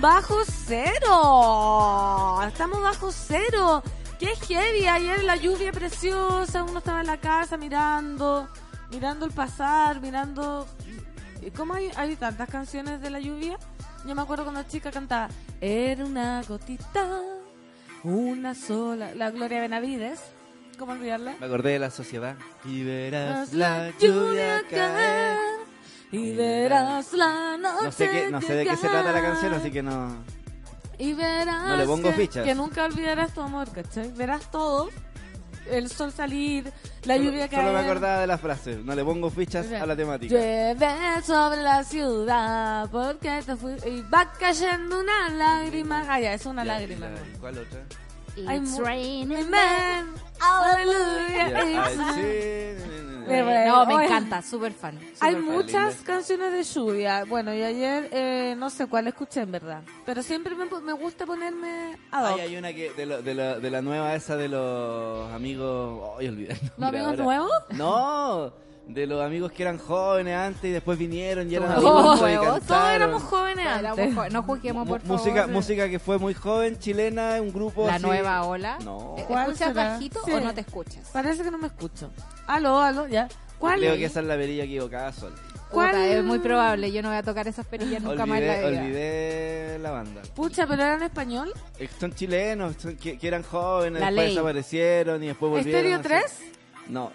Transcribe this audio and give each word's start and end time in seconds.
bajo 0.00 0.36
cero? 0.44 2.40
Estamos 2.46 2.82
bajo 2.82 3.10
cero. 3.12 3.82
¡Qué 4.18 4.34
heavy! 4.46 4.86
Ayer 4.86 5.24
la 5.24 5.36
lluvia 5.36 5.72
preciosa, 5.72 6.62
uno 6.62 6.78
estaba 6.78 7.00
en 7.00 7.06
la 7.06 7.16
casa 7.16 7.56
mirando, 7.56 8.48
mirando 8.90 9.26
el 9.26 9.32
pasar, 9.32 10.00
mirando... 10.00 10.66
¿Cómo 11.56 11.74
hay, 11.74 11.90
hay 11.96 12.14
tantas 12.14 12.48
canciones 12.48 13.00
de 13.00 13.10
la 13.10 13.18
lluvia? 13.18 13.58
Yo 14.06 14.14
me 14.14 14.22
acuerdo 14.22 14.44
cuando 14.44 14.62
la 14.62 14.68
chica 14.68 14.90
cantaba 14.90 15.28
Era 15.60 16.04
una 16.04 16.42
gotita, 16.42 17.20
una 18.04 18.54
sola. 18.54 19.14
La 19.14 19.30
Gloria 19.30 19.60
Benavides. 19.60 20.20
¿Cómo 20.78 20.92
olvidarla? 20.92 21.34
Me 21.38 21.46
acordé 21.46 21.72
de 21.72 21.78
la 21.78 21.90
sociedad. 21.90 22.36
Y 22.64 22.84
verás 22.84 23.52
Verás 23.52 23.52
la 23.52 23.90
lluvia 23.98 24.62
caer. 24.68 25.38
Y 26.12 26.32
verás 26.36 27.12
la 27.14 27.56
noche. 27.56 27.84
No 27.84 27.92
sé, 27.92 28.10
qué, 28.10 28.30
no 28.30 28.40
sé 28.40 28.54
de 28.54 28.64
qué 28.66 28.76
se 28.76 28.88
trata 28.88 29.10
la 29.12 29.20
canción, 29.22 29.54
así 29.54 29.70
que 29.70 29.82
no. 29.82 30.14
Y 30.98 31.14
verás 31.14 31.68
No 31.68 31.76
le 31.76 31.84
pongo 31.86 32.10
que, 32.10 32.14
fichas. 32.14 32.44
que 32.44 32.54
nunca 32.54 32.84
olvidarás 32.84 33.32
tu 33.34 33.40
amor, 33.40 33.68
¿cachai? 33.72 34.12
Verás 34.12 34.50
todo, 34.50 34.90
el 35.70 35.88
sol 35.88 36.12
salir, 36.12 36.70
la 37.04 37.16
solo, 37.16 37.26
lluvia 37.30 37.48
caer. 37.48 37.62
solo 37.62 37.72
me 37.72 37.84
acordaba 37.84 38.20
de 38.20 38.26
la 38.26 38.38
frase. 38.38 38.76
No 38.84 38.94
le 38.94 39.02
pongo 39.04 39.30
fichas 39.30 39.72
a 39.72 39.86
la 39.86 39.96
temática. 39.96 40.32
Llueve 40.34 40.86
sobre 41.24 41.62
la 41.62 41.82
ciudad 41.82 42.88
porque 42.90 43.42
te 43.44 43.56
fui 43.56 43.72
y 43.86 44.02
va 44.02 44.30
cayendo 44.38 45.00
una 45.00 45.28
lágrima. 45.30 46.04
Ah, 46.08 46.20
ya, 46.20 46.34
es 46.34 46.44
una 46.46 46.64
Ya, 46.64 46.74
lágrima. 46.78 47.06
y 47.06 47.10
la- 47.10 47.38
¿Cuál 47.40 47.58
otra? 47.58 47.80
It's 48.36 48.70
mu- 48.70 48.80
raining 48.84 49.32
Amen. 49.46 50.06
Hallelujah. 50.40 51.84
No, 53.26 53.86
me 53.86 53.94
oye, 53.94 54.04
encanta, 54.06 54.42
súper 54.42 54.72
fan. 54.72 54.98
Hay 55.20 55.34
fan. 55.34 55.44
muchas 55.44 55.96
linda. 55.96 56.04
canciones 56.14 56.52
de 56.52 56.62
lluvia. 56.62 57.24
Bueno, 57.24 57.54
y 57.54 57.62
ayer 57.62 58.08
eh, 58.12 58.54
no 58.58 58.70
sé 58.70 58.86
cuál 58.86 59.06
escuché 59.06 59.40
en 59.42 59.52
verdad. 59.52 59.82
Pero 60.04 60.22
siempre 60.22 60.54
me, 60.54 60.64
me 60.80 60.92
gusta 60.92 61.24
ponerme 61.26 61.92
hoc. 61.94 61.98
Ay, 62.12 62.40
hay 62.40 62.56
una 62.56 62.72
que 62.72 62.90
de, 62.92 63.06
lo- 63.06 63.22
de, 63.22 63.34
la- 63.34 63.58
de 63.58 63.70
la 63.70 63.82
nueva 63.82 64.14
esa 64.14 64.36
de 64.36 64.48
los 64.48 65.30
amigos. 65.32 66.10
Ay, 66.18 66.28
olvidé 66.28 66.56
¿Los 66.76 66.88
amigos 66.88 67.08
ahora. 67.10 67.24
nuevos? 67.24 67.52
No, 67.70 68.52
de 68.86 69.06
los 69.06 69.22
amigos 69.22 69.52
que 69.52 69.62
eran 69.62 69.78
jóvenes 69.78 70.36
antes 70.36 70.64
y 70.64 70.70
después 70.70 70.98
vinieron 70.98 71.50
y 71.50 71.54
eran 71.54 71.74
Todos 71.76 72.20
amigos 72.22 72.30
y 72.30 72.34
nuevos, 72.44 72.62
Todos 72.66 72.90
éramos 72.90 73.22
jóvenes 73.22 73.66
Éramos 73.78 73.98
antes. 74.00 74.32
no 74.32 74.42
juzguemos, 74.42 74.88
por 74.88 75.00
favor. 75.00 75.18
música, 75.18 75.46
música 75.46 75.88
que 75.88 75.98
fue 75.98 76.18
muy 76.18 76.34
joven, 76.34 76.78
chilena, 76.78 77.40
un 77.40 77.52
grupo 77.52 77.86
La 77.86 77.94
así. 77.94 78.02
nueva 78.04 78.42
ola. 78.44 78.78
No. 78.84 79.14
¿Cuál 79.28 79.52
¿Escuchas 79.52 79.68
será? 79.68 79.90
bajito 79.92 80.20
Sí. 80.24 80.32
o 80.32 80.40
no 80.40 80.52
te 80.52 80.60
escuchas? 80.62 81.08
Parece 81.12 81.42
que 81.44 81.50
no 81.50 81.58
me 81.58 81.68
escucho. 81.68 82.10
Aló, 82.46 82.80
aló, 82.80 83.06
ya. 83.06 83.28
¿Cuál? 83.58 83.78
Creo 83.78 83.94
que 83.94 84.04
esa 84.06 84.20
es 84.20 84.26
la 84.26 84.36
verilla 84.36 84.64
equivocada, 84.64 85.12
Sol. 85.12 85.32
¿Cuál? 85.70 85.92
Puta, 85.92 86.06
es 86.08 86.24
muy 86.24 86.38
probable. 86.40 86.90
Yo 86.92 87.00
no 87.00 87.08
voy 87.08 87.16
a 87.18 87.22
tocar 87.22 87.46
esas 87.48 87.64
perillas 87.64 88.02
nunca 88.02 88.26
más 88.26 88.40
en 88.40 88.46
la 88.48 88.56
vida. 88.68 88.80
olvidé 88.82 89.78
la 89.78 89.90
banda. 89.92 90.20
Pucha, 90.34 90.66
pero 90.66 90.82
era 90.82 90.94
en 90.96 91.02
español. 91.04 91.52
Eh, 91.78 91.88
Son 91.98 92.12
chilenos, 92.12 92.74
son- 92.78 92.96
que, 92.96 93.16
que 93.16 93.28
eran 93.28 93.42
jóvenes, 93.44 94.00
La 94.00 94.06
después 94.08 94.26
ley. 94.26 94.34
desaparecieron 94.34 95.22
y 95.22 95.28
después 95.28 95.50
volvieron. 95.50 95.74
¿Estéreo 95.96 95.98
así. 96.00 96.08
3? 96.08 96.52
No. 96.88 97.12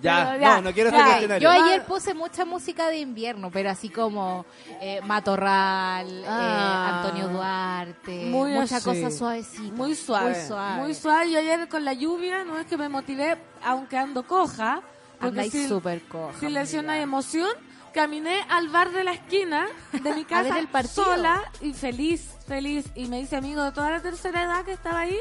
Ya, 0.00 0.36
no, 0.56 0.62
no 0.62 0.72
quiero 0.72 0.90
ya. 0.90 1.18
este 1.20 1.40
Yo 1.40 1.50
ayer 1.50 1.84
puse 1.84 2.14
mucha 2.14 2.44
música 2.44 2.88
de 2.88 2.98
invierno, 3.00 3.50
pero 3.50 3.70
así 3.70 3.88
como 3.88 4.46
eh, 4.80 5.00
Matorral, 5.04 6.24
Ah. 6.26 7.00
eh, 7.02 7.06
Antonio 7.06 7.28
Duarte, 7.28 8.26
Muy 8.26 8.52
mucha 8.52 8.76
así. 8.76 8.84
cosa 8.84 9.10
suavecita. 9.10 9.74
Muy 9.74 9.94
suave. 9.94 10.30
Muy 10.36 10.46
suave. 10.46 10.80
Muy 10.82 10.94
suave. 10.94 11.30
Yo 11.30 11.38
ayer 11.38 11.68
con 11.68 11.84
la 11.84 11.92
lluvia, 11.92 12.44
no 12.44 12.58
es 12.58 12.66
que 12.66 12.76
me 12.76 12.88
motivé, 12.88 13.36
aunque 13.64 13.96
ando 13.96 14.26
coja. 14.26 14.82
Porque 15.18 15.26
Andáis 15.30 15.52
sin, 15.52 15.68
súper 15.68 16.02
coja. 16.04 16.38
sin 16.38 16.54
lesión 16.54 16.80
amiga. 16.80 16.94
hay 16.94 17.02
emoción. 17.02 17.50
Caminé 17.92 18.42
al 18.50 18.68
bar 18.68 18.92
de 18.92 19.02
la 19.02 19.12
esquina 19.12 19.66
de 19.92 20.14
mi 20.14 20.24
casa 20.24 20.58
el 20.60 20.68
sola 20.88 21.42
y 21.60 21.72
feliz, 21.72 22.30
feliz. 22.46 22.86
Y 22.94 23.06
me 23.06 23.18
dice 23.18 23.34
amigo 23.34 23.64
de 23.64 23.72
toda 23.72 23.90
la 23.90 24.00
tercera 24.00 24.44
edad 24.44 24.64
que 24.64 24.72
estaba 24.72 25.00
ahí, 25.00 25.18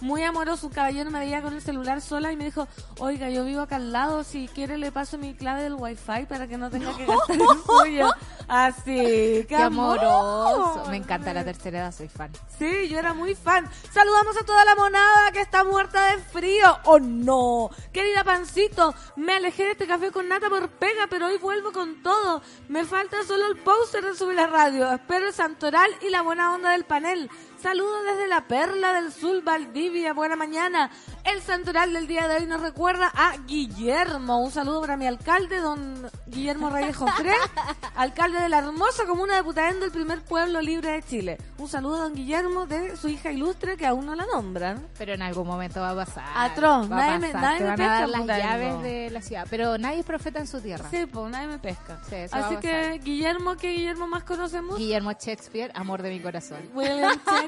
muy 0.00 0.22
amoroso, 0.22 0.66
un 0.68 0.72
caballero 0.72 1.10
me 1.10 1.18
veía 1.20 1.42
con 1.42 1.52
el 1.54 1.60
celular 1.62 2.00
sola 2.00 2.32
y 2.32 2.36
me 2.36 2.44
dijo, 2.44 2.68
oiga, 2.98 3.28
yo 3.30 3.44
vivo 3.44 3.60
acá 3.62 3.76
al 3.76 3.92
lado, 3.92 4.24
si 4.24 4.48
quiere 4.48 4.78
le 4.78 4.92
paso 4.92 5.18
mi 5.18 5.34
clave 5.34 5.62
del 5.62 5.74
wifi 5.74 6.26
para 6.28 6.46
que 6.46 6.56
no 6.58 6.70
tenga 6.70 6.96
que 6.96 7.06
gastar 7.06 7.36
el 7.36 7.46
suyo. 7.66 8.10
Así, 8.46 8.82
qué, 8.94 9.46
Qué 9.48 9.56
amoroso. 9.56 10.72
amor. 10.80 10.88
Me 10.90 10.96
encanta 10.96 11.34
la 11.34 11.44
tercera 11.44 11.80
edad, 11.80 11.92
soy 11.94 12.08
fan. 12.08 12.30
Sí, 12.58 12.88
yo 12.88 12.98
era 12.98 13.12
muy 13.12 13.34
fan. 13.34 13.68
Saludamos 13.92 14.36
a 14.38 14.44
toda 14.44 14.64
la 14.64 14.74
monada 14.74 15.32
que 15.32 15.40
está 15.42 15.64
muerta 15.64 16.12
de 16.12 16.18
frío. 16.18 16.78
¡Oh, 16.84 16.98
no! 16.98 17.68
Querida 17.92 18.24
Pancito, 18.24 18.94
me 19.16 19.34
alejé 19.34 19.64
de 19.64 19.70
este 19.72 19.86
café 19.86 20.10
con 20.10 20.28
nata 20.28 20.48
por 20.48 20.68
pega, 20.70 21.06
pero 21.10 21.26
hoy 21.26 21.36
vuelvo 21.38 21.72
con 21.72 22.02
todo. 22.02 22.40
Me 22.68 22.84
falta 22.86 23.18
solo 23.26 23.46
el 23.48 23.58
poster 23.58 24.02
de 24.04 24.14
subir 24.14 24.36
la 24.36 24.46
radio. 24.46 24.90
Espero 24.92 25.26
el 25.28 25.34
santoral 25.34 25.90
y 26.00 26.08
la 26.08 26.22
buena 26.22 26.54
onda 26.54 26.70
del 26.70 26.84
panel. 26.84 27.30
Saludos 27.62 27.98
desde 28.04 28.28
la 28.28 28.42
Perla 28.46 28.92
del 28.92 29.12
Sur, 29.12 29.42
Valdivia. 29.42 30.12
Buena 30.12 30.36
mañana. 30.36 30.90
El 31.24 31.42
santoral 31.42 31.92
del 31.92 32.06
día 32.06 32.28
de 32.28 32.36
hoy 32.36 32.46
nos 32.46 32.60
recuerda 32.62 33.10
a 33.12 33.36
Guillermo. 33.46 34.38
Un 34.40 34.52
saludo 34.52 34.80
para 34.82 34.96
mi 34.96 35.06
alcalde, 35.08 35.58
don 35.58 36.08
Guillermo 36.28 36.70
Reyes 36.70 36.96
Jofré, 36.96 37.32
alcalde 37.96 38.40
de 38.40 38.48
la 38.48 38.58
hermosa 38.58 39.04
comuna 39.06 39.34
de 39.34 39.42
Putaendo, 39.42 39.84
el 39.84 39.90
primer 39.90 40.22
pueblo 40.24 40.60
libre 40.62 40.92
de 40.92 41.02
Chile. 41.02 41.36
Un 41.58 41.68
saludo 41.68 41.96
a 41.96 42.02
don 42.04 42.14
Guillermo 42.14 42.66
de 42.66 42.96
su 42.96 43.08
hija 43.08 43.32
ilustre, 43.32 43.76
que 43.76 43.86
aún 43.86 44.06
no 44.06 44.14
la 44.14 44.24
nombran. 44.32 44.86
Pero 44.96 45.12
en 45.14 45.22
algún 45.22 45.46
momento 45.48 45.80
va 45.80 45.90
a 45.90 45.96
pasar. 45.96 46.24
Atroz, 46.36 46.90
Va 46.90 46.96
a 46.96 47.06
nadie 47.06 47.18
me- 47.18 47.32
pasar. 47.32 47.42
nadie 47.42 47.64
me 47.66 47.76
pesca 47.76 47.92
dar 48.00 48.08
las 48.08 48.20
Putaendo. 48.20 48.46
llaves 48.48 48.82
de 48.82 49.10
la 49.10 49.20
ciudad. 49.22 49.46
Pero 49.50 49.78
nadie 49.78 49.98
es 49.98 50.06
profeta 50.06 50.38
en 50.38 50.46
su 50.46 50.60
tierra. 50.60 50.88
Sí, 50.90 51.04
pues 51.06 51.30
nadie 51.30 51.48
me 51.48 51.58
pesca. 51.58 52.00
Sí, 52.08 52.16
Así 52.30 52.56
que. 52.58 53.00
Guillermo, 53.02 53.56
¿qué 53.56 53.72
Guillermo 53.72 54.06
más 54.06 54.22
conocemos? 54.22 54.78
Guillermo 54.78 55.10
Shakespeare, 55.12 55.72
amor 55.74 56.02
de 56.02 56.10
mi 56.10 56.20
corazón. 56.20 56.60
William 56.72 57.10
Shakespeare. 57.26 57.47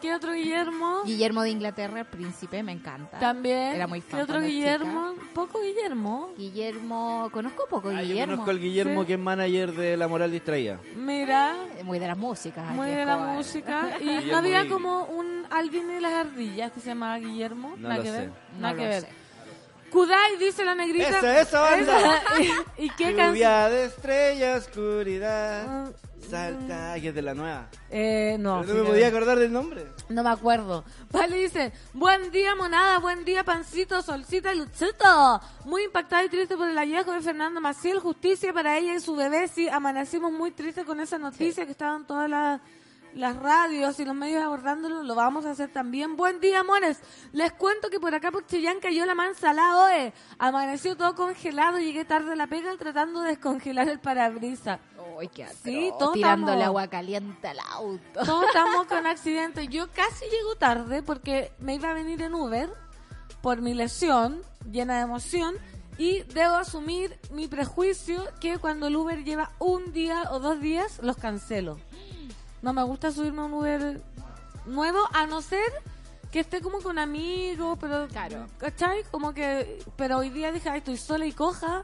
¿Qué 0.00 0.14
otro 0.14 0.32
Guillermo? 0.32 1.02
Guillermo 1.04 1.42
de 1.42 1.50
Inglaterra, 1.50 2.04
príncipe, 2.04 2.62
me 2.62 2.72
encanta. 2.72 3.18
También. 3.18 3.74
Era 3.74 3.86
muy 3.86 4.00
fan 4.00 4.18
¿Qué 4.18 4.22
otro 4.24 4.40
Guillermo? 4.40 5.14
Poco 5.34 5.60
Guillermo. 5.60 6.30
Guillermo, 6.36 7.28
conozco 7.32 7.64
poco 7.68 7.88
Ah, 7.88 7.94
yo 8.02 8.08
Guillermo. 8.08 8.32
conozco 8.34 8.50
al 8.50 8.60
Guillermo 8.60 9.00
Sí. 9.02 9.06
que 9.06 9.12
es 9.14 9.18
manager 9.18 9.72
de 9.72 9.96
La 9.96 10.08
Moral 10.08 10.30
Distraída. 10.30 10.78
Mira, 10.96 11.54
Muy 11.84 11.98
de 11.98 12.06
las 12.06 12.16
músicas. 12.18 12.70
muy 12.72 12.88
de 12.88 13.04
la 13.04 13.12
Escobar. 13.14 13.34
música. 13.36 13.90
Y 14.00 14.04
Guillermo 14.04 14.30
no 14.32 14.38
había 14.38 14.68
como 14.68 15.04
un 15.04 15.46
Alvin 15.50 15.90
y 15.96 16.00
las 16.00 16.12
ardillas 16.12 16.72
que 16.72 16.80
se 16.80 16.86
llamaba 16.88 17.18
Guillermo. 17.18 17.74
No 17.76 17.88
Nada 17.88 17.96
lo 17.96 18.02
que 18.02 18.10
sé. 18.10 18.16
ver. 18.18 18.28
No 18.54 18.60
Nada 18.60 18.72
lo 18.74 18.78
que 18.80 18.88
ver. 18.88 19.00
sé. 19.02 19.08
Kudai 19.90 20.36
dice 20.38 20.64
la 20.64 20.74
negrita. 20.76 21.08
Esa, 21.08 21.40
esa 21.40 21.60
banda. 21.62 21.98
Esa. 21.98 22.40
¿Y, 22.78 22.84
y 22.84 22.90
qué 22.90 23.06
canción? 23.06 23.26
Lluvia 23.34 23.68
de 23.68 23.84
estrella, 23.86 24.56
oscuridad. 24.56 25.64
Ah, 25.68 25.90
Salta, 26.28 26.94
que 27.00 27.08
es 27.08 27.14
de 27.14 27.22
la 27.22 27.34
nueva. 27.34 27.68
Eh, 27.90 28.36
no. 28.38 28.60
Pero 28.60 28.74
no 28.74 28.82
me 28.82 28.90
podía 28.90 29.08
acordar 29.08 29.38
del 29.38 29.52
nombre. 29.52 29.86
No 30.08 30.22
me 30.22 30.30
acuerdo. 30.30 30.84
Vale, 31.10 31.36
dice, 31.36 31.72
buen 31.92 32.30
día 32.30 32.54
monada, 32.54 32.98
buen 32.98 33.24
día 33.24 33.44
pancito, 33.44 34.00
solcita 34.02 34.52
y 34.54 34.58
luchito. 34.58 35.40
Muy 35.64 35.84
impactada 35.84 36.24
y 36.24 36.28
triste 36.28 36.56
por 36.56 36.68
el 36.68 36.76
hallazgo 36.76 37.12
de 37.12 37.20
Fernando 37.20 37.60
Maciel, 37.60 37.98
justicia 37.98 38.52
para 38.52 38.78
ella 38.78 38.94
y 38.94 39.00
su 39.00 39.16
bebé. 39.16 39.48
Sí, 39.48 39.68
amanecimos 39.68 40.32
muy 40.32 40.50
tristes 40.50 40.84
con 40.84 41.00
esa 41.00 41.18
noticia 41.18 41.64
que 41.64 41.72
estaban 41.72 42.06
todas 42.06 42.28
las 42.28 42.60
las 43.14 43.36
radios 43.36 43.98
y 43.98 44.04
los 44.04 44.14
medios 44.14 44.42
abordándolo, 44.42 45.02
lo 45.02 45.14
vamos 45.14 45.44
a 45.44 45.50
hacer 45.50 45.70
también. 45.70 46.16
Buen 46.16 46.40
día, 46.40 46.60
amores. 46.60 47.00
Les 47.32 47.52
cuento 47.52 47.90
que 47.90 47.98
por 47.98 48.14
acá 48.14 48.30
por 48.30 48.46
Chillán 48.46 48.78
cayó 48.80 49.04
la 49.06 49.14
mansalada 49.14 49.84
hoy. 49.84 50.12
Amaneció 50.38 50.96
todo 50.96 51.14
congelado, 51.14 51.78
llegué 51.78 52.04
tarde 52.04 52.32
a 52.32 52.36
la 52.36 52.46
pega 52.46 52.76
tratando 52.78 53.22
de 53.22 53.30
descongelar 53.30 53.88
el 53.88 53.98
parabrisas. 53.98 54.80
Uy, 55.20 55.28
qué 55.28 55.46
Sí, 55.62 55.86
atroz, 55.86 55.98
todos 55.98 56.12
tirándole 56.14 56.52
estamos- 56.52 56.66
agua 56.66 56.86
caliente 56.88 57.48
al 57.48 57.58
auto. 57.72 58.20
Todos 58.24 58.44
estamos 58.46 58.86
con 58.86 59.06
accidentes. 59.06 59.68
Yo 59.68 59.88
casi 59.92 60.24
llego 60.26 60.56
tarde 60.56 61.02
porque 61.02 61.52
me 61.58 61.74
iba 61.74 61.90
a 61.90 61.94
venir 61.94 62.22
en 62.22 62.34
Uber 62.34 62.70
por 63.42 63.60
mi 63.60 63.74
lesión, 63.74 64.42
llena 64.70 64.96
de 64.96 65.02
emoción. 65.02 65.54
Y 65.98 66.22
debo 66.32 66.54
asumir 66.54 67.18
mi 67.30 67.46
prejuicio 67.46 68.24
que 68.40 68.58
cuando 68.58 68.86
el 68.86 68.96
Uber 68.96 69.22
lleva 69.22 69.50
un 69.58 69.92
día 69.92 70.28
o 70.30 70.38
dos 70.38 70.58
días, 70.60 70.98
los 71.02 71.16
cancelo. 71.16 71.78
No 72.62 72.72
me 72.72 72.82
gusta 72.84 73.10
subirme 73.12 73.42
a 73.42 73.44
un 73.44 73.52
Uber 73.54 74.02
nuevo, 74.64 74.98
a 75.12 75.26
no 75.26 75.42
ser 75.42 75.70
que 76.30 76.40
esté 76.40 76.62
como 76.62 76.80
con 76.80 76.98
amigos, 76.98 77.76
pero... 77.80 78.08
Claro. 78.08 78.46
¿Cachai? 78.56 79.02
Como 79.10 79.34
que... 79.34 79.82
Pero 79.96 80.18
hoy 80.18 80.30
día 80.30 80.52
dije, 80.52 80.70
ay, 80.70 80.78
estoy 80.78 80.96
sola 80.96 81.26
y 81.26 81.32
coja. 81.32 81.82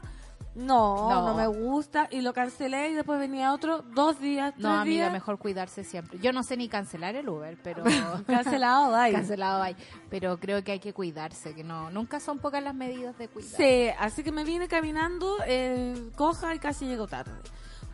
No, 0.57 1.09
no, 1.09 1.27
No. 1.27 1.33
me 1.35 1.47
gusta. 1.47 2.07
Y 2.11 2.21
lo 2.21 2.33
cancelé 2.33 2.89
y 2.89 2.93
después 2.95 3.19
venía 3.19 3.53
otro, 3.53 3.83
dos 3.93 4.19
días, 4.19 4.53
tres 4.53 4.63
No, 4.63 4.71
amiga, 4.73 5.03
días. 5.03 5.11
mejor 5.13 5.37
cuidarse 5.37 5.83
siempre. 5.83 6.19
Yo 6.19 6.33
no 6.33 6.43
sé 6.43 6.57
ni 6.57 6.67
cancelar 6.67 7.15
el 7.15 7.29
Uber, 7.29 7.57
pero 7.63 7.83
Cancelado, 8.27 8.91
bye. 8.91 9.11
cancelado 9.11 9.61
hay. 9.61 9.75
Pero 10.09 10.37
creo 10.39 10.63
que 10.63 10.71
hay 10.73 10.79
que 10.79 10.93
cuidarse, 10.93 11.53
que 11.53 11.63
no, 11.63 11.89
nunca 11.91 12.19
son 12.19 12.39
pocas 12.39 12.63
las 12.63 12.73
medidas 12.75 13.17
de 13.17 13.27
cuidado. 13.27 13.55
Sí, 13.57 13.89
así 13.99 14.23
que 14.23 14.31
me 14.31 14.43
vine 14.43 14.67
caminando, 14.67 15.37
eh, 15.45 16.09
coja 16.15 16.55
y 16.55 16.59
casi 16.59 16.85
llego 16.87 17.07
tarde. 17.07 17.31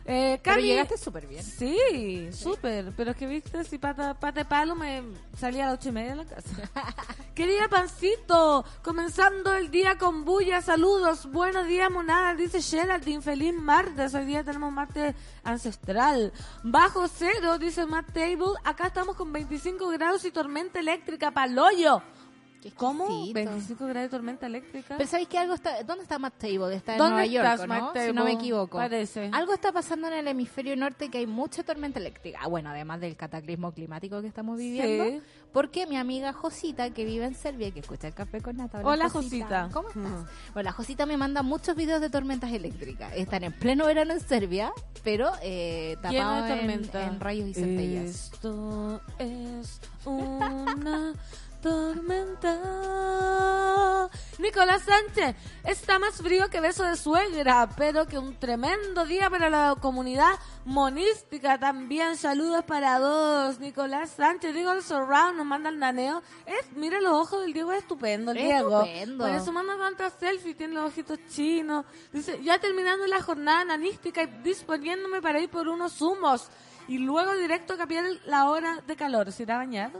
Eh, 0.06 0.38
Pero 0.42 0.56
Cami- 0.58 0.64
llegaste 0.64 0.98
súper 0.98 1.26
bien. 1.26 1.42
Sí, 1.42 2.28
súper. 2.32 2.92
Pero 2.94 3.12
es 3.12 3.16
que 3.16 3.26
viste, 3.26 3.64
si 3.64 3.78
pata, 3.78 4.12
pata 4.12 4.40
de 4.40 4.44
palo 4.44 4.74
me 4.74 5.02
salía 5.38 5.64
a 5.64 5.70
las 5.70 5.78
ocho 5.80 5.88
y 5.88 5.92
media 5.92 6.10
de 6.10 6.16
la 6.16 6.24
casa. 6.26 6.70
Querida 7.34 7.68
Pancito, 7.68 8.64
comenzando 8.82 9.54
el 9.54 9.70
día 9.70 9.96
con 9.96 10.24
bulla, 10.26 10.60
saludos. 10.60 11.30
Buenos 11.32 11.66
días, 11.66 11.90
monada, 11.90 12.34
dice 12.34 12.60
Geraldine. 12.60 13.22
Feliz 13.22 13.54
martes. 13.54 14.14
Hoy 14.14 14.26
día 14.26 14.44
tenemos 14.44 14.70
martes 14.72 15.14
ancestral. 15.42 16.32
Bajo 16.62 17.08
cero, 17.08 17.58
dice 17.58 17.86
Matt 17.86 18.12
Table. 18.12 18.58
Acá 18.62 18.88
estamos 18.88 19.16
con 19.16 19.32
25 19.32 19.88
grados 19.88 20.24
y 20.26 20.30
tormenta 20.30 20.80
eléctrica, 20.80 21.30
paloyo. 21.30 22.02
¿Cómo? 22.72 23.04
exquisito. 23.04 23.34
25 23.34 23.86
grados 23.86 24.02
de 24.02 24.08
tormenta 24.08 24.46
eléctrica. 24.46 24.94
Pero 24.96 25.08
¿sabéis 25.08 25.28
que 25.28 25.38
algo 25.38 25.54
está... 25.54 25.82
¿Dónde 25.82 26.02
está 26.02 26.18
Matt 26.18 26.34
Table? 26.38 26.74
Está 26.74 26.92
en 26.92 26.98
¿Dónde 26.98 27.14
Nueva 27.14 27.26
York, 27.26 27.44
estás, 27.44 27.68
¿no? 27.68 27.74
Matt 27.74 27.98
Si 27.98 28.12
no 28.12 28.24
me 28.24 28.32
equivoco. 28.32 28.78
Parece. 28.78 29.30
Algo 29.32 29.54
está 29.54 29.72
pasando 29.72 30.08
en 30.08 30.14
el 30.14 30.28
hemisferio 30.28 30.76
norte 30.76 31.10
que 31.10 31.18
hay 31.18 31.26
mucha 31.26 31.62
tormenta 31.62 31.98
eléctrica. 31.98 32.40
Ah, 32.42 32.48
bueno, 32.48 32.70
además 32.70 33.00
del 33.00 33.16
cataclismo 33.16 33.72
climático 33.72 34.20
que 34.20 34.28
estamos 34.28 34.58
viviendo. 34.58 35.04
Sí. 35.04 35.22
Porque 35.52 35.86
mi 35.86 35.96
amiga 35.96 36.32
Josita, 36.32 36.90
que 36.90 37.04
vive 37.04 37.26
en 37.26 37.34
Serbia, 37.34 37.70
que 37.70 37.80
escucha 37.80 38.08
el 38.08 38.14
café 38.14 38.40
con 38.40 38.56
nata. 38.56 38.80
Hola, 38.82 39.08
Josita. 39.08 39.68
¿Cómo 39.72 39.88
estás? 39.88 40.04
Mm. 40.04 40.52
Bueno, 40.52 40.66
la 40.68 40.72
Josita 40.72 41.06
me 41.06 41.16
manda 41.16 41.42
muchos 41.42 41.76
videos 41.76 42.00
de 42.00 42.10
tormentas 42.10 42.52
eléctricas. 42.52 43.12
Están 43.14 43.44
en 43.44 43.52
pleno 43.52 43.86
verano 43.86 44.12
en 44.14 44.20
Serbia, 44.20 44.72
pero 45.04 45.30
eh, 45.42 45.96
tapados 46.02 46.46
de 46.46 46.52
en, 46.52 46.58
tormenta. 46.58 47.06
en 47.06 47.20
rayos 47.20 47.48
y 47.48 47.54
centellas. 47.54 48.32
Esto 48.32 49.00
es 49.18 49.80
una 50.04 51.14
tormenta. 51.64 52.60
Nicolás 54.38 54.82
Sánchez, 54.82 55.34
está 55.64 55.98
más 55.98 56.16
frío 56.16 56.50
que 56.50 56.60
beso 56.60 56.84
de 56.84 56.94
suegra, 56.94 57.70
pero 57.74 58.06
que 58.06 58.18
un 58.18 58.38
tremendo 58.38 59.06
día 59.06 59.30
para 59.30 59.48
la 59.48 59.74
comunidad 59.80 60.34
monística. 60.66 61.58
También 61.58 62.18
saludos 62.18 62.64
para 62.64 62.98
dos. 62.98 63.60
Nicolás 63.60 64.10
Sánchez, 64.10 64.52
Diego 64.52 64.72
el 64.72 64.82
Surround, 64.82 65.38
nos 65.38 65.46
manda 65.46 65.70
el 65.70 65.78
naneo. 65.78 66.22
Es, 66.44 66.70
mira 66.76 67.00
los 67.00 67.14
ojos 67.14 67.40
del 67.40 67.54
Diego, 67.54 67.72
es 67.72 67.78
estupendo 67.78 68.32
el 68.32 68.36
Diego. 68.36 68.82
Estupendo. 68.82 69.24
Por 69.24 69.34
eso 69.34 69.50
manda 69.50 69.78
tantas 69.78 70.12
selfies, 70.20 70.58
tiene 70.58 70.74
los 70.74 70.90
ojitos 70.90 71.18
chinos. 71.30 71.86
Dice, 72.12 72.42
ya 72.42 72.58
terminando 72.58 73.06
la 73.06 73.22
jornada 73.22 73.64
nanística 73.64 74.22
y 74.22 74.26
disponiéndome 74.42 75.22
para 75.22 75.40
ir 75.40 75.48
por 75.48 75.68
unos 75.68 76.02
humos. 76.02 76.50
Y 76.88 76.98
luego 76.98 77.34
directo 77.36 77.72
a 77.72 77.78
cambiar 77.78 78.04
la 78.26 78.50
hora 78.50 78.82
de 78.86 78.96
calor. 78.96 79.32
¿Se 79.32 79.44
irá 79.44 79.54
a 79.54 79.58
bañar? 79.58 79.92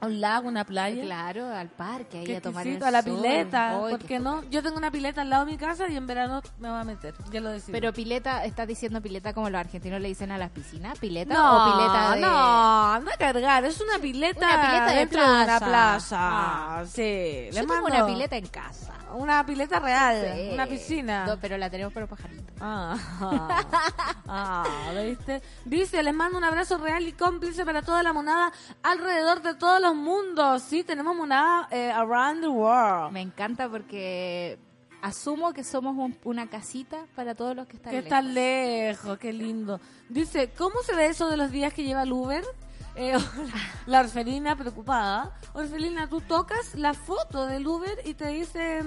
¿A 0.00 0.06
un 0.06 0.20
lago, 0.20 0.46
una 0.48 0.64
playa? 0.64 1.02
Claro, 1.02 1.48
al 1.48 1.68
parque, 1.70 2.18
ahí 2.18 2.24
Qué 2.24 2.36
a 2.36 2.40
tomar 2.40 2.66
el 2.66 2.80
a 2.82 2.90
la 2.92 3.02
sol. 3.02 3.16
pileta. 3.16 3.70
Ay, 3.70 3.90
¿Por 3.90 3.98
qué 4.00 4.06
qué 4.06 4.18
no? 4.20 4.44
Yo 4.44 4.62
tengo 4.62 4.76
una 4.76 4.92
pileta 4.92 5.22
al 5.22 5.30
lado 5.30 5.44
de 5.44 5.50
mi 5.52 5.58
casa 5.58 5.88
y 5.88 5.96
en 5.96 6.06
verano 6.06 6.40
me 6.60 6.70
voy 6.70 6.80
a 6.80 6.84
meter. 6.84 7.14
Ya 7.32 7.40
lo 7.40 7.50
decido. 7.50 7.72
Pero 7.72 7.92
pileta, 7.92 8.44
¿estás 8.44 8.68
diciendo 8.68 9.00
pileta 9.02 9.32
como 9.34 9.50
los 9.50 9.58
argentinos 9.58 10.00
le 10.00 10.06
dicen 10.08 10.30
a 10.30 10.38
las 10.38 10.50
piscinas? 10.50 10.98
¿Pileta 11.00 11.34
no, 11.34 11.66
o 11.66 11.72
pileta 11.76 12.14
de...? 12.14 12.20
no, 12.20 12.92
anda 12.92 13.12
a 13.12 13.16
cargar. 13.16 13.64
Es 13.64 13.80
una 13.80 13.98
pileta, 13.98 14.38
Una 14.46 14.66
pileta 14.68 14.86
de 14.92 14.96
dentro 14.98 15.20
de 15.22 15.28
una 15.28 15.44
plaza. 15.44 15.66
plaza. 15.66 16.18
Ah. 16.20 16.84
Sí, 16.86 17.02
le 17.02 17.50
Yo 17.52 17.60
tengo 17.60 17.74
mando 17.74 17.88
una 17.88 18.06
pileta 18.06 18.36
en 18.36 18.46
casa. 18.46 18.94
Una 19.14 19.44
pileta 19.46 19.80
real, 19.80 20.22
Sí. 20.36 20.50
una 20.52 20.66
piscina. 20.66 21.24
No, 21.26 21.38
pero 21.40 21.56
la 21.56 21.70
tenemos 21.70 21.92
para 21.94 22.06
pajaritos. 22.06 22.44
Ah, 22.60 22.94
ah, 24.28 24.64
¿viste? 25.04 25.42
Dice, 25.64 26.02
les 26.02 26.14
mando 26.14 26.36
un 26.38 26.44
abrazo 26.44 26.76
real 26.78 27.02
y 27.06 27.12
cómplice 27.12 27.64
para 27.64 27.82
toda 27.82 28.02
la 28.02 28.12
monada 28.12 28.52
alrededor 28.82 29.40
de 29.42 29.54
todos 29.54 29.80
los 29.80 29.87
mundos. 29.94 30.62
Sí, 30.62 30.84
tenemos 30.84 31.14
monada 31.16 31.68
eh, 31.70 31.90
around 31.90 32.40
the 32.42 32.48
world. 32.48 33.12
Me 33.12 33.20
encanta 33.20 33.68
porque 33.68 34.58
asumo 35.02 35.52
que 35.52 35.62
somos 35.64 35.96
un- 35.96 36.16
una 36.24 36.48
casita 36.48 37.06
para 37.14 37.34
todos 37.34 37.54
los 37.54 37.66
que 37.66 37.76
están 37.76 37.90
Que 37.92 37.96
lejos. 38.02 38.06
está 38.06 38.22
lejos, 38.22 39.18
qué 39.18 39.32
lindo. 39.32 39.80
Dice, 40.08 40.50
¿cómo 40.56 40.82
se 40.82 40.94
ve 40.94 41.06
eso 41.06 41.28
de 41.28 41.36
los 41.36 41.50
días 41.50 41.72
que 41.72 41.84
lleva 41.84 42.02
el 42.02 42.12
Uber? 42.12 42.44
Eh, 42.96 43.12
la 43.86 44.00
orfelina 44.00 44.56
preocupada. 44.56 45.38
Orfelina, 45.54 46.08
tú 46.08 46.20
tocas 46.20 46.74
la 46.74 46.94
foto 46.94 47.46
del 47.46 47.66
Uber 47.66 47.96
y 48.04 48.14
te 48.14 48.26
dice 48.28 48.82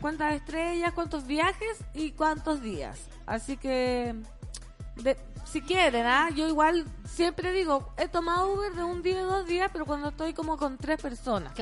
cuántas 0.00 0.34
estrellas, 0.34 0.92
cuántos 0.92 1.26
viajes 1.26 1.78
y 1.94 2.10
cuántos 2.12 2.60
días. 2.60 3.08
Así 3.26 3.56
que, 3.56 4.14
de- 4.96 5.16
si 5.44 5.60
quieren, 5.62 6.06
¿ah? 6.06 6.30
yo 6.34 6.48
igual 6.48 6.84
siempre 7.04 7.52
digo, 7.52 7.92
he 7.98 8.08
tomado 8.08 8.52
Uber 8.54 8.72
de 8.74 8.82
un 8.84 9.02
día, 9.02 9.22
dos 9.22 9.46
días, 9.46 9.70
pero 9.72 9.84
cuando 9.86 10.08
estoy 10.08 10.32
como 10.34 10.56
con 10.56 10.78
tres 10.78 11.00
personas. 11.00 11.52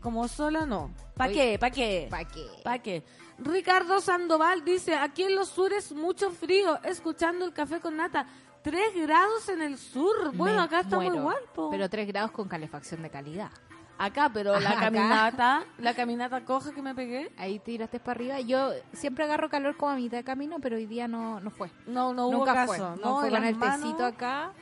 Como 0.00 0.28
sola, 0.28 0.64
no. 0.64 0.92
¿Para 1.14 1.32
qué? 1.32 1.58
¿Para 1.58 1.72
qué? 1.72 2.06
¿Pa' 2.08 2.24
qué? 2.24 2.46
¿Para 2.62 2.78
qué? 2.80 3.04
Ricardo 3.38 4.00
Sandoval 4.00 4.64
dice, 4.64 4.94
aquí 4.94 5.24
en 5.24 5.34
los 5.34 5.48
sures 5.48 5.92
mucho 5.92 6.30
frío, 6.30 6.78
escuchando 6.84 7.44
el 7.44 7.52
café 7.52 7.80
con 7.80 7.96
nata. 7.96 8.26
Tres 8.62 8.94
grados 8.94 9.48
en 9.48 9.62
el 9.62 9.78
sur. 9.78 10.32
Bueno, 10.34 10.58
Me 10.58 10.62
acá 10.64 10.80
está 10.80 10.96
muy 10.96 11.06
muero. 11.06 11.20
igual, 11.20 11.36
po. 11.54 11.70
Pero 11.70 11.88
3 11.88 12.06
grados 12.08 12.32
con 12.32 12.48
calefacción 12.48 13.02
de 13.02 13.10
calidad. 13.10 13.50
Acá, 13.98 14.30
pero 14.32 14.58
la 14.60 14.70
acá. 14.70 14.80
caminata, 14.80 15.64
la 15.78 15.92
caminata 15.94 16.44
coja 16.44 16.72
que 16.72 16.82
me 16.82 16.94
pegué, 16.94 17.30
Ahí 17.36 17.58
tiraste 17.58 17.98
para 17.98 18.12
arriba. 18.12 18.40
Yo 18.40 18.70
siempre 18.92 19.24
agarro 19.24 19.48
calor 19.50 19.76
como 19.76 19.90
a 19.92 19.96
mitad 19.96 20.18
de 20.18 20.24
camino, 20.24 20.58
pero 20.60 20.76
hoy 20.76 20.86
día 20.86 21.08
no, 21.08 21.40
no 21.40 21.50
fue. 21.50 21.70
no, 21.86 22.14
no 22.14 22.28
hubo 22.28 22.38
Nunca 22.38 22.54
caso. 22.54 22.66
fue. 22.74 22.78
No, 22.78 22.96
No, 22.96 23.20
fue 23.20 23.30
con 23.30 23.44
el 23.44 23.56
manos- 23.56 23.80
tecito 23.82 24.04
acá. 24.04 24.52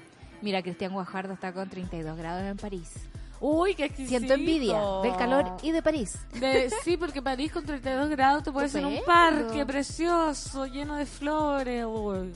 Mira, 0.42 0.62
Cristian 0.62 0.92
Guajardo 0.92 1.34
está 1.34 1.52
con 1.52 1.68
32 1.68 2.16
grados 2.16 2.42
en 2.44 2.56
París. 2.56 2.92
Uy, 3.38 3.74
qué 3.74 3.84
exquisito. 3.84 4.18
Siento 4.18 4.32
envidia 4.34 4.80
del 5.02 5.14
calor 5.16 5.58
y 5.62 5.70
de 5.70 5.82
París. 5.82 6.18
De- 6.40 6.70
sí, 6.82 6.96
porque 6.96 7.20
París 7.20 7.52
con 7.52 7.64
32 7.66 8.08
grados 8.08 8.42
te 8.42 8.50
puede 8.52 8.68
ser 8.70 8.86
un 8.86 8.98
parque 9.04 9.66
precioso, 9.66 10.64
lleno 10.66 10.96
de 10.96 11.04
flores. 11.04 11.84
Uy, 11.86 12.32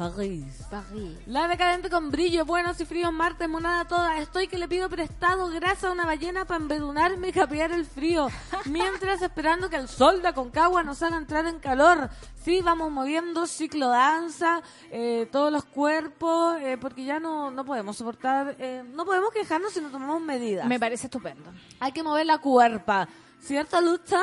París. 0.00 0.64
París. 0.70 1.18
La 1.26 1.46
decadente 1.46 1.90
con 1.90 2.10
brillo, 2.10 2.46
buenos 2.46 2.80
y 2.80 2.86
fríos 2.86 3.12
martes, 3.12 3.46
monada 3.46 3.84
toda. 3.84 4.18
Estoy 4.18 4.48
que 4.48 4.56
le 4.56 4.66
pido 4.66 4.88
prestado 4.88 5.48
grasa 5.48 5.88
a 5.88 5.92
una 5.92 6.06
ballena 6.06 6.46
para 6.46 6.58
embedunarme 6.58 7.28
y 7.28 7.32
capear 7.32 7.70
el 7.72 7.84
frío. 7.84 8.28
Mientras 8.64 9.20
esperando 9.20 9.68
que 9.68 9.76
el 9.76 9.88
sol 9.88 10.22
de 10.22 10.28
Aconcagua 10.28 10.82
nos 10.82 11.02
haga 11.02 11.18
entrar 11.18 11.44
en 11.44 11.58
calor. 11.58 12.08
Sí, 12.42 12.62
vamos 12.62 12.90
moviendo 12.90 13.46
ciclo 13.46 13.88
danza, 13.88 14.62
eh, 14.90 15.28
todos 15.30 15.52
los 15.52 15.66
cuerpos, 15.66 16.56
eh, 16.62 16.78
porque 16.80 17.04
ya 17.04 17.20
no, 17.20 17.50
no 17.50 17.66
podemos 17.66 17.94
soportar, 17.98 18.56
eh, 18.58 18.82
no 18.94 19.04
podemos 19.04 19.30
quejarnos 19.32 19.74
si 19.74 19.82
no 19.82 19.90
tomamos 19.90 20.22
medidas. 20.22 20.66
Me 20.66 20.80
parece 20.80 21.08
estupendo. 21.08 21.52
Hay 21.78 21.92
que 21.92 22.02
mover 22.02 22.24
la 22.24 22.38
cuerpa. 22.38 23.06
¿Cierto, 23.38 23.78
Lucha? 23.82 24.22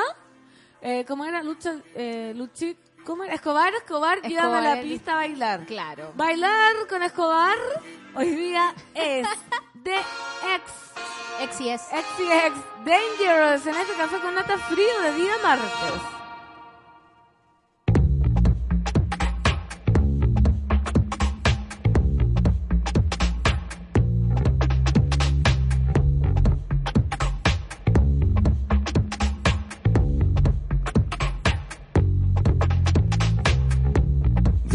Eh, 0.80 1.04
¿Cómo 1.06 1.24
era 1.24 1.42
Lucha? 1.42 1.76
Eh, 1.94 2.32
Luchi, 2.36 2.76
¿Cómo 3.08 3.24
era? 3.24 3.32
Escobar, 3.32 3.72
Escobar, 3.72 4.20
llévame 4.20 4.58
a 4.58 4.60
la 4.60 4.68
Escobar. 4.74 4.82
pista 4.82 5.12
a 5.12 5.14
bailar. 5.14 5.64
Claro. 5.64 6.12
Bailar 6.14 6.74
con 6.90 7.02
Escobar 7.02 7.56
hoy 8.14 8.28
día 8.36 8.74
es 8.94 9.26
de 9.74 9.94
ex, 9.96 10.72
Ex 11.40 11.60
y 11.62 11.70
es. 11.70 11.82
ex 11.90 12.06
y 12.20 12.30
ex, 12.30 12.54
Dangerous 12.84 13.66
en 13.66 13.76
este 13.80 13.94
café 13.94 14.18
con 14.18 14.34
nata 14.34 14.58
frío 14.58 15.00
de 15.04 15.12
día 15.14 15.32
martes. 15.42 15.68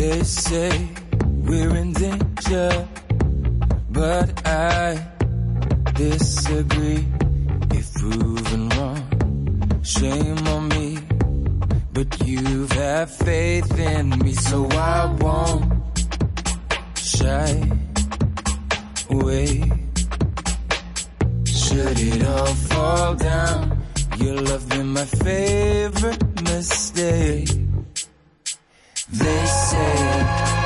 They 0.04 0.22
say 0.24 0.90
we're 1.48 1.78
in 1.78 1.94
danger, 1.94 2.88
but 3.90 4.46
I 4.46 5.00
disagree. 5.94 7.08
If 7.72 7.94
proven 7.94 8.68
wrong, 8.76 9.82
shame 9.82 10.46
on 10.46 10.68
me. 10.68 11.00
But 11.94 12.10
you've 12.28 12.74
had 12.74 13.12
faith 13.12 13.80
in 13.80 14.10
me, 14.20 14.34
so 14.34 14.68
I 14.72 15.06
won't 15.22 15.72
shy 16.98 17.52
away. 19.10 19.48
Should 21.46 22.00
it 22.12 22.26
all 22.26 22.56
fall 22.68 23.16
down, 23.16 23.82
your 24.18 24.36
love 24.36 24.68
been 24.68 24.88
my 24.88 25.06
favorite 25.06 26.42
mistake. 26.44 27.73
They 29.14 29.46
say 29.46 30.63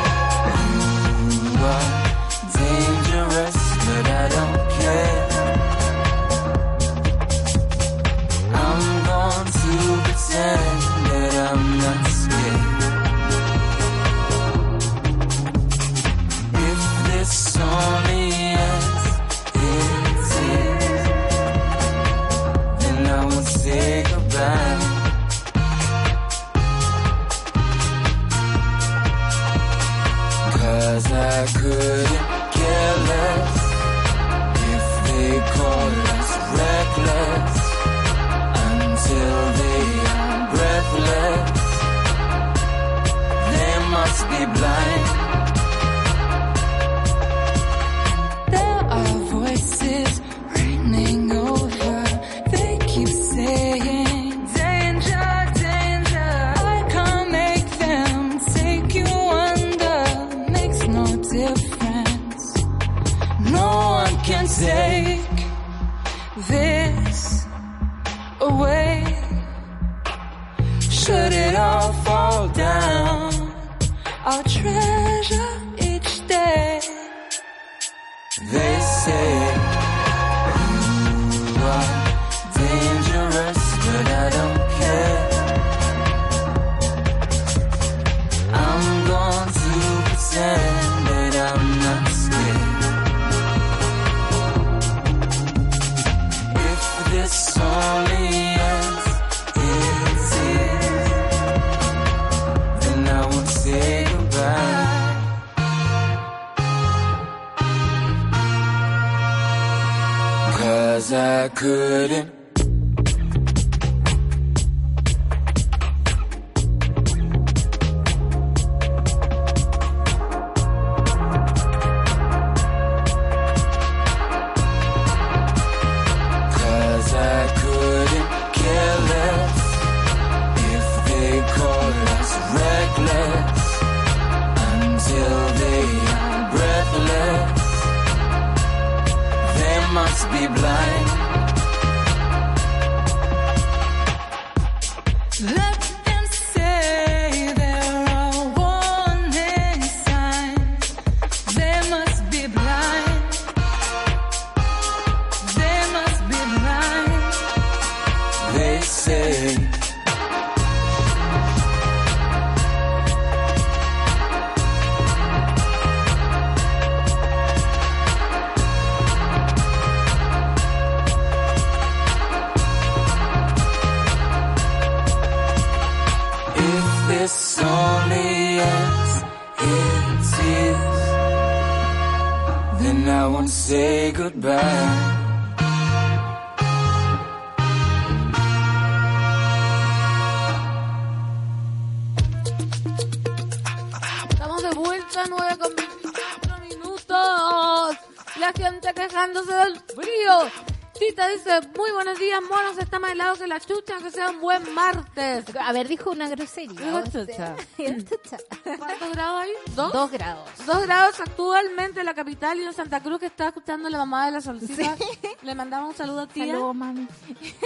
A 205.18 205.74
ver, 205.74 205.88
dijo 205.88 206.12
una 206.12 206.30
grosería. 206.30 207.04
Chucha. 207.04 207.56
¿Cuántos 208.78 209.12
grados 209.12 209.42
hay? 209.42 209.52
¿Dos? 209.76 209.94
Dos 209.94 210.12
grados. 210.12 210.47
Dos 210.68 210.86
grados 210.86 211.18
actualmente 211.22 212.02
en 212.02 212.06
la 212.06 212.14
capital 212.14 212.60
y 212.60 212.64
en 212.64 212.74
Santa 212.74 213.00
Cruz 213.02 213.20
que 213.20 213.28
está 213.28 213.48
escuchando 213.48 213.90
la 213.90 213.98
mamá 214.00 214.26
de 214.26 214.34
la 214.34 214.42
solcita. 214.42 214.96
Le 215.42 215.56
mandamos 215.56 215.92
un 215.92 215.96
saludo 215.96 216.22
a 216.22 216.28
tía. 216.28 216.48
Saludos, 216.48 216.76
mami. 216.76 217.08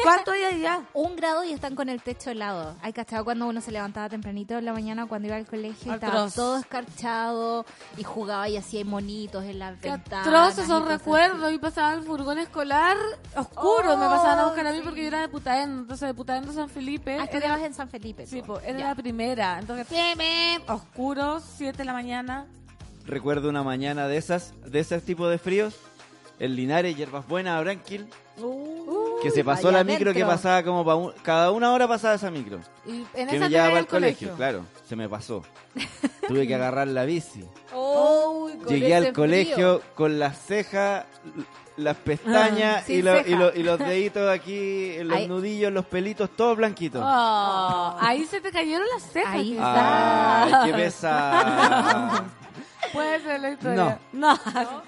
¿Cuánto 0.03 0.31
hay 0.31 0.43
allá? 0.43 0.81
Un 0.93 1.15
grado 1.15 1.43
y 1.43 1.51
están 1.51 1.74
con 1.75 1.89
el 1.89 2.01
techo 2.03 2.29
helado. 2.29 2.75
Hay 2.84 2.93
cachado 2.93 3.24
cuando 3.25 3.48
uno 3.48 3.60
se 3.60 3.72
levantaba 3.72 4.08
tempranito 4.08 4.55
en 4.58 4.65
la 4.65 4.74
mañana 4.74 5.08
cuando 5.08 5.27
iba 5.29 5.36
al 5.38 5.48
colegio, 5.48 5.93
estaba 5.96 6.29
todo 6.29 6.58
escarchado 6.58 7.65
y 7.98 8.03
jugaba 8.03 8.48
y 8.50 8.58
hacía 8.58 8.86
monitos 8.86 9.43
en 9.46 9.60
Qué 9.81 9.89
ventanas. 9.89 10.27
atroz 10.27 10.58
esos 10.60 10.86
recuerdos. 10.88 11.51
Y 11.51 11.58
pasaba 11.58 11.93
el 11.93 12.03
furgón 12.03 12.38
escolar 12.38 12.98
oscuro. 13.36 13.98
me 13.98 14.05
pasaban 14.05 14.39
a 14.39 14.46
buscar 14.46 14.67
a 14.67 14.72
mí 14.74 14.77
sí. 14.77 14.84
porque 14.84 15.01
yo 15.01 15.08
era 15.08 15.22
de 15.22 15.27
Putaén. 15.29 15.72
Entonces, 15.72 16.08
de 16.08 16.13
Putaén 16.13 16.46
de 16.46 16.53
San 16.53 16.70
Felipe. 16.70 17.17
Ah, 17.20 17.27
era- 17.31 17.65
en 17.65 17.74
San 17.74 17.89
Felipe. 17.89 18.27
Sí, 18.27 18.43
pues, 18.46 18.63
era 18.63 18.77
Ya. 18.79 18.88
la 18.89 18.96
primera. 18.96 19.58
Entonces, 19.60 19.88
oscuro, 20.67 21.39
7 21.58 21.79
de 21.79 21.86
la 21.86 21.93
mañana. 21.93 22.46
Recuerdo 23.05 23.50
una 23.50 23.63
mañana 23.63 24.08
de 24.08 24.17
esas, 24.17 24.53
de 24.65 24.79
ese 24.79 25.00
tipo 25.01 25.27
de 25.27 25.38
fríos, 25.38 25.75
en 26.39 26.55
Linares, 26.55 26.96
Hierbas 26.96 27.27
Buenas, 27.27 27.62
Branquil, 27.63 28.08
que 29.22 29.29
se 29.31 29.43
pasó 29.43 29.72
la 29.72 29.84
micro 29.84 30.13
que 30.13 30.25
pasaba 30.25 30.63
como 30.63 30.84
pa 30.86 30.96
un- 30.96 31.12
cada 31.24 31.51
una 31.51 31.72
hora 31.74 31.88
pasaba 31.88 32.15
esa 32.15 32.31
micro. 32.31 32.60
Y 32.86 33.05
en 33.13 33.27
que 33.27 33.36
esa 33.36 33.46
me 33.46 33.50
llevaba 33.50 33.77
al 33.79 33.88
colegio. 33.88 34.34
claro, 34.36 34.65
se 34.88 34.96
me 34.96 35.08
pasó. 35.10 35.43
Tuve 36.27 36.48
que 36.48 36.55
agarrar 36.55 36.88
la 36.88 37.05
bici. 37.05 37.43
Llegué 38.67 38.96
al 38.96 39.13
colegio 39.13 39.79
frío. 39.79 39.81
con 39.96 40.17
las 40.20 40.38
cejas, 40.39 41.05
las 41.77 41.98
pestañas 41.98 42.86
Ah, 42.88 42.91
y, 42.91 43.01
lo- 43.01 43.20
y 43.20 43.24
ceja. 43.24 43.38
lo- 43.39 43.53
y 43.55 43.63
los 43.63 43.79
deditos 43.79 44.29
aquí, 44.29 44.96
los 45.03 45.17
Ahí- 45.17 45.27
nudillos, 45.27 45.72
los 45.72 45.86
pelitos, 45.86 46.29
todos 46.36 46.58
blanquitos. 46.58 47.03
Oh, 47.05 47.98
ahí 48.00 48.25
se 48.25 48.39
te 48.41 48.51
cayeron 48.51 48.88
las 48.93 49.03
cejas. 49.12 49.34
Ahí 49.36 49.51
quizás. 49.51 50.53
Ay, 50.53 50.72
qué 50.72 50.77
pesa. 50.77 52.24
Puede 52.93 53.21
ser 53.21 53.39
la 53.39 53.50
historia. 53.51 54.00
No. 54.13 54.38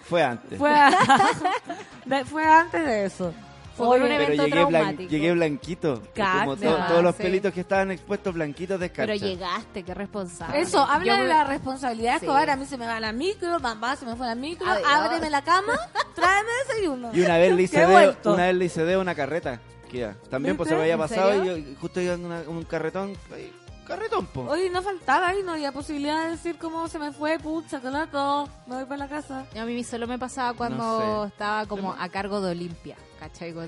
Fue 0.04 0.24
antes. 0.24 0.58
Fue, 0.58 0.72
a- 0.74 0.92
de- 2.06 2.26
fue 2.26 2.46
antes 2.46 2.86
de 2.86 3.06
eso. 3.06 3.34
Fue 3.76 3.88
por 3.88 3.98
un 3.98 4.04
Oye, 4.04 4.12
pero 4.18 4.24
evento 4.26 4.44
llegué, 4.46 4.62
blan- 4.66 4.70
traumático. 4.70 5.10
llegué 5.10 5.32
blanquito. 5.32 6.02
Como 6.16 6.56
to- 6.58 6.78
todos 6.88 7.04
los 7.04 7.16
pelitos 7.16 7.52
que 7.54 7.62
estaban 7.62 7.90
expuestos 7.90 8.32
blanquitos 8.36 8.80
de 8.80 8.90
Pero 8.90 9.16
llegaste, 9.16 9.82
qué 9.82 9.94
responsable. 9.96 10.62
Eso, 10.62 10.80
habla 10.80 11.18
de 11.18 11.28
la 11.28 11.44
responsabilidad 11.44 12.20
Sí. 12.20 12.26
escobar. 12.26 12.52
A 12.52 12.56
mí 12.56 12.66
se 12.68 12.78
me 12.78 12.86
va 12.86 13.00
la 13.00 13.12
micro, 13.12 13.60
mamá 13.60 13.96
se 13.96 14.06
me 14.06 14.16
fue 14.16 14.28
la 14.28 14.36
micro, 14.36 14.70
Adiós. 14.70 14.88
ábreme 14.88 15.30
la 15.32 15.42
cama, 15.44 15.74
tráeme 16.16 16.50
desayuno. 16.68 17.10
Y 17.14 17.22
una 17.22 17.38
vez 17.40 17.50
le 17.52 17.58
Que 17.58 17.64
hice 17.64 17.86
de, 17.88 18.16
una 18.26 18.46
vez 18.46 18.56
le 18.56 18.66
hice 18.66 18.86
de 18.86 18.98
una 18.98 19.16
carreta. 19.16 19.60
Que 19.90 20.12
también 20.30 20.56
pues 20.58 20.70
se 20.70 20.76
me 20.76 20.82
había 20.82 20.94
¿En 20.94 21.00
pasado 21.00 21.44
y 21.44 21.48
yo 21.48 21.76
justo 21.82 22.00
iba 22.02 22.14
en 22.14 22.26
una- 22.26 22.42
un 22.48 22.64
carretón. 22.66 23.14
ahí, 23.34 23.52
Carretón, 23.88 24.26
po. 24.28 24.42
Oye, 24.50 24.70
no 24.70 24.82
faltaba 24.82 25.28
ahí, 25.30 25.44
no 25.44 25.54
había 25.54 25.72
posibilidad 25.72 26.24
de 26.24 26.32
decir 26.32 26.58
cómo 26.58 26.88
se 26.88 27.00
me 27.00 27.12
fue, 27.12 27.38
pucha, 27.40 27.80
todo, 28.12 28.48
me 28.66 28.76
voy 28.76 28.86
para 28.86 28.98
la 28.98 29.08
casa. 29.10 29.46
A 29.60 29.66
mí 29.66 29.84
solo 29.84 30.08
me 30.08 30.18
pasaba 30.18 30.54
cuando 30.54 30.78
No 31.00 31.22
sé. 31.24 31.28
estaba 31.30 31.66
como 31.66 31.92
a 31.94 32.10
cargo 32.10 32.40
de 32.42 32.52
Olimpia, 32.52 32.96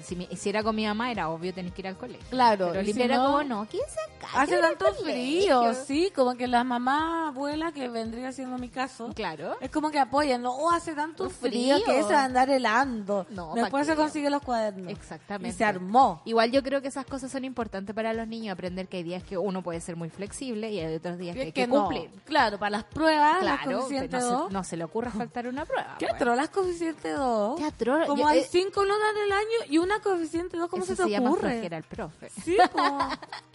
Si, 0.04 0.16
mi- 0.16 0.28
si 0.36 0.50
era 0.50 0.64
con 0.64 0.76
mi 0.76 0.86
mamá, 0.86 1.12
era 1.12 1.30
obvio 1.30 1.54
tenés 1.54 1.74
que 1.74 1.82
ir 1.82 1.88
al 1.88 1.98
colegio. 1.98 2.26
Claro, 2.30 2.68
Pero 2.70 2.80
Olimpia 2.80 3.06
si 3.06 3.12
era 3.12 3.18
no, 3.18 3.26
como, 3.26 3.44
no, 3.44 3.68
¿quién 3.70 3.84
se? 3.88 4.00
Hace 4.36 4.58
tanto 4.58 4.94
frío, 4.96 5.74
sí, 5.86 6.12
como 6.16 6.36
que 6.36 6.48
las 6.48 6.66
mamás, 6.66 7.30
abuelas, 7.30 7.74
que 7.74 7.88
vendría 7.90 8.32
siendo 8.32 8.58
mi 8.58 8.70
caso, 8.70 9.10
Claro. 9.14 9.56
es 9.62 9.70
como 9.70 9.92
que 9.92 10.00
apoyan, 10.00 10.42
no, 10.42 10.52
oh, 10.56 10.72
hace 10.72 10.94
tanto 10.94 11.30
Frío. 11.30 11.78
frío, 11.78 11.86
que 11.86 12.14
a 12.14 12.24
andar 12.24 12.50
helando. 12.50 13.26
No, 13.30 13.54
Después 13.54 13.86
¿pa' 13.88 13.94
se 13.94 13.96
consigue 13.96 14.30
los 14.30 14.42
cuadernos. 14.42 14.92
Exactamente. 14.92 15.50
Y 15.50 15.58
se 15.58 15.64
armó. 15.66 16.22
Igual 16.26 16.52
yo 16.52 16.64
creo 16.64 16.82
que 16.82 16.88
esas 16.88 17.06
cosas 17.06 17.32
son 17.32 17.46
importantes 17.46 17.96
para 17.96 18.14
los 18.14 18.28
niños, 18.28 18.54
aprender 18.54 18.88
que 18.88 18.98
hay 18.98 19.04
días 19.04 19.24
que 19.24 19.38
uno 19.38 19.62
puede 19.62 19.80
ser 19.82 19.96
muy 19.96 20.10
flexible 20.10 20.72
y 20.72 20.80
hay 20.80 20.96
otros 20.96 21.18
días 21.18 21.36
que 21.36 21.42
hay 21.44 21.48
Es 21.50 21.54
que, 21.54 21.62
que 21.62 21.68
no. 21.68 21.82
cumplir. 21.88 22.10
Claro, 22.26 22.58
para 22.58 22.72
las 22.72 22.84
pruebas, 22.86 23.44
las 23.44 23.62
Claro, 23.62 23.80
coeficientes 23.80 24.24
no 24.24 24.30
2. 24.32 24.48
se, 24.48 24.54
no 24.54 24.64
se 24.64 24.78
le 24.78 24.84
ocurra 24.84 25.12
faltar 25.12 25.48
una 25.48 25.66
prueba. 25.66 25.96
¿Qué 26.00 26.08
pues. 26.08 26.22
otro? 26.22 26.36
Las 26.36 26.50
coeficientes 26.50 27.16
2. 27.18 27.60
Qué 27.60 27.66
atro- 27.66 28.08
Como 28.08 28.24
yo- 28.24 28.28
hay 28.28 28.40
eh, 28.40 28.48
cinco 28.50 28.84
notas 28.86 29.14
del 29.14 29.32
año 29.32 29.45
y 29.70 29.78
una 29.78 30.00
coeficiente 30.02 30.58
2, 30.58 30.70
¿cómo 30.70 30.84
Eso 30.84 30.96
se 30.96 31.04
te 31.04 31.10
llama 31.10 31.32
ocurre? 31.32 31.52
flojera 31.52 31.78
al 31.78 31.84
profe. 31.84 32.30
Sí, 32.44 32.58
como... 32.72 33.00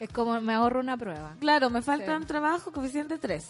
Es 0.00 0.08
como 0.10 0.40
me 0.40 0.54
ahorro 0.54 0.80
una 0.80 0.96
prueba. 0.96 1.34
Claro, 1.40 1.68
me 1.68 1.82
faltan 1.82 2.26
trabajo, 2.26 2.72
coeficiente 2.72 3.18
3. 3.18 3.44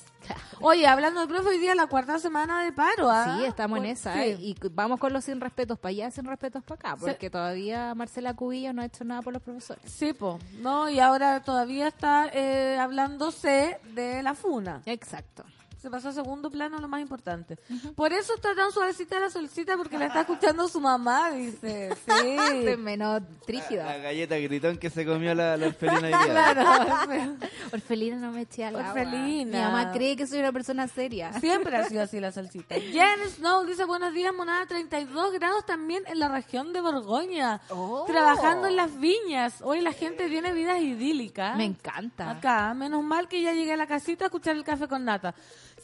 Oye, 0.61 0.87
hablando 0.87 1.21
de 1.21 1.26
profe, 1.28 1.50
hoy 1.50 1.59
día 1.59 1.75
la 1.75 1.87
cuarta 1.87 2.19
semana 2.19 2.64
de 2.64 2.73
paro, 2.73 3.11
¿ah? 3.11 3.37
Sí, 3.38 3.45
estamos 3.45 3.78
en 3.78 3.87
esa. 3.87 4.14
sí. 4.14 4.21
¿eh? 4.21 4.37
Y 4.40 4.57
vamos 4.71 4.99
con 4.99 5.12
los 5.12 5.25
sin 5.25 5.40
respetos 5.40 5.78
para 5.78 5.90
allá, 5.90 6.11
sin 6.11 6.25
respetos 6.25 6.64
para 6.64 6.90
acá. 6.93 6.97
Porque 6.97 7.31
todavía 7.31 7.95
Marcela 7.95 8.35
Cubillo 8.35 8.73
no 8.73 8.83
ha 8.83 8.87
hecho 8.87 9.05
nada 9.05 9.23
por 9.23 9.33
los 9.33 9.43
profesores. 9.43 9.85
Sí, 9.90 10.12
po. 10.12 10.38
No, 10.61 10.88
y 10.88 10.99
ahora 10.99 11.43
todavía 11.43 11.88
está 11.88 12.28
eh, 12.33 12.78
hablándose 12.81 13.78
de 13.95 14.23
la 14.23 14.35
funa. 14.35 14.83
Exacto. 14.87 15.45
Se 15.80 15.90
pasó 15.90 16.08
a 16.08 16.12
segundo 16.12 16.50
plano 16.50 16.78
lo 16.80 16.88
más 16.88 17.00
importante. 17.00 17.56
Por 17.94 18.12
eso 18.12 18.35
está 18.35 18.54
tan 18.54 18.73
suavecita 18.73 19.20
la 19.20 19.30
solcita 19.30 19.76
porque 19.76 19.97
la 19.97 20.06
está 20.06 20.20
escuchando 20.23 20.66
su 20.66 20.80
mamá, 20.80 21.30
dice. 21.30 21.90
Sí. 22.04 22.76
menos 22.78 23.23
La 23.23 23.28
trígida. 23.47 23.97
galleta 23.99 24.37
gritón 24.38 24.76
que 24.78 24.90
se 24.90 25.06
comió 25.06 25.35
la, 25.37 25.56
la 25.56 25.66
orfelina 25.68 26.08
día. 26.08 26.18
Claro. 26.25 27.37
Orfelina 27.73 28.16
no 28.16 28.32
me 28.32 28.42
eché 28.42 28.64
al 28.64 28.75
agua. 28.76 28.88
Orfelina. 28.90 29.58
Mi 29.58 29.64
mamá 29.64 29.92
cree 29.92 30.16
que 30.16 30.26
soy 30.26 30.40
una 30.40 30.52
persona 30.52 30.88
seria. 30.88 31.32
Siempre 31.40 31.76
ha 31.76 31.85
sido 31.85 32.02
así 32.02 32.18
la 32.18 32.32
salsita. 32.32 32.75
Jen 32.75 33.28
Snow 33.37 33.64
dice 33.64 33.85
buenos 33.85 34.12
días, 34.12 34.35
monada, 34.35 34.66
32 34.66 35.32
grados 35.35 35.64
también 35.64 36.02
en 36.06 36.18
la 36.18 36.28
región 36.28 36.73
de 36.73 36.80
Borgoña. 36.80 37.61
Oh. 37.70 38.04
Trabajando 38.06 38.66
en 38.66 38.76
las 38.76 38.99
viñas. 38.99 39.61
Hoy 39.62 39.80
la 39.80 39.92
gente 39.92 40.28
tiene 40.28 40.52
vidas 40.52 40.80
idílicas. 40.80 41.56
Me 41.56 41.64
encanta. 41.64 42.30
Acá, 42.30 42.75
menos 42.75 43.04
mal 43.04 43.28
que 43.28 43.42
ya 43.42 43.52
llegué 43.52 43.75
a 43.75 43.76
la 43.76 43.87
casita 43.87 44.25
a 44.25 44.26
escuchar 44.26 44.56
el 44.56 44.64
café 44.64 44.88
con 44.88 45.04
nata. 45.04 45.35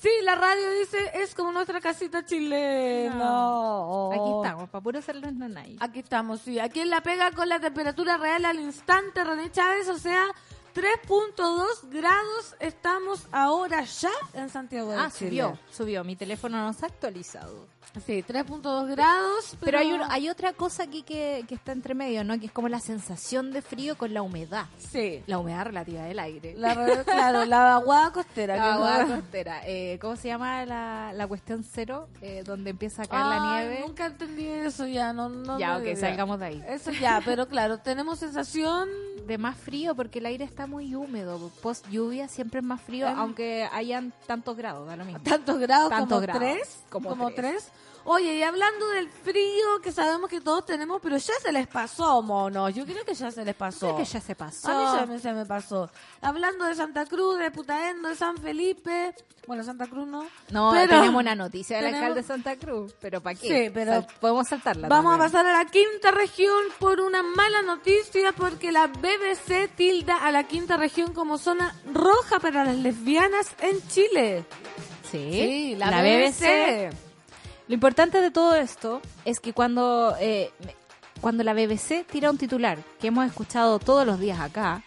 Sí, 0.04 0.11
la 0.23 0.34
radio 0.34 0.70
dice 0.73 0.99
es 1.14 1.34
como 1.34 1.50
nuestra 1.50 1.80
casita 1.80 2.23
chilena. 2.26 3.25
Aquí 4.12 4.30
estamos, 4.42 4.68
para 4.68 4.82
puro 4.82 4.99
hacerlo 4.99 5.28
en 5.28 5.38
Nonay. 5.38 5.78
Aquí 5.80 6.00
estamos, 6.00 6.42
sí. 6.42 6.58
Aquí 6.61 6.80
en 6.80 6.90
la 6.90 7.00
pega 7.02 7.30
con 7.30 7.49
la 7.49 7.58
temperatura 7.58 8.18
real 8.18 8.44
al 8.44 8.61
instante, 8.61 9.25
René 9.25 9.50
Chávez, 9.50 9.88
o 9.88 9.96
sea, 9.96 10.26
3.2 10.75 11.88
grados 11.88 12.54
estamos 12.61 13.26
ahora 13.32 13.82
ya 13.84 14.11
en 14.34 14.50
Santiago 14.50 14.90
de 14.90 14.99
Ah, 14.99 15.11
Chile. 15.11 15.30
subió, 15.30 15.58
subió. 15.70 16.04
Mi 16.04 16.16
teléfono 16.16 16.58
no 16.58 16.75
se 16.75 16.84
ha 16.84 16.88
actualizado. 16.88 17.66
Sí, 18.06 18.22
3.2 18.26 18.88
grados. 18.88 19.50
Pero, 19.50 19.60
Pero 19.64 19.78
hay, 19.78 19.92
un- 19.92 20.02
hay 20.10 20.28
otra 20.28 20.52
cosa 20.52 20.82
aquí 20.84 21.02
que, 21.02 21.44
que 21.48 21.54
está 21.54 21.72
entre 21.72 21.94
medio, 21.94 22.24
¿no? 22.24 22.38
Que 22.40 22.46
es 22.46 22.52
como 22.52 22.68
la 22.68 22.80
sensación 22.80 23.52
de 23.52 23.62
frío 23.62 23.96
con 23.96 24.12
la 24.12 24.22
humedad. 24.22 24.66
Sí. 24.78 25.23
La 25.26 25.38
humedad 25.38 25.64
relativa 25.66 26.02
del 26.02 26.18
aire. 26.18 26.54
La, 26.56 26.75
re- 26.75 27.04
claro, 27.04 27.44
la 27.44 27.75
aguada 27.76 28.12
costera. 28.12 28.56
La 28.56 28.62
que 28.62 28.68
aguada 28.70 29.04
no- 29.04 29.14
costera. 29.16 29.60
Eh, 29.66 29.99
¿Cómo 30.00 30.16
se 30.16 30.28
llama 30.28 30.64
la, 30.66 31.12
la 31.14 31.26
cuestión 31.26 31.64
cero? 31.64 32.08
Eh, 32.20 32.42
donde 32.44 32.70
empieza 32.70 33.02
a 33.02 33.06
caer 33.06 33.26
la 33.26 33.56
nieve. 33.60 33.84
Nunca 33.86 34.06
entendí 34.06 34.47
eso 34.47 34.86
ya. 34.86 35.12
No, 35.12 35.28
no, 35.28 35.58
Ya, 35.58 35.76
ok, 35.78 35.97
salgamos 35.97 36.38
de 36.40 36.47
ahí. 36.47 36.64
Eso 36.68 36.90
ya, 36.92 37.20
pero 37.25 37.47
claro, 37.49 37.78
tenemos 37.78 38.18
sensación. 38.18 38.88
De 39.25 39.38
más 39.38 39.56
frío 39.56 39.94
porque 39.94 40.18
el 40.18 40.26
aire 40.26 40.44
está 40.44 40.66
muy 40.66 40.94
húmedo. 40.94 41.50
Post 41.62 41.88
lluvia 41.88 42.28
siempre 42.28 42.60
es 42.60 42.66
más 42.66 42.82
frío, 42.82 43.08
Em. 43.08 43.18
aunque 43.18 43.66
hayan 43.73 44.12
tantos 44.26 44.54
grados, 44.54 44.86
da 44.86 44.97
lo 44.97 45.06
mismo. 45.06 45.20
Tantos 45.23 45.58
grados 45.58 45.88
Tantos 45.88 46.08
como 46.10 46.20
grados, 46.20 46.42
tres. 46.42 46.83
Como 46.95 47.11
Como, 47.11 47.30
tres. 47.33 47.65
tres. 47.65 47.73
Oye, 48.07 48.35
y 48.37 48.43
hablando 48.43 48.87
del 48.89 49.09
frío 49.11 49.80
que 49.83 49.91
sabemos 49.91 50.28
que 50.28 50.39
todos 50.43 50.67
tenemos, 50.67 51.00
pero 51.02 51.17
ya 51.17 51.33
se 51.43 51.50
les 51.52 51.67
pasó, 51.67 52.21
monos. 52.21 52.75
Yo 52.75 52.85
creo 52.85 53.02
que 53.02 53.15
ya 53.15 53.30
se 53.30 53.45
les 53.47 53.54
pasó. 53.54 53.87
Creo 53.87 53.97
que 53.97 54.04
ya 54.04 54.21
se 54.21 54.35
pasó. 54.35 54.69
A 54.71 54.75
mí 54.93 54.99
ya 55.00 55.07
me, 55.07 55.19
se 55.19 55.33
me 55.33 55.47
pasó. 55.47 55.91
Hablando 56.21 56.67
de 56.67 56.75
Santa 56.75 57.07
Cruz, 57.07 57.39
de 57.39 57.50
Putaendo, 57.50 58.11
de 58.11 58.15
San 58.15 58.37
Felipe. 58.37 59.15
Bueno, 59.47 59.65
Santa 59.65 59.87
Cruz 59.87 60.07
no. 60.07 60.26
No, 60.50 60.73
Pero 60.75 60.89
tenemos 60.97 61.21
una 61.21 61.35
noticia 61.35 61.76
del 61.78 61.87
tenemos- 61.87 62.02
alcalde 62.02 62.21
de 62.21 62.26
Santa 62.26 62.57
Cruz, 62.57 62.95
pero 63.00 63.23
¿para 63.23 63.39
qué? 63.39 63.49
Sí, 63.67 63.71
pero- 63.73 63.93
Sal- 63.93 64.07
podemos 64.21 64.49
saltarla. 64.49 64.89
Vamos 64.89 65.15
a 65.15 65.19
pasar 65.19 65.47
a 65.47 65.52
la 65.52 65.65
quinta 65.65 66.11
región 66.11 66.63
por 66.78 67.00
una 67.00 67.23
mala 67.23 67.63
noticia 67.63 68.33
porque 68.33 68.71
la 68.71 68.87
BBC 68.89 69.69
tilda 69.76 70.17
a 70.19 70.30
la 70.30 70.45
quinta 70.45 70.76
región 70.76 71.15
como 71.15 71.39
zona 71.39 71.75
roja 71.91 72.39
para 72.39 72.65
las 72.65 72.76
lesbianas 72.76 73.49
en 73.61 73.80
Chile. 73.89 74.45
Sí, 75.18 75.74
la, 75.76 76.02
BBC. 76.02 76.90
Lo 77.68 77.74
importante 77.74 78.20
de 78.20 78.30
todo 78.30 78.54
esto 78.56 79.00
es 79.24 79.40
que 79.40 79.52
cuando, 79.52 80.14
eh, 80.20 80.50
cuando 81.20 81.42
la 81.44 81.54
BBC 81.54 82.04
tira 82.10 82.30
un 82.30 82.36
titular 82.38 82.78
que 83.00 83.06
hemos 83.08 83.26
escuchado 83.26 83.78
todos 83.78 84.06
los 84.06 84.20
días 84.20 84.38
acá, 84.40 84.82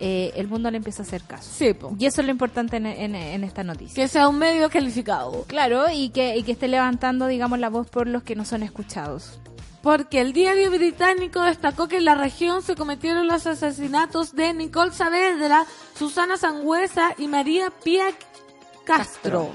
eh, 0.00 0.32
el 0.36 0.48
mundo 0.48 0.70
le 0.70 0.76
empieza 0.78 1.02
a 1.02 1.06
hacer 1.06 1.22
caso. 1.22 1.50
Sí, 1.56 1.72
po. 1.72 1.94
Y 1.98 2.04
eso 2.06 2.20
es 2.20 2.26
lo 2.26 2.30
importante 2.32 2.76
en, 2.76 2.86
en- 2.86 3.14
en 3.14 3.44
esta 3.44 3.62
noticia. 3.64 3.94
Que 4.02 4.08
sea 4.08 4.28
un 4.28 4.38
medio 4.38 4.68
calificado. 4.70 5.44
Claro, 5.46 5.84
y 5.92 6.10
que, 6.10 6.36
y 6.36 6.42
que 6.42 6.52
esté 6.52 6.68
levantando, 6.68 7.26
digamos, 7.28 7.58
la 7.60 7.70
voz 7.70 7.88
por 7.88 8.06
los 8.06 8.22
que 8.22 8.34
no 8.36 8.44
son 8.44 8.62
escuchados. 8.62 9.38
Porque 9.82 10.20
el 10.20 10.32
diario 10.32 10.70
británico 10.72 11.40
destacó 11.42 11.86
que 11.86 11.98
en 11.98 12.04
la 12.06 12.16
región 12.16 12.60
se 12.60 12.74
cometieron 12.74 13.28
los 13.28 13.46
asesinatos 13.46 14.34
de 14.34 14.52
Nicole 14.52 14.90
Saavedra, 14.92 15.64
Susana 15.96 16.36
Sangüesa 16.36 17.14
y 17.18 17.28
María 17.28 17.70
Pía 17.84 18.06
Castro. 18.84 19.54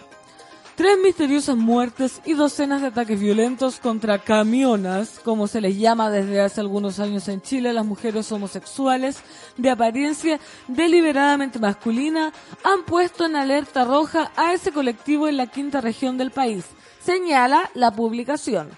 Tres 0.82 0.98
misteriosas 0.98 1.56
muertes 1.56 2.22
y 2.26 2.34
docenas 2.34 2.82
de 2.82 2.88
ataques 2.88 3.20
violentos 3.20 3.80
contra 3.80 4.18
camionas, 4.18 5.22
como 5.24 5.46
se 5.46 5.62
les 5.62 5.78
llama 5.78 6.10
desde 6.10 6.42
hace 6.42 6.60
algunos 6.60 7.00
años 7.00 7.28
en 7.28 7.40
Chile 7.40 7.72
las 7.72 7.86
mujeres 7.86 8.32
homosexuales 8.32 9.20
de 9.58 9.70
apariencia 9.70 10.40
deliberadamente 10.68 11.60
masculina, 11.60 12.34
han 12.64 12.84
puesto 12.84 13.28
en 13.28 13.36
alerta 13.36 13.86
roja 13.86 14.32
a 14.36 14.54
ese 14.54 14.72
colectivo 14.72 15.28
en 15.28 15.38
la 15.38 15.46
quinta 15.46 15.82
región 15.82 16.18
del 16.18 16.32
país, 16.32 16.66
señala 17.00 17.70
la 17.76 17.92
publicación. 17.92 18.72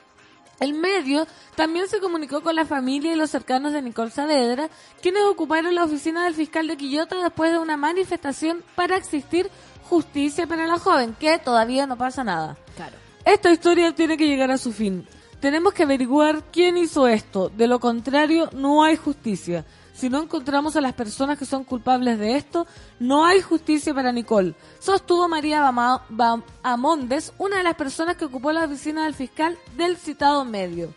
El 0.60 0.74
medio 0.74 1.26
también 1.56 1.88
se 1.88 2.00
comunicó 2.00 2.42
con 2.42 2.56
la 2.56 2.66
familia 2.66 3.14
y 3.14 3.18
los 3.18 3.30
cercanos 3.30 3.74
de 3.74 3.82
Nicole 3.82 4.12
Saavedra, 4.12 4.70
quienes 5.02 5.24
ocuparon 5.24 5.76
la 5.76 5.84
oficina 5.86 6.26
del 6.26 6.36
fiscal 6.36 6.68
de 6.68 6.78
Quillota 6.78 7.22
después 7.22 7.52
de 7.52 7.60
una 7.60 7.78
manifestación 7.78 8.62
para 8.76 8.98
existir 8.98 9.50
justicia 9.94 10.48
para 10.48 10.66
la 10.66 10.80
joven, 10.80 11.16
que 11.20 11.38
todavía 11.38 11.86
no 11.86 11.98
pasa 11.98 12.24
nada. 12.24 12.58
Claro. 12.76 12.96
Esta 13.26 13.52
historia 13.52 13.94
tiene 13.94 14.18
que 14.18 14.28
llegar 14.28 14.50
a 14.52 14.58
su 14.58 14.72
fin. 14.74 15.08
Tenemos 15.40 15.74
que 15.74 15.84
averiguar 15.84 16.42
quién 16.52 16.78
hizo 16.78 17.08
esto. 17.08 17.50
De 17.50 17.68
lo 17.68 17.80
contrario, 17.80 18.50
no 18.54 18.84
hay 18.84 18.96
justicia. 18.96 19.66
Si 19.94 20.10
no 20.10 20.24
encontramos 20.24 20.76
a 20.76 20.82
las 20.82 20.94
personas 20.94 21.38
que 21.38 21.46
son 21.46 21.64
culpables 21.64 22.18
de 22.18 22.36
esto, 22.38 22.66
no 23.00 23.24
hay 23.26 23.42
justicia 23.42 23.94
para 23.94 24.12
Nicole. 24.12 24.56
Sostuvo 24.80 25.28
María 25.28 25.62
Bama- 25.62 26.02
Bam- 26.10 26.44
Amondes, 26.64 27.32
una 27.38 27.58
de 27.58 27.64
las 27.64 27.76
personas 27.76 28.16
que 28.18 28.26
ocupó 28.26 28.52
la 28.52 28.66
oficina 28.66 29.04
del 29.04 29.14
fiscal 29.14 29.58
del 29.78 29.98
citado 29.98 30.44
medio. 30.46 30.94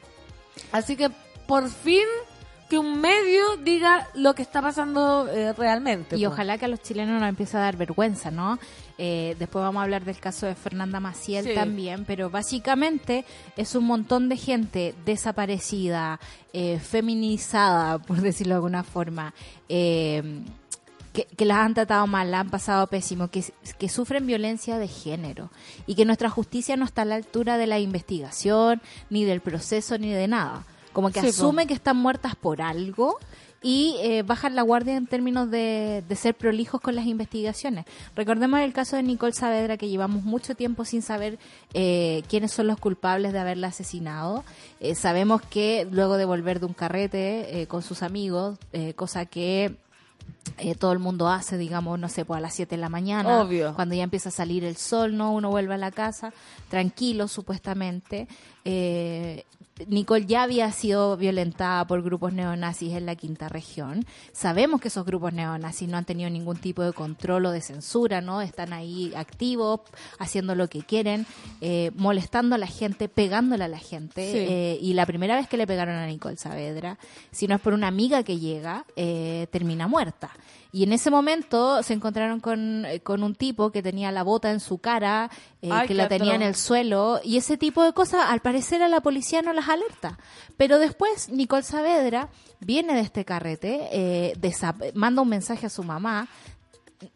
Así 0.73 0.97
que, 0.97 1.11
por 1.47 1.69
fin, 1.69 2.07
que 2.71 2.79
un 2.79 3.01
medio 3.01 3.57
diga 3.59 4.09
lo 4.15 4.35
que 4.35 4.43
está 4.43 4.63
pasando 4.63 5.29
eh, 5.29 5.53
realmente. 5.53 6.17
Y 6.17 6.25
ojalá 6.27 6.57
que 6.59 6.65
a 6.65 6.69
los 6.69 6.81
chilenos 6.81 7.21
nos 7.21 7.29
empiece 7.29 7.57
a 7.57 7.61
dar 7.61 7.77
vergüenza, 7.77 8.31
¿no? 8.31 8.59
Eh, 8.99 9.37
después 9.39 9.63
vamos 9.63 9.81
a 9.81 9.85
hablar 9.85 10.05
del 10.05 10.19
caso 10.19 10.47
de 10.47 10.55
Fernanda 10.55 11.01
Maciel 11.01 11.45
Sí. 11.45 11.55
también, 11.55 12.05
pero 12.07 12.31
básicamente 12.31 13.25
es 13.57 13.75
un 13.75 13.85
montón 13.85 14.29
de 14.31 14.37
gente 14.39 14.95
desaparecida, 15.05 16.19
eh, 16.53 16.79
feminizada, 16.81 17.99
por 18.07 18.21
decirlo 18.21 18.55
de 18.55 18.57
alguna 18.57 18.85
forma, 18.85 19.35
eh, 19.69 20.41
que, 21.13 21.25
que 21.25 21.45
las 21.47 21.59
han 21.59 21.75
tratado 21.75 22.07
mal, 22.07 22.31
la 22.31 22.41
han 22.41 22.51
pasado 22.51 22.87
pésimo, 22.89 23.29
que, 23.29 23.45
que 23.79 23.89
sufren 23.89 24.27
violencia 24.27 24.79
de 24.79 24.89
género 24.89 25.51
y 25.87 25.95
que 25.95 26.05
nuestra 26.05 26.29
justicia 26.31 26.77
no 26.77 26.85
está 26.85 27.03
a 27.03 27.07
la 27.07 27.15
altura 27.15 27.57
de 27.59 27.67
la 27.67 27.79
investigación, 27.79 28.81
ni 29.11 29.25
del 29.25 29.41
proceso, 29.41 29.97
ni 29.99 30.11
de 30.11 30.29
nada. 30.29 30.65
Como 30.93 31.09
que 31.11 31.21
Sí, 31.21 31.27
po. 31.27 31.31
asume 31.31 31.67
que 31.67 31.75
están 31.75 31.97
muertas 31.99 32.35
por 32.37 32.63
algo 32.63 33.19
y 33.63 33.97
eh, 34.01 34.23
bajan 34.23 34.55
la 34.55 34.63
guardia 34.63 34.97
en 34.97 35.07
términos 35.07 35.51
de, 35.51 36.05
de 36.07 36.17
ser 36.17 36.35
prolijos 36.35 36.81
con 36.81 36.95
las 36.95 37.07
investigaciones. 37.07 37.85
Recordemos 38.15 38.61
el 38.61 38.73
caso 38.73 38.97
de 38.97 39.03
Nicole 39.03 39.33
Saavedra, 39.33 39.77
que 39.77 39.89
llevamos 39.89 40.23
mucho 40.25 40.55
tiempo 40.55 40.85
sin 40.85 41.03
saber 41.03 41.39
eh, 41.75 42.23
quiénes 42.29 42.53
son 42.53 42.67
los 42.67 42.79
culpables 42.79 43.33
de 43.33 43.39
haberla 43.39 43.69
asesinado. 43.69 44.45
Eh, 44.81 44.95
sabemos 44.95 45.43
que 45.43 45.87
luego 45.91 46.17
de 46.17 46.25
volver 46.27 46.61
de 46.61 46.67
un 46.67 46.75
carrete 46.75 47.63
eh, 47.63 47.67
con 47.67 47.83
sus 47.83 48.03
amigos, 48.03 48.59
eh, 48.73 48.95
cosa 48.95 49.27
que 49.27 49.77
eh, 50.59 50.75
todo 50.75 50.93
el 50.93 50.99
mundo 50.99 51.29
hace, 51.29 51.59
digamos, 51.59 51.99
no 51.99 52.09
sé, 52.09 52.25
pues 52.25 52.39
a 52.39 52.41
las 52.41 52.55
7 52.55 52.77
de 52.77 52.81
la 52.81 52.89
mañana, 52.89 53.43
Obvio. 53.43 53.75
cuando 53.75 53.95
ya 53.95 54.05
empieza 54.05 54.29
a 54.29 54.33
salir 54.33 54.65
el 54.65 54.77
sol, 54.77 55.17
¿no? 55.17 55.33
Uno 55.33 55.51
vuelve 55.51 55.75
a 55.75 55.79
la 55.79 55.91
casa, 55.91 56.33
tranquilo, 56.69 57.29
supuestamente. 57.29 58.29
Eh, 58.65 59.45
Nicole 59.87 60.25
ya 60.25 60.43
había 60.43 60.73
sido 60.73 61.17
violentada 61.17 61.87
por 61.87 62.03
grupos 62.03 62.33
neonazis 62.33 62.95
en 62.95 63.05
la 63.05 63.15
quinta 63.15 63.49
región. 63.49 64.07
Sabemos 64.33 64.81
que 64.81 64.89
esos 64.89 65.05
grupos 65.05 65.33
neonazis 65.33 65.89
no 65.89 65.99
han 65.99 66.05
tenido 66.07 66.31
ningún 66.31 66.57
tipo 66.57 66.83
de 66.83 66.93
control 66.93 67.47
o 67.47 67.51
de 67.51 67.61
censura, 67.61 68.21
¿no? 68.21 68.41
Están 68.41 68.73
ahí 68.73 69.13
activos, 69.15 69.81
haciendo 70.19 70.55
lo 70.55 70.69
que 70.69 70.83
quieren, 70.83 71.27
eh, 71.61 71.91
molestando 71.95 72.55
a 72.55 72.59
la 72.59 72.67
gente, 72.67 73.09
pegándole 73.09 73.65
a 73.65 73.69
la 73.69 73.79
gente. 73.79 74.33
Sí. 74.33 74.39
Eh, 74.39 74.79
y 74.81 74.95
la 74.95 75.05
primera 75.05 75.37
vez 75.37 75.47
que 75.47 75.59
le 75.59 75.67
pegaron 75.67 75.97
a 75.97 76.07
Nicole 76.07 76.37
Saavedra, 76.37 76.99
si 77.31 77.47
no 77.47 77.55
es 77.57 77.61
por 77.61 77.75
una 77.75 77.89
amiga 77.89 78.23
que 78.23 78.39
llega, 78.39 78.87
eh, 78.97 79.47
termina 79.51 79.89
muerta. 79.89 80.31
Y 80.73 80.83
en 80.83 80.93
ese 80.93 81.11
momento 81.11 81.83
se 81.83 81.95
encontraron 81.95 82.41
con, 82.41 82.85
eh, 82.85 83.01
con 83.01 83.23
un 83.23 83.35
tipo 83.35 83.71
que 83.71 83.83
tenía 83.83 84.13
la 84.13 84.23
bota 84.23 84.51
en 84.51 84.61
su 84.61 84.79
cara, 84.79 85.31
eh, 85.63 85.71
Ay, 85.73 85.87
que 85.87 85.95
la 85.95 86.09
tenía 86.09 86.35
en 86.35 86.43
el 86.43 86.55
suelo, 86.55 87.21
y 87.25 87.37
ese 87.37 87.57
tipo 87.57 87.83
de 87.83 87.93
cosas, 87.93 88.25
al 88.29 88.41
parecer 88.41 88.83
a 88.83 88.89
la 88.89 89.01
policía 89.01 89.43
no 89.43 89.53
las 89.53 89.69
alerta. 89.69 90.19
Pero 90.57 90.79
después 90.79 91.29
Nicole 91.29 91.63
Saavedra 91.63 92.29
viene 92.61 92.95
de 92.95 93.01
este 93.01 93.25
carrete, 93.25 93.89
eh, 93.93 94.35
manda 94.95 95.23
un 95.23 95.29
mensaje 95.29 95.67
a 95.67 95.71
su 95.71 95.83
mamá, 95.83 96.29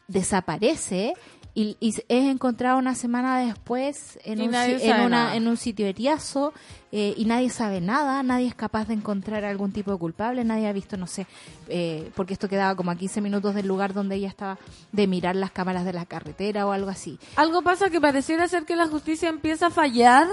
desaparece 0.09 1.15
y, 1.55 1.77
y 1.81 1.89
es 1.91 2.05
encontrado 2.09 2.79
una 2.79 2.95
semana 2.95 3.39
después 3.41 4.19
en, 4.25 4.41
un, 4.41 4.55
en, 4.55 5.01
una- 5.01 5.09
nada. 5.09 5.35
en 5.37 5.49
un 5.49 5.57
sitio 5.57 5.87
eriazo 5.87 6.53
eh, 6.93 7.15
y 7.17 7.25
nadie 7.25 7.51
sabe 7.51 7.81
nada, 7.81 8.23
nadie 8.23 8.47
es 8.47 8.55
capaz 8.55 8.87
de 8.89 8.95
encontrar 8.95 9.45
algún 9.45 9.73
tipo 9.73 9.91
de 9.93 9.99
culpable, 9.99 10.45
nadie 10.45 10.69
ha 10.69 10.73
visto, 10.73 10.97
no 10.97 11.07
sé, 11.07 11.27
eh, 11.69 12.11
porque 12.15 12.33
esto 12.35 12.49
quedaba 12.49 12.75
como 12.77 12.91
a 12.91 12.97
15 12.97 13.21
minutos 13.21 13.55
del 13.55 13.67
lugar 13.67 13.95
donde 13.95 14.17
ella 14.17 14.29
estaba, 14.29 14.59
de 14.93 15.07
mirar 15.07 15.35
las 15.37 15.51
cámaras 15.51 15.85
de 15.85 15.93
la 15.93 16.07
carretera 16.07 16.67
o 16.67 16.73
algo 16.73 16.91
así. 16.91 17.19
Algo 17.37 17.63
pasa 17.63 17.91
que 17.91 18.01
pareciera 18.01 18.47
ser 18.49 18.65
que 18.65 18.77
la 18.77 18.87
justicia 18.89 19.29
empieza 19.29 19.67
a 19.67 19.71
fallar. 19.71 20.29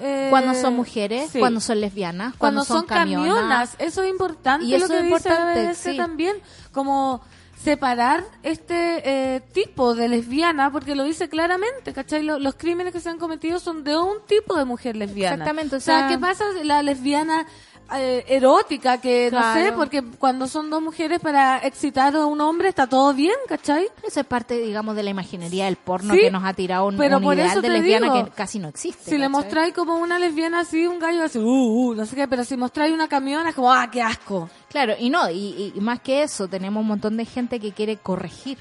eh, 0.00 0.28
Cuando 0.30 0.54
son 0.54 0.76
mujeres, 0.76 1.30
sí. 1.30 1.38
cuando 1.38 1.60
son 1.60 1.80
lesbianas, 1.80 2.34
cuando, 2.36 2.64
cuando, 2.64 2.80
son, 2.80 2.86
camionas. 2.86 3.74
Eso 3.78 4.02
es 4.02 4.10
importante 4.10 4.66
Y 4.66 4.74
eso 4.74 4.84
lo 4.86 4.88
que 4.88 4.96
es 4.98 5.02
dice 5.04 5.28
la 5.30 5.34
importante, 5.36 5.66
BBC 5.68 5.90
sí. 5.92 5.96
también. 5.96 6.36
Como 6.72 7.22
separar 7.62 8.24
este 8.42 9.02
eh, 9.36 9.40
tipo 9.52 9.94
de 9.94 10.08
lesbiana, 10.08 10.70
porque 10.70 10.94
lo 10.94 11.04
dice 11.04 11.28
claramente, 11.28 11.92
¿cachai? 11.92 12.22
Lo- 12.22 12.38
los 12.38 12.54
crímenes 12.54 12.92
que 12.92 13.00
se 13.00 13.08
han 13.08 13.18
cometido 13.18 13.58
son 13.58 13.84
de 13.84 13.96
un 13.96 14.18
tipo 14.26 14.56
de 14.56 14.64
mujer 14.64 14.96
lesbiana. 14.96 15.34
Exactamente, 15.36 15.74
o 15.76 15.78
O 15.78 15.80
sea, 15.80 16.00
sea- 16.00 16.08
¿qué 16.08 16.18
pasa? 16.18 16.44
La 16.62 16.82
lesbiana 16.82 17.46
eh, 17.96 18.24
erótica, 18.28 19.00
que 19.00 19.30
no 19.30 19.54
sé, 19.54 19.72
porque 19.72 20.02
cuando 20.02 20.46
son 20.46 20.70
dos 20.70 20.82
mujeres 20.82 21.20
para 21.20 21.58
excitar 21.58 22.14
a 22.14 22.26
un 22.26 22.40
hombre 22.40 22.68
está 22.68 22.86
todo 22.86 23.14
bien, 23.14 23.34
¿cachai? 23.48 23.88
Eso 24.06 24.20
es 24.20 24.26
parte, 24.26 24.58
digamos, 24.58 24.94
de 24.94 25.02
la 25.02 25.10
imaginería 25.10 25.64
del 25.66 25.76
porno 25.76 26.14
Sí, 26.14 26.20
que 26.20 26.30
nos 26.30 26.44
ha 26.44 26.52
tirado 26.52 26.86
un, 26.86 26.96
pero 26.96 27.16
un 27.18 27.22
por 27.22 27.34
ideal 27.34 27.50
eso 27.50 27.60
de 27.62 27.68
lesbiana 27.70 28.12
digo, 28.12 28.24
que 28.26 28.30
casi 28.32 28.58
no 28.58 28.68
existe. 28.68 29.10
Si 29.10 29.18
le 29.18 29.28
mostráis 29.28 29.72
como 29.74 29.96
una 29.96 30.18
lesbiana 30.18 30.60
así, 30.60 30.86
un 30.86 30.98
gallo 30.98 31.24
así, 31.24 31.38
uh, 31.38 31.42
uh, 31.44 31.94
no 31.94 32.04
sé 32.04 32.16
qué, 32.16 32.28
pero 32.28 32.44
si 32.44 32.56
mostráis 32.56 32.92
una 32.92 33.08
camiona 33.08 33.50
es 33.50 33.54
como, 33.54 33.72
ah, 33.72 33.88
qué 33.90 34.02
asco. 34.02 34.50
Claro, 34.68 34.94
y 34.98 35.08
no, 35.08 35.30
y, 35.30 35.72
y 35.74 35.80
más 35.80 36.00
que 36.00 36.22
eso, 36.22 36.46
tenemos 36.48 36.82
un 36.82 36.88
montón 36.88 37.16
de 37.16 37.24
gente 37.24 37.58
que 37.58 37.72
quiere 37.72 37.96
corregir 37.96 38.58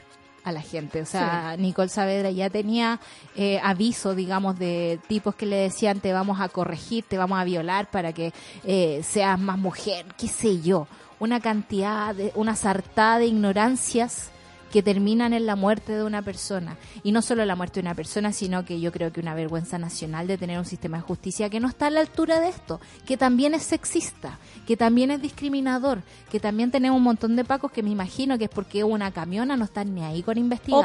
a 0.47 0.51
la 0.51 0.61
gente. 0.61 1.01
O 1.01 1.05
sea, 1.05 1.55
Nicole 1.57 1.89
Saavedra 1.89 2.31
ya 2.31 2.49
tenía 2.49 2.99
eh, 3.35 3.59
aviso, 3.63 4.15
digamos, 4.15 4.57
de 4.57 4.99
tipos 5.07 5.35
que 5.35 5.45
le 5.45 5.57
decían 5.57 5.99
te 5.99 6.13
vamos 6.13 6.39
a 6.39 6.49
corregir, 6.49 7.03
te 7.07 7.17
vamos 7.17 7.39
a 7.39 7.43
violar 7.43 7.91
para 7.91 8.13
que 8.13 8.33
eh, 8.63 9.01
seas 9.03 9.39
más 9.39 9.57
mujer, 9.57 10.05
qué 10.17 10.27
sé 10.27 10.61
yo. 10.61 10.87
Una 11.19 11.39
cantidad, 11.39 12.15
de, 12.15 12.31
una 12.35 12.55
sartada 12.55 13.19
de 13.19 13.27
ignorancias 13.27 14.31
que 14.71 14.83
terminan 14.83 15.33
en 15.33 15.45
la 15.45 15.55
muerte 15.55 15.93
de 15.93 16.03
una 16.03 16.21
persona. 16.21 16.77
Y 17.03 17.11
no 17.11 17.21
solo 17.21 17.45
la 17.45 17.55
muerte 17.55 17.75
de 17.75 17.87
una 17.87 17.95
persona, 17.95 18.33
sino 18.33 18.65
que 18.65 18.79
yo 18.79 18.91
creo 18.91 19.11
que 19.11 19.19
una 19.19 19.33
vergüenza 19.33 19.77
nacional 19.77 20.27
de 20.27 20.37
tener 20.37 20.59
un 20.59 20.65
sistema 20.65 20.97
de 20.97 21.03
justicia 21.03 21.49
que 21.49 21.59
no 21.59 21.67
está 21.67 21.87
a 21.87 21.89
la 21.91 22.01
altura 22.01 22.39
de 22.39 22.49
esto, 22.49 22.79
que 23.05 23.17
también 23.17 23.53
es 23.53 23.63
sexista, 23.63 24.37
que 24.67 24.77
también 24.77 25.09
es 25.09 25.21
discriminador, 25.21 26.03
que 26.29 26.39
también 26.39 26.69
tenemos 26.69 26.97
un 26.97 27.03
montón 27.03 27.35
de 27.35 27.43
pacos 27.45 27.71
que 27.71 27.81
me 27.81 27.89
imagino 27.89 28.37
que 28.37 28.43
es 28.43 28.49
porque 28.51 28.83
una 28.83 29.11
camiona 29.11 29.55
no 29.57 29.63
están 29.65 29.95
ni 29.95 30.03
ahí 30.03 30.21
con 30.21 30.37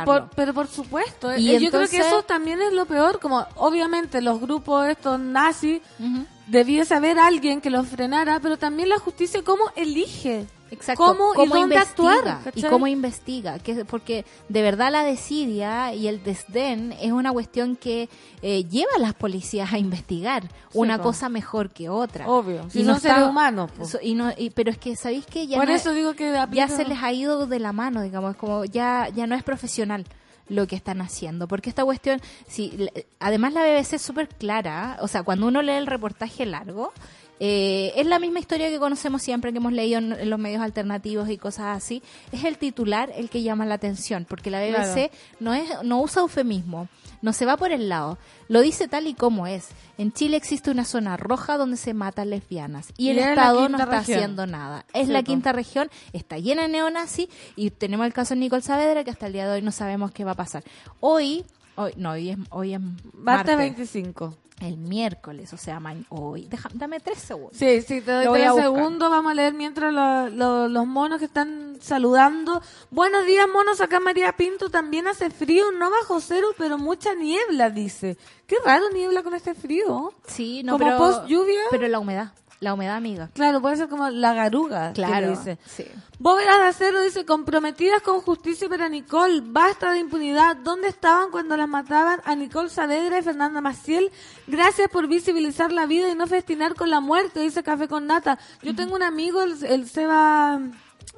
por- 0.04 0.30
pero 0.36 0.54
por 0.54 0.68
supuesto, 0.68 1.36
Y 1.36 1.50
eh, 1.50 1.52
yo 1.60 1.70
creo 1.70 1.88
que 1.88 1.96
entonces- 1.96 2.06
eso 2.06 2.22
también 2.22 2.62
es 2.62 2.72
lo 2.72 2.86
peor, 2.86 3.18
como 3.20 3.44
obviamente 3.56 4.22
los 4.22 4.40
grupos 4.40 4.86
estos 4.88 5.18
nazis, 5.18 5.82
Ujú. 5.98 6.24
debiese 6.46 6.94
haber 6.94 7.18
alguien 7.18 7.60
que 7.60 7.70
los 7.70 7.86
frenara, 7.88 8.38
pero 8.40 8.56
también 8.56 8.88
la 8.88 8.98
justicia 8.98 9.42
cómo 9.42 9.64
elige. 9.76 10.46
Exacto. 10.70 11.04
¿Cómo, 11.04 11.34
y 11.34 11.48
dónde 11.48 11.60
investiga? 11.74 12.12
actuar? 12.38 12.52
y 12.54 12.62
cómo 12.62 12.86
investiga. 12.86 13.58
Que, 13.58 13.84
porque 13.84 14.24
de 14.48 14.62
verdad 14.62 14.90
la 14.90 15.04
desidia 15.04 15.92
y 15.92 16.08
el 16.08 16.22
desdén 16.24 16.92
es 16.98 17.12
una 17.12 17.30
cuestión 17.30 17.76
que 17.76 18.08
eh, 18.40 18.64
lleva 18.64 18.90
a 18.96 18.98
las 18.98 19.12
policías 19.12 19.70
a 19.74 19.76
investigar 19.78 20.44
una 20.72 20.96
po. 20.96 21.02
cosa 21.04 21.28
mejor 21.28 21.68
que 21.68 21.90
otra. 21.90 22.26
Obvio, 22.26 22.70
si 22.70 22.80
Y 22.80 22.84
no 22.84 22.94
está- 22.96 23.16
seres 23.16 23.28
humanos, 23.28 23.70
po. 23.78 23.84
so- 23.86 23.98
y 24.02 24.14
no, 24.14 24.32
y- 24.36 24.50
pero 24.50 24.70
es 24.70 24.78
que, 24.78 24.96
¿sabéis 24.96 25.26
que 25.26 25.46
ya 25.46 25.56
Por 25.58 25.68
no- 25.68 25.74
eso 25.74 25.92
digo 25.92 26.14
que 26.14 26.32
ya 26.52 26.68
se 26.68 26.84
les 26.84 27.02
ha 27.02 27.12
ido 27.12 27.46
de 27.46 27.58
la 27.58 27.72
mano, 27.72 28.02
digamos, 28.02 28.32
es 28.32 28.36
como 28.36 28.64
ya, 28.64 29.08
ya 29.14 29.26
no 29.26 29.34
es 29.34 29.42
profesional 29.42 30.04
lo 30.48 30.66
que 30.66 30.76
están 30.76 31.00
haciendo, 31.00 31.48
porque 31.48 31.70
esta 31.70 31.84
cuestión, 31.84 32.20
si, 32.46 32.88
además 33.20 33.52
la 33.54 33.62
BBC 33.62 33.94
es 33.96 34.02
súper 34.02 34.28
clara, 34.28 34.98
o 35.00 35.08
sea, 35.08 35.22
cuando 35.22 35.46
uno 35.46 35.62
lee 35.62 35.72
el 35.72 35.86
reportaje 35.86 36.44
largo, 36.44 36.92
eh, 37.40 37.92
es 37.96 38.06
la 38.06 38.18
misma 38.18 38.38
historia 38.40 38.68
que 38.68 38.78
conocemos 38.78 39.22
siempre, 39.22 39.50
que 39.52 39.58
hemos 39.58 39.72
leído 39.72 39.98
en, 39.98 40.12
en 40.12 40.30
los 40.30 40.38
medios 40.38 40.62
alternativos 40.62 41.28
y 41.30 41.38
cosas 41.38 41.76
así, 41.76 42.02
es 42.32 42.44
el 42.44 42.58
titular 42.58 43.10
el 43.16 43.30
que 43.30 43.42
llama 43.42 43.64
la 43.66 43.74
atención, 43.74 44.26
porque 44.28 44.50
la 44.50 44.60
BBC 44.60 45.10
no, 45.40 45.54
es, 45.54 45.68
no 45.82 46.00
usa 46.02 46.22
eufemismo, 46.22 46.88
no 47.22 47.32
se 47.32 47.46
va 47.46 47.56
por 47.56 47.72
el 47.72 47.88
lado, 47.88 48.18
lo 48.48 48.60
dice 48.60 48.88
tal 48.88 49.06
y 49.06 49.14
como 49.14 49.46
es. 49.46 49.68
En 49.96 50.12
Chile 50.12 50.36
existe 50.36 50.70
una 50.70 50.84
zona 50.84 51.16
roja 51.16 51.56
donde 51.56 51.76
se 51.76 51.94
matan 51.94 52.30
lesbianas 52.30 52.92
y 52.98 53.08
el 53.10 53.16
Y 53.16 53.20
Estado 53.20 53.68
no 53.68 53.78
está 53.78 53.86
región. 53.98 54.18
haciendo 54.18 54.46
nada. 54.46 54.84
Es 54.92 55.06
Sí, 55.06 55.12
la 55.12 55.22
quinta 55.22 55.52
región, 55.52 55.88
está 56.12 56.38
llena 56.38 56.62
de 56.62 56.68
neonazis 56.68 57.28
y 57.56 57.70
tenemos 57.70 58.04
el 58.06 58.12
caso 58.12 58.34
de 58.34 58.40
Nicole 58.40 58.62
Saavedra 58.62 59.04
que 59.04 59.10
hasta 59.10 59.26
el 59.28 59.32
día 59.32 59.46
de 59.46 59.54
hoy 59.54 59.62
no 59.62 59.72
sabemos 59.72 60.10
qué 60.10 60.24
va 60.24 60.32
a 60.32 60.36
pasar. 60.36 60.64
Hoy, 61.00 61.44
hoy 61.76 61.92
no, 61.96 62.10
hoy 62.10 62.30
es, 62.30 62.38
hoy 62.50 62.74
es 62.74 62.80
martes, 63.14 63.56
25. 63.56 64.36
El 64.60 64.76
miércoles, 64.76 65.52
o 65.52 65.56
sea, 65.56 65.80
hoy. 66.08 66.46
Deja- 66.46 66.68
dame 66.74 67.00
tres 67.00 67.18
segundos. 67.18 67.56
Sí, 67.56 67.82
sí, 67.82 68.00
te 68.00 68.12
doy 68.12 68.26
tres 68.32 68.54
segundos. 68.54 69.10
Vamos 69.10 69.32
a 69.32 69.34
leer 69.34 69.54
mientras 69.54 69.92
lo- 69.92 70.28
lo- 70.28 70.68
los 70.68 70.86
monos 70.86 71.18
que 71.18 71.24
están 71.24 71.78
saludando. 71.80 72.62
Buenos 72.90 73.26
días, 73.26 73.46
monos. 73.52 73.80
Acá 73.80 73.98
María 74.00 74.32
Pinto 74.36 74.70
también 74.70 75.08
hace 75.08 75.30
frío, 75.30 75.72
no 75.72 75.90
bajo 75.90 76.20
cero, 76.20 76.48
pero 76.58 76.78
mucha 76.78 77.14
niebla, 77.14 77.70
dice. 77.70 78.16
Qué 78.46 78.56
raro 78.64 78.90
niebla 78.90 79.22
con 79.22 79.34
este 79.34 79.54
frío. 79.54 80.12
Sí, 80.26 80.62
no, 80.62 80.72
¿Como 80.78 80.84
pero, 80.84 80.98
post 80.98 81.26
lluvia? 81.26 81.60
Pero 81.70 81.88
la 81.88 81.98
humedad, 81.98 82.32
la 82.62 82.74
humedad, 82.74 82.96
amiga. 82.96 83.28
Claro, 83.34 83.60
puede 83.60 83.76
ser 83.76 83.88
como 83.88 84.08
la 84.08 84.32
garuga. 84.34 84.92
que 84.92 85.02
Claro. 85.02 85.30
dice. 85.30 85.58
Sí. 85.66 85.84
Bóvedas 86.18 86.58
de 86.58 86.66
acero 86.68 87.02
dice, 87.02 87.24
comprometidas 87.26 88.00
con 88.02 88.20
justicia 88.20 88.68
para 88.68 88.88
Nicole, 88.88 89.42
basta 89.44 89.90
de 89.92 89.98
impunidad. 89.98 90.56
¿Dónde 90.56 90.88
estaban 90.88 91.30
cuando 91.32 91.56
las 91.56 91.68
mataban 91.68 92.20
a 92.24 92.34
Nicole 92.36 92.68
Saavedra 92.70 93.18
y 93.18 93.22
Fernanda 93.22 93.60
Maciel? 93.60 94.10
Gracias 94.46 94.88
por 94.88 95.08
visibilizar 95.08 95.72
la 95.72 95.86
vida 95.86 96.08
y 96.08 96.14
no 96.14 96.26
festinar 96.28 96.74
con 96.76 96.88
la 96.88 97.00
muerte, 97.00 97.40
dice 97.40 97.62
Café 97.64 97.88
con 97.88 98.06
Nata. 98.06 98.38
Yo 98.62 98.74
tengo 98.76 98.94
un 98.94 99.02
amigo, 99.02 99.42
el, 99.42 99.62
el 99.64 99.88
Seba, 99.88 100.60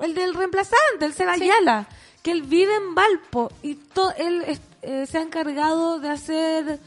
el 0.01 0.15
del 0.15 0.33
reemplazante, 0.35 1.05
el 1.05 1.13
Seba 1.13 1.33
Ayala, 1.33 1.87
que 2.23 2.31
él 2.31 2.43
vive 2.43 2.75
en 2.75 2.95
Valpo 2.95 3.53
y 3.63 3.75
to- 3.75 4.15
él 4.17 4.43
eh, 4.81 5.07
se 5.07 5.19
ha 5.19 5.23
encargado 5.23 5.99
de 6.01 6.09
hacer 6.09 6.81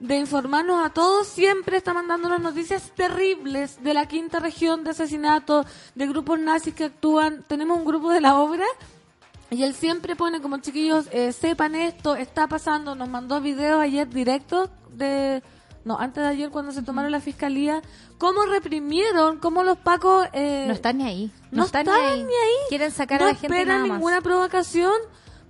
de 0.00 0.16
informarnos 0.16 0.84
a 0.84 0.90
todos, 0.90 1.28
siempre 1.28 1.76
está 1.76 1.92
mandándonos 1.92 2.40
noticias 2.40 2.90
terribles 2.96 3.82
de 3.82 3.94
la 3.94 4.06
quinta 4.06 4.40
región 4.40 4.82
de 4.82 4.90
asesinatos, 4.90 5.66
de 5.94 6.06
grupos 6.06 6.40
nazis 6.40 6.74
que 6.74 6.84
actúan. 6.84 7.44
Tenemos 7.46 7.78
un 7.78 7.84
grupo 7.84 8.10
de 8.10 8.22
la 8.22 8.36
obra 8.40 8.64
y 9.50 9.62
él 9.62 9.74
siempre 9.74 10.16
pone 10.16 10.40
como 10.40 10.58
chiquillos, 10.58 11.06
eh, 11.12 11.32
sepan 11.32 11.74
esto, 11.74 12.16
está 12.16 12.48
pasando, 12.48 12.94
nos 12.94 13.08
mandó 13.08 13.40
videos 13.40 13.80
ayer 13.80 14.08
directos 14.08 14.70
de 14.90 15.42
no, 15.84 15.98
antes 15.98 16.22
de 16.22 16.28
ayer 16.28 16.50
cuando 16.50 16.72
se 16.72 16.82
tomaron 16.82 17.10
la 17.10 17.20
fiscalía, 17.20 17.82
cómo 18.18 18.44
reprimieron, 18.44 19.38
cómo 19.38 19.62
los 19.62 19.78
pacos... 19.78 20.26
Eh, 20.32 20.64
no 20.66 20.74
están 20.74 20.98
ni 20.98 21.04
ahí. 21.04 21.30
no 21.50 21.58
No, 21.58 21.64
están 21.64 21.86
ni 21.86 21.92
ahí. 21.92 22.26
Quieren 22.68 22.90
sacar 22.90 23.20
no 23.20 23.26
a 23.26 23.28
la 23.30 23.34
gente 23.34 23.46
esperan 23.46 23.76
nada 23.76 23.86
más. 23.86 23.98
ninguna 23.98 24.20
provocación 24.20 24.92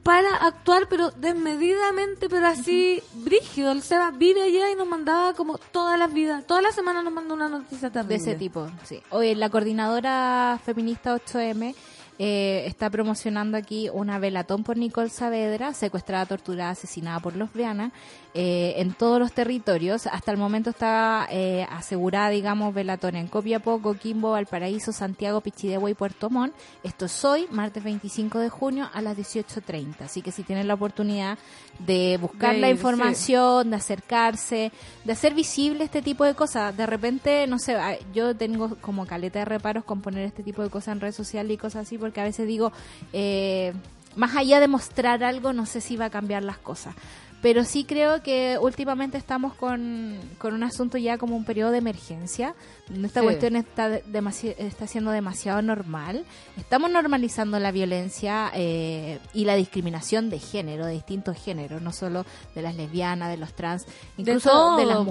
para 0.03 0.35
actuar, 0.37 0.87
pero 0.89 1.11
desmedidamente, 1.11 2.29
pero 2.29 2.47
así 2.47 3.03
brígido. 3.15 3.73
El 3.73 3.83
Seba 3.83 4.11
vive 4.11 4.43
allá 4.43 4.71
y 4.71 4.75
nos 4.75 4.89
mandaba 4.89 5.35
como 5.35 5.59
todas 5.59 5.99
las 5.99 6.13
vidas, 6.13 6.47
todas 6.47 6.63
las 6.63 6.75
semanas 6.75 7.05
nos 7.05 7.13
manda 7.13 7.35
una 7.35 7.49
noticia 7.49 7.91
terrible. 7.91 8.17
De 8.17 8.23
ese 8.23 8.35
tipo, 8.35 8.69
sí. 8.85 9.03
Oye, 9.11 9.35
la 9.35 9.51
coordinadora 9.51 10.59
feminista 10.65 11.15
8M 11.15 11.75
eh, 12.19 12.65
está 12.67 12.91
promocionando 12.91 13.57
aquí 13.57 13.89
una 13.91 14.19
velatón 14.19 14.63
por 14.63 14.77
Nicole 14.77 15.09
Saavedra, 15.09 15.73
secuestrada, 15.73 16.27
torturada, 16.27 16.71
asesinada 16.73 17.21
por 17.21 17.35
los 17.35 17.51
Viana, 17.53 17.93
eh, 18.33 18.75
en 18.77 18.93
todos 18.95 19.19
los 19.19 19.33
territorios. 19.33 20.07
Hasta 20.07 20.31
el 20.31 20.37
momento 20.37 20.71
está 20.71 21.27
eh, 21.31 21.67
asegurada, 21.69 22.31
digamos, 22.31 22.73
velatón 22.73 23.17
en 23.17 23.27
Copiapó, 23.27 23.83
Coquimbo, 23.83 24.31
Valparaíso, 24.33 24.93
Santiago, 24.93 25.41
Pichidegua 25.41 25.91
y 25.91 25.95
Puerto 25.95 26.31
Montt. 26.31 26.55
Esto 26.85 27.07
es 27.07 27.25
hoy, 27.25 27.47
martes 27.51 27.83
25 27.83 28.39
de 28.39 28.49
junio, 28.49 28.89
a 28.93 29.03
las 29.03 29.17
18.30. 29.17 30.03
Así 30.03 30.23
que 30.23 30.31
si 30.31 30.45
tienen 30.45 30.69
la 30.69 30.75
oportunidad 30.75 31.39
de 31.81 32.19
buscar 32.21 32.55
De 32.55 32.61
la 32.61 32.69
ir, 32.69 32.77
información, 32.77 33.71
de 33.71 33.77
acercarse, 33.77 34.73
de 35.05 35.13
hacer 35.13 35.35
visible 35.35 35.85
este 35.85 36.03
tipo 36.03 36.25
de 36.25 36.35
cosas. 36.35 36.77
De 36.77 36.87
repente, 36.87 37.47
no 37.47 37.59
sé, 37.59 37.75
ah, 37.75 37.97
yo 38.15 38.37
tengo 38.37 38.77
como 38.81 39.07
caleta 39.07 39.41
de 39.41 39.45
reparos 39.45 39.85
con 39.85 40.03
poner 40.03 40.25
este 40.25 40.43
tipo 40.43 40.63
de 40.63 40.71
cosas 40.71 40.93
en 40.93 41.01
redes 41.01 41.17
sociales 41.17 41.53
y 41.53 41.59
cosas 41.59 41.87
así, 41.87 41.99
porque 41.99 42.21
a 42.21 42.25
veces 42.25 42.47
digo, 42.47 42.73
eh, 43.13 43.73
más 44.17 44.37
allá 44.37 44.61
de 44.61 44.69
mostrar 44.69 45.23
algo, 45.25 45.53
no 45.53 45.67
sé 45.67 45.81
si 45.81 45.97
va 45.97 46.07
a 46.07 46.11
cambiar 46.11 46.43
las 46.43 46.59
cosas. 46.59 46.95
Pero 47.43 47.65
sí 47.65 47.85
creo 47.85 48.23
que 48.23 48.59
últimamente 48.61 49.17
estamos 49.17 49.55
con, 49.55 50.19
con 50.39 50.53
un 50.53 50.63
asunto 50.63 50.99
ya 50.99 51.17
como 51.17 51.37
un 51.37 51.45
periodo 51.47 51.71
de 51.71 51.79
emergencia, 51.79 52.55
donde 52.89 53.07
esta 53.07 53.21
Sí. 53.21 53.25
cuestión 53.27 53.57
está, 53.57 53.89
de- 53.89 54.05
demasi- 54.05 54.55
está 54.59 54.87
siendo 54.87 55.11
demasiado 55.11 55.63
normal. 55.63 56.25
Estamos 56.59 56.91
normalizando 56.91 57.59
la 57.59 57.73
violencia 57.73 58.51
eh, 58.55 59.21
y 59.33 59.47
la 59.47 59.55
discriminación 59.57 60.29
de 60.29 60.39
género, 60.39 60.85
de 60.85 60.93
distintos 60.93 61.39
géneros, 61.43 61.81
no 61.81 61.93
solo 61.93 62.27
de 62.55 62.61
las 62.61 62.77
lesbianas, 62.77 63.31
de 63.31 63.39
los 63.39 63.55
trans, 63.55 63.87
incluso 64.19 64.51
todo, 64.51 64.77
de 64.77 64.85
las 64.85 64.99
po. 64.99 65.05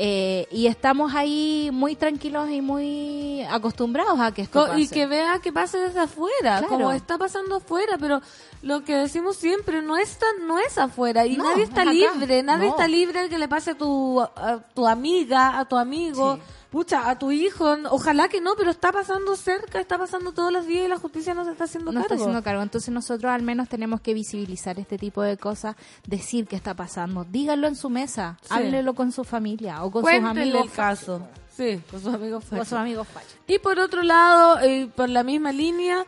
Eh, 0.00 0.46
y 0.52 0.68
estamos 0.68 1.12
ahí 1.14 1.70
muy 1.72 1.96
tranquilos 1.96 2.48
y 2.50 2.60
muy 2.60 3.42
acostumbrados 3.50 4.20
a 4.20 4.32
que 4.32 4.42
esto 4.42 4.78
y 4.78 4.86
que 4.86 5.06
vea 5.06 5.40
que 5.40 5.52
pase 5.52 5.76
desde 5.78 5.98
afuera, 5.98 6.58
Claro. 6.58 6.68
como 6.68 6.92
está 6.92 7.18
pasando 7.18 7.56
afuera, 7.56 7.96
pero 7.98 8.22
lo 8.62 8.84
que 8.84 8.94
decimos 8.94 9.36
siempre 9.36 9.82
no 9.82 9.96
es 9.96 10.16
tan, 10.16 10.46
no 10.46 10.58
es 10.60 10.78
afuera 10.78 11.26
y 11.26 11.36
No, 11.36 11.50
nadie 11.50 11.64
está 11.64 11.82
es 11.82 11.88
libre, 11.88 12.44
nadie 12.44 12.66
No. 12.66 12.70
está 12.72 12.86
libre 12.86 13.22
de 13.22 13.28
que 13.28 13.38
le 13.38 13.48
pase 13.48 13.72
a 13.72 13.74
tu 13.74 14.20
a 14.20 14.60
tu 14.72 14.86
amiga, 14.86 15.58
a 15.58 15.64
tu 15.64 15.76
amigo, 15.76 16.36
Sí. 16.36 16.42
Pucha, 16.70 17.08
a 17.08 17.18
tu 17.18 17.30
hijo, 17.30 17.76
ojalá 17.90 18.28
que 18.28 18.40
no, 18.40 18.54
pero 18.56 18.70
está 18.70 18.92
pasando 18.92 19.36
cerca, 19.36 19.80
está 19.80 19.96
pasando 19.98 20.32
todos 20.32 20.52
los 20.52 20.66
días 20.66 20.84
y 20.84 20.88
la 20.88 20.98
justicia 20.98 21.32
no 21.34 21.44
se 21.44 21.52
está 21.52 21.64
haciendo 21.64 21.92
no 21.92 22.00
está 22.00 22.10
cargo. 22.10 22.24
haciendo 22.24 22.42
cargo. 22.42 22.62
Entonces 22.62 22.92
nosotros 22.92 23.30
al 23.32 23.42
menos 23.42 23.68
tenemos 23.68 24.00
que 24.00 24.14
visibilizar 24.14 24.78
este 24.78 24.98
tipo 24.98 25.22
de 25.22 25.36
cosas, 25.36 25.76
decir 26.06 26.46
qué 26.46 26.56
está 26.56 26.74
pasando, 26.74 27.24
díganlo 27.24 27.66
en 27.68 27.76
su 27.76 27.88
mesa, 27.90 28.36
Sí. 28.42 28.48
háblelo 28.50 28.94
con 28.94 29.12
su 29.12 29.24
familia 29.24 29.82
o 29.84 29.90
con 29.90 30.02
sus 30.04 30.12
amigos, 30.12 30.64
el 30.64 30.70
caso. 30.70 31.26
Sí, 31.56 31.82
con 31.90 32.00
sus 32.00 32.14
amigos 32.14 32.44
con 32.44 32.50
fachos. 32.58 32.68
sus 32.68 32.78
amigos 32.78 33.08
fachos. 33.08 33.36
Y 33.46 33.58
por 33.58 33.78
otro 33.78 34.02
lado, 34.02 34.60
eh, 34.60 34.88
por 34.94 35.08
la 35.08 35.24
misma 35.24 35.50
línea, 35.52 36.04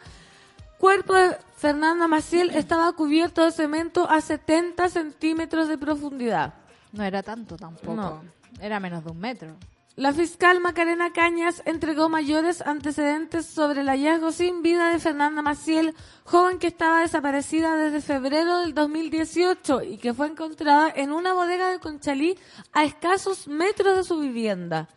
cuerpo 0.78 1.14
de 1.14 1.36
Fernanda 1.56 2.06
Maciel 2.06 2.50
estaba 2.54 2.92
cubierto 2.92 3.44
de 3.44 3.50
cemento 3.50 4.08
a 4.08 4.20
70 4.20 4.88
centímetros 4.88 5.68
de 5.68 5.76
profundidad. 5.78 6.54
No 6.92 7.02
era 7.04 7.22
tanto 7.22 7.56
tampoco. 7.56 7.94
No. 7.94 8.22
Era 8.60 8.78
menos 8.78 9.04
de 9.04 9.10
un 9.10 9.18
metro. 9.18 9.56
La 9.96 10.12
fiscal 10.12 10.60
Macarena 10.60 11.12
Cañas 11.12 11.62
entregó 11.66 12.08
mayores 12.08 12.62
antecedentes 12.62 13.46
sobre 13.46 13.80
el 13.80 13.88
hallazgo 13.88 14.30
sin 14.30 14.62
vida 14.62 14.90
de 14.90 15.00
Fernanda 15.00 15.42
Maciel, 15.42 15.96
joven 16.24 16.60
que 16.60 16.68
estaba 16.68 17.00
desaparecida 17.00 17.74
desde 17.74 18.00
febrero 18.00 18.60
del 18.60 18.72
2018 18.72 19.82
y 19.82 19.98
que 19.98 20.14
fue 20.14 20.28
encontrada 20.28 20.92
en 20.94 21.10
una 21.10 21.34
bodega 21.34 21.70
de 21.70 21.80
Conchalí 21.80 22.38
a 22.72 22.84
escasos 22.84 23.48
metros 23.48 23.96
de 23.96 24.04
su 24.04 24.20
vivienda. 24.20 24.88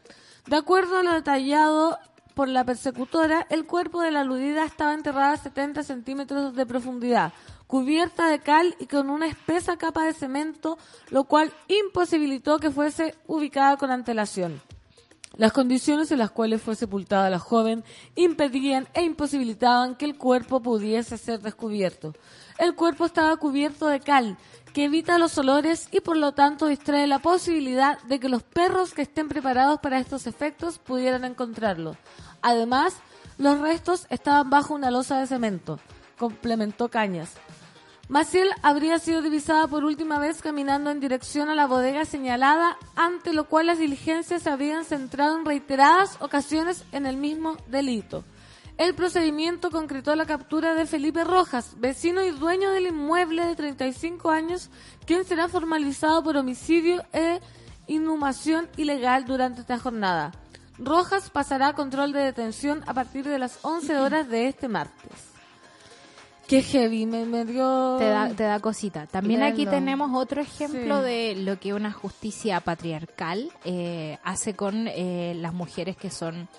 De 0.46 0.58
acuerdo 0.58 1.00
a 1.00 1.04
lo 1.04 1.12
detallado 1.14 1.98
por 2.36 2.48
la 2.48 2.64
persecutora, 2.64 3.48
el 3.50 3.66
cuerpo 3.66 4.02
de 4.02 4.12
la 4.12 4.22
aludida 4.22 4.64
estaba 4.64 4.94
enterrada 4.94 5.34
a 5.34 5.38
70 5.38 5.82
centímetros 5.82 6.56
de 6.56 6.66
profundidad, 6.68 7.34
cubierta 7.66 8.28
de 8.28 8.40
cal 8.40 8.76
y 8.80 8.86
con 8.86 9.10
una 9.10 9.26
espesa 9.26 9.76
capa 9.76 10.06
de 10.06 10.14
cemento, 10.14 10.78
lo 11.10 11.24
cual 11.24 11.52
imposibilitó 11.68 12.60
que 12.60 12.70
fuese 12.70 13.16
ubicada 13.26 13.76
con 13.78 13.90
antelación. 13.90 14.62
Las 15.36 15.52
condiciones 15.52 16.12
en 16.12 16.20
las 16.20 16.30
cuales 16.30 16.62
fue 16.62 16.76
sepultada 16.76 17.30
la 17.30 17.40
joven 17.40 17.84
impedían 18.16 18.88
e 18.94 19.02
imposibilitaban 19.02 19.96
que 19.96 20.06
el 20.06 20.16
cuerpo 20.16 20.62
pudiese 20.62 21.18
ser 21.18 21.42
descubierto. 21.42 22.14
El 22.60 22.76
cuerpo 22.76 23.06
estaba 23.06 23.36
cubierto 23.38 23.88
de 23.88 24.00
cal, 24.00 24.38
que 24.74 24.86
evita 24.86 25.18
los 25.18 25.36
olores 25.40 25.88
y 25.92 26.02
por 26.02 26.18
lo 26.18 26.34
tanto 26.34 26.68
distrae 26.68 27.08
la 27.08 27.18
posibilidad 27.18 28.00
de 28.04 28.20
que 28.20 28.30
los 28.30 28.44
perros 28.44 28.94
que 28.94 29.02
estén 29.02 29.28
preparados 29.28 29.80
para 29.80 30.00
estos 30.00 30.28
efectos 30.28 30.78
pudieran 30.78 31.26
encontrarlo. 31.26 31.98
Además, 32.44 32.96
los 33.40 33.60
restos 33.60 34.06
estaban 34.10 34.52
bajo 34.52 34.76
una 34.76 34.92
losa 34.92 35.20
de 35.20 35.26
cemento, 35.26 35.80
complementó 36.18 36.90
Cañas. 36.90 37.32
Maciel 38.14 38.52
habría 38.62 39.00
sido 39.00 39.24
divisada 39.24 39.68
por 39.68 39.84
última 39.84 40.20
vez 40.20 40.40
caminando 40.40 40.92
en 40.92 41.00
dirección 41.00 41.50
a 41.50 41.56
la 41.56 41.66
bodega 41.66 42.06
señalada, 42.06 42.78
ante 42.96 43.34
lo 43.34 43.46
cual 43.46 43.66
las 43.66 43.80
diligencias 43.80 44.44
se 44.44 44.52
habrían 44.52 44.86
centrado 44.86 45.36
en 45.36 45.46
reiteradas 45.46 46.22
ocasiones 46.22 46.86
en 46.92 47.08
el 47.08 47.18
mismo 47.18 47.58
delito. 47.66 48.24
El 48.78 48.94
procedimiento 48.94 49.72
concretó 49.72 50.16
la 50.16 50.28
captura 50.28 50.76
de 50.76 50.86
Felipe 50.86 51.24
Rojas, 51.24 51.74
vecino 51.80 52.22
y 52.22 52.30
dueño 52.30 52.70
del 52.70 52.86
inmueble 52.86 53.48
de 53.48 53.56
35 53.56 54.30
años, 54.30 54.70
quien 55.08 55.26
será 55.26 55.48
formalizado 55.48 56.24
por 56.24 56.38
homicidio 56.38 57.04
e 57.14 57.42
inhumación 57.88 58.70
ilegal 58.78 59.26
durante 59.26 59.62
esta 59.62 59.80
jornada. 59.80 60.34
Rojas 60.78 61.32
pasará 61.32 61.70
a 61.70 61.74
control 61.74 62.14
de 62.14 62.20
detención 62.20 62.84
a 62.86 62.94
partir 62.94 63.26
de 63.26 63.40
las 63.40 63.58
11 63.64 63.98
horas 63.98 64.30
de 64.30 64.50
este 64.50 64.68
martes. 64.68 65.33
Qué 66.48 66.62
heavy, 66.62 67.06
me, 67.06 67.26
me 67.26 67.46
dio... 67.46 67.96
Te 67.98 68.06
da, 68.10 68.30
te 68.30 68.44
da 68.44 68.60
cosita. 68.60 69.08
También 69.08 69.44
aquí 69.44 69.66
tenemos 69.66 70.12
otro 70.14 70.42
ejemplo 70.42 70.98
Sí. 71.00 71.04
de 71.06 71.36
lo 71.38 71.58
que 71.60 71.74
una 71.74 71.92
justicia 71.92 72.60
patriarcal 72.60 73.50
eh, 73.64 74.18
hace 74.24 74.54
con 74.56 74.88
eh, 74.90 75.34
las 75.40 75.54
mujeres 75.54 75.96
que 75.96 76.10
son 76.10 76.50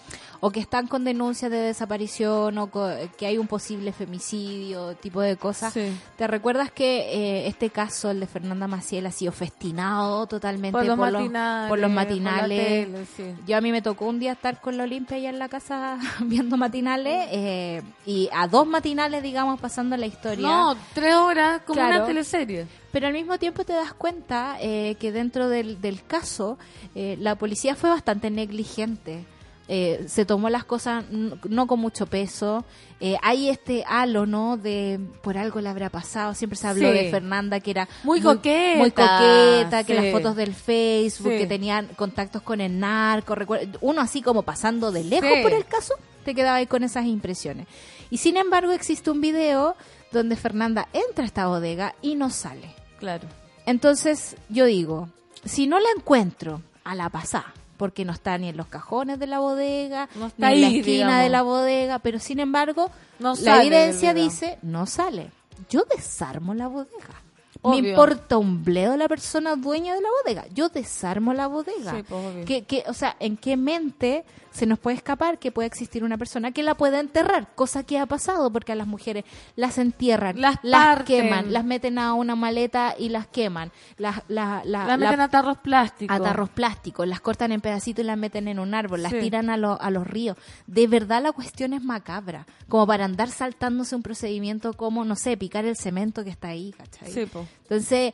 o 0.46 0.50
que 0.50 0.60
están 0.60 0.88
con 0.88 1.04
denuncias 1.04 1.50
de 1.50 1.56
desaparición 1.56 2.58
o 2.58 2.70
que 3.16 3.24
hay 3.26 3.38
un 3.38 3.46
posible 3.46 3.92
femicidio, 3.92 4.94
tipo 4.96 5.22
de 5.22 5.38
cosas. 5.38 5.72
Sí. 5.72 5.90
¿Te 6.18 6.26
recuerdas 6.26 6.70
que 6.70 6.98
eh, 7.44 7.46
este 7.48 7.70
caso, 7.70 8.10
el 8.10 8.20
de 8.20 8.26
Fernanda 8.26 8.66
Maciel, 8.66 9.06
ha 9.06 9.10
sido 9.10 9.32
festinado 9.32 10.26
totalmente 10.26 10.76
Por 10.76 10.84
los 10.84 10.98
por 10.98 11.12
matinales. 11.12 11.68
por 11.70 11.78
los 11.78 11.88
por 11.88 11.94
matinales? 11.94 12.58
tele, 12.86 13.06
sí. 13.16 13.34
Yo 13.46 13.56
a 13.56 13.62
mí 13.62 13.72
me 13.72 13.80
tocó 13.80 14.04
un 14.04 14.18
día 14.18 14.32
estar 14.32 14.60
con 14.60 14.76
la 14.76 14.82
Olimpia 14.84 15.16
allá 15.16 15.30
en 15.30 15.38
la 15.38 15.48
casa 15.48 15.98
viendo 16.20 16.58
matinales 16.58 17.26
eh, 17.32 17.82
y 18.04 18.28
a 18.30 18.46
dos 18.46 18.66
matinales, 18.66 19.22
digamos, 19.22 19.58
pasando 19.58 19.96
la 19.96 20.04
historia. 20.04 20.46
No, 20.46 20.76
tres 20.92 21.14
horas 21.14 21.62
como 21.66 21.76
Claro. 21.80 21.96
una 21.96 22.06
teleserie. 22.06 22.66
Pero 22.92 23.06
al 23.06 23.12
mismo 23.14 23.38
tiempo 23.38 23.64
te 23.64 23.72
das 23.72 23.94
cuenta 23.94 24.56
eh, 24.60 24.96
que 25.00 25.10
dentro 25.10 25.48
del, 25.48 25.80
del 25.80 26.04
caso 26.04 26.58
eh, 26.94 27.16
la 27.18 27.34
policía 27.34 27.74
fue 27.74 27.88
bastante 27.88 28.30
negligente. 28.30 29.24
Eh, 29.66 30.04
se 30.08 30.26
tomó 30.26 30.50
las 30.50 30.64
cosas 30.64 31.04
no 31.10 31.66
con 31.66 31.80
mucho 31.80 32.06
peso. 32.06 32.64
Eh, 33.00 33.16
hay 33.22 33.48
este 33.48 33.82
halo, 33.88 34.26
¿no? 34.26 34.56
De 34.58 35.00
por 35.22 35.38
algo 35.38 35.60
le 35.60 35.68
habrá 35.70 35.88
pasado. 35.88 36.34
Siempre 36.34 36.58
se 36.58 36.66
habló 36.68 36.88
Sí. 36.92 36.94
de 36.98 37.10
Fernanda 37.10 37.60
que 37.60 37.70
era 37.70 37.88
Muy 38.02 38.20
coqueta, 38.20 38.78
muy 38.78 38.90
coqueta, 38.90 39.84
que 39.84 39.94
las 39.94 40.12
fotos 40.12 40.36
del 40.36 40.54
Facebook, 40.54 41.32
Sí. 41.32 41.38
que 41.38 41.46
tenían 41.46 41.86
contactos 41.96 42.42
con 42.42 42.60
el 42.60 42.78
narco. 42.78 43.34
Uno 43.80 44.00
así 44.02 44.20
como 44.20 44.42
pasando 44.42 44.92
de 44.92 45.04
lejos 45.04 45.30
por 45.42 45.52
el 45.52 45.64
caso, 45.64 45.94
te 46.24 46.34
quedaba 46.34 46.56
ahí 46.58 46.66
con 46.66 46.84
esas 46.84 47.06
impresiones. 47.06 47.66
Y 48.10 48.18
sin 48.18 48.36
embargo 48.36 48.72
existe 48.72 49.10
un 49.10 49.20
video 49.22 49.76
donde 50.12 50.36
Fernanda 50.36 50.88
entra 50.92 51.24
a 51.24 51.26
esta 51.26 51.46
bodega 51.46 51.94
y 52.02 52.16
no 52.16 52.28
sale. 52.30 52.74
Claro. 52.98 53.26
Entonces 53.66 54.36
yo 54.50 54.66
digo, 54.66 55.08
si 55.44 55.66
no 55.66 55.80
la 55.80 55.88
encuentro 55.96 56.60
a 56.84 56.94
la 56.94 57.08
pasada, 57.08 57.52
porque 57.76 58.04
no 58.04 58.12
está 58.12 58.36
ni 58.38 58.48
en 58.48 58.56
los 58.56 58.66
cajones 58.66 59.18
de 59.18 59.26
la 59.26 59.38
bodega, 59.40 60.08
No 60.14 60.20
ni 60.22 60.26
está 60.28 60.52
en 60.52 60.60
la 60.60 60.66
esquina 60.68 60.82
digamos. 60.84 61.22
de 61.22 61.28
la 61.28 61.42
bodega, 61.42 61.98
pero 61.98 62.18
sin 62.18 62.40
embargo, 62.40 62.90
No 63.18 63.34
la 63.36 63.60
evidencia 63.62 64.14
dice, 64.14 64.58
no 64.62 64.86
sale. 64.86 65.30
Yo 65.70 65.84
desarmo 65.94 66.54
la 66.54 66.66
bodega. 66.68 67.22
Obvio. 67.62 67.82
Me 67.82 67.88
importa 67.90 68.36
un 68.36 68.62
bledo 68.62 68.96
la 68.96 69.08
persona 69.08 69.56
dueña 69.56 69.94
de 69.94 70.00
la 70.02 70.08
bodega. 70.22 70.44
Yo 70.52 70.68
desarmo 70.68 71.32
la 71.32 71.46
bodega. 71.46 71.92
Sí, 71.96 72.02
pues, 72.02 72.44
que, 72.44 72.64
que, 72.64 72.84
o 72.88 72.92
sea, 72.92 73.16
¿en 73.20 73.36
qué 73.38 73.56
mente 73.56 74.24
se 74.54 74.66
nos 74.66 74.78
puede 74.78 74.96
escapar 74.96 75.38
que 75.38 75.50
puede 75.52 75.66
existir 75.66 76.04
una 76.04 76.16
persona 76.16 76.52
que 76.52 76.62
la 76.62 76.76
pueda 76.76 77.00
enterrar? 77.00 77.48
Cosa 77.54 77.82
que 77.82 77.98
ha 77.98 78.06
pasado 78.06 78.50
porque 78.52 78.72
a 78.72 78.74
las 78.76 78.86
mujeres 78.86 79.24
las 79.56 79.76
entierran, 79.78 80.40
Las 80.40 80.58
queman, 81.04 81.52
las 81.52 81.64
meten 81.64 81.98
a 81.98 82.14
una 82.14 82.36
maleta 82.36 82.94
y 82.98 83.08
las 83.08 83.26
queman, 83.26 83.72
las, 83.98 84.22
la, 84.28 84.62
la, 84.64 84.86
La 84.86 84.96
meten 84.96 85.20
a 85.20 85.28
tarros 85.28 85.58
plásticos. 85.58 86.16
a 86.16 86.20
tarros 86.22 86.48
plásticos, 86.50 87.06
las 87.06 87.20
cortan 87.20 87.50
en 87.52 87.60
pedacitos 87.60 88.04
y 88.04 88.06
las 88.06 88.16
meten 88.16 88.48
en 88.48 88.58
un 88.60 88.74
árbol, 88.74 89.02
las 89.02 89.12
Sí. 89.12 89.18
tiran 89.20 89.50
a, 89.50 89.56
lo- 89.56 89.80
a 89.80 89.90
los 89.90 90.06
ríos. 90.06 90.36
De 90.66 90.86
verdad 90.86 91.20
la 91.22 91.32
cuestión 91.32 91.72
es 91.72 91.82
macabra, 91.82 92.46
como 92.68 92.86
para 92.86 93.04
andar 93.04 93.28
saltándose 93.30 93.96
un 93.96 94.02
procedimiento 94.02 94.72
como, 94.74 95.04
no 95.04 95.16
sé, 95.16 95.36
picar 95.36 95.64
el 95.64 95.76
cemento 95.76 96.22
que 96.22 96.30
está 96.30 96.48
ahí, 96.48 96.72
¿cachai? 96.78 97.10
Sí, 97.12 97.26
po. 97.26 97.44
Entonces, 97.62 98.12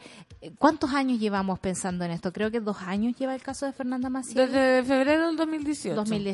¿cuántos 0.59 0.93
años 0.95 1.19
llevamos 1.21 1.59
pensando 1.59 2.05
en 2.05 2.13
esto? 2.13 2.33
Creo 2.33 2.51
que 2.51 2.61
dos 2.61 2.79
años 2.83 3.15
lleva 3.19 3.35
el 3.35 3.43
caso 3.43 3.67
de 3.67 3.73
Fernanda 3.73 4.09
Maciel. 4.09 4.47
Desde 4.51 4.83
febrero 4.85 5.27
del 5.27 5.37
2018. 5.37 5.95
2018, 5.97 6.30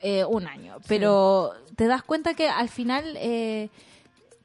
eh, 0.00 0.24
un 0.24 0.46
año. 0.46 0.76
Pero 0.88 1.52
te 1.76 1.86
das 1.86 2.02
cuenta 2.02 2.34
que 2.34 2.48
al 2.48 2.68
final 2.68 3.16
eh, 3.16 3.68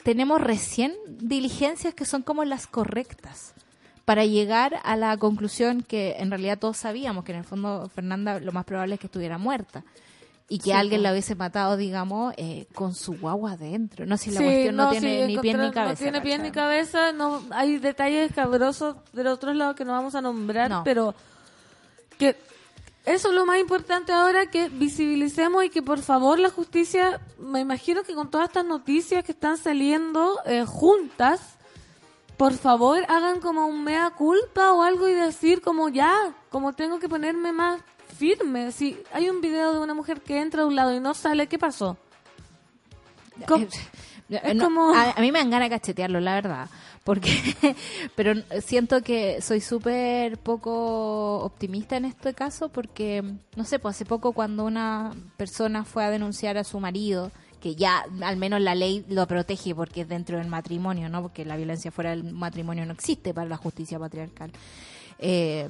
tenemos 0.04 0.42
recién 0.42 0.94
diligencias 1.08 1.94
que 1.94 2.06
son 2.06 2.22
como 2.24 2.44
las 2.46 2.68
correctas 2.68 3.54
para 4.06 4.26
llegar 4.26 4.80
a 4.84 4.96
la 4.96 5.18
conclusión 5.18 5.82
que 5.82 6.16
en 6.20 6.30
realidad 6.30 6.58
todos 6.60 6.78
sabíamos 6.78 7.26
que 7.26 7.34
en 7.34 7.40
el 7.40 7.44
fondo 7.44 7.90
Fernanda 7.94 8.40
lo 8.40 8.52
más 8.54 8.64
probable 8.66 8.94
es 8.96 9.00
que 9.02 9.08
estuviera 9.08 9.38
muerta 9.38 9.84
y 10.50 10.60
que 10.60 10.64
Sí, 10.66 10.72
alguien 10.72 11.04
la 11.04 11.12
hubiese 11.12 11.36
matado, 11.36 11.76
digamos, 11.76 12.34
eh, 12.38 12.68
con 12.74 12.96
su 12.96 13.18
guagua 13.20 13.52
adentro. 13.54 14.06
No 14.06 14.16
sé 14.16 14.26
si 14.26 14.32
la 14.32 14.40
Sí, 14.40 14.46
cuestión 14.46 14.76
no, 14.78 14.92
tiene 14.92 15.26
sí, 15.28 15.36
ni 15.36 15.40
pie 15.40 15.54
ni 15.58 15.72
cabeza. 15.72 15.90
No 15.92 15.96
tiene 15.98 16.22
pie 16.22 16.38
ni 16.40 16.52
cabeza, 16.52 17.12
no, 17.12 17.42
hay 17.52 17.80
detalles 17.80 18.32
cabrosos 18.32 18.96
del 19.12 19.28
otro 19.28 19.54
lado 19.54 19.76
que 19.76 19.84
no 19.84 19.92
vamos 19.92 20.16
a 20.16 20.22
nombrar, 20.22 20.70
No. 20.70 20.84
pero 20.86 21.14
que 22.18 22.38
eso 23.08 23.30
es 23.30 23.34
lo 23.34 23.46
más 23.46 23.60
importante 23.60 24.12
ahora, 24.12 24.46
que 24.48 24.70
visibilicemos 24.70 25.64
y 25.66 25.70
que 25.70 25.82
por 25.82 26.00
favor 26.00 26.38
la 26.40 26.50
justicia, 26.50 27.20
me 27.40 27.60
imagino 27.62 28.04
que 28.04 28.14
con 28.14 28.30
todas 28.30 28.48
estas 28.50 28.66
noticias 28.66 29.24
que 29.24 29.32
están 29.32 29.58
saliendo 29.58 30.40
eh, 30.46 30.66
juntas, 30.66 31.56
por 32.38 32.54
favor 32.54 33.04
hagan 33.10 33.40
como 33.40 33.66
un 33.66 33.84
mea 33.84 34.12
culpa 34.12 34.74
o 34.74 34.84
algo 34.84 35.08
y 35.08 35.14
decir 35.14 35.62
como 35.62 35.90
ya, 35.90 36.14
como 36.50 36.74
tengo 36.74 37.00
que 37.00 37.10
ponerme 37.10 37.52
más 37.52 37.82
firme. 38.18 38.72
Si 38.72 39.02
hay 39.12 39.30
un 39.30 39.42
video 39.42 39.74
de 39.74 39.80
una 39.80 39.94
mujer 39.96 40.22
que 40.22 40.40
entra 40.40 40.62
a 40.64 40.66
un 40.68 40.76
lado 40.76 40.94
y 40.96 41.00
no 41.00 41.14
sale, 41.16 41.48
¿qué 41.48 41.58
pasó? 41.58 41.98
¿Cómo? 43.48 43.66
Eh, 44.30 44.42
Es 44.44 44.62
como- 44.62 44.94
a, 44.94 45.12
a 45.12 45.22
mí 45.22 45.32
me 45.32 45.40
dan 45.40 45.50
ganas 45.50 45.70
de 45.70 45.76
cachetearlo, 45.76 46.20
la 46.20 46.36
verdad. 46.36 46.70
Porque, 47.08 47.32
pero 48.18 48.34
siento 48.60 49.02
que 49.02 49.42
soy 49.42 49.62
súper 49.62 50.38
poco 50.40 51.38
optimista 51.38 51.96
en 51.96 52.04
este 52.04 52.34
caso 52.34 52.68
porque, 52.68 53.24
no 53.56 53.64
sé, 53.64 53.80
pues 53.80 53.96
hace 53.96 54.04
poco 54.04 54.34
cuando 54.34 54.66
una 54.66 55.14
persona 55.38 55.86
fue 55.86 56.04
a 56.04 56.10
denunciar 56.10 56.58
a 56.58 56.66
su 56.66 56.82
marido, 56.82 57.32
que 57.62 57.76
ya 57.76 58.06
al 58.24 58.36
menos 58.36 58.60
la 58.60 58.76
ley 58.76 59.06
lo 59.08 59.26
protege 59.26 59.74
porque 59.74 60.02
es 60.02 60.10
dentro 60.10 60.38
del 60.38 60.50
matrimonio, 60.50 61.08
¿no? 61.08 61.22
Porque 61.22 61.46
la 61.46 61.56
violencia 61.56 61.92
fuera 61.92 62.10
del 62.10 62.26
matrimonio 62.26 62.86
no 62.86 62.92
existe 62.92 63.34
para 63.34 63.48
la 63.48 63.56
justicia 63.56 63.98
patriarcal. 63.98 64.52
Eh, 65.18 65.70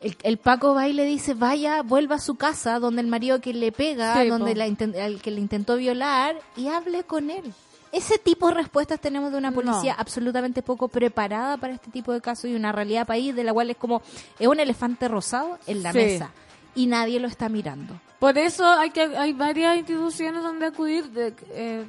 el, 0.00 0.16
el 0.24 0.36
Paco 0.38 0.74
va 0.74 0.88
y 0.88 0.94
le 0.94 1.04
dice, 1.04 1.34
vaya, 1.34 1.82
vuelva 1.82 2.16
a 2.16 2.20
su 2.20 2.34
casa, 2.34 2.80
donde 2.80 3.02
el 3.02 3.06
marido 3.06 3.40
que 3.40 3.54
le 3.54 3.70
pega, 3.70 4.20
Sí, 4.20 4.28
donde 4.28 4.56
la 4.56 4.64
al 4.64 5.22
que 5.22 5.30
le 5.30 5.40
intentó 5.40 5.76
violar, 5.76 6.34
y 6.56 6.66
hable 6.66 7.04
con 7.04 7.30
él. 7.30 7.54
Ese 7.92 8.18
tipo 8.18 8.48
de 8.48 8.54
respuestas 8.54 8.98
tenemos 9.00 9.30
de 9.32 9.38
una 9.38 9.50
No. 9.50 9.54
policía 9.56 9.94
absolutamente 9.98 10.62
poco 10.62 10.88
preparada 10.88 11.58
para 11.58 11.74
este 11.74 11.90
tipo 11.90 12.12
de 12.12 12.20
casos 12.22 12.46
y 12.46 12.54
una 12.54 12.72
realidad 12.72 13.06
país 13.06 13.36
de 13.36 13.44
la 13.44 13.52
cual 13.52 13.68
es 13.70 13.76
como, 13.76 14.00
es 14.38 14.48
un 14.48 14.58
elefante 14.58 15.08
rosado 15.08 15.58
en 15.66 15.82
la 15.82 15.92
Sí. 15.92 15.98
mesa 15.98 16.30
y 16.74 16.86
nadie 16.86 17.20
lo 17.20 17.28
está 17.28 17.48
mirando. 17.50 17.94
Por 18.18 18.38
eso 18.38 18.64
hay 18.66 18.90
que 18.90 19.02
hay 19.02 19.32
varias 19.34 19.76
instituciones 19.76 20.42
donde 20.42 20.66
acudir. 20.66 21.04
De, 21.10 21.34
eh, 21.50 21.84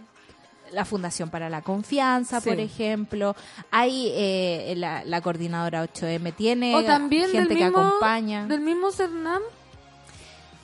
La 0.71 0.85
Fundación 0.85 1.29
para 1.29 1.49
la 1.51 1.61
Confianza, 1.61 2.41
Sí. 2.41 2.49
por 2.49 2.59
ejemplo, 2.59 3.35
hay 3.69 4.07
eh, 4.11 4.73
la, 4.75 5.03
la 5.05 5.21
coordinadora 5.21 5.83
8M, 5.83 6.31
tiene 6.33 6.75
o 6.75 6.83
también 6.83 7.29
gente 7.29 7.49
del 7.49 7.57
que 7.59 7.63
acompaña. 7.65 8.47
del 8.47 8.61
mismo 8.61 8.91
Cernam, 8.91 9.41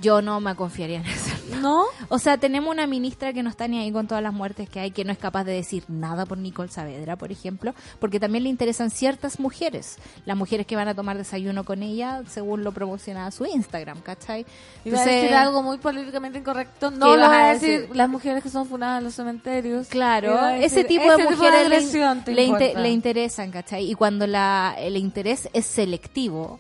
Yo 0.02 0.22
no 0.24 0.40
me 0.40 0.56
confiaría 0.56 0.98
en 0.98 1.06
eso. 1.06 1.36
¿No? 1.62 1.86
O 2.10 2.20
sea, 2.20 2.38
tenemos 2.38 2.72
una 2.74 2.88
ministra 2.88 3.34
que 3.34 3.44
no 3.44 3.50
está 3.50 3.68
ni 3.68 3.80
ahí 3.80 3.92
con 3.92 4.08
todas 4.08 4.24
las 4.24 4.34
muertes 4.34 4.70
que 4.70 4.80
hay, 4.80 4.92
que 4.92 5.04
no 5.06 5.12
es 5.12 5.18
capaz 5.18 5.44
de 5.44 5.54
decir 5.54 5.84
nada 5.88 6.26
por 6.26 6.38
Nicole 6.38 6.70
Saavedra, 6.70 7.16
por 7.16 7.32
ejemplo, 7.32 7.74
porque 8.00 8.20
también 8.20 8.44
le 8.44 8.50
interesan 8.50 8.90
ciertas 8.90 9.40
mujeres, 9.40 9.98
las 10.26 10.38
mujeres 10.38 10.66
que 10.68 10.76
van 10.76 10.88
a 10.88 10.96
tomar 10.96 11.18
desayuno 11.18 11.64
con 11.64 11.84
ella, 11.84 12.22
según 12.28 12.64
lo 12.64 12.72
promociona 12.72 13.30
su 13.32 13.46
Instagram, 13.46 14.02
¿cachai? 14.02 14.46
A 14.86 15.06
decir 15.06 15.34
algo 15.36 15.64
muy 15.64 15.78
políticamente 15.78 16.40
incorrecto. 16.40 16.92
No 16.92 17.08
¿Qué 17.08 17.12
lo 17.12 17.18
ibas 17.18 17.30
voy 17.30 17.38
a 17.38 17.54
decir, 17.54 17.82
decir? 17.82 17.96
las 17.96 18.10
mujeres 18.10 18.44
que 18.44 18.50
son 18.50 18.66
funadas 18.68 19.00
en 19.00 19.04
los 19.06 19.14
cementerios. 19.16 19.88
Claro, 19.88 20.48
ese 20.50 20.84
tipo 20.84 21.04
de 21.04 21.16
ese 21.16 21.24
mujeres 21.24 21.70
le- 22.76 22.90
interesan, 22.90 23.52
¿cachai? 23.52 23.90
Y 23.90 23.96
cuando 23.96 24.28
la, 24.28 24.76
el 24.78 24.98
interés 24.98 25.50
es 25.54 25.66
selectivo, 25.66 26.60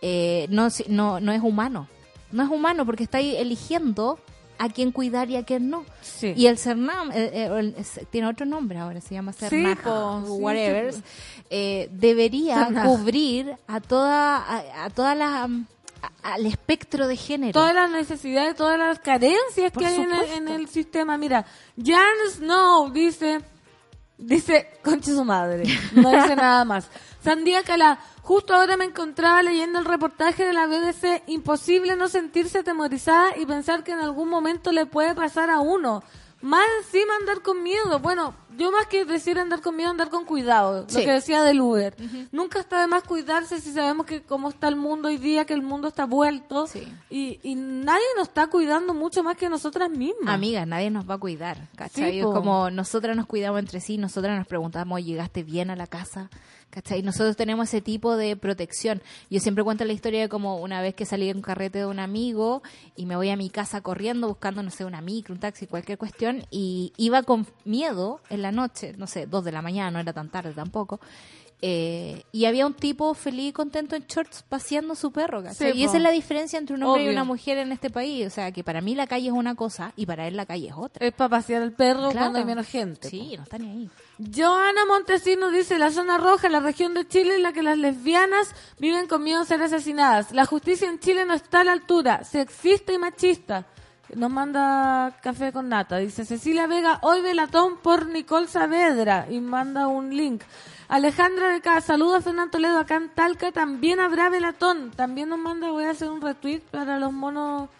eh, 0.00 0.46
no, 0.50 0.70
si- 0.70 0.84
no, 0.88 1.20
no 1.20 1.32
es 1.32 1.42
humano. 1.42 1.88
No 2.32 2.42
es 2.42 2.50
humano 2.50 2.84
porque 2.86 3.04
está 3.04 3.18
ahí 3.18 3.36
eligiendo 3.36 4.18
a 4.58 4.68
quién 4.68 4.92
cuidar 4.92 5.28
y 5.30 5.36
a 5.36 5.44
quién 5.44 5.70
no. 5.70 5.84
Sí. 6.02 6.32
Y 6.36 6.46
el 6.46 6.56
CERNAM 6.58 7.10
eh, 7.12 7.30
eh, 7.32 7.50
el- 7.58 7.76
tiene 8.10 8.28
otro 8.28 8.46
nombre 8.46 8.78
ahora, 8.78 9.00
se 9.00 9.14
llama 9.14 9.32
CERNAM, 9.32 10.24
sí, 10.24 10.30
whatever. 10.30 10.92
sí, 10.94 11.02
eh, 11.50 11.88
debería 11.92 12.68
cubrir 12.84 13.56
a 13.66 13.80
toda 13.80 14.36
a, 14.36 14.84
a 14.84 14.90
toda 14.90 15.14
la 15.16 15.48
mm, 15.48 15.66
a- 16.22 16.32
al 16.34 16.46
espectro 16.46 17.08
de 17.08 17.16
género. 17.16 17.52
todas 17.52 17.74
las 17.74 17.90
necesidades, 17.90 18.54
todas 18.54 18.78
las 18.78 18.98
carencias 19.00 19.72
Por 19.72 19.82
que 19.82 19.88
hay 19.88 19.96
en 19.96 20.12
el, 20.12 20.22
en 20.32 20.48
el 20.48 20.68
sistema. 20.68 21.18
Mira, 21.18 21.44
Jan 21.82 22.16
Snow 22.32 22.90
dice, 22.92 23.40
dice, 24.16 24.68
concha 24.84 25.10
su 25.12 25.24
madre, 25.24 25.64
no 25.94 26.10
dice 26.10 26.36
nada 26.36 26.64
más. 26.64 26.88
Sandía 27.22 27.62
Calá, 27.62 28.00
justo 28.22 28.54
ahora 28.54 28.76
me 28.76 28.84
encontraba 28.84 29.42
leyendo 29.42 29.78
el 29.78 29.84
reportaje 29.84 30.44
de 30.44 30.52
la 30.52 30.66
BBC, 30.66 31.22
imposible 31.28 31.94
no 31.96 32.08
sentirse 32.08 32.58
atemorizada 32.58 33.36
y 33.36 33.46
pensar 33.46 33.84
que 33.84 33.92
en 33.92 34.00
algún 34.00 34.28
momento 34.28 34.72
le 34.72 34.86
puede 34.86 35.14
pasar 35.14 35.48
a 35.50 35.60
uno. 35.60 36.02
Más 36.42 36.64
encima 36.84 37.14
andar 37.20 37.40
con 37.40 37.62
miedo. 37.62 38.00
Bueno, 38.00 38.34
yo 38.58 38.72
más 38.72 38.86
que 38.86 39.04
decir 39.04 39.38
andar 39.38 39.60
con 39.60 39.76
miedo, 39.76 39.90
andar 39.90 40.10
con 40.10 40.24
cuidado. 40.24 40.86
Sí. 40.88 40.98
Lo 40.98 41.04
que 41.04 41.12
decía 41.12 41.44
del 41.44 41.60
Uber. 41.60 41.94
Nunca 42.32 42.58
está 42.58 42.80
de 42.80 42.88
más 42.88 43.04
cuidarse 43.04 43.60
si 43.60 43.72
sabemos 43.72 44.06
que 44.06 44.22
cómo 44.22 44.48
está 44.48 44.66
el 44.66 44.74
mundo 44.74 45.06
hoy 45.06 45.18
día, 45.18 45.44
que 45.44 45.54
el 45.54 45.62
mundo 45.62 45.86
está 45.86 46.04
vuelto. 46.04 46.66
Sí. 46.66 46.92
Y, 47.10 47.38
y 47.44 47.54
nadie 47.54 48.02
nos 48.16 48.26
está 48.26 48.48
cuidando 48.48 48.92
mucho 48.92 49.22
más 49.22 49.36
que 49.36 49.48
nosotras 49.48 49.88
mismas. 49.90 50.34
Amiga, 50.34 50.66
nadie 50.66 50.90
nos 50.90 51.08
va 51.08 51.14
a 51.14 51.18
cuidar, 51.18 51.68
¿cachai? 51.76 52.14
Sí, 52.14 52.22
como 52.22 52.70
nosotras 52.70 53.16
nos 53.16 53.26
cuidamos 53.26 53.60
entre 53.60 53.80
sí, 53.80 53.96
nosotras 53.96 54.36
nos 54.36 54.48
preguntamos, 54.48 55.00
¿llegaste 55.04 55.44
bien 55.44 55.70
a 55.70 55.76
la 55.76 55.86
casa? 55.86 56.28
¿Cachai? 56.72 57.02
Nosotros 57.02 57.36
tenemos 57.36 57.68
ese 57.68 57.82
tipo 57.82 58.16
de 58.16 58.34
protección. 58.34 59.02
Yo 59.28 59.40
siempre 59.40 59.62
cuento 59.62 59.84
la 59.84 59.92
historia 59.92 60.22
de 60.22 60.28
como 60.30 60.56
una 60.56 60.80
vez 60.80 60.94
que 60.94 61.04
salí 61.04 61.28
en 61.28 61.36
un 61.36 61.42
carrete 61.42 61.80
de 61.80 61.86
un 61.86 61.98
amigo 61.98 62.62
y 62.96 63.04
me 63.04 63.14
voy 63.14 63.28
a 63.28 63.36
mi 63.36 63.50
casa 63.50 63.82
corriendo 63.82 64.26
buscando, 64.26 64.62
no 64.62 64.70
sé, 64.70 64.86
una 64.86 65.02
micro, 65.02 65.34
un 65.34 65.40
taxi, 65.40 65.66
cualquier 65.66 65.98
cuestión, 65.98 66.46
y 66.50 66.94
iba 66.96 67.22
con 67.24 67.46
miedo 67.66 68.20
en 68.30 68.40
la 68.40 68.52
noche, 68.52 68.94
no 68.96 69.06
sé, 69.06 69.26
dos 69.26 69.44
de 69.44 69.52
la 69.52 69.60
mañana, 69.60 69.90
no 69.90 69.98
era 70.00 70.14
tan 70.14 70.30
tarde 70.30 70.52
tampoco. 70.54 70.98
eh, 71.64 72.24
y 72.32 72.46
había 72.46 72.66
un 72.66 72.74
tipo 72.74 73.14
feliz 73.14 73.50
y 73.50 73.52
contento 73.52 73.94
en 73.94 74.04
shorts 74.08 74.42
paseando 74.48 74.96
su 74.96 75.12
perro, 75.12 75.42
y 75.42 75.84
esa 75.84 75.96
es 75.98 76.02
la 76.02 76.10
diferencia 76.10 76.58
entre 76.58 76.74
un 76.74 76.82
hombre 76.82 77.04
y 77.04 77.08
una 77.08 77.22
mujer 77.22 77.58
en 77.58 77.70
este 77.70 77.88
país. 77.90 78.26
O 78.26 78.30
sea, 78.30 78.50
que 78.50 78.64
para 78.64 78.80
mí 78.80 78.96
la 78.96 79.06
calle 79.06 79.28
es 79.28 79.32
una 79.32 79.54
cosa 79.54 79.92
y 79.94 80.04
para 80.06 80.26
él 80.26 80.36
la 80.36 80.44
calle 80.46 80.68
es 80.68 80.74
otra. 80.76 81.06
Es 81.06 81.12
para 81.12 81.28
pasear 81.28 81.62
el 81.62 81.72
perro 81.72 82.10
Claro. 82.10 82.18
cuando 82.18 82.38
hay 82.40 82.44
menos 82.46 82.66
gente. 82.66 83.08
Sí, 83.08 83.34
no 83.36 83.44
está 83.44 83.58
ni 83.58 83.68
ahí. 83.70 83.90
Joana 84.30 84.84
Montesino 84.86 85.50
dice, 85.50 85.78
la 85.78 85.90
zona 85.90 86.18
roja, 86.18 86.48
la 86.48 86.60
región 86.60 86.94
de 86.94 87.08
Chile 87.08 87.36
en 87.36 87.42
la 87.42 87.52
que 87.52 87.62
las 87.62 87.78
lesbianas 87.78 88.54
viven 88.78 89.06
con 89.06 89.24
miedo 89.24 89.40
a 89.40 89.44
ser 89.44 89.62
asesinadas. 89.62 90.32
La 90.32 90.44
justicia 90.44 90.88
en 90.88 91.00
Chile 91.00 91.24
no 91.24 91.34
está 91.34 91.62
a 91.62 91.64
la 91.64 91.72
altura, 91.72 92.22
sexista 92.22 92.92
y 92.92 92.98
machista. 92.98 93.66
Nos 94.14 94.30
manda 94.30 95.16
café 95.22 95.52
con 95.52 95.70
nata. 95.70 95.96
Dice 95.96 96.24
Cecilia 96.24 96.66
Vega, 96.66 96.98
hoy 97.02 97.22
velatón 97.22 97.78
por 97.78 98.06
Nicole 98.06 98.46
Saavedra. 98.46 99.26
Y 99.30 99.40
manda 99.40 99.86
un 99.86 100.14
link. 100.14 100.42
Alejandra 100.88 101.48
de 101.48 101.56
acá, 101.56 101.80
saludos 101.80 102.18
a 102.18 102.20
Fernando 102.20 102.50
Toledo. 102.50 102.78
Acá 102.78 102.96
en 102.96 103.08
Talca 103.08 103.50
también 103.50 103.98
habrá 104.00 104.28
velatón. 104.28 104.90
También 104.90 105.30
nos 105.30 105.38
manda, 105.38 105.70
voy 105.70 105.84
a 105.84 105.90
hacer 105.90 106.10
un 106.10 106.20
retweet 106.20 106.60
para 106.60 106.98
los 106.98 107.12
monos. 107.12 107.70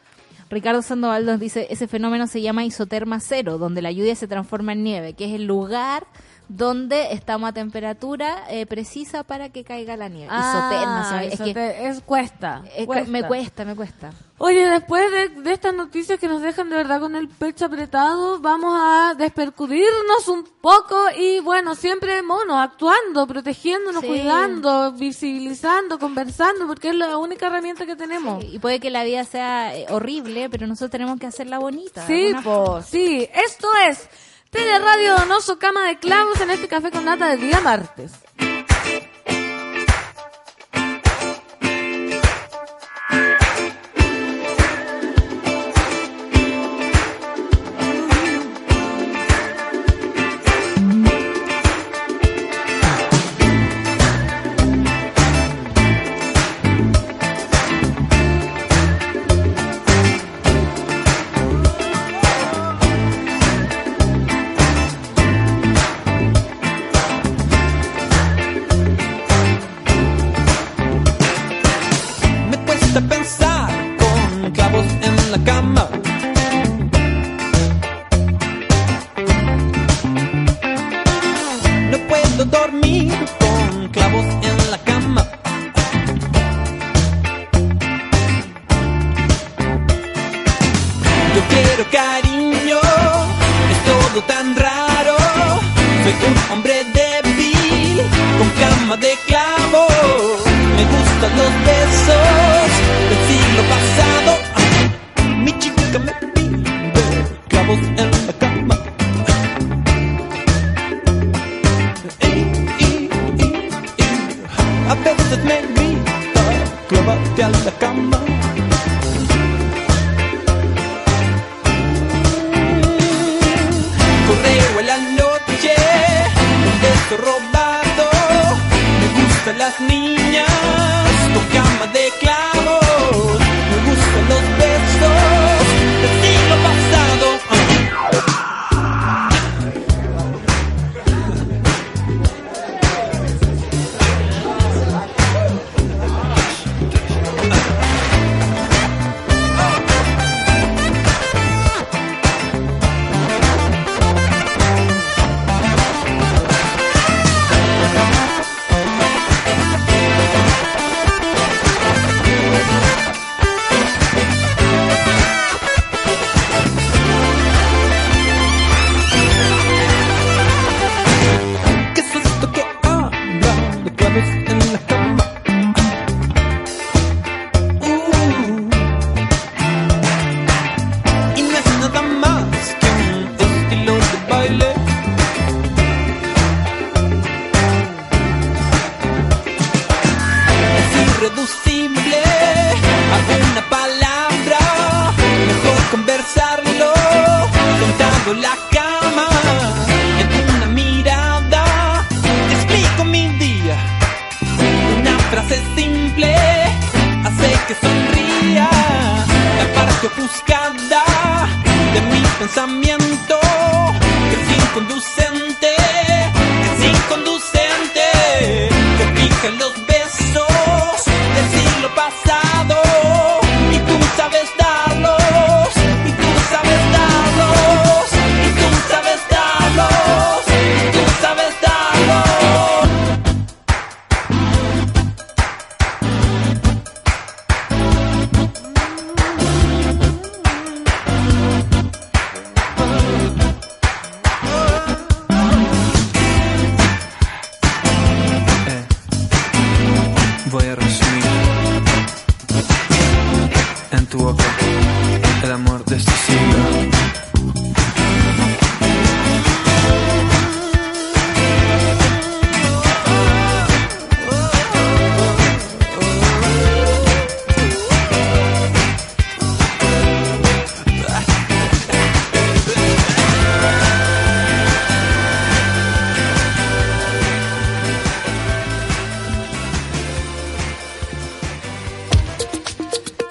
Ricardo 0.48 0.82
Sandoval 0.82 1.24
nos 1.24 1.40
dice, 1.40 1.66
ese 1.70 1.88
fenómeno 1.88 2.26
se 2.26 2.42
llama 2.42 2.64
isoterma 2.64 3.20
cero, 3.20 3.56
donde 3.58 3.80
la 3.80 3.90
lluvia 3.90 4.14
se 4.14 4.28
transforma 4.28 4.72
en 4.72 4.84
nieve, 4.84 5.14
que 5.14 5.24
es 5.24 5.32
el 5.32 5.44
lugar 5.44 6.06
donde 6.48 7.12
estamos 7.12 7.48
a 7.48 7.52
temperatura 7.52 8.44
eh, 8.50 8.66
precisa 8.66 9.22
para 9.24 9.48
que 9.50 9.64
caiga 9.64 9.96
la 9.96 10.08
nieve. 10.08 10.28
Ah, 10.30 11.22
es 11.24 11.40
que 11.40 11.88
es 11.88 12.00
cuesta, 12.02 12.62
es 12.76 12.86
cuesta. 12.86 13.10
me 13.10 13.22
cuesta, 13.26 13.64
me 13.64 13.74
cuesta. 13.74 14.12
Oye, 14.38 14.68
después 14.68 15.08
de, 15.12 15.28
de 15.42 15.52
estas 15.52 15.72
noticias 15.72 16.18
que 16.18 16.26
nos 16.26 16.42
dejan 16.42 16.68
de 16.68 16.76
verdad 16.76 17.00
con 17.00 17.14
el 17.14 17.28
pecho 17.28 17.66
apretado, 17.66 18.40
vamos 18.40 18.74
a 18.76 19.14
despercudirnos 19.16 20.26
un 20.28 20.44
poco 20.60 20.96
y 21.16 21.38
bueno, 21.40 21.74
siempre 21.76 22.22
mono, 22.22 22.60
actuando, 22.60 23.26
protegiéndonos, 23.26 24.00
Sí. 24.02 24.08
cuidando, 24.08 24.92
visibilizando, 24.92 25.98
conversando, 25.98 26.66
porque 26.66 26.88
es 26.88 26.96
la 26.96 27.16
única 27.18 27.46
herramienta 27.46 27.86
que 27.86 27.94
tenemos. 27.94 28.42
Y 28.44 28.58
puede 28.58 28.80
que 28.80 28.90
la 28.90 29.04
vida 29.04 29.22
sea 29.24 29.76
eh, 29.76 29.86
horrible, 29.90 30.50
pero 30.50 30.66
nosotros 30.66 30.90
tenemos 30.90 31.20
que 31.20 31.26
hacerla 31.26 31.60
bonita. 31.60 32.04
Sí, 32.06 32.32
po, 32.42 32.82
sí. 32.82 33.28
Esto 33.32 33.68
es 33.88 34.08
Teleradio 34.52 35.16
Donoso 35.16 35.58
Cama 35.58 35.88
de 35.88 35.98
Clavos 35.98 36.38
en 36.42 36.50
este 36.50 36.68
café 36.68 36.90
con 36.90 37.06
nata 37.06 37.26
del 37.30 37.40
día 37.40 37.62
martes. 37.62 38.12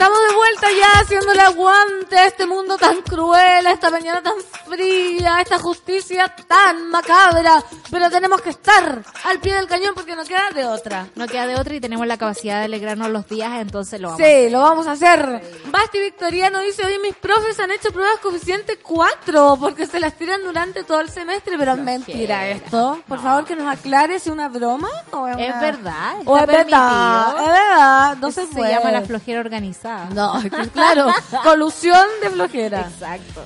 Estamos 0.01 0.19
de 0.29 0.35
vuelta 0.35 0.67
ya 0.71 0.99
haciéndole 0.99 1.41
aguante 1.41 2.17
a 2.17 2.25
este 2.25 2.47
mundo 2.47 2.75
tan 2.75 3.03
cruel, 3.03 3.67
a 3.67 3.71
esta 3.71 3.91
mañana 3.91 4.23
tan 4.23 4.33
fría, 4.75 5.35
a 5.37 5.41
esta 5.41 5.59
justicia 5.59 6.33
tan 6.47 6.89
macabra. 6.89 7.63
Pero 7.89 8.09
tenemos 8.09 8.41
que 8.41 8.51
estar 8.51 9.03
al 9.25 9.39
pie 9.39 9.53
del 9.55 9.67
cañón 9.67 9.93
porque 9.93 10.15
no 10.15 10.23
queda 10.23 10.49
de 10.53 10.65
otra. 10.65 11.07
No 11.15 11.27
queda 11.27 11.47
de 11.47 11.55
otra 11.55 11.75
y 11.75 11.79
tenemos 11.81 12.07
la 12.07 12.17
capacidad 12.17 12.59
de 12.59 12.65
alegrarnos 12.65 13.09
los 13.09 13.27
días, 13.27 13.51
entonces 13.59 13.99
lo 13.99 14.09
vamos 14.09 14.21
a 14.21 14.25
Sí, 14.25 14.31
hacer. 14.31 14.51
lo 14.51 14.61
vamos 14.61 14.87
a 14.87 14.91
hacer. 14.91 15.41
Basti 15.71 15.99
Victoriano 15.99 16.59
dice, 16.61 16.85
hoy 16.85 16.97
mis 17.01 17.15
profes 17.15 17.59
han 17.59 17.71
hecho 17.71 17.91
pruebas 17.91 18.19
coeficiente 18.21 18.77
4 18.77 19.57
porque 19.59 19.85
se 19.87 19.99
las 19.99 20.13
tiran 20.15 20.41
durante 20.43 20.83
todo 20.83 21.01
el 21.01 21.09
semestre, 21.09 21.55
pero 21.57 21.73
es 21.73 21.79
mentira 21.79 22.47
esto. 22.47 23.01
Por 23.07 23.21
favor, 23.21 23.45
que 23.45 23.55
nos 23.55 23.67
aclare 23.71 24.19
si 24.19 24.29
es 24.29 24.33
una 24.33 24.47
broma 24.49 24.89
o 25.11 25.27
es 25.27 25.37
Es 25.37 25.49
una- 25.49 25.61
verdad, 25.61 26.13
O 26.25 26.37
es 26.37 26.47
verdad, 26.47 27.35
es 27.37 27.45
verdad, 27.47 28.17
no 28.17 28.31
se, 28.31 28.45
se 28.47 28.61
llama 28.61 28.91
la 28.91 29.01
flojera 29.01 29.39
organizada. 29.39 30.05
No, 30.13 30.33
claro, 30.73 31.07
colusión 31.43 32.05
de 32.21 32.29
flojera. 32.29 32.81
Exacto. 32.81 33.41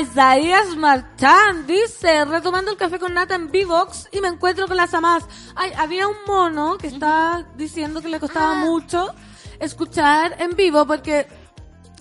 Isaías 0.00 0.67
Marchán 0.76 1.66
dice, 1.66 2.24
retomando 2.24 2.70
el 2.70 2.76
café 2.76 2.98
con 2.98 3.14
nata 3.14 3.34
en 3.34 3.46
V-Box 3.46 4.08
y 4.12 4.20
me 4.20 4.28
encuentro 4.28 4.66
con 4.66 4.76
las 4.76 4.92
amas. 4.94 5.24
Ay, 5.54 5.72
había 5.76 6.06
un 6.08 6.16
mono 6.26 6.78
que 6.78 6.88
estaba 6.88 7.44
diciendo 7.56 8.00
que 8.00 8.08
le 8.08 8.20
costaba 8.20 8.52
Ah. 8.52 8.64
mucho 8.64 9.08
escuchar 9.60 10.36
en 10.38 10.54
vivo 10.56 10.86
porque 10.86 11.26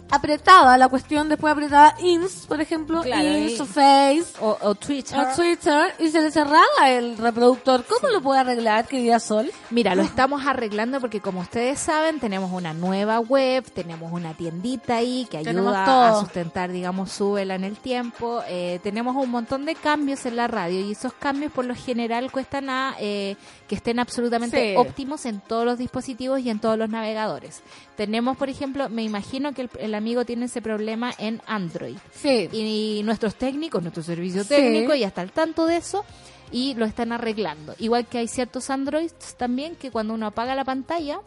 apretaba 0.10 0.78
la 0.78 0.88
cuestión, 0.88 1.30
después 1.30 1.52
apretaba 1.52 1.96
ins, 2.02 2.46
por 2.48 2.62
ejemplo, 2.62 3.02
Claro, 3.02 3.24
ins 3.28 3.60
o 3.60 3.66
face 3.66 4.24
O, 4.40 4.58
o 4.62 4.76
Twitter. 4.76 5.18
o 5.20 5.36
Twitter 5.36 5.94
y 6.00 6.10
se 6.10 6.22
le 6.22 6.32
cerraba 6.32 6.90
el 6.90 7.18
reproductor. 7.18 7.84
¿Cómo 7.86 8.12
lo 8.12 8.22
puede 8.22 8.40
arreglar, 8.40 8.88
querida 8.88 9.20
Sol? 9.20 9.52
Mira, 9.70 9.96
lo 9.96 10.04
estamos 10.04 10.46
arreglando 10.46 11.00
porque 11.02 11.20
como 11.22 11.42
ustedes 11.42 11.80
saben, 11.80 12.20
tenemos 12.20 12.52
una 12.52 12.74
nueva 12.74 13.20
web, 13.20 13.64
tenemos 13.74 14.12
una 14.12 14.34
tiendita 14.34 14.96
ahí 14.98 15.28
que 15.30 15.38
ayuda 15.38 16.10
a 16.10 16.20
sustentar, 16.20 16.72
digamos, 16.72 17.12
su 17.12 17.34
vela 17.34 17.56
en 17.56 17.64
el 17.64 17.78
tiempo. 17.78 18.42
Eh, 18.48 18.80
tenemos 18.84 19.16
un 19.16 19.30
montón 19.30 19.66
de 19.66 19.76
cambios 19.76 20.26
en 20.26 20.36
la 20.38 20.48
radio 20.48 20.80
y 20.82 20.92
esos 20.94 21.14
cambios 21.14 21.52
por 21.52 21.66
lo 21.66 21.76
general 21.76 22.32
cuestan 22.32 22.70
a 22.70 22.96
eh, 23.00 23.36
que 23.68 23.76
estén 23.76 24.00
absolutamente 24.00 24.72
Sí. 24.72 24.74
óptimos 24.78 25.26
en 25.26 25.40
todos 25.42 25.66
los 25.66 25.78
dispositivos 25.78 26.40
y 26.40 26.50
en 26.50 26.60
todos 26.60 26.78
los 26.78 26.90
navegadores. 26.90 27.62
Tenemos, 27.98 28.38
por 28.38 28.48
ejemplo, 28.50 28.88
me 28.90 29.04
imagino 29.04 29.54
que 29.54 29.64
el, 29.64 29.70
el 29.80 29.96
amigo 29.96 30.24
tiene 30.24 30.46
ese 30.46 30.62
problema 30.62 31.12
en 31.18 31.42
Android 31.48 31.98
Sí. 32.14 32.48
y 32.54 33.02
nuestros 33.04 33.36
técnicos, 33.36 33.82
nuestro 33.82 34.04
servicio 34.04 34.44
Sí. 34.44 34.50
técnico 34.50 34.94
ya 34.96 35.08
está 35.08 35.22
al 35.22 35.32
tanto 35.32 35.66
de 35.66 35.78
eso 35.78 36.06
y 36.52 36.76
lo 36.76 36.86
están 36.86 37.12
arreglando. 37.12 37.76
Igual 37.80 38.06
que 38.06 38.20
hay 38.20 38.28
ciertos 38.28 38.70
Androids 38.70 39.36
también 39.36 39.76
que 39.76 39.92
cuando 39.92 40.14
uno 40.14 40.28
apaga 40.28 40.54
la 40.56 40.64
pantalla 40.64 41.20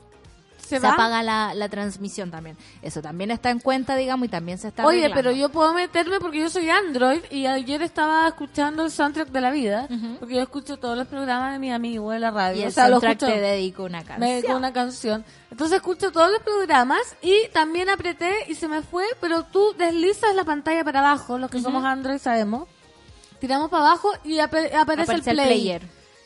¿Se, 0.71 0.77
se, 0.81 0.87
va? 0.87 0.95
apaga 0.95 1.23
la, 1.23 1.53
la 1.55 1.69
transmisión 1.69 2.31
también. 2.31 2.57
Eso 2.81 3.03
también 3.03 3.31
está 3.31 3.51
en 3.51 3.59
cuenta, 3.61 3.97
digamos, 3.97 4.27
y 4.27 4.29
también 4.31 4.57
se 4.59 4.69
está 4.69 4.87
Oye, 4.87 5.01
arreglando. 5.05 5.15
pero 5.17 5.31
yo 5.37 5.49
puedo 5.51 5.75
meterme 5.75 6.19
porque 6.21 6.39
yo 6.39 6.49
soy 6.49 6.71
Android 6.71 7.21
y 7.31 7.47
ayer 7.47 7.83
estaba 7.83 8.27
escuchando 8.29 8.85
el 8.85 8.91
soundtrack 8.91 9.29
de 9.29 9.41
la 9.41 9.51
vida, 9.51 9.87
Ujú. 9.91 10.17
porque 10.21 10.35
yo 10.37 10.43
escucho 10.43 10.79
todos 10.79 10.97
los 10.97 11.07
programas 11.09 11.53
de 11.53 11.59
mi 11.59 11.73
amigo 11.73 12.11
de 12.13 12.19
la 12.21 12.31
radio. 12.31 12.61
y 12.61 12.63
el 12.63 12.69
o 12.69 12.71
sea, 12.71 12.85
lo 12.89 13.01
soundtrack 13.01 13.23
escucho 13.23 13.33
te 13.35 13.41
dedico 13.41 13.85
una 13.85 14.05
canción. 14.05 14.21
me 14.21 14.43
con 14.43 14.57
una 14.57 14.73
canción. 14.73 15.25
Entonces 15.51 15.77
escucho 15.77 16.13
todos 16.13 16.31
los 16.31 16.41
programas 16.43 17.01
y 17.23 17.49
también 17.53 17.89
apreté 17.91 18.33
y 18.49 18.55
se 18.55 18.69
me 18.69 18.83
fue, 18.83 19.05
pero 19.21 19.43
tú 19.45 19.75
deslizas 19.77 20.35
la 20.35 20.45
pantalla 20.45 20.85
para 20.85 21.01
abajo, 21.01 21.37
los 21.39 21.51
que 21.51 21.61
somos 21.61 21.85
Android 21.85 22.19
sabemos. 22.19 22.69
Tiramos 23.41 23.71
para 23.71 23.87
abajo 23.87 24.11
y 24.23 24.37
ape- 24.39 24.73
aparece, 24.75 24.77
Aparece 24.77 25.13
el 25.13 25.39
el 25.39 25.45
play. 25.47 25.47
player. 25.47 25.83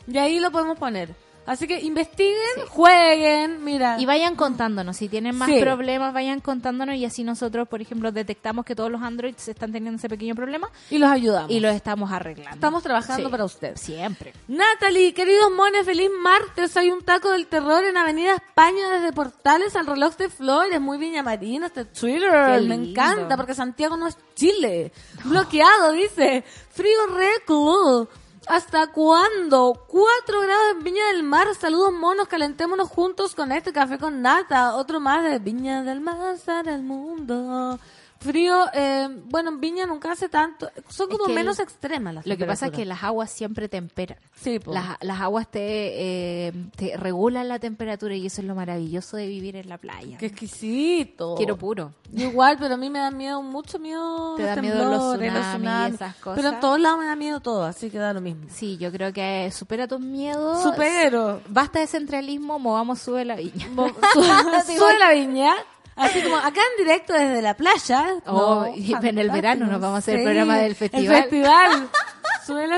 Y 0.06 0.18
ahí 0.18 0.40
lo 0.40 0.50
podemos 0.50 0.78
poner. 0.78 1.14
Así 1.46 1.66
que 1.66 1.80
investiguen, 1.80 2.66
jueguen, 2.68 3.64
mira. 3.64 3.96
Y 4.00 4.06
vayan 4.06 4.34
contándonos, 4.36 4.96
si 4.96 5.08
tienen 5.08 5.36
más 5.36 5.48
Sí. 5.48 5.60
problemas, 5.60 6.12
vayan 6.14 6.40
contándonos 6.40 6.96
y 6.96 7.04
así 7.04 7.24
nosotros, 7.24 7.68
por 7.68 7.80
ejemplo, 7.80 8.12
detectamos 8.12 8.64
que 8.64 8.74
todos 8.74 8.90
los 8.90 9.02
Androids 9.02 9.46
están 9.48 9.72
teniendo 9.72 9.98
ese 9.98 10.08
pequeño 10.08 10.34
problema 10.34 10.68
Y 10.90 10.98
los 10.98 11.10
ayudamos. 11.10 11.50
y 11.50 11.60
los 11.60 11.74
estamos 11.74 12.10
arreglando. 12.12 12.54
Estamos 12.54 12.82
trabajando 12.82 13.26
Sí. 13.26 13.30
para 13.30 13.44
ustedes. 13.44 13.80
Siempre. 13.80 14.32
Natalie, 14.48 15.12
queridos 15.12 15.50
mones, 15.52 15.84
feliz 15.84 16.10
martes. 16.20 16.76
Hay 16.76 16.90
un 16.90 17.02
taco 17.02 17.30
del 17.30 17.46
terror 17.46 17.84
en 17.84 17.96
Avenida 17.96 18.34
España 18.34 18.88
desde 18.90 19.12
Portales 19.12 19.76
al 19.76 19.86
reloj 19.86 20.16
de 20.16 20.28
Flores. 20.28 20.80
Muy 20.80 20.98
Viña 20.98 21.22
Marina, 21.22 21.66
este 21.66 21.84
Twitter. 21.84 22.62
Me 22.62 22.74
encanta 22.74 23.36
porque 23.36 23.54
Santiago 23.54 23.96
no 23.96 24.06
es 24.08 24.16
Chile. 24.34 24.92
Bloqueado, 25.24 25.92
dice. 25.92 26.44
Frío 26.70 27.06
récord. 27.14 28.08
¿Hasta 28.46 28.88
cuándo? 28.88 29.86
Cuatro 29.88 30.42
grados 30.42 30.72
en 30.72 30.84
Viña 30.84 31.06
del 31.06 31.22
Mar. 31.22 31.54
Saludos 31.54 31.92
monos, 31.94 32.28
calentémonos 32.28 32.90
juntos 32.90 33.34
con 33.34 33.50
este 33.52 33.72
café 33.72 33.98
con 33.98 34.20
nata. 34.20 34.76
Otro 34.76 35.00
más 35.00 35.24
de 35.24 35.38
Viña 35.38 35.82
del 35.82 36.00
Mar 36.02 36.36
para 36.44 36.74
el 36.74 36.82
mundo. 36.82 37.78
Frío, 38.24 38.64
eh, 38.72 39.08
bueno, 39.26 39.50
en 39.50 39.60
Viña 39.60 39.86
nunca 39.86 40.12
hace 40.12 40.28
tanto. 40.28 40.70
Son 40.88 41.08
como 41.10 41.26
el- 41.26 41.34
menos 41.34 41.58
extremas 41.58 42.14
las 42.14 42.26
Lo 42.26 42.36
que 42.36 42.44
pasa 42.46 42.66
es 42.66 42.72
que 42.72 42.84
las 42.84 43.02
aguas 43.04 43.30
siempre 43.30 43.68
temperan. 43.68 44.18
Sí, 44.34 44.58
po. 44.58 44.72
Las, 44.72 44.96
las 45.02 45.20
aguas 45.20 45.50
te, 45.50 45.60
eh, 46.48 46.52
te 46.76 46.96
regulan 46.96 47.48
la 47.48 47.58
temperatura 47.58 48.14
y 48.14 48.26
eso 48.26 48.40
es 48.40 48.46
lo 48.46 48.54
maravilloso 48.54 49.16
de 49.16 49.26
vivir 49.26 49.56
en 49.56 49.68
la 49.68 49.78
playa. 49.78 50.16
Qué 50.18 50.26
exquisito. 50.26 51.34
Quiero 51.36 51.56
puro. 51.56 51.92
Igual, 52.12 52.56
pero 52.58 52.74
a 52.74 52.76
mí 52.76 52.90
me 52.90 52.98
da 53.00 53.10
miedo, 53.10 53.42
mucho 53.42 53.78
miedo. 53.78 54.36
Te 54.36 54.44
da 54.44 54.56
miedo 54.56 54.84
los 54.88 55.14
tsunamis 55.18 55.92
y 55.92 55.94
esas 55.94 56.14
cosas. 56.16 56.36
Pero 56.36 56.54
en 56.54 56.60
todos 56.60 56.80
lados 56.80 56.98
me 57.00 57.06
da 57.06 57.16
miedo 57.16 57.40
todo, 57.40 57.64
así 57.64 57.90
que 57.90 57.98
da 57.98 58.12
lo 58.12 58.20
mismo. 58.20 58.44
Sí, 58.50 58.78
yo 58.78 58.90
creo 58.92 59.12
que 59.12 59.50
supera 59.52 59.86
tus 59.88 60.00
miedos. 60.00 60.62
Supero. 60.62 61.40
Basta 61.48 61.80
de 61.80 61.86
centralismo, 61.86 62.58
movamos, 62.58 63.00
sube 63.00 63.24
la 63.24 63.36
viña. 63.36 63.68
Mo- 63.68 63.88
Sube 64.66 64.98
la 64.98 65.10
viña. 65.12 65.54
Así 65.96 66.22
como 66.22 66.36
acá 66.36 66.60
en 66.76 66.84
directo 66.84 67.12
desde 67.12 67.40
la 67.42 67.54
playa. 67.54 68.14
Oh, 68.26 68.66
No, 68.66 68.74
y 68.76 68.92
en 68.94 69.18
el 69.18 69.30
verano 69.30 69.66
nos 69.66 69.80
vamos 69.80 69.96
a 69.96 69.98
hacer 69.98 70.18
el 70.18 70.24
programa 70.24 70.58
del 70.58 70.74
festival. 70.74 71.16
El 71.16 71.22
festival. 71.22 71.90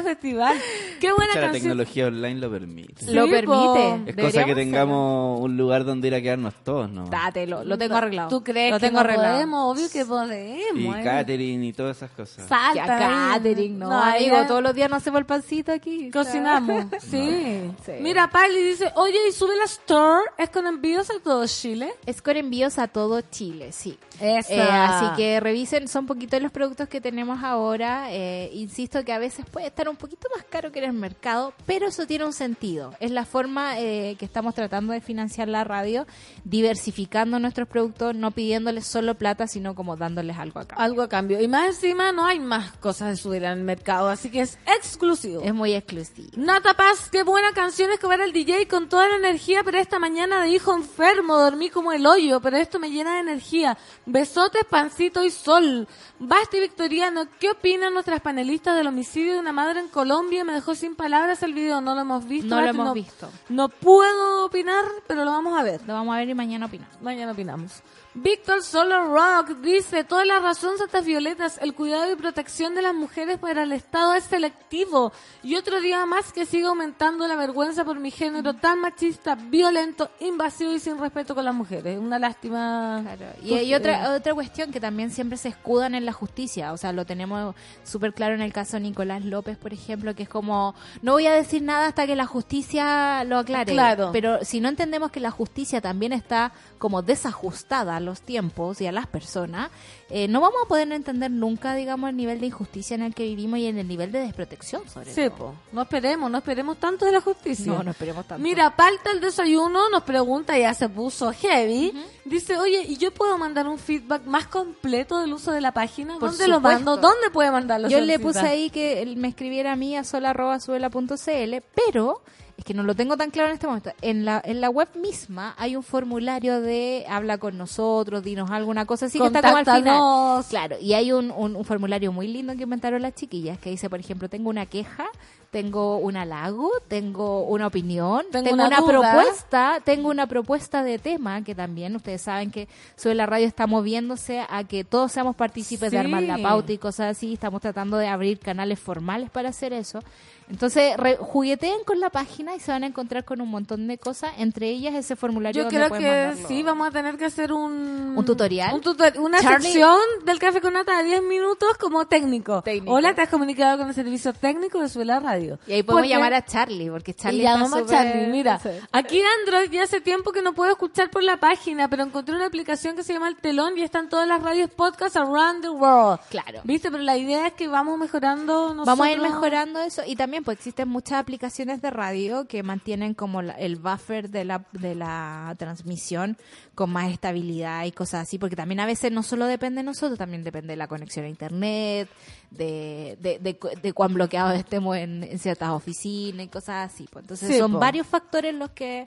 Festival. 0.02 0.56
Qué 1.00 1.12
buena 1.12 1.40
la 1.40 1.50
tecnología 1.50 2.06
online 2.06 2.36
lo 2.36 2.50
permite. 2.50 3.04
Sí, 3.04 3.12
lo 3.12 3.28
permite. 3.28 4.10
Es 4.10 4.16
cosa 4.16 4.44
que 4.44 4.54
tengamos 4.54 5.40
un 5.40 5.56
lugar 5.56 5.84
donde 5.84 6.06
ir 6.08 6.14
a 6.14 6.20
quedarnos 6.20 6.54
todos, 6.62 6.88
¿no? 6.88 7.06
Date, 7.08 7.46
lo, 7.48 7.64
lo 7.64 7.76
tengo 7.76 7.96
arreglado. 7.96 8.28
¿Tú 8.28 8.44
crees 8.44 8.70
lo 8.70 8.78
que 8.78 8.86
tengo 8.86 9.00
no 9.00 9.00
arreglado. 9.00 9.34
podemos? 9.34 9.76
Obvio 9.76 9.90
que 9.90 10.04
podemos. 10.04 10.78
Y 10.78 10.86
eh. 10.86 11.00
catering 11.02 11.64
y 11.64 11.72
todas 11.72 11.96
esas 11.96 12.10
cosas. 12.12 12.46
Salta. 12.46 12.86
Catering, 13.34 13.78
no, 13.78 13.88
No, 13.88 14.02
amigo, 14.02 14.36
ya- 14.36 14.46
todos 14.46 14.62
los 14.62 14.74
días 14.74 14.88
nos 14.88 14.98
hacemos 14.98 15.18
el 15.18 15.26
pancito 15.26 15.72
aquí. 15.72 16.10
Cocinamos, 16.12 16.86
sí. 17.00 17.70
Sí. 17.84 17.92
Mira, 18.00 18.30
Pali 18.30 18.62
dice, 18.62 18.92
oye, 18.94 19.18
y 19.28 19.32
sube 19.32 19.56
la 19.56 19.64
store, 19.64 20.24
es 20.38 20.50
con 20.50 20.66
envíos 20.66 21.10
a 21.10 21.18
todo 21.18 21.44
Chile. 21.46 21.92
Es 22.06 22.22
con 22.22 22.36
envíos 22.36 22.78
a 22.78 22.86
todo 22.88 23.05
Chile, 23.30 23.72
sí. 23.72 23.98
Esa. 24.20 24.52
Eh, 24.52 24.60
así 24.60 25.16
que 25.16 25.40
revisen, 25.40 25.88
son 25.88 26.06
poquitos 26.06 26.40
los 26.40 26.52
productos 26.52 26.88
que 26.88 27.00
tenemos 27.00 27.42
ahora. 27.42 28.12
Eh, 28.12 28.50
insisto 28.54 29.04
que 29.04 29.12
a 29.12 29.18
veces 29.18 29.44
puede 29.50 29.66
estar 29.66 29.88
un 29.88 29.96
poquito 29.96 30.28
más 30.34 30.44
caro 30.44 30.72
que 30.72 30.78
en 30.78 30.86
el 30.86 30.92
mercado, 30.92 31.52
pero 31.66 31.86
eso 31.86 32.06
tiene 32.06 32.24
un 32.24 32.32
sentido. 32.32 32.94
Es 33.00 33.10
la 33.10 33.24
forma 33.24 33.78
eh, 33.78 34.16
que 34.18 34.24
estamos 34.24 34.54
tratando 34.54 34.92
de 34.92 35.00
financiar 35.00 35.48
la 35.48 35.64
radio, 35.64 36.06
diversificando 36.44 37.38
nuestros 37.38 37.68
productos, 37.68 38.14
no 38.14 38.30
pidiéndoles 38.30 38.86
solo 38.86 39.14
plata, 39.14 39.46
sino 39.46 39.74
como 39.74 39.96
dándoles 39.96 40.36
algo 40.38 40.60
acá. 40.60 40.76
Algo 40.76 41.02
a 41.02 41.08
cambio. 41.08 41.40
Y 41.40 41.48
más 41.48 41.68
encima 41.68 42.12
no 42.12 42.24
hay 42.24 42.40
más 42.40 42.72
cosas 42.72 43.10
de 43.10 43.16
subir 43.16 43.46
al 43.46 43.60
mercado, 43.60 44.08
así 44.08 44.30
que 44.30 44.40
es 44.40 44.58
exclusivo. 44.66 45.42
Es 45.42 45.54
muy 45.54 45.74
exclusivo. 45.74 46.30
Nata 46.36 46.74
Paz, 46.74 47.08
qué 47.10 47.22
buena 47.22 47.52
canción 47.52 47.90
escoger 47.90 48.20
el 48.20 48.32
DJ 48.32 48.68
con 48.68 48.88
toda 48.88 49.08
la 49.08 49.16
energía, 49.16 49.62
pero 49.64 49.78
esta 49.78 49.98
mañana 49.98 50.42
de 50.42 50.50
hijo 50.50 50.74
enfermo, 50.74 51.38
dormí 51.38 51.70
como 51.70 51.92
el 51.92 52.06
hoyo, 52.06 52.40
pero 52.40 52.56
esto 52.56 52.78
me 52.78 52.90
llena 52.96 53.14
de 53.14 53.20
energía. 53.20 53.78
Besotes, 54.04 54.64
pancito 54.64 55.24
y 55.24 55.30
sol. 55.30 55.86
Basti 56.18 56.60
Victoriano, 56.60 57.26
¿qué 57.38 57.50
opinan 57.50 57.94
nuestras 57.94 58.20
panelistas 58.20 58.76
del 58.76 58.88
homicidio 58.88 59.34
de 59.34 59.40
una 59.40 59.52
madre 59.52 59.80
en 59.80 59.88
Colombia? 59.88 60.44
Me 60.44 60.52
dejó 60.52 60.74
sin 60.74 60.96
palabras 60.96 61.42
el 61.42 61.54
video, 61.54 61.80
no 61.80 61.94
lo 61.94 62.00
hemos 62.00 62.26
visto. 62.26 62.54
No 62.54 62.60
lo 62.60 62.68
hemos 62.68 62.94
visto. 62.94 63.28
No 63.48 63.68
puedo 63.68 64.44
opinar, 64.44 64.84
pero 65.06 65.24
lo 65.24 65.30
vamos 65.30 65.58
a 65.58 65.62
ver. 65.62 65.80
Lo 65.86 65.94
vamos 65.94 66.14
a 66.14 66.18
ver 66.18 66.28
y 66.28 66.34
mañana 66.34 66.66
opinamos. 66.66 67.00
Mañana 67.00 67.32
opinamos. 67.32 67.82
Víctor 68.18 68.62
Solo 68.62 69.14
Rock 69.14 69.58
dice, 69.60 70.02
toda 70.02 70.24
la 70.24 70.38
razón, 70.38 70.78
Santas 70.78 71.04
Violetas, 71.04 71.58
el 71.60 71.74
cuidado 71.74 72.10
y 72.10 72.16
protección 72.16 72.74
de 72.74 72.80
las 72.80 72.94
mujeres 72.94 73.38
para 73.38 73.64
el 73.64 73.72
Estado 73.72 74.14
es 74.14 74.24
selectivo. 74.24 75.12
Y 75.42 75.56
otro 75.56 75.82
día 75.82 76.06
más 76.06 76.32
que 76.32 76.46
sigue 76.46 76.64
aumentando 76.64 77.28
la 77.28 77.36
vergüenza 77.36 77.84
por 77.84 78.00
mi 78.00 78.10
género 78.10 78.54
tan 78.54 78.80
machista, 78.80 79.34
violento, 79.34 80.08
invasivo 80.20 80.72
y 80.72 80.80
sin 80.80 80.98
respeto 80.98 81.34
con 81.34 81.44
las 81.44 81.54
mujeres. 81.54 81.98
Una 81.98 82.18
lástima. 82.18 83.02
Claro. 83.02 83.26
Y 83.44 83.52
hay 83.52 83.74
otra, 83.74 84.14
otra 84.14 84.32
cuestión 84.32 84.72
que 84.72 84.80
también 84.80 85.10
siempre 85.10 85.36
se 85.36 85.50
escudan 85.50 85.94
en 85.94 86.06
la 86.06 86.12
justicia, 86.14 86.72
o 86.72 86.78
sea, 86.78 86.94
lo 86.94 87.04
tenemos 87.04 87.54
súper 87.84 88.14
claro 88.14 88.34
en 88.34 88.40
el 88.40 88.52
caso 88.54 88.78
de 88.78 88.80
Nicolás 88.80 89.26
López, 89.26 89.58
por 89.58 89.74
ejemplo, 89.74 90.14
que 90.14 90.22
es 90.22 90.28
como, 90.30 90.74
no 91.02 91.12
voy 91.12 91.26
a 91.26 91.32
decir 91.32 91.60
nada 91.60 91.88
hasta 91.88 92.06
que 92.06 92.16
la 92.16 92.24
justicia 92.24 93.24
lo 93.24 93.36
aclare. 93.36 93.72
Claro. 93.72 94.08
Pero 94.10 94.42
si 94.42 94.60
no 94.60 94.70
entendemos 94.70 95.10
que 95.10 95.20
la 95.20 95.30
justicia 95.30 95.82
también 95.82 96.14
está 96.14 96.52
como 96.78 97.02
desajustada 97.02 97.96
a 97.96 98.00
los 98.00 98.20
tiempos 98.20 98.80
y 98.80 98.86
a 98.86 98.92
las 98.92 99.06
personas, 99.06 99.70
eh, 100.10 100.28
no 100.28 100.40
vamos 100.40 100.58
a 100.64 100.68
poder 100.68 100.90
entender 100.92 101.30
nunca, 101.30 101.74
digamos, 101.74 102.10
el 102.10 102.16
nivel 102.16 102.40
de 102.40 102.46
injusticia 102.46 102.94
en 102.94 103.02
el 103.02 103.14
que 103.14 103.24
vivimos 103.24 103.58
y 103.58 103.66
en 103.66 103.78
el 103.78 103.88
nivel 103.88 104.12
de 104.12 104.20
desprotección, 104.20 104.88
sobre 104.88 105.12
Sí, 105.12 105.22
todo. 105.28 105.36
po. 105.36 105.54
No 105.72 105.82
esperemos, 105.82 106.30
no 106.30 106.38
esperemos 106.38 106.78
tanto 106.78 107.04
de 107.04 107.12
la 107.12 107.20
justicia. 107.20 107.72
No, 107.72 107.82
no 107.82 107.90
esperemos 107.90 108.26
tanto. 108.26 108.42
Mira, 108.42 108.74
Palta 108.76 109.10
el 109.10 109.20
desayuno 109.20 109.88
nos 109.90 110.02
pregunta, 110.02 110.56
ya 110.58 110.74
se 110.74 110.88
puso 110.88 111.32
heavy. 111.32 111.92
Dice, 112.24 112.56
oye, 112.58 112.82
¿y 112.88 112.96
yo 112.96 113.12
puedo 113.12 113.36
mandar 113.38 113.66
un 113.68 113.78
feedback 113.78 114.24
más 114.26 114.46
completo 114.48 115.20
del 115.20 115.32
uso 115.32 115.52
de 115.52 115.60
la 115.60 115.72
página? 115.72 116.18
Por 116.18 116.30
¿Dónde 116.30 116.48
lo 116.48 116.56
supuesto. 116.56 116.78
mando? 116.84 116.96
¿Dónde 116.96 117.30
puede 117.30 117.50
mandarlo? 117.50 117.88
Yo 117.88 118.00
le 118.00 118.18
puse 118.18 118.40
ahí 118.40 118.70
que 118.70 119.14
me 119.16 119.28
escribiera 119.28 119.72
a 119.72 119.76
mí 119.76 119.96
a 119.96 120.04
sola.suela.cl, 120.04 121.56
pero 121.86 122.20
es 122.56 122.64
que 122.64 122.72
no 122.74 122.82
lo 122.82 122.94
tengo 122.94 123.16
tan 123.16 123.30
claro 123.30 123.48
en 123.48 123.54
este 123.54 123.66
momento. 123.66 123.90
En 124.00 124.24
la, 124.24 124.40
en 124.44 124.60
la 124.60 124.70
web 124.70 124.88
misma 124.96 125.54
hay 125.58 125.76
un 125.76 125.82
formulario 125.82 126.60
de 126.60 127.04
habla 127.08 127.38
con 127.38 127.58
nosotros, 127.58 128.22
dinos 128.22 128.50
alguna 128.50 128.86
cosa 128.86 129.06
así 129.06 129.18
que 129.18 129.26
está 129.26 129.42
como 129.42 129.56
al 129.58 129.64
final. 129.64 130.44
Claro, 130.48 130.76
y 130.80 130.94
hay 130.94 131.12
un, 131.12 131.30
un, 131.30 131.54
un 131.54 131.64
formulario 131.64 132.12
muy 132.12 132.28
lindo 132.28 132.54
que 132.56 132.62
inventaron 132.62 133.02
las 133.02 133.14
chiquillas 133.14 133.58
que 133.58 133.70
dice, 133.70 133.90
por 133.90 134.00
ejemplo, 134.00 134.28
tengo 134.28 134.48
una 134.48 134.64
queja, 134.64 135.06
tengo 135.50 135.98
un 135.98 136.16
halago, 136.16 136.70
tengo 136.88 137.44
una 137.44 137.66
opinión, 137.66 138.24
Tengo 138.30 138.50
tengo, 138.50 138.66
una 138.66 138.82
propuesta, 138.82 139.80
tengo 139.84 140.08
una 140.08 140.26
propuesta 140.26 140.82
de 140.82 140.98
tema 140.98 141.42
que 141.44 141.54
también 141.54 141.94
ustedes 141.94 142.22
saben 142.22 142.50
que 142.50 142.68
sobre 142.96 143.14
la 143.14 143.26
radio 143.26 143.46
está 143.46 143.66
moviéndose 143.66 144.44
a 144.48 144.64
que 144.64 144.84
todos 144.84 145.12
seamos 145.12 145.36
partícipes 145.36 145.90
de 145.90 145.98
armar 145.98 146.22
la 146.22 146.38
pauta 146.38 146.72
y 146.72 146.78
cosas 146.78 147.16
así. 147.16 147.32
Estamos 147.34 147.60
tratando 147.60 147.96
de 147.96 148.08
abrir 148.08 148.38
canales 148.38 148.78
formales 148.78 149.30
para 149.30 149.50
hacer 149.50 149.72
eso. 149.72 150.00
Entonces, 150.48 150.96
re- 150.96 151.16
jugueteen 151.16 151.82
con 151.84 151.98
la 152.00 152.10
página 152.10 152.54
y 152.54 152.60
se 152.60 152.70
van 152.70 152.84
a 152.84 152.86
encontrar 152.86 153.24
con 153.24 153.40
un 153.40 153.48
montón 153.48 153.88
de 153.88 153.98
cosas, 153.98 154.32
entre 154.38 154.68
ellas 154.70 154.94
ese 154.94 155.16
formulario 155.16 155.64
Yo 155.64 155.68
creo 155.68 155.88
que 155.90 155.94
mandarlo. 156.06 156.48
sí, 156.48 156.62
vamos 156.62 156.86
a 156.88 156.90
tener 156.90 157.16
que 157.16 157.24
hacer 157.24 157.52
un... 157.52 158.14
¿Un 158.16 158.24
tutorial? 158.24 158.74
un 158.74 158.80
tutor- 158.80 159.18
una 159.18 159.38
Charlie- 159.40 159.62
sección 159.72 159.98
del 160.24 160.38
Café 160.38 160.60
con 160.60 160.72
Nata 160.74 160.98
de 160.98 161.04
10 161.04 161.22
minutos 161.24 161.76
como 161.78 162.06
técnico. 162.06 162.62
Técnico. 162.62 162.92
Hola, 162.94 163.14
te 163.14 163.22
has 163.22 163.28
comunicado 163.28 163.78
con 163.78 163.88
el 163.88 163.94
servicio 163.94 164.32
técnico 164.32 164.80
de 164.80 164.88
Suela 164.88 165.18
Radio. 165.20 165.58
Y 165.66 165.72
ahí 165.72 165.82
podemos 165.82 166.02
Porque- 166.02 166.08
llamar 166.14 166.34
a 166.34 166.44
Charlie, 166.44 166.90
porque 166.90 167.12
Charlie 167.14 167.40
y 167.40 167.42
llamamos 167.42 167.80
está 167.80 168.00
a 168.00 168.04
Charlie, 168.04 168.26
mira, 168.28 168.60
aquí 168.92 169.20
Android 169.40 169.70
ya 169.70 169.82
hace 169.82 170.00
tiempo 170.00 170.32
que 170.32 170.42
no 170.42 170.52
puedo 170.54 170.70
escuchar 170.70 171.10
por 171.10 171.22
la 171.24 171.38
página, 171.38 171.88
pero 171.88 172.04
encontré 172.04 172.34
una 172.36 172.46
aplicación 172.46 172.94
que 172.96 173.02
se 173.02 173.12
llama 173.12 173.28
El 173.28 173.36
Telón 173.36 173.76
y 173.76 173.82
están 173.82 174.08
todas 174.08 174.28
las 174.28 174.42
radios 174.42 174.70
podcast 174.70 175.16
around 175.16 175.62
the 175.62 175.70
world. 175.70 176.20
Claro. 176.30 176.60
¿Viste? 176.64 176.90
Pero 176.90 177.02
la 177.02 177.16
idea 177.16 177.48
es 177.48 177.52
que 177.54 177.66
vamos 177.68 177.98
mejorando 177.98 178.68
nosotros. 178.74 178.86
Vamos 178.86 179.06
a 179.06 179.10
ir 179.10 179.20
mejorando 179.20 179.80
eso 179.80 180.02
y 180.06 180.14
también 180.16 180.35
pues 180.44 180.58
existen 180.58 180.88
muchas 180.88 181.20
aplicaciones 181.20 181.80
de 181.82 181.90
radio 181.90 182.46
que 182.46 182.62
mantienen 182.62 183.14
como 183.14 183.42
la- 183.42 183.54
el 183.54 183.76
buffer 183.76 184.30
de 184.30 184.44
la, 184.44 184.64
de 184.72 184.94
la 184.94 185.54
transmisión 185.58 186.36
con 186.74 186.90
más 186.90 187.10
estabilidad 187.12 187.84
y 187.84 187.92
cosas 187.92 188.22
así, 188.22 188.38
porque 188.38 188.56
también 188.56 188.80
a 188.80 188.86
veces 188.86 189.12
no 189.12 189.22
solo 189.22 189.46
depende 189.46 189.78
de 189.80 189.84
nosotros, 189.84 190.18
también 190.18 190.44
depende 190.44 190.72
de 190.72 190.76
la 190.76 190.88
conexión 190.88 191.24
a 191.24 191.28
internet, 191.28 192.08
de, 192.50 193.16
de, 193.20 193.38
de, 193.38 193.58
de 193.82 193.92
cuán 193.92 194.14
bloqueados 194.14 194.56
estemos 194.58 194.96
en, 194.96 195.22
en 195.24 195.38
ciertas 195.38 195.70
oficinas 195.70 196.46
y 196.46 196.48
cosas 196.48 196.92
así. 196.92 197.06
Pues. 197.10 197.22
Entonces 197.24 197.48
Sí, 197.48 197.58
son 197.58 197.72
po. 197.72 197.78
varios 197.78 198.06
factores 198.06 198.54
los 198.54 198.70
que 198.70 199.06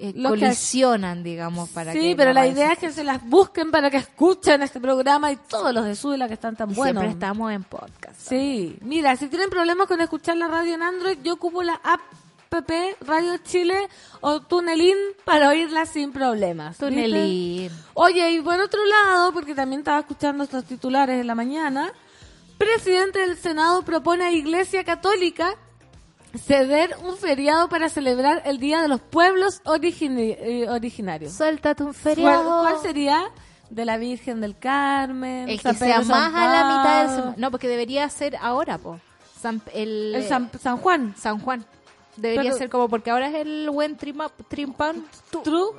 eh, 0.00 0.14
colisionan, 0.22 1.22
digamos, 1.22 1.68
para 1.70 1.92
que 1.92 2.00
Sí, 2.00 2.14
pero 2.16 2.32
la 2.32 2.46
idea 2.46 2.72
es 2.72 2.78
que 2.78 2.90
se 2.90 3.04
las 3.04 3.22
busquen 3.28 3.70
para 3.70 3.90
que 3.90 3.98
escuchen 3.98 4.62
este 4.62 4.80
programa 4.80 5.30
y 5.30 5.36
todos 5.36 5.74
los 5.74 5.84
de 5.84 5.94
Sudela 5.94 6.26
que 6.28 6.34
están 6.34 6.56
tan 6.56 6.70
Y 6.70 6.74
buenos. 6.74 7.02
Siempre 7.02 7.12
estamos 7.12 7.52
en 7.52 7.64
podcast. 7.64 8.18
Sí, 8.18 8.78
mira, 8.82 9.16
si 9.16 9.28
tienen 9.28 9.50
problemas 9.50 9.86
con 9.86 10.00
escuchar 10.00 10.36
la 10.36 10.48
radio 10.48 10.74
en 10.74 10.82
Android, 10.82 11.18
yo 11.22 11.34
ocupo 11.34 11.62
la 11.62 11.74
app 11.84 12.00
Radio 13.06 13.36
Chile 13.44 13.88
o 14.20 14.40
Tunelin 14.40 14.96
para 15.24 15.50
oírla 15.50 15.86
sin 15.86 16.10
problemas. 16.10 16.70
¿viste? 16.70 16.86
Tunelín. 16.86 17.70
Oye, 17.94 18.32
y 18.32 18.40
por 18.40 18.58
otro 18.58 18.80
lado, 18.84 19.32
porque 19.32 19.54
también 19.54 19.82
estaba 19.82 20.00
escuchando 20.00 20.42
estos 20.42 20.64
titulares 20.64 21.20
en 21.20 21.28
la 21.28 21.36
mañana, 21.36 21.92
presidente 22.58 23.20
del 23.20 23.36
Senado 23.36 23.82
propone 23.82 24.24
a 24.24 24.32
Iglesia 24.32 24.82
Católica 24.82 25.54
ceder 26.38 26.94
un 27.04 27.16
feriado 27.16 27.68
para 27.68 27.88
celebrar 27.88 28.42
el 28.44 28.58
Día 28.58 28.80
de 28.82 28.88
los 28.88 29.00
Pueblos 29.00 29.60
origini- 29.64 30.36
eh, 30.38 30.68
Originarios. 30.68 31.32
Suéltate 31.32 31.82
un 31.82 31.92
¿Cuál, 31.92 32.02
feriado. 32.02 32.60
cuál 32.62 32.78
sería? 32.82 33.24
De 33.70 33.84
la 33.84 33.98
Virgen 33.98 34.40
del 34.40 34.58
Carmen. 34.58 35.48
El 35.48 35.60
San 35.60 35.72
que 35.74 35.78
sea 35.78 35.96
Pedro, 35.98 36.08
San 36.08 36.32
más 36.32 36.42
a 36.42 36.46
la 36.46 36.64
mitad 36.64 36.98
del 36.98 37.06
Pablo, 37.06 37.22
sema- 37.22 37.34
No, 37.36 37.50
porque 37.50 37.68
debería 37.68 38.08
ser 38.08 38.36
ahora, 38.40 38.78
po. 38.78 38.98
San, 39.40 39.62
el, 39.72 40.14
El 40.16 40.24
San, 40.28 40.50
San 40.60 40.76
Juan. 40.78 41.14
San 41.16 41.38
Juan. 41.38 41.64
Debería 42.16 42.42
Pero- 42.50 42.58
ser 42.58 42.68
como 42.68 42.88
porque 42.88 43.10
ahora 43.10 43.28
es 43.28 43.34
el 43.36 43.70
buen 43.70 43.96
trimpan. 43.96 45.04
True. 45.44 45.70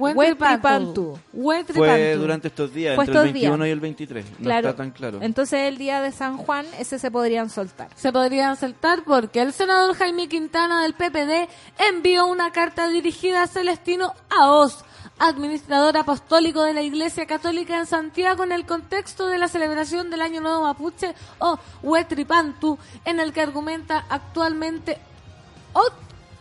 Buen 0.00 0.14
Buen 0.16 0.28
tripantu. 0.36 1.12
tripantu. 1.12 1.18
Buen 1.32 1.66
Fue 1.66 2.16
durante 2.16 2.48
estos 2.48 2.72
días, 2.72 2.94
Fue 2.96 3.04
entre 3.04 3.12
estos 3.14 3.26
el 3.26 3.32
21 3.34 3.56
días. 3.64 3.68
y 3.68 3.72
el 3.72 3.80
23. 3.80 4.24
No 4.30 4.36
Claro. 4.44 4.68
está 4.70 4.76
tan 4.82 4.90
claro. 4.92 5.18
Entonces 5.20 5.60
el 5.68 5.76
día 5.78 6.00
de 6.00 6.10
San 6.10 6.38
Juan, 6.38 6.66
ese 6.78 6.98
se 6.98 7.10
podrían 7.10 7.50
soltar. 7.50 7.88
Se 7.94 8.10
podrían 8.12 8.56
saltar 8.56 9.04
porque 9.04 9.42
el 9.42 9.52
senador 9.52 9.94
Jaime 9.94 10.28
Quintana 10.28 10.82
del 10.82 10.94
PPD 10.94 11.48
envió 11.90 12.26
una 12.26 12.50
carta 12.50 12.88
dirigida 12.88 13.42
a 13.42 13.46
Celestino 13.46 14.14
Aos, 14.30 14.84
administrador 15.18 15.98
apostólico 15.98 16.62
de 16.62 16.72
la 16.72 16.80
Iglesia 16.80 17.26
Católica 17.26 17.76
en 17.78 17.84
Santiago 17.84 18.42
en 18.42 18.52
el 18.52 18.64
contexto 18.64 19.26
de 19.26 19.36
la 19.36 19.48
celebración 19.48 20.08
del 20.10 20.22
Año 20.22 20.40
Nuevo 20.40 20.62
Mapuche 20.62 21.14
o 21.40 21.58
Huetripantu, 21.82 22.78
en 23.04 23.20
el 23.20 23.34
que 23.34 23.42
argumenta 23.42 24.06
actualmente 24.08 24.96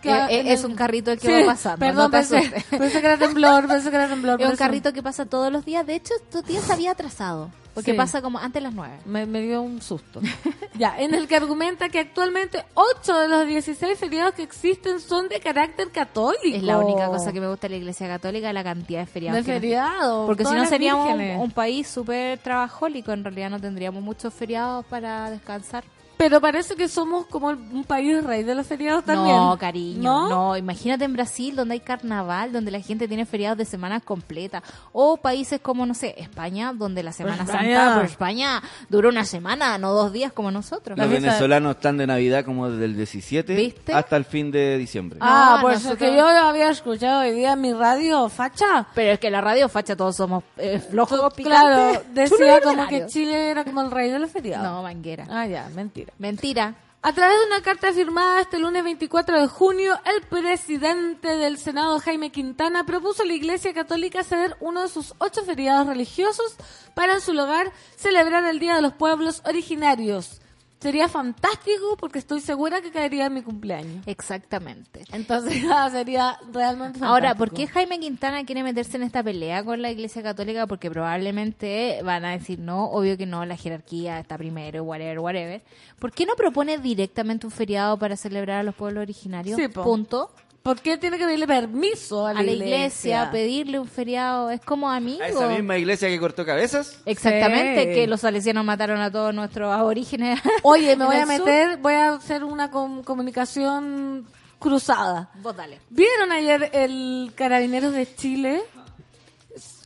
que- 0.02 0.10
Eh, 0.10 0.26
eh, 0.30 0.39
en 0.41 0.47
es 0.47 0.60
el- 0.64 0.72
un 0.72 0.76
carrito 0.76 1.12
el 1.12 1.20
que 1.20 1.28
Sí, 1.28 1.34
va 1.45 1.54
pasando. 1.54 1.80
Perdón, 1.80 2.04
no 2.06 2.12
pensé, 2.12 2.64
pensé 2.70 3.02
que 3.02 3.08
era 3.08 3.18
temblor, 3.18 3.68
pensé 3.68 3.89
que 3.89 3.95
era 3.95 4.08
temblor. 4.08 4.39
Es 4.41 4.47
un 4.47 4.54
eso 4.54 4.60
carrito 4.60 4.93
que 4.93 5.04
pasa 5.04 5.26
todos 5.26 5.52
los 5.52 5.66
días. 5.66 5.86
De 5.86 5.95
hecho, 5.95 6.14
estos 6.16 6.45
días 6.45 6.64
se 6.64 6.74
había 6.74 6.91
atrasado. 6.91 7.50
Porque 7.76 7.91
Sí. 7.91 7.97
pasa 7.97 8.22
como 8.22 8.39
antes 8.39 8.56
de 8.56 8.62
las 8.62 8.74
9. 8.74 8.95
Me, 9.06 9.26
me 9.26 9.41
dio 9.41 9.62
un 9.62 9.82
susto. 9.82 10.20
ya, 10.74 11.00
en 11.00 11.14
el 11.14 11.28
que 11.28 11.36
argumenta 11.38 11.88
que 11.88 12.00
actualmente 12.00 12.66
8 12.74 13.18
de 13.20 13.28
los 13.30 13.45
16 13.47 13.97
feriados 13.97 14.34
que 14.34 14.41
existen 14.41 15.00
son 15.00 15.30
de 15.30 15.39
carácter 15.39 15.89
católico. 15.91 16.58
Es 16.58 16.64
la 16.64 16.78
única 16.80 17.08
cosa 17.08 17.32
que 17.32 17.39
me 17.39 17.47
gusta 17.47 17.68
de 17.68 17.76
la 17.76 17.78
Iglesia 17.78 18.08
Católica, 18.08 18.52
la 18.52 18.64
cantidad 18.64 19.02
de 19.02 19.06
feriados. 19.06 19.45
De 19.45 19.54
feriados. 19.54 20.26
Porque 20.26 20.43
si 20.45 20.54
no 20.54 20.66
seríamos 20.66 21.10
un, 21.14 21.22
un 21.22 21.52
país 21.52 21.88
súper 21.88 22.39
trabajólico, 22.39 23.14
en 23.14 23.24
realidad 23.24 23.50
no 23.52 23.62
tendríamos 23.62 24.04
muchos 24.04 24.34
feriados 24.34 24.84
para 24.88 25.30
descansar. 25.30 25.84
Pero 26.20 26.41
parece 26.41 26.76
que 26.76 26.89
somos 26.89 27.26
como 27.28 27.49
el- 27.51 27.55
un 27.72 27.86
país 27.86 28.22
rey 28.26 28.43
de 28.43 28.53
los 28.53 28.67
feriados 28.67 29.05
también. 29.05 29.38
No, 29.38 29.57
cariño, 29.57 30.01
¿No? 30.03 30.30
¿No? 30.30 30.57
Imagínate 30.57 31.05
en 31.05 31.13
Brasil, 31.13 31.55
donde 31.55 31.76
hay 31.76 31.80
carnaval, 31.80 32.51
donde 32.51 32.72
la 32.72 32.82
gente 32.82 33.07
tiene 33.07 33.26
feriados 33.26 33.57
de 33.57 33.63
semanas 33.63 34.03
completas. 34.03 34.61
O 34.91 35.15
países 35.15 35.61
como, 35.61 35.86
no 35.86 35.93
sé, 35.93 36.15
España, 36.17 36.74
donde 36.76 37.03
la 37.03 37.13
Semana. 37.13 37.45
Santa 37.45 37.95
por 37.95 38.03
España 38.03 38.61
dura 38.89 39.07
una 39.07 39.24
semana, 39.24 39.78
no 39.78 39.93
dos 39.93 40.11
días 40.11 40.34
como 40.34 40.51
nosotros. 40.51 40.97
Los 40.97 41.09
venezolanos 41.09 41.78
están 41.78 41.95
de 41.95 42.05
Navidad 42.05 42.43
como 42.43 42.70
desde 42.70 42.84
el 42.84 42.97
17 42.97 43.55
¿Viste? 43.55 43.93
hasta 43.93 44.17
el 44.17 44.26
fin 44.26 44.51
de 44.51 44.78
diciembre. 44.78 45.20
Ah, 45.22 45.53
No, 45.55 45.61
pues 45.61 45.76
nosotros- 45.86 45.99
que 46.09 46.17
yo 46.17 46.28
había 46.28 46.70
escuchado 46.70 47.22
hoy 47.22 47.32
día 47.32 47.53
en 47.53 47.61
mi 47.61 47.72
radio, 47.72 48.28
facha. 48.28 48.86
Pero 48.93 49.13
es 49.13 49.20
que 49.20 49.30
la 49.32 49.39
radio 49.39 49.70
facha 49.70 49.95
todos 49.95 50.17
somos 50.17 50.43
eh, 50.57 50.80
flojos, 50.80 51.34
Claro, 51.36 52.01
decía 52.13 52.59
como 52.61 52.86
que. 52.88 53.05
Chile 53.05 53.51
era 53.51 53.63
como 53.63 53.80
el 53.84 53.89
rey 53.89 54.09
de 54.11 54.20
los 54.20 54.30
feriados. 54.30 54.67
No, 54.67 54.84
manguera. 54.84 55.26
Ah, 55.30 55.47
ya, 55.47 55.70
mentira. 55.74 56.09
Mentira. 56.18 56.76
A 57.01 57.14
través 57.14 57.39
de 57.39 57.45
una 57.45 57.62
carta 57.62 57.93
firmada 57.93 58.41
este 58.41 58.60
lunes 58.60 58.84
24 58.84 59.39
de 59.39 59.47
junio, 59.47 59.97
el 60.14 60.22
presidente 60.24 61.30
del 61.30 61.57
Senado, 61.57 61.97
Jaime 61.99 62.30
Quintana, 62.30 62.86
propuso 62.86 63.24
a 63.24 63.26
la 63.26 63.34
Iglesia 63.34 63.74
Católica 63.74 64.26
ceder 64.26 64.57
uno 64.60 64.82
de 64.82 64.89
sus 64.89 65.14
ocho 65.18 65.45
feriados 65.45 65.88
religiosos 65.88 66.57
para 66.95 67.14
en 67.14 67.22
su 67.22 67.32
lugar 67.32 67.72
celebrar 67.95 68.43
el 68.43 68.60
Día 68.60 68.76
de 68.76 68.82
los 68.82 68.93
Pueblos 68.93 69.41
Originarios. 69.45 70.41
Sería 70.80 71.09
fantástico 71.09 71.97
porque 71.99 72.19
estoy 72.19 72.39
segura 72.39 72.82
que 72.82 72.91
caería 72.91 73.25
en 73.25 73.34
mi 73.34 73.41
cumpleaños. 73.41 74.07
Exactamente. 74.07 75.03
Entonces 75.11 75.61
ah, 75.71 75.89
sería 75.89 76.38
realmente 76.53 76.99
fantástico. 76.99 77.05
Ahora, 77.05 77.36
¿por 77.36 77.51
qué 77.51 77.67
Jaime 77.67 77.99
Quintana 77.99 78.45
quiere 78.45 78.63
meterse 78.63 78.95
en 78.95 79.03
esta 79.03 79.21
pelea 79.21 79.63
con 79.63 79.82
la 79.82 79.91
Iglesia 79.91 80.23
Católica? 80.23 80.67
Porque 80.67 80.89
probablemente 80.89 81.99
van 82.03 82.23
a 82.23 82.32
decir 82.32 82.59
no, 82.59 82.86
obvio 82.86 83.17
que 83.17 83.25
no, 83.25 83.45
la 83.45 83.57
jerarquía 83.57 84.19
está 84.19 84.38
primero, 84.38 84.84
whatever, 84.84 85.19
whatever. 85.19 85.61
¿Por 85.99 86.13
qué 86.13 86.25
no 86.25 86.36
propone 86.36 86.77
directamente 86.77 87.45
un 87.45 87.51
feriado 87.51 87.99
para 87.99 88.15
celebrar 88.15 88.59
a 88.59 88.63
los 88.63 88.75
pueblos 88.75 89.01
originarios? 89.01 89.57
Sí, 89.57 89.67
po. 89.67 89.84
Punto. 89.84 90.32
¿Por 90.64 90.82
qué 90.82 90.97
tiene 90.97 91.18
que 91.18 91.24
pedirle 91.26 91.47
permiso 91.47 92.28
a 92.28 92.32
A 92.32 92.34
la, 92.34 92.43
la 92.43 92.51
iglesia, 92.51 93.30
pedirle 93.32 93.80
un 93.80 93.88
feriado, 93.88 94.49
es 94.49 94.60
como 94.62 94.89
amigo. 94.91 95.24
¿A 95.24 95.28
esa 95.30 95.47
misma 95.47 95.78
iglesia 95.78 96.10
que 96.10 96.20
cortó 96.20 96.45
cabezas? 96.45 97.01
Exactamente, 97.05 97.86
Sí. 97.86 97.93
que 97.95 98.07
los 98.07 98.22
salesianos 98.22 98.66
mataron 98.66 98.99
a 98.99 99.10
todos 99.12 99.34
nuestros 99.34 99.72
aborígenes. 99.74 100.39
Oye, 100.64 100.95
me 100.97 101.05
voy 101.05 101.16
a 101.16 101.26
sur. 101.26 101.28
meter, 101.39 101.78
voy 101.78 101.93
a 101.93 102.14
hacer 102.14 102.43
una 102.43 102.70
com- 102.72 103.03
comunicación 103.03 104.28
cruzada. 104.60 105.32
Vos 105.41 105.55
dale. 105.55 105.80
¿Vieron 105.89 106.32
ayer 106.34 106.70
el 106.74 107.32
Carabineros 107.36 107.93
de 107.93 108.14
Chile? 108.16 108.62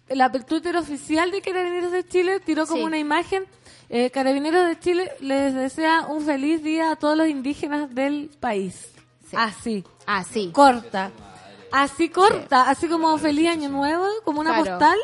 La 0.09 0.26
el 0.34 0.45
Twitter 0.45 0.76
oficial 0.76 1.32
de 1.32 1.41
Carabineros 1.41 1.91
de 1.91 2.05
Chile 2.07 2.39
tiró 2.39 2.65
como 2.65 2.80
Sí. 2.82 2.84
una 2.86 2.97
imagen. 2.97 3.45
Eh, 3.89 4.09
Carabineros 4.11 4.67
de 4.67 4.80
Chile 4.80 5.11
les 5.21 5.53
desea 5.53 6.07
un 6.07 6.26
feliz 6.26 6.63
día 6.63 6.91
a 6.91 6.95
todos 6.95 7.15
los 7.17 7.28
indígenas 7.28 7.93
del 7.93 8.30
país. 8.39 8.89
Sí. 9.30 9.36
Así, 9.39 9.84
Ah, 10.05 10.23
sí. 10.23 10.51
corta. 10.53 11.11
así 11.71 12.09
corta, 12.09 12.69
así 12.69 12.87
como 12.87 13.17
Feliz 13.17 13.49
Año 13.49 13.69
Nuevo, 13.69 14.05
como 14.23 14.41
una 14.41 14.51
Claro. 14.51 14.77
postal. 14.77 14.97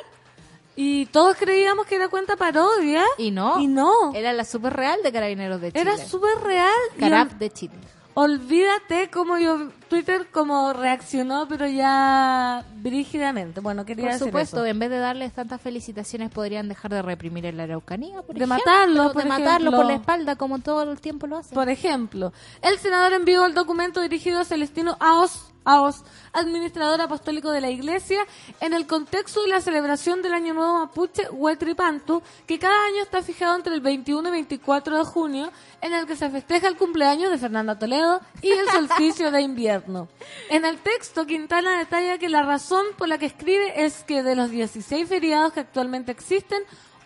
Y 0.76 1.08
todos 1.08 1.36
creíamos 1.36 1.86
que 1.88 1.96
era 1.96 2.08
cuenta 2.08 2.38
parodia. 2.38 3.04
Y 3.18 3.32
no. 3.32 3.60
Y 3.60 3.68
no. 3.68 4.14
Era 4.14 4.32
la 4.34 4.46
super 4.46 4.74
real 4.74 5.00
de 5.04 5.12
Carabineros 5.12 5.60
de 5.60 5.72
Chile. 5.72 5.82
Era 5.82 5.98
súper 5.98 6.38
real. 6.42 6.72
Y 6.96 7.00
Carab 7.00 7.38
de 7.38 7.50
Chile. 7.50 7.74
Olvídate 8.16 9.10
cómo 9.12 9.38
yo, 9.38 9.70
Twitter 9.90 10.28
como 10.32 10.74
reaccionó, 10.74 11.48
pero 11.48 11.68
ya 11.68 12.66
brígidamente. 12.76 13.62
Bueno, 13.62 13.86
quería 13.86 14.06
Por 14.06 14.14
decir 14.14 14.28
supuesto, 14.28 14.58
eso. 14.58 14.66
en 14.66 14.80
vez 14.80 14.90
de 14.90 14.98
darles 15.00 15.34
tantas 15.34 15.62
felicitaciones, 15.62 16.30
podrían 16.32 16.68
dejar 16.68 16.92
de 16.92 17.02
reprimir 17.02 17.46
en 17.46 17.58
la 17.58 17.64
Araucanía, 17.64 18.22
por 18.22 18.36
De 18.36 18.44
ejemplo, 18.44 18.48
matarlos, 18.48 19.14
por 19.14 19.24
de 19.24 19.30
ejemplo. 19.30 19.72
por 19.72 19.86
la 19.86 19.94
espalda, 19.96 20.36
como 20.36 20.60
todo 20.60 20.84
el 20.92 21.00
tiempo 21.00 21.28
lo 21.28 21.38
hacen. 21.38 21.54
Por 21.56 21.70
ejemplo, 21.70 22.34
el 22.62 22.78
senador 22.80 23.14
envió 23.14 23.46
el 23.46 23.54
documento 23.54 24.02
dirigido 24.02 24.40
a 24.40 24.46
Celestino 24.46 24.98
Aos, 25.00 25.49
Aos, 25.70 26.04
administrador 26.34 27.00
apostólico 27.00 27.52
de 27.52 27.62
la 27.62 27.70
Iglesia, 27.70 28.26
en 28.60 28.74
el 28.74 28.88
contexto 28.88 29.44
de 29.44 29.50
la 29.50 29.62
celebración 29.62 30.24
del 30.24 30.34
Año 30.34 30.56
Nuevo 30.56 30.80
Mapuche 30.80 31.30
Huetripantu, 31.30 32.24
que 32.48 32.58
cada 32.58 32.88
año 32.88 33.04
está 33.04 33.22
fijado 33.22 33.56
entre 33.56 33.76
el 33.76 33.82
21 33.82 34.30
y 34.30 34.32
24 34.32 34.98
de 34.98 35.04
junio, 35.04 35.52
en 35.82 35.94
el 35.94 36.08
que 36.08 36.16
se 36.16 36.28
festeja 36.32 36.68
el 36.68 36.76
cumpleaños 36.76 37.30
de 37.30 37.38
Fernanda 37.38 37.78
Toledo 37.78 38.20
y 38.42 38.50
el 38.50 38.68
solsticio 38.68 39.30
de 39.30 39.42
invierno. 39.42 40.08
En 40.50 40.66
el 40.66 40.80
texto, 40.80 41.28
Quintana 41.28 41.78
detalla 41.78 42.18
que 42.18 42.30
la 42.30 42.42
razón 42.42 42.88
por 42.98 43.08
la 43.08 43.20
que 43.20 43.28
escribe 43.28 43.86
es 43.86 44.04
que 44.06 44.24
de 44.24 44.36
los 44.36 44.50
16 44.50 45.08
feriados 45.08 45.54
que 45.54 45.60
actualmente 45.60 46.12
existen, 46.12 46.64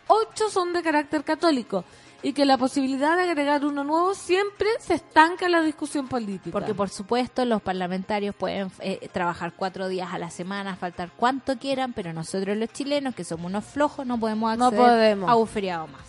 8 0.07 0.49
son 0.49 0.71
de 0.71 0.81
carácter 0.81 1.25
católico 1.25 1.83
y 2.23 2.31
que 2.31 2.45
la 2.45 2.57
posibilidad 2.57 3.17
de 3.17 3.23
agregar 3.23 3.65
uno 3.65 3.83
nuevo 3.83 4.15
siempre 4.15 4.67
se 4.79 4.93
estanca 4.93 5.45
en 5.45 5.51
la 5.51 5.61
discusión 5.61 6.07
política. 6.07 6.51
Porque, 6.51 6.73
por 6.73 6.89
supuesto, 6.89 7.43
los 7.43 7.61
parlamentarios 7.61 8.33
pueden 8.33 8.71
eh, 8.79 9.09
trabajar 9.11 9.53
cuatro 9.55 9.89
días 9.89 10.13
a 10.13 10.17
la 10.17 10.29
semana, 10.31 10.77
faltar 10.77 11.11
cuanto 11.15 11.57
quieran, 11.59 11.91
pero 11.91 12.13
nosotros 12.13 12.55
los 12.55 12.69
chilenos, 12.69 13.13
que 13.13 13.25
somos 13.25 13.47
unos 13.47 13.65
flojos, 13.65 14.05
no 14.07 14.17
podemos 14.17 14.57
No 14.57 14.67
acceder 14.67 14.85
podemos. 14.85 15.29
a 15.29 15.35
un 15.35 15.47
feriado 15.47 15.87
más. 15.87 16.01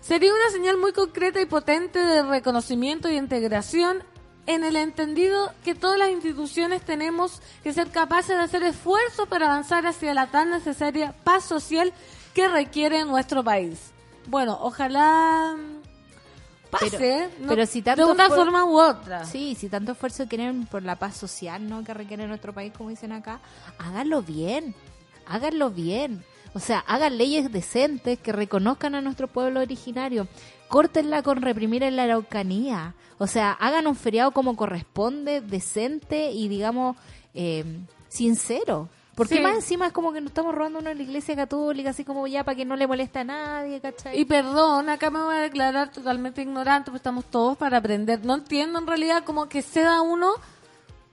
Sería 0.00 0.34
una 0.34 0.50
señal 0.50 0.78
muy 0.78 0.92
concreta 0.92 1.40
y 1.40 1.46
potente 1.46 2.00
de 2.00 2.24
reconocimiento 2.24 3.08
y 3.08 3.16
integración 3.16 4.02
en 4.46 4.64
el 4.64 4.74
entendido 4.74 5.52
que 5.64 5.76
todas 5.76 5.96
las 5.96 6.10
instituciones 6.10 6.82
tenemos 6.82 7.40
que 7.62 7.72
ser 7.72 7.88
capaces 7.92 8.36
de 8.36 8.42
hacer 8.42 8.64
esfuerzos 8.64 9.28
para 9.28 9.46
avanzar 9.46 9.86
hacia 9.86 10.12
la 10.12 10.26
tan 10.26 10.50
necesaria 10.50 11.14
paz 11.22 11.44
social 11.44 11.92
que 12.34 12.48
requiere 12.48 13.04
nuestro 13.04 13.44
país. 13.44 13.91
Bueno, 14.26 14.58
ojalá 14.60 15.56
pase, 16.70 16.96
Pero- 16.98 17.30
¿no? 17.40 17.48
pero 17.48 17.66
si 17.66 17.82
tanto 17.82 18.06
de 18.06 18.12
una 18.12 18.28
forma 18.28 18.64
u 18.64 18.78
otra. 18.80 19.24
Sí, 19.24 19.54
si 19.54 19.68
tanto 19.68 19.92
esfuerzo 19.92 20.26
quieren 20.28 20.66
por 20.66 20.82
la 20.82 20.96
paz 20.96 21.16
social, 21.16 21.68
¿no? 21.68 21.84
Que 21.84 21.92
requiere 21.92 22.26
nuestro 22.26 22.52
país, 22.52 22.72
como 22.76 22.90
dicen 22.90 23.12
acá, 23.12 23.40
háganlo 23.78 24.22
bien, 24.22 24.74
háganlo 25.26 25.70
bien. 25.70 26.24
O 26.54 26.60
sea, 26.60 26.80
hagan 26.80 27.16
leyes 27.18 27.50
decentes 27.50 28.18
que 28.18 28.32
reconozcan 28.32 28.94
a 28.94 29.00
nuestro 29.00 29.26
pueblo 29.26 29.60
originario. 29.60 30.28
Córtenla 30.68 31.22
con 31.22 31.40
reprimir 31.42 31.82
en 31.82 31.96
la 31.96 32.04
Araucanía. 32.04 32.94
O 33.18 33.26
sea, 33.26 33.52
hagan 33.52 33.86
un 33.86 33.96
feriado 33.96 34.32
como 34.32 34.56
corresponde, 34.56 35.40
decente 35.40 36.30
y, 36.32 36.48
digamos, 36.48 36.96
eh, 37.34 37.64
sincero. 38.08 38.88
Porque 39.14 39.36
Sí. 39.36 39.40
más 39.42 39.54
encima 39.54 39.86
es 39.88 39.92
como 39.92 40.10
que 40.12 40.20
nos 40.22 40.30
estamos 40.30 40.54
robando 40.54 40.78
uno 40.78 40.88
en 40.88 40.96
la 40.96 41.02
iglesia 41.02 41.36
católica, 41.36 41.90
así 41.90 42.02
como 42.04 42.26
ya 42.26 42.44
para 42.44 42.56
que 42.56 42.64
no 42.64 42.76
le 42.76 42.86
moleste 42.86 43.18
a 43.18 43.24
nadie, 43.24 43.78
¿cachai? 43.80 44.18
Y 44.18 44.24
perdón, 44.24 44.88
acá 44.88 45.10
me 45.10 45.20
voy 45.22 45.34
a 45.34 45.40
declarar 45.40 45.90
totalmente 45.92 46.40
ignorante, 46.40 46.90
pues 46.90 47.00
estamos 47.00 47.26
todos 47.26 47.58
para 47.58 47.76
aprender. 47.76 48.24
No 48.24 48.34
entiendo 48.36 48.78
en 48.78 48.86
realidad 48.86 49.22
como 49.24 49.48
que 49.50 49.60
se 49.60 49.82
da 49.82 50.00
uno, 50.00 50.32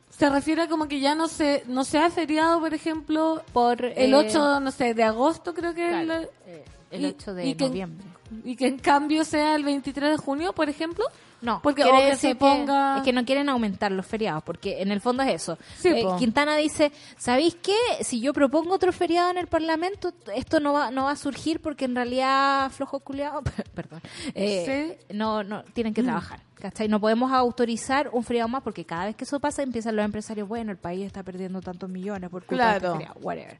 se 0.10 0.30
refiere 0.30 0.62
a 0.64 0.68
como 0.70 0.88
que 0.88 1.02
ya 1.02 1.14
no 1.14 1.28
se, 1.28 1.64
no 1.68 1.84
se 1.84 1.98
ha 1.98 2.10
feriado, 2.10 2.60
por 2.62 2.74
ejemplo, 2.74 3.42
por 3.52 3.84
el 3.84 4.14
eh, 4.14 4.16
8, 4.16 4.60
no 4.62 4.72
sé, 4.72 4.94
de 4.94 5.04
agosto 5.04 5.54
creo 5.54 5.74
que 5.74 5.86
es 5.88 6.04
claro, 6.06 6.22
el- 6.22 6.30
eh, 6.46 6.66
el 6.92 7.02
y- 7.02 7.06
8 7.08 7.34
de 7.34 7.46
y 7.48 7.56
que- 7.56 7.66
noviembre. 7.68 8.06
Y 8.44 8.56
que 8.56 8.68
en 8.68 8.78
cambio 8.80 9.24
sea 9.26 9.56
el 9.56 9.64
23 9.64 10.12
de 10.12 10.18
junio, 10.18 10.54
por 10.54 10.70
ejemplo. 10.70 11.06
No, 11.42 11.62
Porque 11.64 11.86
o 11.86 11.98
que 11.98 12.18
se 12.18 12.36
ponga- 12.36 12.98
es 12.98 13.04
que 13.04 13.14
no 13.14 13.24
quieren 13.24 13.48
aumentar 13.48 13.94
los 13.94 14.06
feriados, 14.06 14.44
porque 14.44 14.82
en 14.82 14.92
el 14.92 15.00
fondo 15.00 15.24
es 15.24 15.36
eso. 15.36 15.58
Sí, 15.78 15.88
Eh. 15.88 16.06
Quintana 16.18 16.58
dice, 16.58 16.92
¿sabéis 17.18 17.56
qué? 17.56 17.78
Si 18.02 18.20
yo 18.20 18.34
propongo 18.34 18.74
otro 18.74 18.92
feriado 18.92 19.32
en 19.32 19.38
el 19.38 19.48
Parlamento, 19.48 20.12
esto 20.36 20.60
no 20.60 20.74
va 20.74 20.92
no 20.92 21.06
va 21.06 21.12
a 21.12 21.16
surgir 21.16 21.62
porque 21.62 21.86
en 21.86 21.96
realidad 21.96 22.70
flojo 22.72 23.00
culiado, 23.00 23.42
perdón, 23.74 24.02
eh, 24.36 25.00
no 25.14 25.44
no 25.46 25.64
tienen 25.74 25.94
que 25.94 26.04
trabajar. 26.04 26.42
¿Cachai? 26.56 26.90
No 26.90 27.00
podemos 27.00 27.32
autorizar 27.32 28.10
un 28.12 28.26
feriado 28.26 28.50
más 28.50 28.62
porque 28.62 28.84
cada 28.84 29.06
vez 29.06 29.16
que 29.16 29.24
eso 29.24 29.40
pasa 29.40 29.64
empiezan 29.64 29.96
los 29.96 30.04
empresarios, 30.04 30.46
bueno, 30.46 30.72
el 30.74 30.78
país 30.78 31.06
está 31.06 31.24
perdiendo 31.24 31.62
tantos 31.62 31.90
millones 31.90 32.30
por 32.30 32.44
culpa 32.44 32.66
de 32.66 32.70
este 32.72 32.80
Claro. 32.82 32.96
feriado, 32.96 33.20
whatever. 33.22 33.58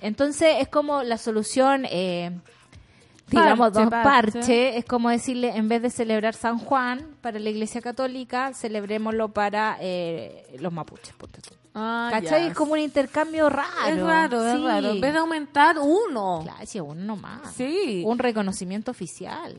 Entonces 0.00 0.56
es 0.60 0.68
como 0.68 1.02
la 1.02 1.18
solución... 1.18 1.84
Eh, 1.90 2.30
digamos, 3.30 3.70
Parche, 3.72 3.80
dos 3.80 3.90
parche. 3.90 4.32
parches, 4.32 4.76
es 4.76 4.84
como 4.84 5.10
decirle, 5.10 5.56
en 5.56 5.68
vez 5.68 5.82
de 5.82 5.90
celebrar 5.90 6.34
San 6.34 6.58
Juan 6.58 7.06
para 7.20 7.38
la 7.38 7.50
iglesia 7.50 7.80
católica, 7.80 8.52
celebrémoslo 8.54 9.28
para 9.28 9.76
eh, 9.80 10.56
los 10.58 10.72
mapuches. 10.72 11.14
Ah, 11.74 12.08
¿Cachai? 12.10 12.48
Es 12.48 12.54
como 12.54 12.72
un 12.72 12.80
intercambio 12.80 13.48
raro. 13.48 13.68
Es 13.86 14.00
raro, 14.00 14.46
es 14.46 14.62
raro. 14.62 14.90
En 14.90 15.00
vez 15.00 15.12
de 15.12 15.18
aumentar 15.18 15.76
uno. 15.78 16.40
Claro, 16.42 16.66
sí, 16.66 16.80
uno 16.80 17.16
más. 17.16 17.52
Sí. 17.54 18.02
Un 18.04 18.18
reconocimiento 18.18 18.90
oficial. 18.90 19.56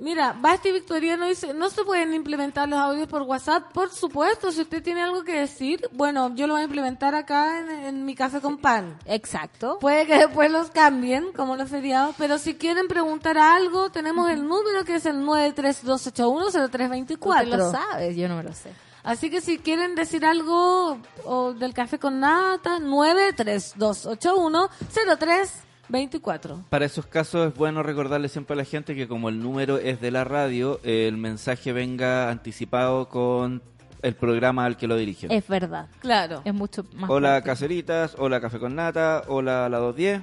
Mira, 0.00 0.34
Basti 0.40 0.72
Victoriano 0.72 1.26
dice, 1.26 1.52
¿no 1.52 1.68
se 1.68 1.84
pueden 1.84 2.14
implementar 2.14 2.66
los 2.66 2.78
audios 2.78 3.06
por 3.06 3.20
WhatsApp? 3.22 3.70
Por 3.72 3.90
supuesto, 3.90 4.50
si 4.50 4.62
usted 4.62 4.82
tiene 4.82 5.02
algo 5.02 5.24
que 5.24 5.40
decir, 5.40 5.86
bueno, 5.92 6.34
yo 6.34 6.46
lo 6.46 6.54
voy 6.54 6.62
a 6.62 6.64
implementar 6.64 7.14
acá 7.14 7.60
en, 7.60 7.68
en 7.70 8.06
mi 8.06 8.14
café 8.14 8.40
con 8.40 8.56
pan. 8.56 8.96
Exacto. 9.04 9.78
Puede 9.78 10.06
que 10.06 10.16
después 10.16 10.50
los 10.50 10.70
cambien, 10.70 11.32
como 11.32 11.54
los 11.56 11.68
feriados, 11.68 12.14
pero 12.16 12.38
si 12.38 12.54
quieren 12.54 12.88
preguntar 12.88 13.36
algo, 13.36 13.90
tenemos 13.90 14.30
el 14.30 14.48
número 14.48 14.86
que 14.86 14.94
es 14.94 15.04
el 15.04 15.20
Tú 15.20 15.32
te 15.52 15.62
932810324. 15.62 17.56
lo 17.56 17.70
sabes, 17.70 18.16
yo 18.16 18.26
no 18.26 18.36
me 18.36 18.42
lo 18.42 18.54
sé. 18.54 18.72
Así 19.02 19.28
que 19.28 19.42
si 19.42 19.58
quieren 19.58 19.94
decir 19.94 20.24
algo 20.24 20.96
o 21.24 21.52
del 21.52 21.74
café 21.74 21.98
con 21.98 22.20
nata, 22.20 22.78
932810324. 22.78 25.69
Para 26.68 26.84
esos 26.84 27.06
casos 27.06 27.48
es 27.48 27.54
bueno 27.54 27.82
recordarle 27.82 28.28
siempre 28.28 28.54
a 28.54 28.56
la 28.56 28.64
gente 28.64 28.94
que 28.94 29.08
como 29.08 29.28
el 29.28 29.40
número 29.42 29.78
es 29.78 30.00
de 30.00 30.10
la 30.10 30.24
radio, 30.24 30.80
el 30.84 31.16
mensaje 31.16 31.72
venga 31.72 32.30
anticipado 32.30 33.08
con 33.08 33.62
el 34.02 34.14
programa 34.14 34.64
al 34.64 34.76
que 34.76 34.86
lo 34.86 34.96
dirigen. 34.96 35.30
Es 35.30 35.46
verdad. 35.48 35.88
Claro. 36.00 36.42
Es 36.44 36.54
mucho 36.54 36.84
más. 36.94 37.10
Hola 37.10 37.28
práctico. 37.30 37.46
Caseritas, 37.52 38.14
hola 38.18 38.40
Café 38.40 38.58
con 38.58 38.74
Nata, 38.74 39.24
hola 39.28 39.68
la 39.68 39.78
210. 39.78 40.22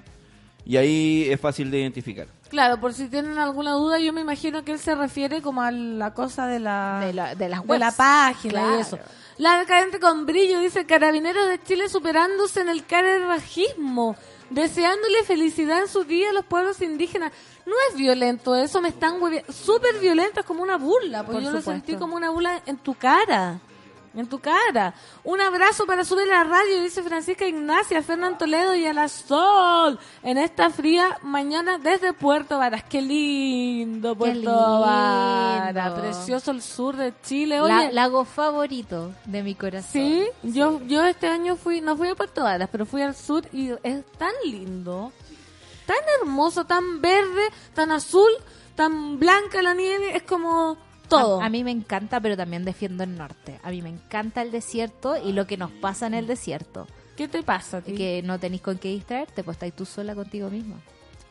Y 0.66 0.76
ahí 0.78 1.28
es 1.30 1.40
fácil 1.40 1.72
de 1.72 1.80
identificar. 1.80 2.28
Claro, 2.50 2.80
por 2.80 2.94
si 2.94 3.08
tienen 3.08 3.38
alguna 3.38 3.72
duda, 3.74 4.00
yo 4.00 4.12
me 4.14 4.22
imagino 4.22 4.64
que 4.66 4.72
él 4.74 4.80
se 4.80 4.96
refiere 4.96 5.42
como 5.42 5.62
a 5.62 5.72
la 5.72 6.14
cosa 6.14 6.48
de 6.48 6.60
la, 6.60 7.02
De 7.06 7.14
la- 7.14 7.36
de 7.36 7.50
las 7.50 7.66
de 7.66 7.80
la 7.80 7.86
webs. 7.88 7.96
página 7.98 8.52
Claro. 8.52 8.78
y 8.78 8.82
eso. 8.82 9.00
La 9.38 9.60
decadente 9.60 10.00
con 10.00 10.26
brillo, 10.26 10.60
dice 10.60 10.86
Carabineros 10.86 11.48
de 11.48 11.62
Chile 11.64 11.88
superándose 11.88 12.62
en 12.62 12.70
el 12.70 12.86
carerrajismo, 12.86 14.16
deseándole 14.50 15.24
felicidad 15.24 15.82
en 15.82 15.88
su 15.88 16.04
día 16.04 16.30
a 16.30 16.34
los 16.34 16.46
pueblos 16.46 16.82
indígenas. 16.82 17.32
No 17.66 17.74
es 17.90 17.98
violento 17.98 18.56
eso, 18.56 18.82
me 18.82 18.90
están 18.90 19.20
súper 19.50 20.00
violento, 20.00 20.40
es 20.40 20.46
como 20.46 20.64
una 20.64 20.78
burla, 20.78 21.24
porque 21.24 21.42
Por 21.42 21.44
yo 21.44 21.52
lo 21.52 21.62
sentí 21.62 21.96
como 21.96 22.16
una 22.16 22.30
burla 22.30 22.62
en 22.66 22.78
tu 22.78 22.94
cara. 22.94 23.60
En 24.18 24.28
tu 24.28 24.40
cara. 24.40 24.96
Un 25.24 25.40
abrazo 25.40 25.86
para 25.86 26.04
subir 26.04 26.24
a 26.34 26.44
la 26.44 26.44
radio, 26.44 26.82
dice 26.82 27.04
Francisca 27.04 27.46
Ignacia, 27.46 28.02
Fernán 28.02 28.36
Toledo 28.38 28.74
y 28.76 28.86
a 28.88 28.92
la 28.94 29.08
Sol. 29.08 30.00
En 30.24 30.40
esta 30.40 30.72
fría 30.72 31.20
mañana 31.22 31.78
desde 31.78 32.14
Puerto 32.14 32.58
Varas. 32.58 32.84
Qué 32.84 33.00
lindo 33.02 34.16
Puerto 34.16 34.34
lindo. 34.36 34.80
Varas. 34.82 36.00
Precioso 36.00 36.50
el 36.50 36.64
sur 36.64 36.96
de 36.96 37.14
Chile. 37.22 37.62
Oye, 37.62 37.72
La- 37.72 37.92
lago 37.92 38.26
favorito 38.26 39.12
de 39.26 39.44
mi 39.44 39.54
corazón. 39.54 39.92
sí, 39.92 40.26
yo, 40.42 40.82
yo 40.88 41.06
este 41.06 41.28
año 41.28 41.56
fui, 41.56 41.82
no 41.82 41.96
fui 41.96 42.08
a 42.10 42.16
Puerto 42.16 42.44
Varas, 42.44 42.70
pero 42.72 42.88
fui 42.88 43.04
al 43.04 43.16
sur 43.16 43.44
y 43.54 43.70
es 43.84 44.04
tan 44.18 44.32
lindo, 44.44 45.12
tan 45.86 45.98
hermoso, 46.20 46.66
tan 46.66 47.02
verde, 47.02 47.50
tan 47.76 47.92
azul, 47.92 48.32
tan 48.76 49.20
blanca 49.20 49.62
la 49.62 49.76
nieve, 49.76 50.16
es 50.18 50.24
como 50.24 50.78
todo. 51.08 51.42
A, 51.42 51.46
a 51.46 51.50
mí 51.50 51.64
me 51.64 51.72
encanta, 51.72 52.20
pero 52.20 52.36
también 52.38 52.66
defiendo 52.66 53.04
el 53.04 53.18
norte. 53.18 53.60
A 53.64 53.70
mí 53.72 53.82
me 53.82 53.90
encanta 53.90 54.42
el 54.42 54.52
desierto 54.52 55.16
y 55.18 55.34
lo 55.34 55.48
que 55.48 55.58
nos 55.58 55.72
pasa 55.72 56.08
en 56.08 56.14
el 56.14 56.28
desierto. 56.28 56.88
¿Qué 57.16 57.28
te 57.28 57.42
pasa? 57.44 57.82
Que 57.82 58.22
no 58.24 58.40
tenéis 58.40 58.62
con 58.62 58.78
qué 58.78 58.90
distraerte, 58.90 59.44
pues 59.44 59.56
estáis 59.56 59.74
tú 59.74 59.86
sola 59.86 60.14
contigo 60.14 60.50
misma. 60.50 60.76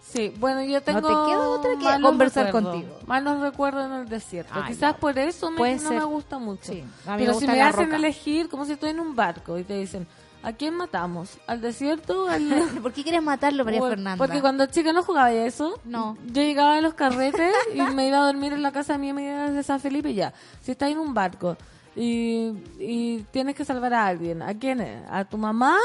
Sí, 0.02 0.32
bueno, 0.38 0.62
yo 0.62 0.80
tengo 0.82 1.00
te 1.00 1.08
queda 1.08 1.48
otra 1.48 1.96
que 1.96 2.02
conversar 2.02 2.50
contigo. 2.52 2.98
Malos 3.06 3.40
recuerdos 3.40 3.86
en 3.86 3.92
el 3.92 4.08
desierto. 4.08 4.52
Ay, 4.54 4.72
Quizás 4.72 4.94
no. 4.94 5.00
por 5.00 5.18
eso 5.18 5.50
me, 5.50 5.74
no 5.74 5.80
ser. 5.88 5.98
me 5.98 6.04
gusta 6.04 6.38
mucho. 6.38 6.72
Sí, 6.72 6.84
a 7.06 7.16
mí 7.16 7.16
me 7.16 7.18
Pero 7.18 7.32
si 7.34 7.38
gusta 7.46 7.52
me 7.52 7.62
hacen 7.62 7.84
roca. 7.86 7.96
elegir, 7.96 8.48
como 8.48 8.64
si 8.64 8.72
estoy 8.72 8.90
en 8.90 9.00
un 9.00 9.16
barco 9.16 9.58
y 9.58 9.64
te 9.64 9.74
dicen, 9.78 10.06
¿a 10.42 10.52
quién 10.52 10.74
matamos? 10.74 11.38
¿Al 11.46 11.60
desierto 11.60 12.28
al...? 12.28 12.48
¿Por 12.82 12.92
qué 12.92 13.02
quieres 13.02 13.22
matarlo, 13.22 13.64
María 13.64 13.80
Por- 13.80 13.90
Fernanda? 13.90 14.16
Porque 14.18 14.40
cuando 14.40 14.66
chica 14.66 14.92
no 14.92 15.02
jugaba 15.02 15.32
eso. 15.32 15.80
No. 15.84 16.16
Yo 16.26 16.42
llegaba 16.42 16.76
a 16.76 16.80
los 16.80 16.94
carretes 16.94 17.52
y 17.74 17.80
me 17.94 18.08
iba 18.08 18.18
a 18.18 18.26
dormir 18.26 18.52
en 18.52 18.62
la 18.62 18.72
casa 18.72 18.94
de 18.94 18.98
mi 18.98 19.10
amiga 19.10 19.50
de 19.50 19.62
San 19.62 19.80
Felipe 19.80 20.10
y 20.10 20.14
ya. 20.14 20.32
Si 20.60 20.70
estáis 20.72 20.94
en 20.94 21.00
un 21.00 21.14
barco 21.14 21.56
y, 21.94 22.52
y 22.78 23.24
tienes 23.30 23.54
que 23.54 23.64
salvar 23.64 23.94
a 23.94 24.06
alguien. 24.06 24.42
¿A 24.42 24.54
quién 24.54 24.80
es? 24.80 25.02
¿A 25.10 25.24
tu 25.24 25.38
mamá? 25.38 25.76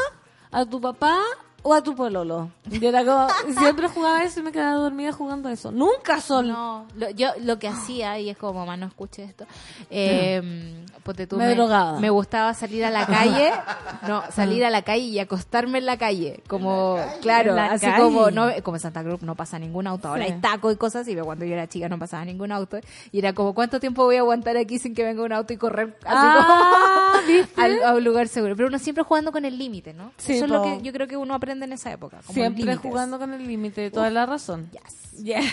¿A 0.52 0.66
tu 0.66 0.80
papá? 0.82 1.18
¿O 1.64 1.74
a 1.76 1.84
tu 1.84 1.96
pololo? 1.96 2.50
Y 2.72 2.84
era 2.84 3.06
como, 3.06 3.28
siempre 3.60 3.88
jugaba 3.88 4.24
eso 4.24 4.40
y 4.40 4.44
me 4.44 4.52
quedaba 4.52 4.74
dormida 4.78 5.12
jugando 5.12 5.48
eso. 5.50 5.72
Nunca 5.72 6.20
sol. 6.20 6.48
No, 6.48 6.86
lo- 6.96 7.12
yo 7.12 7.30
lo 7.42 7.60
que 7.60 7.68
hacía, 7.68 8.18
y 8.20 8.30
es 8.32 8.38
como 8.38 8.60
mamá 8.62 8.78
no 8.78 8.88
escuche 8.88 9.24
esto, 9.24 9.46
eh, 9.92 10.42
ponte 11.04 11.28
tú, 11.28 11.38
Me 11.38 11.54
drogaba. 11.54 12.00
me 12.00 12.10
gustaba 12.10 12.54
salir 12.56 12.84
a 12.84 12.90
la 12.90 13.06
calle, 13.06 13.52
no, 14.08 14.24
salir 14.32 14.66
a 14.66 14.70
la 14.72 14.82
calle 14.82 15.04
y 15.04 15.20
acostarme 15.20 15.78
en 15.78 15.86
la 15.86 15.98
calle, 15.98 16.42
como, 16.48 16.98
claro, 17.22 17.52
En 17.54 17.60
así 17.60 17.86
calle. 17.86 18.02
como, 18.02 18.32
no, 18.32 18.48
como 18.64 18.78
en 18.78 18.82
Santa 18.82 19.04
Cruz 19.04 19.22
no 19.22 19.36
pasa 19.36 19.60
ningún 19.60 19.86
auto, 19.86 20.08
ahora 20.08 20.26
Sí. 20.26 20.32
hay 20.34 20.42
tacos 20.42 20.74
y 20.74 20.78
cosas 20.78 21.06
pero 21.06 21.26
cuando 21.26 21.46
yo 21.46 21.54
era 21.54 21.68
chica 21.68 21.90
no 21.90 22.00
pasaba 22.00 22.26
ningún 22.26 22.52
auto, 22.52 22.80
y 23.12 23.20
era 23.20 23.34
como, 23.34 23.54
¿cuánto 23.54 23.80
tiempo 23.80 24.04
voy 24.04 24.16
a 24.16 24.20
aguantar 24.22 24.58
aquí 24.58 24.80
sin 24.80 24.96
que 24.96 25.04
venga 25.04 25.22
un 25.24 25.34
auto 25.34 25.54
y 25.54 25.58
correr 25.58 25.96
así 26.06 26.28
Ah, 26.28 27.14
a 27.86 27.94
un 27.94 28.04
lugar 28.04 28.28
seguro? 28.28 28.56
Pero 28.56 28.68
uno 28.68 28.80
siempre 28.80 29.04
jugando 29.04 29.32
con 29.32 29.46
el 29.46 29.58
límite, 29.60 29.94
¿no? 29.94 30.12
Sí, 30.18 30.34
Eso 30.34 30.46
es 30.46 30.52
lo 30.52 30.64
que 30.64 30.80
yo 30.82 30.92
creo 30.92 31.08
que 31.08 31.18
uno 31.18 31.36
aprende 31.36 31.51
en 31.52 31.74
esa 31.74 31.92
época. 31.92 32.22
como 32.26 32.34
Siempre 32.34 32.76
jugando 32.76 33.20
con 33.20 33.34
el 33.34 33.48
límite, 33.48 33.92
toda 33.92 34.10
la 34.10 34.26
razón. 34.26 34.70
Yes. 34.72 35.02
Yes. 35.24 35.46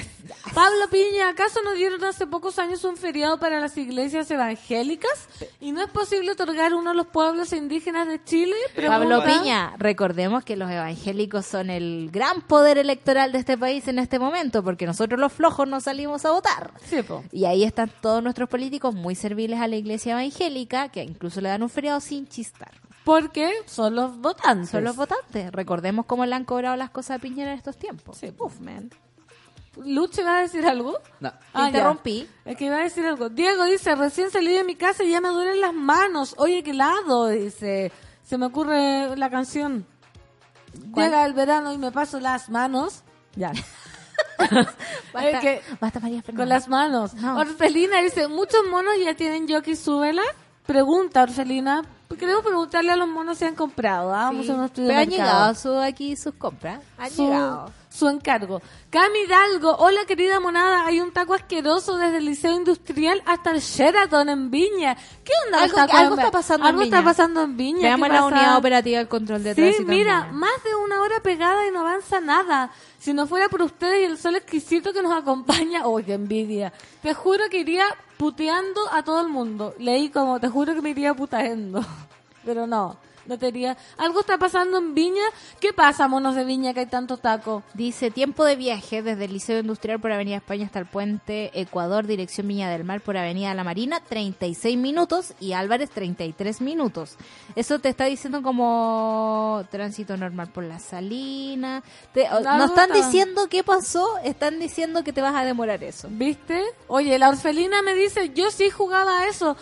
Pablo 0.55 0.89
Piña, 0.91 1.29
¿acaso 1.31 1.61
nos 1.63 1.75
dieron 1.75 2.03
hace 2.05 2.27
pocos 2.27 2.59
años 2.59 2.85
un 2.85 2.97
feriado 2.97 3.39
para 3.39 3.61
las 3.61 3.77
iglesias 3.77 4.31
evangélicas? 4.31 5.29
¿Y 5.61 5.73
no 5.73 5.83
es 5.83 5.91
posible 5.91 6.31
otorgar 6.31 6.75
uno 6.75 6.91
a 6.91 6.95
los 6.95 7.09
pueblos 7.09 7.53
indígenas 7.53 8.09
de 8.09 8.23
Chile? 8.23 8.55
Pablo. 8.87 9.23
Piña, 9.25 9.75
recordemos 9.79 10.45
que 10.45 10.57
los 10.57 10.71
evangélicos 10.71 11.45
son 11.45 11.71
el 11.71 12.09
gran 12.13 12.41
poder 12.43 12.79
electoral 12.79 13.33
de 13.33 13.39
este 13.39 13.59
país 13.59 13.89
en 13.89 13.99
este 13.99 14.19
momento, 14.19 14.63
porque 14.63 14.87
nosotros 14.87 15.19
los 15.19 15.33
flojos 15.33 15.69
no 15.69 15.81
salimos 15.81 16.25
a 16.25 16.31
votar. 16.31 16.73
Sí. 16.89 16.99
Y 17.33 17.45
ahí 17.45 17.65
están 17.65 17.91
todos 18.01 18.23
nuestros 18.23 18.49
políticos 18.49 18.95
muy 18.95 19.15
serviles 19.15 19.61
a 19.61 19.69
la 19.69 19.77
iglesia 19.77 20.13
evangélica, 20.13 20.89
que 20.89 21.03
incluso 21.03 21.41
le 21.41 21.49
dan 21.49 21.63
un 21.63 21.69
feriado 21.69 22.01
sin 22.01 22.27
chistar. 22.27 22.73
Porque 23.09 23.51
son 23.65 23.95
los 23.95 24.19
votantes. 24.19 24.69
Son 24.69 24.85
los 24.85 24.95
votantes. 24.95 25.51
Recordemos 25.51 26.05
cómo 26.05 26.27
le 26.27 26.35
han 26.35 26.45
cobrado 26.45 26.77
las 26.77 26.91
cosas 26.91 27.17
a 27.17 27.19
Piñera 27.19 27.53
en 27.53 27.57
estos 27.57 27.79
tiempos. 27.79 28.19
Sí. 28.19 28.35
Uf, 28.39 28.61
man. 28.61 28.91
¿Luche 29.83 30.23
va 30.23 30.37
a 30.39 30.41
decir 30.43 30.67
algo? 30.67 30.99
No. 31.19 31.33
Ah, 31.55 31.63
ya. 31.63 31.67
Interrumpí. 31.69 32.29
Es 32.45 32.57
que 32.59 32.67
iba 32.67 32.77
a 32.77 32.81
decir 32.81 33.07
algo. 33.07 33.31
Diego 33.31 33.65
dice, 33.65 33.95
recién 33.95 34.31
salí 34.31 34.53
de 34.53 34.63
mi 34.63 34.75
casa 34.77 35.05
y 35.05 35.11
ya 35.11 35.23
me 35.23 35.31
duelen 35.31 35.59
las 35.63 35.73
manos. 35.73 36.35
Oye, 36.37 36.63
qué 36.63 36.73
helado, 36.73 37.29
dice. 37.29 37.93
Se 38.25 38.37
me 38.37 38.45
ocurre 38.45 39.17
la 39.17 39.31
canción. 39.31 39.87
¿Cuál? 40.93 41.07
Llega 41.07 41.25
el 41.25 41.33
verano 41.33 41.73
y 41.73 41.79
me 41.79 41.91
paso 41.91 42.21
las 42.21 42.51
manos. 42.51 43.05
Ya. 43.37 43.53
Basta, 45.15 45.41
que- 45.41 45.63
basta 45.81 45.99
María 46.01 46.21
Fernanda. 46.23 46.43
Con 46.43 46.49
las 46.51 46.69
manos. 46.69 47.15
No. 47.15 47.39
Orfelina 47.39 48.03
dice, 48.03 48.29
¿muchos 48.29 48.61
monos 48.71 48.93
ya 49.03 49.15
tienen 49.15 49.47
Yoki 49.49 49.77
Súbela? 49.77 50.23
Pregunta, 50.67 51.23
Orfelina. 51.23 51.83
Queremos 52.17 52.43
preguntarle 52.43 52.93
a 52.93 52.97
los 52.97 53.07
monos 53.09 53.39
si 53.39 53.45
han 53.45 53.55
comprado. 53.55 54.13
¿ah? 54.15 54.25
Vamos 54.25 54.47
Sí. 54.47 54.53
a 54.53 54.55
un 54.55 54.65
estudio 54.65 54.89
Pero 54.89 54.99
de 54.99 55.03
han 55.05 55.09
mercado. 55.11 55.31
llegado 55.31 55.55
su, 55.55 55.79
aquí 55.79 56.17
sus 56.17 56.35
compras. 56.35 56.81
Han 56.97 57.11
su, 57.11 57.23
llegado. 57.25 57.71
su 57.91 58.09
encargo. 58.09 58.63
Cami 58.91 59.19
Hidalgo, 59.27 59.77
hola 59.77 60.01
querida 60.07 60.41
monada, 60.41 60.87
hay 60.87 61.01
un 61.01 61.13
taco 61.13 61.35
asqueroso 61.35 61.97
desde 61.99 62.17
el 62.17 62.25
Liceo 62.25 62.55
Industrial 62.55 63.23
hasta 63.27 63.51
el 63.51 63.61
Sheraton 63.61 64.29
en 64.31 64.51
Viña. 64.51 64.97
¿Qué 65.23 65.33
onda 65.47 65.63
Algo- 65.65 65.67
los 65.77 65.87
tacos 65.87 66.01
algo 66.01 66.15
en- 66.15 66.21
está 66.21 66.31
pasando 66.33 66.65
en 66.65 66.69
Algo 66.71 66.83
está 66.83 66.97
Viña. 66.97 67.05
pasando 67.11 67.43
en 67.43 67.57
Viña. 67.59 67.83
Veamos 67.83 68.09
¿qué 68.09 68.15
la 68.15 68.25
unidad 68.25 68.57
operativa 68.57 68.99
del 68.99 69.09
control 69.09 69.43
de 69.45 69.51
Sí, 69.55 69.61
tránsito. 69.61 69.83
en 69.83 69.89
mira, 69.89 70.21
Viña. 70.23 70.33
más 70.33 70.65
de 70.65 70.75
una 70.77 71.03
hora 71.03 71.21
pegada 71.23 71.67
y 71.67 71.71
no 71.71 71.81
avanza 71.81 72.21
nada. 72.21 72.71
Si 72.99 73.13
no 73.13 73.27
fuera 73.27 73.49
por 73.51 73.61
ustedes 73.63 74.01
y 74.01 74.05
el 74.05 74.17
sol 74.19 74.35
exquisito 74.37 74.93
que 74.95 75.03
nos 75.03 75.13
acompaña, 75.13 75.87
¡oh, 75.87 75.99
qué 76.05 76.15
envidia! 76.15 76.73
Te 77.03 77.13
juro 77.15 77.45
que 77.51 77.59
iría 77.61 77.85
puteando 78.19 78.81
a 78.93 79.03
todo 79.03 79.23
el 79.23 79.29
mundo. 79.29 79.75
Leí 79.79 80.11
como, 80.11 80.39
te 80.41 80.49
juro 80.49 80.75
que 80.75 80.83
me 80.83 80.91
iría 80.91 81.15
puteando. 81.15 81.81
Pero 82.45 82.67
no, 82.67 82.97
no 83.29 83.39
te 83.39 83.49
iría. 83.49 83.77
Algo 83.97 84.21
está 84.21 84.39
pasando 84.39 84.79
en 84.79 84.95
Viña. 84.95 85.23
¿Qué 85.61 85.73
pasa, 85.73 86.09
monos 86.09 86.35
de 86.35 86.45
Viña, 86.45 86.75
que 86.75 86.81
hay 86.81 86.87
tanto 86.87 87.17
taco? 87.19 87.63
Dice, 87.75 88.11
tiempo 88.11 88.45
de 88.45 88.57
viaje 88.57 89.03
desde 89.03 89.27
el 89.27 89.33
Liceo 89.35 89.59
Industrial 89.61 90.01
por 90.01 90.11
Avenida 90.13 90.37
España 90.37 90.67
hasta 90.67 90.79
el 90.79 90.87
puente 90.87 91.51
Ecuador, 91.61 92.07
dirección 92.07 92.49
Viña 92.49 92.71
del 92.71 92.85
Mar 92.85 93.01
por 93.01 93.17
Avenida 93.17 93.55
La 93.55 93.65
Marina, 93.65 94.01
36 94.01 94.77
minutos 94.79 95.35
y 95.41 95.53
Álvarez 95.53 95.91
33 95.91 96.61
minutos. 96.61 97.17
Eso 97.55 97.79
te 97.79 97.89
está 97.91 98.07
diciendo 98.07 98.43
como 98.43 99.65
tránsito 99.71 100.17
normal 100.17 100.49
por 100.49 100.65
la 100.65 100.79
salina. 100.79 101.83
Te- 102.13 102.29
no 102.29 102.65
están 102.65 102.91
está- 102.91 102.95
diciendo 103.07 103.49
qué 103.49 103.63
pasó, 103.63 104.19
están 104.25 104.59
diciendo 104.59 105.05
que 105.05 105.13
te 105.13 105.21
vas 105.21 105.35
a 105.35 105.45
demorar 105.45 105.83
eso. 105.85 106.09
¿Viste? 106.11 106.63
Oye, 106.87 107.19
la 107.19 107.29
orfelina 107.29 107.83
me 107.83 107.95
dice, 107.95 108.31
yo 108.35 108.51
sí 108.51 108.71
jugaba 108.71 109.21
a 109.21 109.27
eso. 109.29 109.57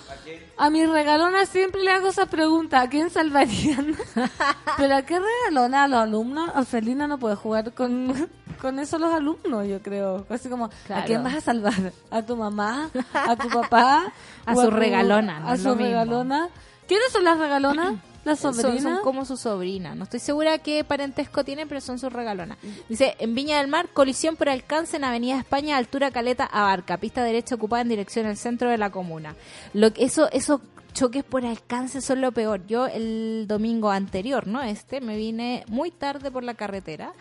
¿A, 0.56 0.70
mi 0.70 0.86
regalona 0.86 1.44
siempre 1.46 1.82
le 1.82 1.90
hago 1.90 2.08
esa 2.08 2.26
pregunta, 2.26 2.80
¿a 2.80 2.88
quién 2.88 3.10
salvarían? 3.56 3.96
¿Pero 4.76 4.96
a 4.96 5.02
qué 5.02 5.18
regalona? 5.18 5.84
¿A 5.84 5.88
los 5.88 6.00
alumnos? 6.00 6.50
Orfelina 6.54 7.06
no 7.06 7.18
puede 7.18 7.36
jugar 7.36 7.72
con, 7.72 8.28
con 8.60 8.78
eso 8.78 8.98
los 8.98 9.12
alumnos, 9.14 9.66
yo 9.66 9.80
creo. 9.82 10.26
Así 10.28 10.48
como, 10.48 10.70
¿a 10.94 11.04
quién 11.04 11.22
vas 11.22 11.34
a 11.34 11.40
salvar? 11.40 11.92
¿A 12.10 12.22
tu 12.22 12.36
mamá? 12.36 12.90
¿A 13.12 13.36
tu 13.36 13.48
papá? 13.48 14.12
A 14.46 14.52
¿O 14.54 14.62
su 14.62 14.68
tu- 14.70 14.76
regalona, 14.76 15.40
no 15.40 15.48
¿A 15.48 15.56
su 15.56 15.74
regalona? 15.74 16.48
¿Quiénes 16.86 17.10
son 17.12 17.24
las 17.24 17.38
regalonas? 17.38 17.94
¿Las 18.24 18.40
Son, 18.40 18.54
sobrinas? 18.54 18.82
son 18.82 19.02
como 19.04 19.24
su 19.24 19.36
sobrina. 19.36 19.94
No 19.94 20.02
estoy 20.02 20.18
segura 20.18 20.58
qué 20.58 20.82
parentesco 20.82 21.44
tienen, 21.44 21.68
pero 21.68 21.80
son 21.80 22.00
sus 22.00 22.12
regalonas. 22.12 22.58
Dice, 22.88 23.14
en 23.20 23.36
Viña 23.36 23.58
del 23.58 23.68
Mar, 23.68 23.88
colisión 23.92 24.34
por 24.34 24.48
alcance 24.48 24.96
en 24.96 25.04
Avenida 25.04 25.38
España, 25.38 25.76
altura 25.76 26.10
Caleta, 26.10 26.44
Abarca, 26.44 26.96
pista 26.96 27.22
derecha 27.22 27.54
ocupada 27.54 27.82
en 27.82 27.88
dirección 27.88 28.26
al 28.26 28.36
centro 28.36 28.68
de 28.68 28.78
la 28.78 28.90
comuna. 28.90 29.36
Lo 29.74 29.92
que 29.92 30.04
eso, 30.04 30.28
esos 30.32 30.60
choques 30.96 31.24
por 31.24 31.44
alcance 31.44 32.00
son 32.00 32.20
lo 32.22 32.32
peor. 32.32 32.66
Yo 32.66 32.86
el 32.86 33.44
domingo 33.46 33.90
anterior, 33.90 34.46
no 34.46 34.62
este, 34.62 35.00
me 35.00 35.16
vine 35.16 35.64
muy 35.68 35.90
tarde 35.90 36.30
por 36.30 36.42
la 36.42 36.54
carretera 36.54 37.12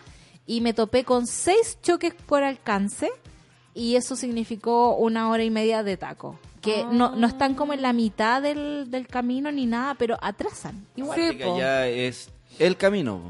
y 0.46 0.62
me 0.62 0.72
topé 0.72 1.04
con 1.04 1.26
seis 1.26 1.78
choques 1.82 2.14
por 2.14 2.42
alcance 2.42 3.10
y 3.74 3.96
eso 3.96 4.16
significó 4.16 4.96
una 4.96 5.28
hora 5.28 5.44
y 5.44 5.50
media 5.50 5.82
de 5.82 5.96
taco. 5.96 6.38
Que 6.62 6.84
no, 6.90 7.14
no 7.14 7.26
están 7.26 7.54
como 7.54 7.74
en 7.74 7.82
la 7.82 7.92
mitad 7.92 8.40
del, 8.42 8.90
del 8.90 9.06
camino 9.06 9.52
ni 9.52 9.66
nada, 9.66 9.94
pero 9.94 10.16
atrasan. 10.20 10.86
Igual. 10.96 11.20
Sí, 11.20 11.36
Que 11.36 11.44
po. 11.44 11.58
ya 11.58 11.86
es 11.86 12.30
el 12.58 12.76
camino. 12.76 13.20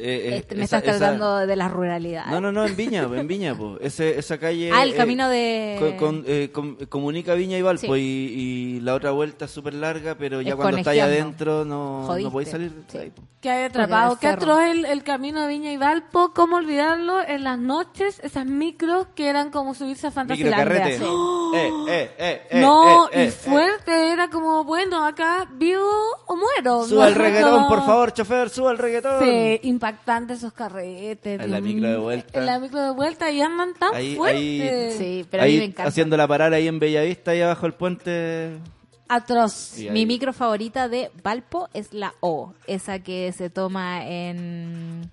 Eh, 0.00 0.28
eh, 0.28 0.36
Este, 0.38 0.54
me 0.54 0.64
esa- 0.64 0.78
estás 0.78 0.96
esa- 0.96 0.98
tratando 1.06 1.36
de 1.46 1.56
la 1.56 1.68
ruralidad. 1.68 2.26
No, 2.26 2.40
no, 2.40 2.52
no, 2.52 2.64
en 2.66 2.76
Viña, 2.76 3.02
en 3.02 3.26
Viña, 3.26 3.54
po. 3.56 3.76
Ese, 3.80 4.18
esa 4.18 4.38
calle... 4.38 4.70
Ah, 4.72 4.82
el 4.84 4.92
eh, 4.92 4.96
camino 4.96 5.28
de... 5.28 5.76
con- 5.78 5.96
con- 5.96 6.24
eh, 6.26 6.50
com- 6.52 6.76
comunica 6.88 7.34
Viña 7.34 7.58
y 7.58 7.62
Valpo 7.62 7.94
Sí. 7.94 8.00
y, 8.00 8.76
y 8.76 8.80
la 8.80 8.94
otra 8.94 9.10
vuelta 9.10 9.46
es 9.46 9.50
súper 9.50 9.74
larga, 9.74 10.14
pero 10.16 10.40
ya 10.40 10.50
Es 10.50 10.56
cuando 10.56 10.78
está 10.78 10.90
ahí 10.90 10.98
conejeando. 11.00 11.24
adentro 11.26 11.64
no, 11.64 12.04
Jodiste. 12.06 12.24
no 12.24 12.32
podéis 12.32 12.50
salir. 12.50 12.72
Sí. 12.88 12.98
ahí. 12.98 13.12
Que 13.40 13.50
hay 13.50 13.64
atrapado. 13.66 14.18
Qué 14.18 14.26
atroz 14.26 14.60
el, 14.62 14.84
el 14.84 15.04
camino 15.04 15.42
de 15.42 15.48
Viña 15.48 15.72
y 15.72 15.76
Valpo. 15.76 16.32
¿Cómo 16.34 16.56
olvidarlo? 16.56 17.20
En 17.22 17.44
las 17.44 17.56
noches, 17.58 18.18
esas 18.24 18.46
micros 18.46 19.06
que 19.14 19.28
eran 19.28 19.50
como 19.50 19.74
subirse 19.74 20.06
a. 20.08 20.10
Eh, 21.54 21.70
eh, 21.88 22.10
eh, 22.18 22.42
eh, 22.50 22.60
no, 22.60 23.06
eh, 23.06 23.10
eh, 23.12 23.24
y 23.24 23.28
eh. 23.28 23.30
fuerte, 23.30 24.12
era 24.12 24.28
como, 24.28 24.64
bueno, 24.64 25.04
acá 25.06 25.48
vivo 25.52 25.88
o 26.26 26.36
muero. 26.36 26.84
Suba 26.84 27.04
No, 27.04 27.08
el 27.08 27.14
reggaetón, 27.14 27.62
no. 27.62 27.68
por 27.68 27.86
favor, 27.86 28.12
chofer, 28.12 28.50
suba 28.50 28.70
el 28.72 28.76
reggaetón. 28.78 29.24
Sí, 29.24 29.60
impactante 29.62 29.87
esos 30.30 30.52
carretes. 30.52 31.40
En 31.40 31.50
la 31.50 31.60
Dios 31.60 31.74
micro 31.74 31.88
de 31.90 31.96
vuelta. 31.98 32.38
En 32.38 32.46
la 32.46 32.58
micro 32.58 32.80
de 32.82 32.90
vuelta 32.92 33.30
y 33.30 33.40
andan 33.40 33.74
tan 33.74 33.94
Ahí- 33.94 34.16
fuertes. 34.16 34.96
Sí, 34.96 35.26
pero 35.30 35.42
a 35.42 35.46
mí 35.46 35.58
me 35.58 35.64
encanta. 35.64 35.88
haciendo 35.88 36.16
la 36.16 36.26
parada 36.28 36.56
ahí 36.56 36.68
en 36.68 36.78
Bellavista, 36.78 37.30
ahí 37.32 37.40
abajo 37.40 37.66
el 37.66 37.74
puente. 37.74 38.58
Atroz. 39.08 39.74
Mi 39.90 40.04
micro 40.04 40.32
favorita 40.34 40.88
de 40.88 41.10
Valpo 41.22 41.68
es 41.72 41.94
la 41.94 42.12
O, 42.20 42.52
esa 42.66 42.98
que 42.98 43.32
se 43.32 43.48
toma 43.48 44.04
en 44.06 45.10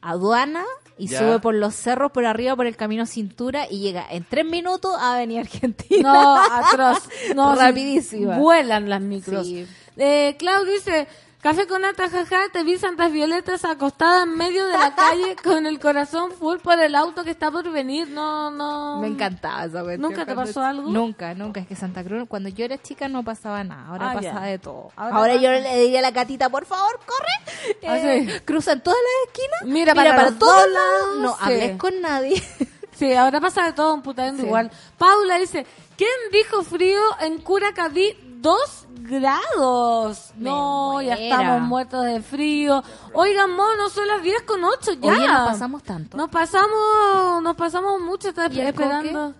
aduana 0.00 0.64
y 0.96 1.08
Ya. 1.08 1.18
sube 1.18 1.40
por 1.40 1.54
los 1.54 1.74
cerros 1.74 2.12
por 2.12 2.24
arriba 2.24 2.54
por 2.56 2.66
el 2.66 2.76
camino 2.76 3.04
cintura 3.04 3.66
y 3.70 3.80
llega 3.80 4.06
en 4.10 4.24
tres 4.24 4.46
minutos 4.46 4.92
a 4.98 5.14
Avenida 5.16 5.40
Argentina. 5.40 6.12
No, 6.12 6.36
atroz. 6.36 7.02
No, 7.34 7.54
sí, 7.54 7.60
Rapidísima. 7.60 8.38
vuelan 8.38 8.88
las 8.88 9.00
micros. 9.02 9.46
Sí. 9.46 9.66
Eh, 9.96 10.36
Clau 10.38 10.64
dice, 10.64 11.06
café 11.44 11.66
con 11.66 11.82
nata, 11.82 12.08
jaja, 12.08 12.48
te 12.52 12.64
vi 12.64 12.78
Santas 12.78 13.12
Violetas 13.12 13.66
acostada 13.66 14.22
en 14.22 14.34
medio 14.34 14.66
de 14.66 14.72
la 14.78 14.94
calle 14.94 15.36
con 15.44 15.66
el 15.66 15.78
corazón 15.78 16.32
full 16.32 16.56
por 16.58 16.78
el 16.80 16.94
auto 16.94 17.22
que 17.22 17.30
está 17.30 17.50
por 17.50 17.70
venir. 17.70 18.08
No, 18.08 18.50
no. 18.50 18.98
Me 18.98 19.08
encantaba 19.08 19.66
esa 19.66 19.82
cuestión. 19.82 20.00
¿Nunca 20.00 20.24
te 20.24 20.34
pasó 20.34 20.62
algo? 20.62 20.90
Nunca, 20.90 21.34
nunca. 21.34 21.60
Es 21.60 21.66
que 21.66 21.76
Santa 21.76 22.02
Cruz, 22.02 22.24
cuando 22.28 22.48
yo 22.48 22.64
era 22.64 22.80
chica 22.80 23.08
no 23.08 23.22
pasaba 23.22 23.62
nada. 23.62 23.86
Ahora 23.88 24.10
Ah, 24.10 24.14
pasa 24.14 24.22
ya. 24.32 24.40
de 24.40 24.58
todo. 24.58 24.90
Ahora 24.96 25.34
yo 25.36 25.50
le 25.52 25.78
diría 25.82 25.98
a 25.98 26.02
la 26.02 26.12
catita, 26.14 26.48
por 26.48 26.64
favor, 26.64 26.98
corre. 27.04 27.76
Ah, 27.86 27.98
Eh, 27.98 28.26
sí. 28.26 28.40
Cruzan 28.46 28.82
todas 28.82 28.98
las 28.98 29.28
esquinas. 29.34 29.60
Mira 29.74 29.94
para 29.94 30.24
los 30.30 30.38
todos 30.38 30.56
dos 30.56 30.70
lados. 30.72 31.18
No 31.20 31.30
sí. 31.36 31.38
hables 31.42 31.76
con 31.78 32.00
nadie. 32.00 32.42
Sí, 32.96 33.12
ahora 33.12 33.40
pasa 33.40 33.64
de 33.64 33.72
todo 33.72 33.92
un 33.92 34.02
putando 34.02 34.40
Sí. 34.40 34.46
igual. 34.46 34.70
Paula 34.96 35.36
dice, 35.40 35.66
¿quién 35.96 36.08
dijo 36.30 36.62
frío 36.62 37.00
en 37.22 37.38
Curacaví? 37.38 38.16
Dos 38.44 38.86
grados. 38.90 40.34
Me 40.36 40.50
no, 40.50 41.00
ya 41.00 41.14
estamos 41.14 41.62
muertos 41.62 42.04
de 42.04 42.20
frío. 42.20 42.84
Oigan, 43.14 43.50
mono, 43.52 43.88
son 43.88 44.06
las 44.06 44.22
10 44.22 44.42
con 44.42 44.62
8 44.62 44.92
ya. 45.00 45.12
Oye, 45.12 45.26
nos 45.26 45.48
pasamos 45.48 45.82
tanto. 45.82 46.14
Nos 46.18 46.28
pasamos, 46.28 47.42
nos 47.42 47.56
pasamos 47.56 48.02
mucho, 48.02 48.28
estaba 48.28 48.52
¿Y 48.52 48.60
el 48.60 48.66
esperando. 48.66 49.32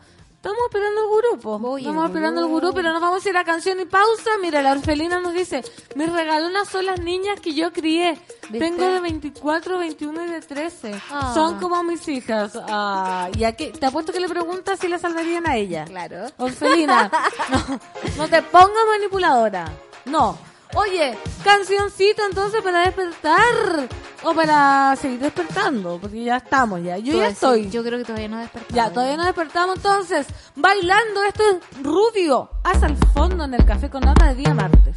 Estamos 0.45 0.64
esperando 0.66 1.01
el 1.01 1.22
grupo. 1.22 1.59
Voy, 1.59 1.80
Estamos 1.80 2.05
esperando 2.05 2.40
el 2.42 2.49
grupo, 2.49 2.74
pero 2.74 2.92
nos 2.92 3.01
vamos 3.01 3.24
a 3.24 3.30
ir 3.30 3.36
a 3.38 3.45
canción 3.45 3.80
y 3.80 3.86
pausa. 3.86 4.32
Mira, 4.42 4.61
la 4.61 4.72
orfelina 4.72 5.18
nos 5.18 5.32
dice, 5.32 5.62
mis 5.95 6.12
regalonas 6.12 6.68
son 6.68 6.84
las 6.84 7.01
niñas 7.01 7.40
que 7.40 7.55
yo 7.55 7.72
crié. 7.72 8.18
¿Viste? 8.51 8.59
Tengo 8.59 8.84
de 8.84 9.01
24, 9.01 9.78
21 9.78 10.26
y 10.26 10.28
de 10.28 10.40
13. 10.42 11.01
Ah. 11.11 11.32
Son 11.32 11.59
como 11.59 11.82
mis 11.82 12.07
hijas. 12.09 12.59
Ah, 12.68 13.30
y 13.34 13.45
aquí, 13.45 13.70
te 13.70 13.86
apuesto 13.86 14.12
que 14.12 14.20
le 14.20 14.28
preguntas 14.28 14.78
si 14.78 14.86
le 14.86 14.99
salvarían 14.99 15.49
a 15.49 15.57
ella. 15.57 15.86
Claro. 15.86 16.26
Orfelina, 16.36 17.11
no, 17.51 17.80
no 18.18 18.28
te 18.28 18.42
pongas 18.42 18.84
manipuladora. 18.86 19.72
No. 20.05 20.36
Oye, 20.75 21.16
cancioncita 21.45 22.22
entonces 22.29 22.61
para 22.61 22.81
despertar 22.81 23.89
o 24.25 24.35
para 24.35 24.97
seguir 24.97 25.20
despertando, 25.20 25.99
porque 26.01 26.25
ya 26.25 26.39
estamos 26.39 26.83
ya. 26.83 26.99
Yo 26.99 27.16
ya 27.16 27.29
estoy. 27.29 27.70
Yo 27.70 27.85
creo 27.85 27.99
que 27.99 28.05
todavía 28.05 28.29
no 28.29 28.39
despertamos. 28.39 28.75
Ya, 28.75 28.91
todavía 28.93 29.16
no 29.16 29.25
despertamos 29.25 29.77
entonces. 29.77 30.27
Bailando, 30.57 31.22
esto 31.25 31.43
es 31.49 31.83
rubio. 31.83 32.51
Hasta 32.64 32.87
el 32.87 32.97
fondo 33.14 33.45
en 33.45 33.55
el 33.55 33.64
café 33.64 33.89
con 33.89 34.01
nata 34.01 34.29
de 34.29 34.35
día 34.35 34.53
martes. 34.53 34.97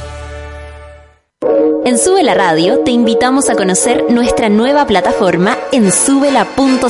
En 1.83 1.97
Sube 1.97 2.21
la 2.21 2.35
Radio 2.35 2.81
te 2.85 2.91
invitamos 2.91 3.49
a 3.49 3.55
conocer 3.55 4.05
nuestra 4.11 4.49
nueva 4.49 4.85
plataforma 4.85 5.57
en 5.71 5.91
subela.cl. 5.91 6.85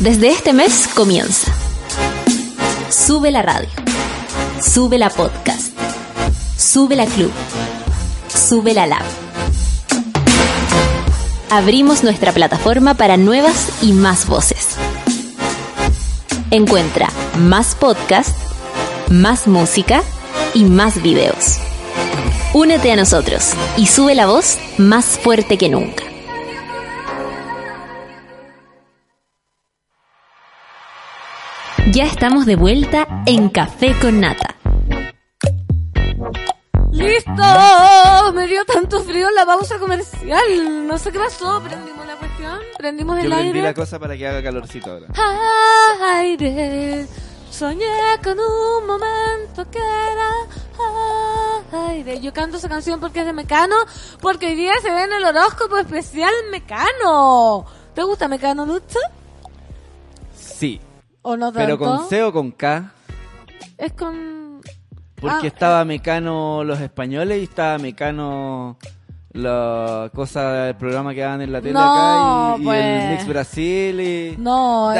Desde 0.00 0.28
este 0.30 0.52
mes 0.52 0.88
comienza. 0.92 1.52
Sube 2.90 3.30
la 3.30 3.42
Radio. 3.42 3.68
Sube 4.60 4.98
la 4.98 5.08
Podcast. 5.08 5.68
Sube 6.58 6.96
la 6.96 7.06
Club. 7.06 7.30
Sube 8.28 8.74
la 8.74 8.88
Lab. 8.88 9.04
Abrimos 11.48 12.02
nuestra 12.02 12.32
plataforma 12.32 12.94
para 12.94 13.16
nuevas 13.16 13.68
y 13.82 13.92
más 13.92 14.26
voces. 14.26 14.70
Encuentra 16.50 17.08
más 17.38 17.76
podcast, 17.76 18.36
más 19.10 19.46
música 19.46 20.02
y 20.54 20.64
más 20.64 21.00
videos. 21.00 21.60
Únete 22.56 22.90
a 22.90 22.96
nosotros 22.96 23.52
y 23.76 23.86
sube 23.86 24.14
la 24.14 24.24
voz 24.24 24.56
más 24.78 25.18
fuerte 25.18 25.58
que 25.58 25.68
nunca. 25.68 26.04
Ya 31.92 32.04
estamos 32.04 32.46
de 32.46 32.56
vuelta 32.56 33.06
en 33.26 33.50
Café 33.50 33.94
con 34.00 34.20
Nata. 34.20 34.56
¡Listo! 36.92 38.32
Me 38.34 38.46
dio 38.46 38.64
tanto 38.64 39.02
frío 39.02 39.30
la 39.32 39.44
pausa 39.44 39.78
comercial. 39.78 40.86
No 40.86 40.96
sé 40.96 41.12
qué 41.12 41.18
pasó. 41.18 41.62
Prendimos 41.62 42.06
la 42.06 42.16
cuestión. 42.16 42.58
Prendimos 42.78 43.18
el 43.18 43.24
Yo 43.24 43.30
prendí 43.30 43.48
aire. 43.48 43.62
la 43.62 43.74
cosa 43.74 43.98
para 43.98 44.16
que 44.16 44.26
haga 44.26 44.42
calorcito 44.42 44.92
ahora. 44.92 45.08
Aire. 46.20 47.06
Soñé 47.50 47.84
con 48.24 48.38
un 48.38 48.86
momento 48.86 49.70
que 49.70 49.78
era 49.78 50.30
aire. 51.72 52.20
Yo 52.20 52.32
canto 52.32 52.56
esa 52.56 52.68
canción 52.68 53.00
porque 53.00 53.20
es 53.20 53.26
de 53.26 53.32
Mecano. 53.32 53.74
Porque 54.20 54.46
hoy 54.46 54.54
día 54.54 54.72
se 54.82 54.90
ve 54.90 55.04
en 55.04 55.12
el 55.12 55.24
horóscopo 55.24 55.76
especial 55.78 56.32
Mecano. 56.50 57.64
¿Te 57.94 58.02
gusta 58.02 58.28
Mecano, 58.28 58.66
Lucho? 58.66 58.98
Sí, 60.34 60.80
¿O 61.22 61.36
no 61.36 61.46
tanto? 61.52 61.58
pero 61.58 61.78
con 61.78 62.08
C 62.08 62.22
o 62.22 62.32
con 62.32 62.52
K. 62.52 62.92
Es 63.78 63.92
con... 63.92 64.60
Porque 65.16 65.46
Ah, 65.46 65.46
estaba 65.46 65.84
Mecano 65.84 66.62
los 66.62 66.78
españoles 66.80 67.40
y 67.40 67.44
estaba 67.44 67.78
Mecano 67.78 68.76
la 69.36 70.10
cosa 70.14 70.52
del 70.64 70.74
programa 70.76 71.14
que 71.14 71.20
daban 71.20 71.42
en 71.42 71.52
la 71.52 71.60
tele 71.60 71.74
No, 71.74 71.80
acá 72.54 72.56
y, 72.58 72.62
y 72.62 72.64
pues. 72.64 72.84
el 72.84 73.10
Mix 73.12 73.26
Brasil 73.28 74.00
y... 74.00 74.34
No, 74.38 74.90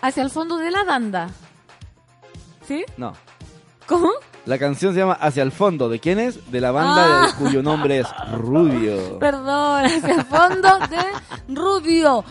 Hacia 0.03 0.22
el 0.22 0.30
fondo 0.30 0.57
de 0.59 0.70
la 0.70 0.84
banda. 0.84 1.28
¿Sí? 2.66 2.84
No. 2.96 3.12
¿Cómo? 3.86 4.11
La 4.46 4.59
canción 4.59 4.94
se 4.94 5.01
llama 5.01 5.14
Hacia 5.14 5.42
el 5.42 5.53
fondo. 5.53 5.88
¿De 5.88 6.01
quién 6.01 6.18
es? 6.18 6.51
De 6.51 6.61
la 6.61 6.70
banda 6.70 7.24
Ah. 7.24 7.26
de- 7.26 7.34
cuyo 7.34 7.62
nombre 7.62 8.01
es 8.01 8.07
Rubio. 8.32 9.18
Perdón, 9.20 9.84
hacia 9.84 10.14
el 10.14 10.24
fondo 10.24 10.78
de 10.88 11.55
Rubio. 11.55 12.24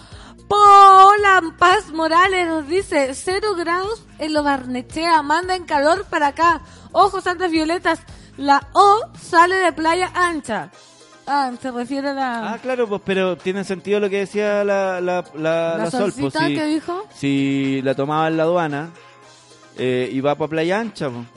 Paola 0.50 1.42
Paz 1.58 1.92
Morales 1.94 2.48
nos 2.48 2.68
dice, 2.68 3.14
cero 3.14 3.50
grados 3.56 4.04
en 4.18 4.34
lo 4.34 4.42
Barnechea, 4.44 5.22
manda 5.22 5.56
en 5.56 5.64
calor 5.64 6.06
para 6.10 6.28
acá. 6.28 6.62
Ojos 6.92 7.24
santas 7.24 7.52
violetas, 7.52 8.00
la 8.36 8.68
O 8.74 9.08
sale 9.22 9.56
de 9.58 9.72
playa 9.72 10.12
ancha. 10.16 10.72
Ah, 11.28 11.52
se 11.62 11.70
refiere 11.70 12.10
a 12.10 12.14
la, 12.14 12.54
Ah, 12.54 12.58
claro, 12.58 12.90
pues, 12.90 13.02
pero 13.06 13.38
tiene 13.38 13.64
sentido 13.64 14.00
lo 14.00 14.10
que 14.10 14.18
decía 14.20 14.64
la, 14.64 15.00
la, 15.00 15.24
la, 15.36 15.92
Sol. 15.92 16.12
Pues, 16.20 16.34
si, 16.34 16.56
que 16.56 16.66
dijo. 16.66 17.06
si 17.14 17.82
la 17.84 17.94
tomaba 17.94 18.28
en 18.28 18.38
la 18.38 18.44
aduana 18.44 18.90
eh, 19.78 20.10
y 20.12 20.20
va 20.22 20.34
para 20.34 20.50
Playa 20.50 20.80
Ancha. 20.80 21.10
pues. 21.12 21.28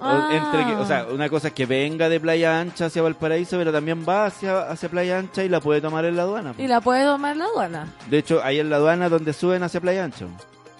O, 0.00 0.04
Ah. 0.06 0.30
entre 0.32 0.64
que- 0.66 0.80
o 0.80 0.86
sea, 0.86 1.06
una 1.12 1.28
cosa 1.28 1.48
es 1.48 1.54
que 1.54 1.66
venga 1.66 2.08
de 2.08 2.18
Playa 2.20 2.58
Ancha 2.58 2.86
hacia 2.86 3.02
Valparaíso, 3.02 3.58
pero 3.58 3.70
también 3.70 4.04
va 4.08 4.26
hacia, 4.26 4.62
hacia 4.70 4.88
Playa 4.88 5.18
Ancha 5.18 5.44
y 5.44 5.48
la 5.50 5.60
puede 5.60 5.80
tomar 5.82 6.04
en 6.06 6.16
la 6.16 6.22
aduana. 6.22 6.52
pues. 6.54 6.64
Y 6.64 6.68
la 6.68 6.80
puede 6.80 7.04
tomar 7.04 7.36
la 7.36 7.44
aduana. 7.44 7.86
De 8.08 8.18
hecho, 8.18 8.40
ahí 8.42 8.58
en 8.60 8.70
la 8.70 8.76
aduana 8.76 9.08
donde 9.08 9.32
suben 9.32 9.62
hacia 9.62 9.80
Playa 9.80 10.04
Ancha. 10.04 10.24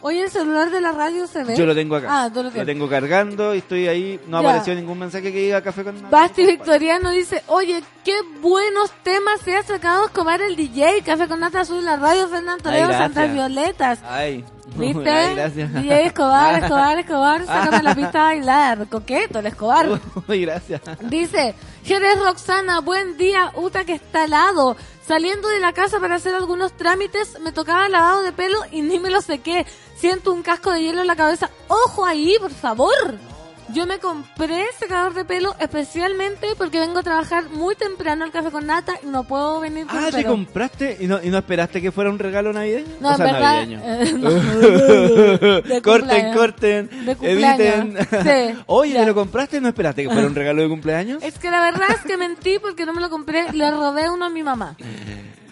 Oye, 0.02 0.22
el 0.22 0.30
celular 0.30 0.70
de 0.70 0.80
la 0.80 0.92
radio 0.92 1.26
se 1.26 1.44
ve. 1.44 1.56
Yo 1.56 1.66
lo 1.66 1.74
tengo 1.74 1.96
acá. 1.96 2.06
Ah, 2.24 2.30
tú 2.32 2.42
lo 2.42 2.50
lo 2.50 2.64
tengo 2.64 2.88
cargando 2.88 3.54
y 3.54 3.58
estoy 3.58 3.86
ahí. 3.88 4.18
No 4.26 4.40
Ya. 4.42 4.48
apareció 4.48 4.74
ningún 4.74 4.98
mensaje 4.98 5.30
que 5.32 5.38
diga 5.38 5.60
café 5.62 5.84
con 5.84 5.94
nada. 5.96 6.08
Basti 6.08 6.46
Victoriano 6.46 7.10
dice, 7.10 7.42
oye, 7.48 7.82
qué 8.04 8.14
buenos 8.40 8.90
temas 9.02 9.40
se 9.42 9.54
ha 9.56 9.62
sacado 9.62 10.06
Escobar 10.06 10.40
el 10.40 10.56
DJ, 10.56 11.02
Café 11.04 11.28
con 11.28 11.40
Nata 11.40 11.60
Azul, 11.60 11.84
la 11.84 11.96
radio 11.96 12.28
Fernando 12.28 12.62
Toledo, 12.62 12.90
Santas. 12.92 13.32
Violetas. 13.32 13.98
Ay. 14.08 14.44
¿Viste? 14.76 15.10
Ay, 15.10 15.34
gracias. 15.34 15.72
DJ 15.74 16.06
Escobar, 16.06 16.54
Escobar, 16.62 16.98
Escobar, 16.98 17.44
sácame 17.44 17.82
la 17.82 17.94
pista 17.94 18.20
a 18.20 18.24
bailar. 18.26 18.86
Coqueto, 18.88 19.40
el 19.40 19.46
Escobar. 19.46 20.00
Uy, 20.28 20.42
gracias. 20.42 20.80
Dice, 21.08 21.54
Jerez 21.84 22.18
Roxana, 22.20 22.80
buen 22.80 23.16
día, 23.16 23.52
Uta 23.56 23.84
que 23.84 23.94
está 23.94 24.24
helado. 24.24 24.76
Saliendo 25.06 25.48
de 25.48 25.60
la 25.60 25.72
casa 25.72 25.98
para 25.98 26.16
hacer 26.16 26.34
algunos 26.34 26.76
trámites, 26.76 27.40
me 27.40 27.52
tocaba 27.52 27.88
lavado 27.88 28.22
de 28.22 28.32
pelo 28.32 28.60
y 28.70 28.82
ni 28.82 28.98
me 28.98 29.10
lo 29.10 29.20
sequé. 29.20 29.66
Siento 29.96 30.32
un 30.32 30.42
casco 30.42 30.70
de 30.70 30.82
hielo 30.82 31.00
en 31.00 31.06
la 31.06 31.16
cabeza. 31.16 31.50
¡Ojo 31.68 32.04
ahí, 32.04 32.36
por 32.38 32.52
favor! 32.52 33.29
Yo 33.72 33.86
me 33.86 33.98
compré 33.98 34.64
secador 34.78 35.14
de 35.14 35.24
pelo 35.24 35.54
especialmente 35.60 36.48
porque 36.58 36.80
vengo 36.80 36.98
a 36.98 37.02
trabajar 37.02 37.50
muy 37.50 37.74
temprano 37.76 38.24
al 38.24 38.32
café 38.32 38.50
con 38.50 38.66
nata 38.66 38.94
y 39.02 39.06
no 39.06 39.24
puedo 39.24 39.60
venir 39.60 39.86
con 39.86 39.96
Ah, 39.98 40.06
¿te 40.10 40.18
pelo. 40.18 40.30
compraste 40.30 40.96
y 41.00 41.06
no, 41.06 41.22
y 41.22 41.28
no 41.30 41.38
esperaste 41.38 41.80
que 41.80 41.92
fuera 41.92 42.10
un 42.10 42.18
regalo 42.18 42.52
navideño? 42.52 42.86
No, 43.00 43.08
o 43.08 43.10
en 43.12 43.16
sea, 43.16 43.26
verdad. 43.26 43.66
navideño. 43.66 43.80
eh, 43.84 44.12
no. 44.18 45.68
De 45.68 45.82
corten, 45.82 46.00
cumpleaños. 46.08 46.36
corten, 46.36 47.04
De 47.06 47.16
cumpleaños. 47.16 47.96
editen. 47.96 48.54
Sí, 48.54 48.58
Oye, 48.66 48.92
ya. 48.94 49.00
¿te 49.00 49.06
lo 49.06 49.14
compraste 49.14 49.56
y 49.58 49.60
no 49.60 49.68
esperaste 49.68 50.02
que 50.04 50.10
fuera 50.10 50.26
un 50.26 50.34
regalo 50.34 50.62
de 50.62 50.68
cumpleaños? 50.68 51.22
Es 51.22 51.38
que 51.38 51.50
la 51.50 51.60
verdad 51.60 51.88
es 51.94 52.00
que 52.02 52.16
mentí 52.16 52.58
porque 52.58 52.84
no 52.86 52.92
me 52.92 53.00
lo 53.00 53.08
compré, 53.10 53.52
le 53.52 53.70
robé 53.70 54.10
uno 54.10 54.24
a 54.26 54.30
mi 54.30 54.42
mamá. 54.42 54.76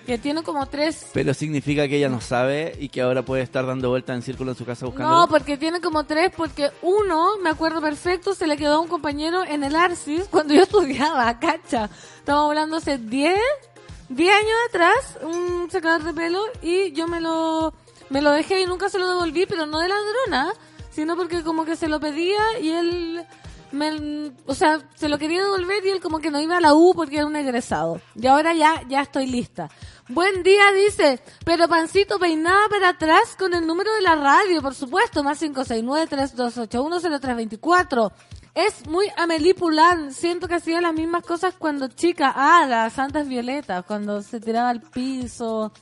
Que 0.08 0.16
tiene 0.16 0.42
como 0.42 0.64
tres 0.64 1.04
Pero 1.12 1.34
significa 1.34 1.86
que 1.86 1.98
ella 1.98 2.08
no 2.08 2.22
sabe 2.22 2.74
y 2.80 2.88
que 2.88 3.02
ahora 3.02 3.22
puede 3.22 3.42
estar 3.42 3.66
dando 3.66 3.90
vueltas 3.90 4.16
en 4.16 4.22
círculo 4.22 4.52
en 4.52 4.56
su 4.56 4.64
casa 4.64 4.86
buscando. 4.86 5.14
No, 5.14 5.28
porque 5.28 5.58
tiene 5.58 5.82
como 5.82 6.04
tres, 6.04 6.32
porque 6.34 6.70
uno, 6.80 7.36
me 7.42 7.50
acuerdo 7.50 7.82
perfecto, 7.82 8.32
se 8.34 8.46
le 8.46 8.56
quedó 8.56 8.76
a 8.76 8.80
un 8.80 8.88
compañero 8.88 9.44
en 9.44 9.64
el 9.64 9.76
Arcis 9.76 10.24
cuando 10.30 10.54
yo 10.54 10.62
estudiaba, 10.68 11.38
cacha. 11.38 11.90
Estamos 12.16 12.48
hablando 12.48 12.78
hace 12.78 12.96
10, 12.96 13.38
10 14.08 14.34
años 14.34 14.56
atrás, 14.70 15.18
un 15.22 15.70
secador 15.70 16.02
de 16.02 16.14
pelo, 16.14 16.42
y 16.62 16.90
yo 16.92 17.06
me 17.06 17.20
lo, 17.20 17.74
me 18.08 18.22
lo 18.22 18.30
dejé 18.30 18.62
y 18.62 18.66
nunca 18.66 18.88
se 18.88 18.98
lo 18.98 19.10
devolví, 19.10 19.44
pero 19.44 19.66
no 19.66 19.78
de 19.78 19.88
ladrona, 19.88 20.54
sino 20.90 21.16
porque 21.16 21.42
como 21.42 21.66
que 21.66 21.76
se 21.76 21.86
lo 21.86 22.00
pedía 22.00 22.58
y 22.62 22.70
él, 22.70 23.26
me, 23.72 24.32
o 24.46 24.54
sea, 24.54 24.80
se 24.94 25.10
lo 25.10 25.18
quería 25.18 25.42
devolver 25.42 25.84
y 25.84 25.90
él 25.90 26.00
como 26.00 26.18
que 26.18 26.30
no 26.30 26.40
iba 26.40 26.56
a 26.56 26.62
la 26.62 26.72
U 26.72 26.94
porque 26.94 27.16
era 27.16 27.26
un 27.26 27.36
egresado. 27.36 28.00
Y 28.14 28.26
ahora 28.26 28.54
ya, 28.54 28.82
ya 28.88 29.02
estoy 29.02 29.26
lista. 29.26 29.68
Buen 30.10 30.42
día, 30.42 30.72
dice, 30.72 31.20
pero 31.44 31.68
Pancito 31.68 32.18
peinaba 32.18 32.66
para 32.70 32.88
atrás 32.88 33.36
con 33.38 33.52
el 33.52 33.66
número 33.66 33.92
de 33.92 34.00
la 34.00 34.14
radio, 34.14 34.62
por 34.62 34.74
supuesto, 34.74 35.22
más 35.22 35.42
569-3281-0324. 35.42 38.10
Es 38.54 38.86
muy 38.86 39.06
Amelie 39.18 39.54
siento 40.10 40.48
que 40.48 40.54
hacía 40.54 40.80
las 40.80 40.94
mismas 40.94 41.24
cosas 41.24 41.56
cuando 41.58 41.88
chica. 41.88 42.32
Ah, 42.34 42.64
las 42.66 42.94
Santas 42.94 43.28
Violetas, 43.28 43.84
cuando 43.84 44.22
se 44.22 44.40
tiraba 44.40 44.70
al 44.70 44.80
piso, 44.80 45.74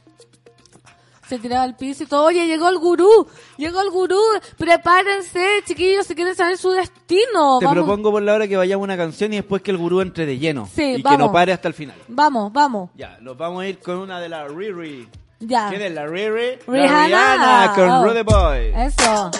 se 1.28 1.38
tiraba 1.38 1.62
al 1.64 1.76
piso 1.76 2.04
y 2.04 2.06
todo. 2.06 2.24
Oye, 2.26 2.46
llegó 2.46 2.68
el 2.68 2.78
gurú, 2.78 3.26
llegó 3.56 3.80
el 3.80 3.90
gurú. 3.90 4.20
Prepárense, 4.56 5.62
chiquillos, 5.66 6.06
si 6.06 6.14
quieren 6.14 6.34
saber 6.34 6.56
su 6.58 6.70
destino. 6.70 7.58
Te 7.60 7.64
Vamos, 7.66 7.72
propongo 7.84 8.10
por 8.12 8.22
la 8.22 8.34
hora 8.34 8.46
que 8.48 8.56
vayamos 8.56 8.82
a 8.82 8.84
una 8.84 8.96
canción 8.96 9.32
y 9.32 9.36
después 9.36 9.62
que 9.62 9.70
el 9.70 9.78
gurú 9.78 10.00
entre 10.00 10.26
de 10.26 10.38
lleno. 10.38 10.68
Sí, 10.72 10.82
y 10.92 10.96
que 10.96 11.02
vamos. 11.02 11.18
no 11.20 11.32
pare 11.32 11.52
hasta 11.52 11.68
el 11.68 11.74
final. 11.74 11.96
vamos, 12.08 12.52
vamos. 12.52 12.90
Ya, 12.94 13.18
nos 13.20 13.36
vamos 13.36 13.62
a 13.62 13.66
ir 13.68 13.78
con 13.78 13.96
una 13.98 14.20
de 14.20 14.28
la 14.28 14.46
Riri. 14.48 15.08
Ya. 15.40 15.68
¿Quién 15.68 15.82
es 15.82 15.92
la 15.92 16.06
Riri? 16.06 16.58
La 16.66 16.72
Rihanna. 16.72 17.06
Rihanna 17.06 17.72
con 17.74 17.90
Oh. 17.90 18.04
Rude 18.04 18.22
Boy. 18.22 18.72
Eso. 18.86 19.30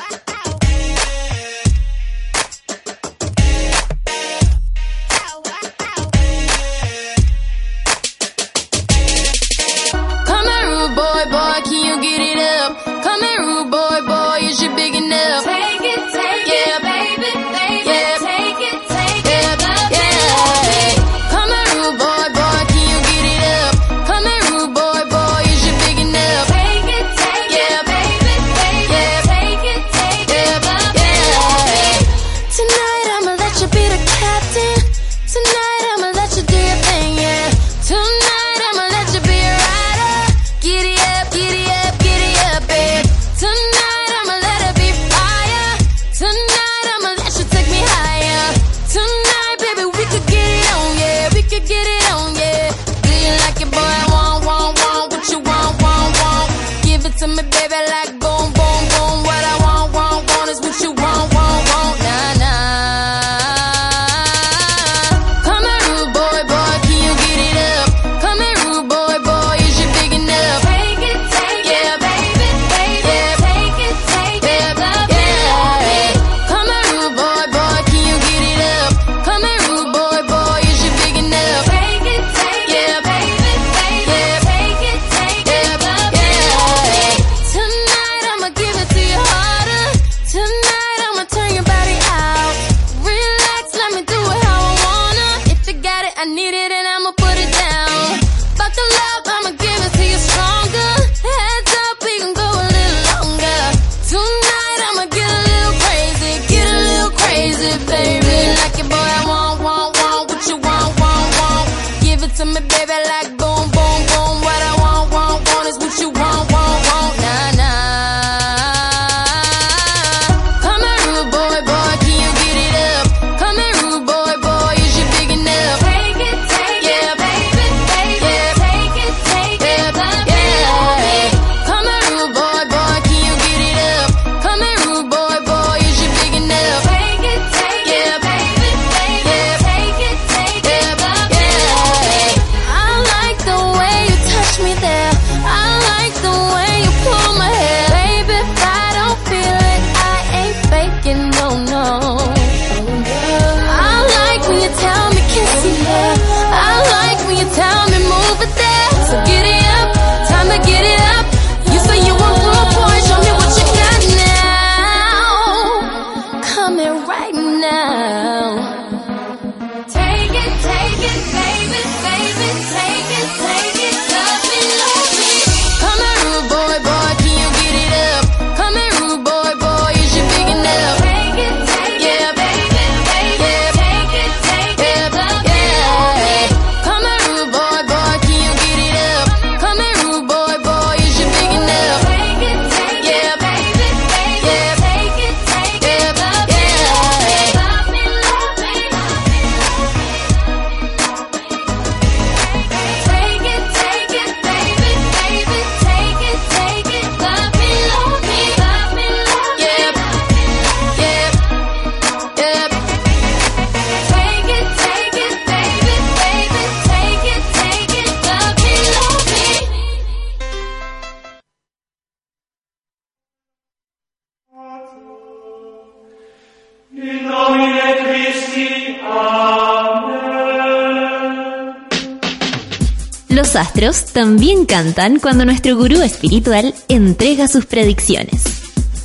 También 234.17 234.65
cantan 234.65 235.19
cuando 235.21 235.45
nuestro 235.45 235.77
gurú 235.77 236.01
espiritual 236.01 236.75
entrega 236.89 237.49
sus 237.49 237.67
predicciones. 237.67 238.45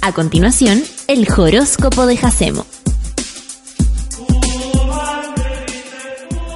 A 0.01 0.13
continuación, 0.13 0.81
el 1.07 1.27
horóscopo 1.29 2.05
de 2.05 2.15
Jacemo. 2.15 2.65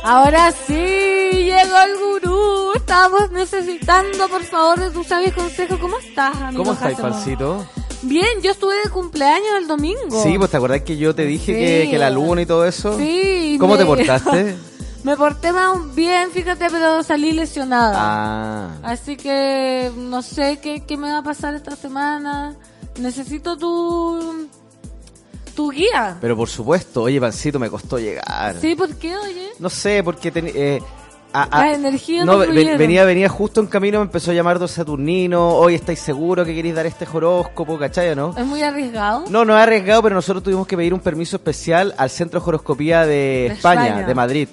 Ahora 0.06 0.54
sí, 0.66 0.74
llegó 0.74 1.78
el 1.86 1.98
gurú. 2.00 2.72
Estamos 2.78 3.30
necesitando, 3.32 4.30
por 4.30 4.46
favor, 4.46 4.80
de 4.80 4.90
tus 4.92 5.06
sabios 5.06 5.34
consejos. 5.34 5.78
¿Cómo 5.78 5.98
estás, 6.00 6.38
amigo 6.38 6.64
¿Cómo 6.64 6.78
Jacemo? 6.78 7.10
Pancito? 7.10 7.66
Bien, 8.04 8.42
yo 8.42 8.52
estuve 8.52 8.76
de 8.86 8.90
cumpleaños 8.90 9.50
el 9.60 9.68
domingo. 9.68 10.24
Sí, 10.24 10.38
pues 10.38 10.50
te 10.50 10.56
acordás 10.56 10.84
que 10.84 10.96
yo 10.96 11.14
te 11.14 11.26
dije 11.26 11.46
Sí. 11.54 11.60
que, 11.84 11.92
que 11.92 11.98
la 12.00 12.10
luna 12.10 12.44
y 12.44 12.46
todo 12.46 12.64
eso. 12.66 12.98
Sí. 12.98 13.58
¿Cómo 13.60 13.74
me- 13.74 13.80
te 13.80 13.86
portaste? 13.86 14.56
me 15.04 15.18
porté 15.18 15.52
más 15.52 15.94
bien, 16.18 16.32
fíjate, 16.32 16.68
pero 16.72 17.04
salí 17.04 17.32
lesionada. 17.32 17.94
ah. 17.98 18.70
Así 18.84 19.16
que 19.18 19.92
no 19.98 20.22
sé 20.22 20.60
qué, 20.62 20.84
qué 20.86 20.98
me 20.98 21.12
va 21.12 21.20
a 21.20 21.24
pasar 21.24 21.54
esta 21.56 21.76
semana. 21.76 22.56
Necesito 23.00 23.58
tu 23.58 24.48
tu 25.56 25.70
guía. 25.72 26.18
Pero 26.20 26.36
por 26.36 26.50
supuesto, 26.50 27.04
oye, 27.04 27.20
Pancito, 27.20 27.60
me 27.60 27.70
costó 27.70 27.98
llegar. 27.98 28.56
Sí, 28.60 28.76
¿por 28.76 28.94
qué, 28.96 29.16
oye? 29.16 29.50
No 29.60 29.70
sé, 29.70 30.04
porque 30.04 30.30
ten- 30.30 30.52
eh, 30.54 30.82
a- 31.32 31.44
a- 31.44 31.66
Las 31.68 31.78
energías 31.78 32.26
no, 32.26 32.38
venía, 32.40 33.06
venía 33.06 33.30
justo 33.30 33.62
en 33.62 33.68
camino, 33.68 34.00
me 34.00 34.06
empezó 34.06 34.32
a 34.32 34.34
llamar 34.34 34.60
dos 34.60 34.72
Saturnino, 34.72 35.50
hoy 35.56 35.76
estáis 35.76 36.00
seguros 36.00 36.46
que 36.46 36.54
queréis 36.56 36.76
dar 36.76 36.86
este 36.86 37.06
horóscopo, 37.12 37.78
¿cachai 37.78 38.14
no? 38.16 38.34
Es 38.38 38.46
muy 38.46 38.62
arriesgado. 38.64 39.26
No, 39.30 39.46
no 39.46 39.56
es 39.58 39.64
arriesgado, 39.64 40.02
pero 40.04 40.16
nosotros 40.16 40.44
tuvimos 40.44 40.68
que 40.68 40.76
pedir 40.76 40.94
un 40.94 41.00
permiso 41.02 41.38
especial 41.38 41.94
al 41.98 42.10
Centro 42.10 42.40
de 42.42 42.48
Horoscopía 42.48 43.02
de, 43.06 43.08
De 43.08 43.46
España, 43.48 43.88
España. 43.88 44.08
de 44.08 44.16
Madrid. 44.16 44.50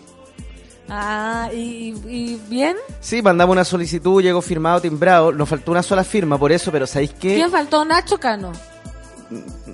Ah, 0.89 1.49
¿y, 1.53 1.95
y 2.07 2.41
bien? 2.49 2.77
Sí, 3.01 3.23
mandamos 3.23 3.53
una 3.55 3.65
solicitud, 3.65 4.23
llegó 4.23 4.43
firmado, 4.43 4.81
timbrado, 4.81 5.33
nos 5.33 5.49
faltó 5.49 5.71
una 5.71 5.83
sola 5.83 6.05
firma 6.05 6.39
por 6.39 6.53
eso, 6.53 6.71
pero 6.71 6.87
¿sabéis 6.87 7.13
qué? 7.13 7.35
¿Quién 7.37 7.51
faltó? 7.51 7.85
Nacho 7.85 8.19
Cano. 8.19 8.53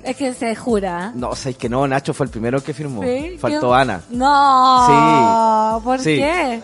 Es 0.03 0.15
que 0.15 0.33
se 0.33 0.55
jura. 0.55 1.11
No, 1.15 1.35
¿sabéis 1.35 1.57
que 1.57 1.67
no? 1.67 1.85
Nacho 1.87 2.13
fue 2.13 2.25
el 2.25 2.31
primero 2.31 2.63
que 2.63 2.73
firmó. 2.73 3.03
¿Sí? 3.03 3.37
Faltó 3.37 3.67
¿Quién? 3.69 3.73
Ana. 3.73 4.01
No. 4.09 5.79
Sí. 5.79 5.83
¿Por 5.83 5.99
Sí. 5.99 6.15
qué? 6.15 6.61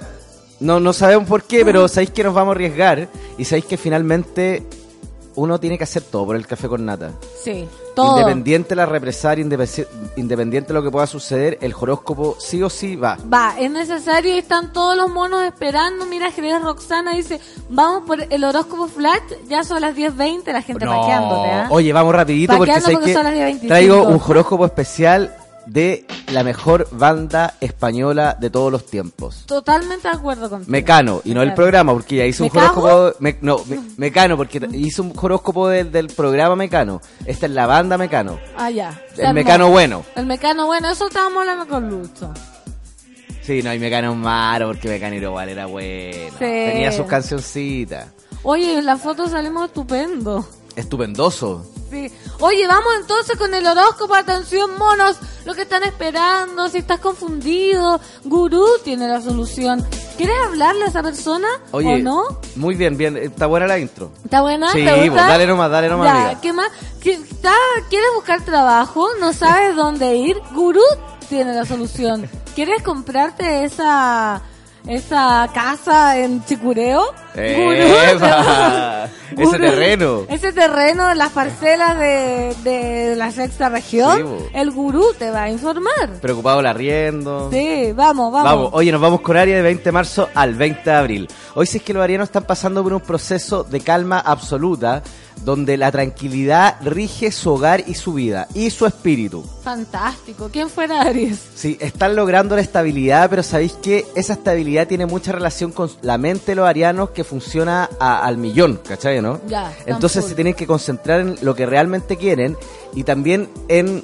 No, 0.62 0.80
no 0.80 0.94
sabemos 0.94 1.28
por 1.28 1.44
qué, 1.44 1.66
pero 1.66 1.88
sabéis 1.90 2.12
que 2.12 2.24
nos 2.24 2.34
vamos 2.34 2.54
a 2.54 2.56
arriesgar 2.56 3.10
y 3.38 3.44
sabéis 3.44 3.66
que 3.66 3.76
finalmente 3.76 4.66
uno 5.36 5.60
tiene 5.60 5.78
que 5.78 5.84
hacer 5.84 6.03
todo 6.03 6.26
por 6.26 6.36
el 6.36 6.48
café 6.48 6.68
con 6.68 6.86
nata. 6.86 7.12
Sí, 7.44 7.68
todo. 7.95 8.18
Independiente 8.20 8.70
de 8.70 8.76
la 8.78 8.86
represalia, 8.86 9.44
independiente 10.16 10.68
de 10.70 10.74
lo 10.74 10.84
que 10.84 10.91
pueda 10.91 11.07
suceder, 11.07 11.57
el 11.62 11.74
horóscopo 11.74 12.36
sí 12.40 12.62
o 12.64 12.70
sí 12.70 12.95
va. 12.95 13.18
Va, 13.32 13.56
es 13.60 13.70
necesario 13.70 14.34
y 14.34 14.38
están 14.38 14.74
todos 14.74 14.95
los 14.95 15.10
monos 15.10 15.44
esperando. 15.44 16.06
Mira, 16.06 16.32
Jerez 16.32 16.62
Roxana 16.62 17.14
dice, 17.14 17.40
vamos 17.70 18.03
por 18.06 18.22
el 18.22 18.44
horóscopo 18.44 18.88
flash, 18.88 19.22
ya 19.48 19.64
son 19.64 19.82
las 19.82 19.95
10.20, 19.95 20.52
la 20.52 20.62
gente 20.62 20.86
No. 20.86 20.99
paqueándote, 20.99 21.49
¿ah? 21.52 21.68
Oye, 21.70 21.94
vamos 21.94 22.16
rapidito 22.16 22.57
porque, 22.57 22.74
que 22.74 22.82
son 22.82 23.24
las 23.24 23.34
10:25. 23.34 23.68
traigo 23.68 24.03
un 24.03 24.22
horóscopo 24.26 24.66
especial 24.66 25.36
de 25.66 26.06
la 26.32 26.44
mejor 26.44 26.88
banda 26.92 27.56
española 27.62 28.36
de 28.40 28.50
todos 28.50 28.72
los 28.72 28.86
tiempos. 28.86 29.46
Totalmente 29.46 30.08
de 30.08 30.14
acuerdo 30.16 30.50
contigo. 30.50 30.72
Mecano, 30.72 31.22
y 31.24 31.34
no 31.34 31.42
el 31.42 31.54
programa, 31.54 31.94
porque 31.94 32.18
ya 32.18 32.26
hice 32.26 32.44
un 32.44 32.50
horóscopo. 32.56 33.14
me- 33.20 33.38
no, 33.42 33.58
me- 33.68 33.80
Mecano, 33.98 34.38
porque 34.38 34.68
hice 34.74 35.02
un 35.02 35.14
horóscopo 35.16 35.68
del, 35.68 35.92
del 35.92 36.08
programa 36.08 36.56
Mecano. 36.56 37.02
Esta 37.26 37.46
es 37.46 37.52
la 37.52 37.66
banda 37.68 37.98
Mecano. 37.98 38.40
Ah, 38.58 38.70
ya. 38.70 38.92
Se 39.14 39.22
El 39.22 39.28
armó. 39.28 39.34
Mecano 39.36 39.70
bueno. 39.70 40.04
El 40.16 40.26
mecano 40.26 40.66
bueno, 40.68 40.90
eso 40.90 41.08
estábamos 41.08 41.40
hablando 41.40 41.68
con 41.68 41.90
Lucho. 41.90 42.34
Sí, 43.42 43.62
no 43.62 43.70
hay 43.70 43.78
Mecano 43.80 44.16
malo, 44.16 44.68
porque 44.68 44.88
Mecano 44.90 45.16
igual 45.16 45.50
era 45.50 45.68
bueno. 45.68 46.32
Sí. 46.40 46.46
Tenía 46.46 46.92
sus 46.92 47.06
cancioncitas. 47.06 48.08
Oye, 48.44 48.78
en 48.80 48.86
la 48.86 48.98
foto 48.98 49.28
salimos 49.28 49.68
estupendo. 49.68 50.48
Estupendoso. 50.76 51.65
Sí. 51.89 52.11
Oye, 52.39 52.68
vamos 52.68 52.91
entonces 52.99 53.38
con 53.38 53.53
el 53.53 53.65
horóscopo. 53.65 54.15
Atención, 54.15 54.77
monos, 54.77 55.18
lo 55.45 55.53
que 55.53 55.61
están 55.61 55.84
esperando. 55.84 56.68
Si 56.69 56.80
estás 56.80 56.99
confundido, 56.99 57.99
Gurú 58.26 58.65
tiene 58.84 59.07
la 59.07 59.22
solución. 59.22 59.85
¿Quieres 60.18 60.35
hablarle 60.45 60.85
a 60.85 60.88
esa 60.88 61.03
persona 61.03 61.47
Oye, 61.72 61.95
o 61.95 61.97
no? 61.99 62.23
muy 62.56 62.76
bien, 62.76 62.97
bien. 62.97 63.15
Está 63.18 63.45
buena 63.47 63.68
la 63.68 63.77
intro. 63.80 64.11
¿Está 64.23 64.41
buena? 64.41 64.72
Sí, 64.72 64.84
¿Te 64.84 65.07
gusta? 65.10 65.27
dale 65.27 65.45
nomás, 65.47 65.69
dale 65.72 65.89
nomás, 65.89 66.07
Ya, 66.07 66.22
amiga. 66.26 66.41
¿qué 66.41 66.53
más? 66.53 66.69
¿Qué- 67.02 67.14
está- 67.14 67.53
¿Quieres 67.89 68.07
buscar 68.15 68.43
trabajo? 68.43 69.07
¿No 69.19 69.31
sabes 69.34 69.76
dónde 69.76 70.15
ir? 70.15 70.38
Gurú 70.53 70.81
tiene 71.30 71.53
la 71.53 71.65
solución. 71.65 72.30
¿Quieres 72.56 72.81
comprarte 72.84 73.64
esa 73.65 74.41
esa 74.88 75.49
casa 75.53 76.18
en 76.18 76.44
Chicureo? 76.45 77.03
Ese 79.36 79.60
terreno. 79.60 80.22
Ese 80.30 80.53
terreno 80.53 81.12
en 81.12 81.18
las 81.18 81.32
parcelas 81.32 81.98
de, 81.99 82.56
de 82.64 83.16
la 83.18 83.32
sexta 83.32 83.68
región. 83.70 84.18
Sí, 84.18 84.45
el 84.53 84.72
gurú 84.72 85.06
te 85.18 85.30
va 85.32 85.44
a 85.44 85.49
informar. 85.49 86.14
Preocupado 86.22 86.62
la 86.62 86.72
riendo. 86.74 87.49
Sí, 87.52 87.91
vamos, 87.94 88.32
vamos. 88.32 88.49
Vamos, 88.49 88.70
oye, 88.72 88.91
nos 88.91 89.02
vamos 89.02 89.22
con 89.22 89.36
área 89.36 89.57
de 89.57 89.62
20 89.62 89.84
de 89.84 89.91
marzo 89.91 90.30
al 90.34 90.53
20 90.53 90.90
de 90.90 90.95
abril. 90.95 91.28
Hoy 91.56 91.65
sí 91.65 91.77
es 91.77 91.84
que 91.84 91.94
los 91.94 92.03
arianos 92.03 92.27
están 92.27 92.44
pasando 92.44 92.84
por 92.84 92.91
un 92.94 92.99
proceso 92.99 93.64
de 93.64 93.80
calma 93.80 94.19
absoluta, 94.19 95.02
donde 95.44 95.77
la 95.77 95.90
tranquilidad 95.91 96.76
rige 96.82 97.32
su 97.32 97.52
hogar 97.53 97.84
y 97.88 97.94
su 97.94 98.14
vida, 98.14 98.48
y 98.53 98.69
su 98.69 98.86
espíritu. 98.86 99.44
Fantástico. 99.64 100.49
¿Quién 100.52 100.69
fuera 100.69 101.02
Aries? 101.02 101.40
Sí, 101.56 101.77
están 101.80 102.15
logrando 102.15 102.56
la 102.56 102.61
estabilidad, 102.61 103.30
pero 103.30 103.41
sabéis 103.41 103.73
que 103.73 104.06
esa 104.15 104.34
estabilidad 104.34 104.88
tiene 104.88 105.06
mucha 105.06 105.32
relación 105.32 105.72
con 105.72 105.90
la 106.02 106.18
mente 106.18 106.52
de 106.52 106.56
los 106.56 106.68
arianos 106.68 107.11
que 107.11 107.23
funciona 107.23 107.90
a- 107.99 108.26
al 108.26 108.38
millón, 108.38 108.80
¿cachai, 108.88 109.22
no? 109.22 109.40
Ya, 109.48 109.73
Entonces 109.86 110.26
se 110.26 110.36
tienen 110.36 110.53
que 110.56 110.68
concentrar 110.68 111.22
en 111.22 111.38
lo 111.41 111.56
que 111.56 111.65
realmente 111.65 112.18
quieren 112.18 112.57
y 112.94 113.03
también 113.03 113.49
en... 113.69 114.03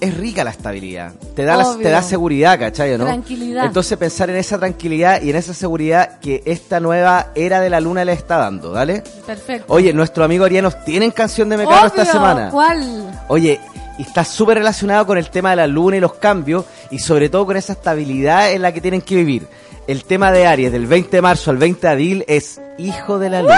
Es 0.00 0.16
rica 0.16 0.44
la 0.44 0.50
estabilidad, 0.50 1.12
te 1.36 1.44
da, 1.44 1.56
la- 1.56 1.76
te 1.76 1.90
da 1.90 2.00
seguridad, 2.02 2.58
¿cachai, 2.58 2.96
no? 2.96 3.04
Tranquilidad. 3.04 3.66
Entonces 3.66 3.98
pensar 3.98 4.30
en 4.30 4.36
esa 4.36 4.58
tranquilidad 4.58 5.20
y 5.20 5.28
en 5.30 5.36
esa 5.36 5.52
seguridad 5.52 6.18
que 6.20 6.42
esta 6.46 6.80
nueva 6.80 7.32
era 7.34 7.60
de 7.60 7.68
la 7.68 7.80
luna 7.80 8.04
le 8.04 8.12
está 8.14 8.38
dando, 8.38 8.72
¿vale? 8.72 9.02
Perfecto. 9.26 9.66
Oye, 9.72 9.92
nuestros 9.92 10.24
amigos 10.24 10.46
arianos 10.46 10.82
tienen 10.84 11.10
canción 11.10 11.50
de 11.50 11.58
Mecano 11.58 11.86
esta 11.86 12.04
semana. 12.06 12.48
¿Cuál? 12.50 13.20
Oye, 13.28 13.60
y 13.98 14.02
está 14.02 14.24
súper 14.24 14.56
relacionado 14.56 15.06
con 15.06 15.18
el 15.18 15.28
tema 15.28 15.50
de 15.50 15.56
la 15.56 15.66
luna 15.66 15.98
y 15.98 16.00
los 16.00 16.14
cambios 16.14 16.64
y 16.90 16.98
sobre 16.98 17.28
todo 17.28 17.44
con 17.44 17.58
esa 17.58 17.74
estabilidad 17.74 18.52
en 18.52 18.62
la 18.62 18.72
que 18.72 18.80
tienen 18.80 19.02
que 19.02 19.16
vivir. 19.16 19.46
El 19.86 20.04
tema 20.04 20.32
de 20.32 20.46
Aries 20.46 20.72
del 20.72 20.86
20 20.86 21.14
de 21.16 21.20
marzo 21.20 21.50
al 21.50 21.58
20 21.58 21.86
de 21.86 21.92
abril 21.92 22.24
es 22.26 22.58
Hijo 22.78 23.18
de 23.18 23.28
la 23.28 23.42
Luna. 23.42 23.54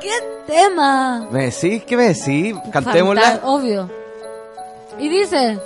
¡Qué 0.00 0.10
tema! 0.46 1.28
¿Me 1.30 1.50
decís? 1.50 1.84
¿Qué 1.84 1.96
me 1.96 2.08
decís? 2.14 2.54
Cantémosla. 2.72 3.40
Obvio. 3.44 3.99
Y 5.00 5.08
dice, 5.08 5.58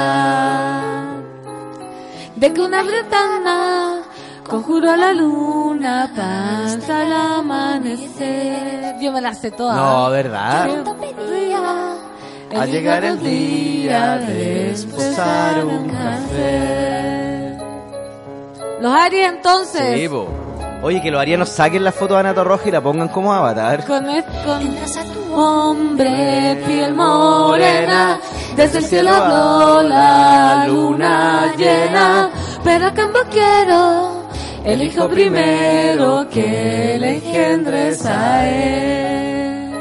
de 2.36 2.54
que 2.54 2.62
una 2.62 2.84
bretana 2.84 4.04
conjuró 4.48 4.92
a 4.92 4.98
la 4.98 5.14
luna 5.14 6.04
hasta 6.04 7.04
el 7.04 7.12
amanecer. 7.12 8.98
Yo 9.02 9.12
me 9.12 9.20
la 9.22 9.34
sé 9.34 9.50
toda. 9.50 9.76
No, 9.76 10.12
¿verdad? 10.12 10.70
A 12.56 12.66
llegar 12.68 13.04
el 13.04 13.20
día 13.20 14.18
de 14.20 14.72
esposar 14.72 15.66
un 15.66 15.90
café. 15.90 17.58
Los 18.80 18.94
Aries 18.94 19.30
entonces. 19.30 20.00
Sí. 20.00 20.08
Oye, 20.88 21.02
que 21.02 21.12
los 21.12 21.20
arianos 21.20 21.50
saquen 21.50 21.84
la 21.84 21.92
foto 21.92 22.14
de 22.14 22.22
Anato 22.22 22.46
Roja 22.46 22.70
y 22.70 22.72
la 22.72 22.80
pongan 22.80 23.10
como 23.10 23.34
avatar. 23.34 23.84
Con, 23.86 24.10
es- 24.10 24.24
con 24.46 25.38
hombre, 25.38 26.64
piel 26.66 26.94
morena, 26.94 28.18
desde 28.56 28.78
el 28.78 28.86
cielo 28.86 29.10
habló 29.14 29.82
la 29.84 30.64
luna 30.66 31.54
llena, 31.58 32.30
pero 32.64 32.88
a 32.88 32.94
cambio 32.94 33.22
quiero 33.30 34.30
el 34.64 34.82
hijo 34.82 35.10
primero 35.10 36.26
que 36.30 36.96
le 36.98 37.16
engendres 37.18 38.06
a 38.06 38.48
él. 38.48 39.74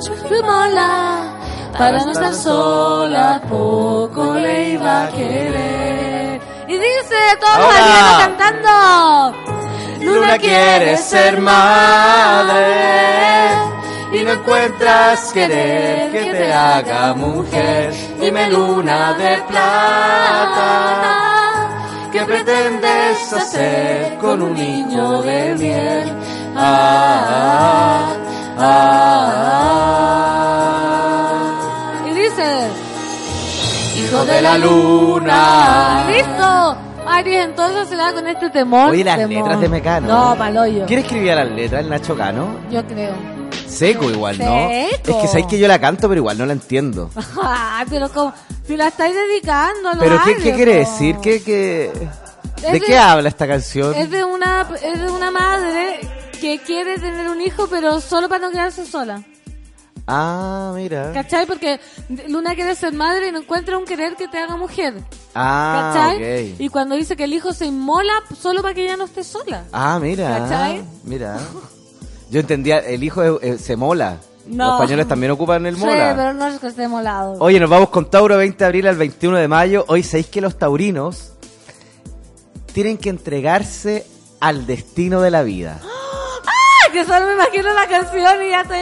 Su 0.00 0.42
mola, 0.42 1.34
para 1.76 2.02
no 2.02 2.12
estar 2.12 2.32
sola, 2.32 3.42
poco 3.46 4.32
le 4.36 4.70
iba 4.70 5.04
a 5.04 5.08
querer. 5.10 6.40
Y 6.66 6.72
dice 6.72 7.16
todos 7.38 7.58
los 7.58 8.18
cantando. 8.26 9.41
Luna 10.04 10.38
quiere 10.38 10.96
ser 10.96 11.40
madre 11.40 12.62
y 14.12 14.24
no 14.24 14.32
encuentras 14.32 15.32
querer 15.32 16.12
que 16.12 16.24
te 16.32 16.52
haga 16.52 17.14
mujer. 17.14 17.94
Dime 18.20 18.50
luna 18.50 19.14
de 19.14 19.38
plata, 19.48 20.58
¿qué 22.12 22.22
pretendes 22.24 23.32
hacer 23.32 24.18
con 24.18 24.42
un 24.42 24.54
niño 24.54 25.22
de 25.22 25.54
miel? 25.54 26.12
Ah, 26.56 28.12
ah, 28.58 28.58
ah. 28.58 29.22
Y 32.06 32.10
dice, 32.14 32.68
hijo 33.96 34.24
de 34.26 34.42
la 34.42 34.58
luna. 34.58 36.04
¡Listo! 36.08 36.91
Aries 37.12 37.44
entonces 37.44 37.88
se 37.88 37.96
da 37.96 38.12
con 38.12 38.26
este 38.26 38.50
temor. 38.50 38.90
Oye, 38.90 39.04
las 39.04 39.16
temor. 39.18 39.30
letras 39.42 39.60
de 39.60 39.68
Mecano. 39.68 40.06
No, 40.08 40.36
paloyo. 40.38 40.86
¿Quién 40.86 41.00
escribía 41.00 41.34
las 41.36 41.50
letras? 41.50 41.82
¿El 41.82 41.90
Nacho 41.90 42.16
Cano? 42.16 42.56
Yo 42.70 42.84
creo. 42.86 43.14
Seco 43.66 44.10
igual, 44.10 44.38
¿no? 44.38 44.68
Seco. 44.68 45.10
Es 45.10 45.16
que 45.22 45.26
sabéis 45.28 45.46
que 45.46 45.58
yo 45.58 45.66
la 45.68 45.78
canto, 45.80 46.08
pero 46.08 46.20
igual 46.20 46.36
no 46.38 46.46
la 46.46 46.52
entiendo. 46.52 47.10
Ay, 47.42 47.86
pero 47.90 48.08
como, 48.10 48.32
si 48.66 48.76
la 48.76 48.88
estáis 48.88 49.14
dedicando 49.14 49.90
a 49.90 49.94
los 49.94 50.02
¿Pero 50.04 50.16
qué, 50.24 50.30
Aries, 50.30 50.42
qué 50.44 50.52
quiere 50.54 50.74
decir? 50.76 51.16
¿Qué, 51.22 51.42
qué... 51.42 51.90
¿De 52.62 52.72
de- 52.72 52.80
qué 52.80 52.96
habla 52.98 53.28
esta 53.28 53.46
canción? 53.46 53.94
Es 53.94 54.10
de 54.10 54.24
una, 54.24 54.68
es 54.82 55.00
de 55.00 55.10
una 55.10 55.30
madre 55.30 56.00
que 56.40 56.58
quiere 56.60 56.98
tener 56.98 57.28
un 57.28 57.40
hijo, 57.40 57.66
pero 57.68 58.00
solo 58.00 58.28
para 58.28 58.40
no 58.46 58.50
quedarse 58.50 58.84
sola. 58.86 59.22
Ah, 60.06 60.72
mira. 60.74 61.12
¿Cachai? 61.12 61.46
Porque 61.46 61.78
Luna 62.28 62.54
quiere 62.54 62.74
ser 62.74 62.92
madre 62.92 63.28
y 63.28 63.32
no 63.32 63.38
encuentra 63.38 63.78
un 63.78 63.84
querer 63.84 64.16
que 64.16 64.26
te 64.28 64.38
haga 64.38 64.56
mujer. 64.56 64.94
Ah, 65.34 65.92
¿Cachai? 65.94 66.52
ok. 66.54 66.60
Y 66.60 66.68
cuando 66.70 66.96
dice 66.96 67.16
que 67.16 67.24
el 67.24 67.32
hijo 67.32 67.52
se 67.52 67.66
inmola 67.66 68.12
solo 68.38 68.62
para 68.62 68.74
que 68.74 68.84
ella 68.84 68.96
no 68.96 69.04
esté 69.04 69.22
sola. 69.24 69.64
Ah, 69.72 69.98
mira. 70.02 70.38
¿Cachai? 70.38 70.82
Mira. 71.04 71.38
Yo 72.30 72.40
entendía, 72.40 72.78
el 72.78 73.04
hijo 73.04 73.22
eh, 73.22 73.38
eh, 73.42 73.58
se 73.58 73.76
mola. 73.76 74.18
No. 74.46 74.64
Los 74.66 74.74
españoles 74.80 75.06
también 75.06 75.30
ocupan 75.32 75.64
el 75.66 75.76
Sí, 75.76 75.80
mola. 75.84 76.14
pero 76.16 76.32
no 76.34 76.48
es 76.48 76.58
que 76.58 76.66
esté 76.66 76.88
molado. 76.88 77.36
Oye, 77.38 77.60
nos 77.60 77.70
vamos 77.70 77.90
con 77.90 78.10
Tauro 78.10 78.36
20 78.36 78.58
de 78.58 78.64
abril 78.64 78.86
al 78.88 78.96
21 78.96 79.36
de 79.38 79.46
mayo. 79.46 79.84
Hoy 79.86 80.02
sabéis 80.02 80.26
que 80.26 80.40
los 80.40 80.58
taurinos 80.58 81.34
tienen 82.72 82.98
que 82.98 83.08
entregarse 83.10 84.04
al 84.40 84.66
destino 84.66 85.20
de 85.20 85.30
la 85.30 85.42
vida. 85.44 85.78
¡Ah! 86.46 86.92
Que 86.92 87.04
solo 87.04 87.26
me 87.26 87.34
imagino 87.34 87.72
la 87.72 87.86
canción 87.86 88.42
y 88.44 88.50
ya 88.50 88.62
estoy 88.62 88.78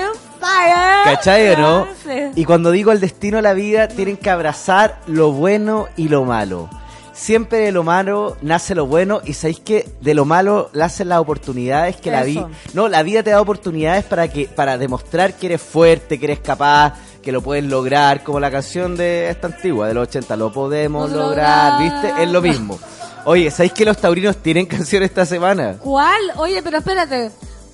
¿Cachai 1.05 1.51
o 1.51 1.59
no? 1.59 1.89
Y 2.35 2.45
cuando 2.45 2.71
digo 2.71 2.93
el 2.93 3.01
destino 3.01 3.37
de 3.37 3.43
la 3.43 3.53
vida, 3.53 3.89
tienen 3.89 4.17
que 4.17 4.31
abrazar 4.31 5.01
lo 5.07 5.33
bueno 5.33 5.89
y 5.97 6.09
lo 6.09 6.25
malo. 6.25 6.69
Siempre 7.13 7.59
de 7.59 7.73
lo 7.73 7.83
malo 7.83 8.39
nace 8.41 8.75
lo 8.75 8.87
bueno 8.87 9.21
y 9.25 9.35
sabéis 9.35 9.61
que 9.61 9.87
de 10.01 10.15
lo 10.15 10.25
malo 10.25 10.71
nacen 10.73 11.11
las 11.11 11.19
oportunidades 11.19 11.97
que 11.97 12.11
la 12.11 12.23
vida... 12.23 12.49
No, 12.73 12.89
la 12.89 13.03
vida 13.03 13.23
te 13.23 13.31
da 13.31 13.41
oportunidades 13.43 14.05
para 14.05 14.29
que 14.29 14.47
para 14.47 14.79
demostrar 14.79 15.35
que 15.35 15.47
eres 15.47 15.61
fuerte, 15.61 16.19
que 16.19 16.25
eres 16.25 16.39
capaz, 16.41 16.95
que 17.21 17.31
lo 17.31 17.43
puedes 17.43 17.65
lograr, 17.65 18.23
como 18.25 18.41
la 18.41 18.51
canción 18.51 18.97
de 18.97 19.29
esta 19.29 19.49
antigua, 19.49 19.87
de 19.87 19.95
los 19.95 20.09
80, 20.09 20.35
lo 20.37 20.51
podemos 20.51 21.11
Lo 21.11 21.25
lograr, 21.25 21.81
lograr. 21.81 22.03
¿viste? 22.03 22.23
Es 22.23 22.31
lo 22.31 22.41
mismo. 22.41 22.79
Oye, 23.27 23.51
¿sabéis 23.51 23.75
que 23.75 23.85
los 23.85 23.99
taurinos 23.99 24.39
tienen 24.39 24.65
canción 24.77 25.03
esta 25.03 25.27
semana? 25.27 25.77
¿Cuál? 25.79 26.21
Oye, 26.37 26.63
pero 26.63 26.79
espérate. 26.79 27.31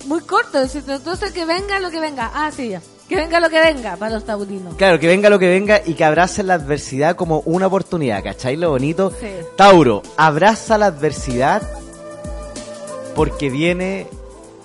Muy 0.07 0.21
corto. 0.21 0.59
Entonces 0.61 1.31
que 1.31 1.45
venga 1.45 1.79
lo 1.79 1.91
que 1.91 1.99
venga. 1.99 2.31
Ah, 2.33 2.49
sí, 2.55 2.69
ya. 2.69 2.81
Que 3.07 3.15
venga 3.15 3.39
lo 3.39 3.49
que 3.49 3.59
venga 3.61 3.95
para 3.95 4.15
los 4.15 4.25
taurinos. 4.25 4.75
Claro, 4.75 4.99
que 4.99 5.07
venga 5.07 5.29
lo 5.29 5.39
que 5.39 5.47
venga 5.47 5.81
y 5.85 5.93
que 5.93 6.03
abracen 6.03 6.47
la 6.47 6.55
adversidad 6.55 7.15
como 7.15 7.39
una 7.45 7.67
oportunidad, 7.67 8.21
¿cachai? 8.23 8.57
Lo 8.57 8.71
bonito. 8.71 9.11
Sí. 9.19 9.27
Tauro, 9.55 10.01
abraza 10.17 10.77
la 10.77 10.87
adversidad 10.87 11.61
porque 13.15 13.49
viene 13.49 14.07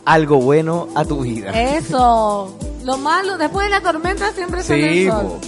algo 0.05 0.39
bueno 0.41 0.89
a 0.95 1.05
tu 1.05 1.21
vida. 1.23 1.51
Eso. 1.77 2.57
Lo 2.85 2.99
malo, 2.99 3.39
después 3.39 3.67
de 3.67 3.71
la 3.71 3.81
tormenta 3.81 4.33
siempre 4.33 4.63
sale 4.65 4.93
Sí, 4.93 5.05
el 5.05 5.11
sol. 5.13 5.23
po. 5.23 5.41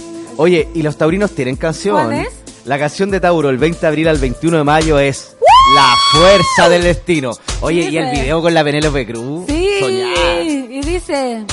Oye, 0.43 0.69
y 0.73 0.81
los 0.83 0.95
taurinos 0.97 1.31
tienen 1.31 1.57
canción. 1.57 1.95
¿Cuál 2.05 2.13
es? 2.21 2.29
La 2.63 2.79
canción 2.79 3.11
de 3.11 3.19
Tauro, 3.19 3.49
el 3.49 3.57
20 3.57 3.79
de 3.81 3.87
abril 3.87 4.07
al 4.07 4.17
21 4.17 4.57
de 4.57 4.63
mayo, 4.63 4.97
es 4.99 5.35
La 5.73 5.95
Fuerza 6.11 6.69
del 6.69 6.83
Destino. 6.83 7.31
Oye, 7.61 7.89
y 7.89 7.97
el 7.97 8.11
video 8.11 8.41
con 8.41 8.53
la 8.53 8.63
Penélope 8.63 9.05
Cruz. 9.07 9.45
Sí. 9.47 9.77
Soñar. 9.79 10.43
Y 10.43 10.81
dice... 10.81 11.45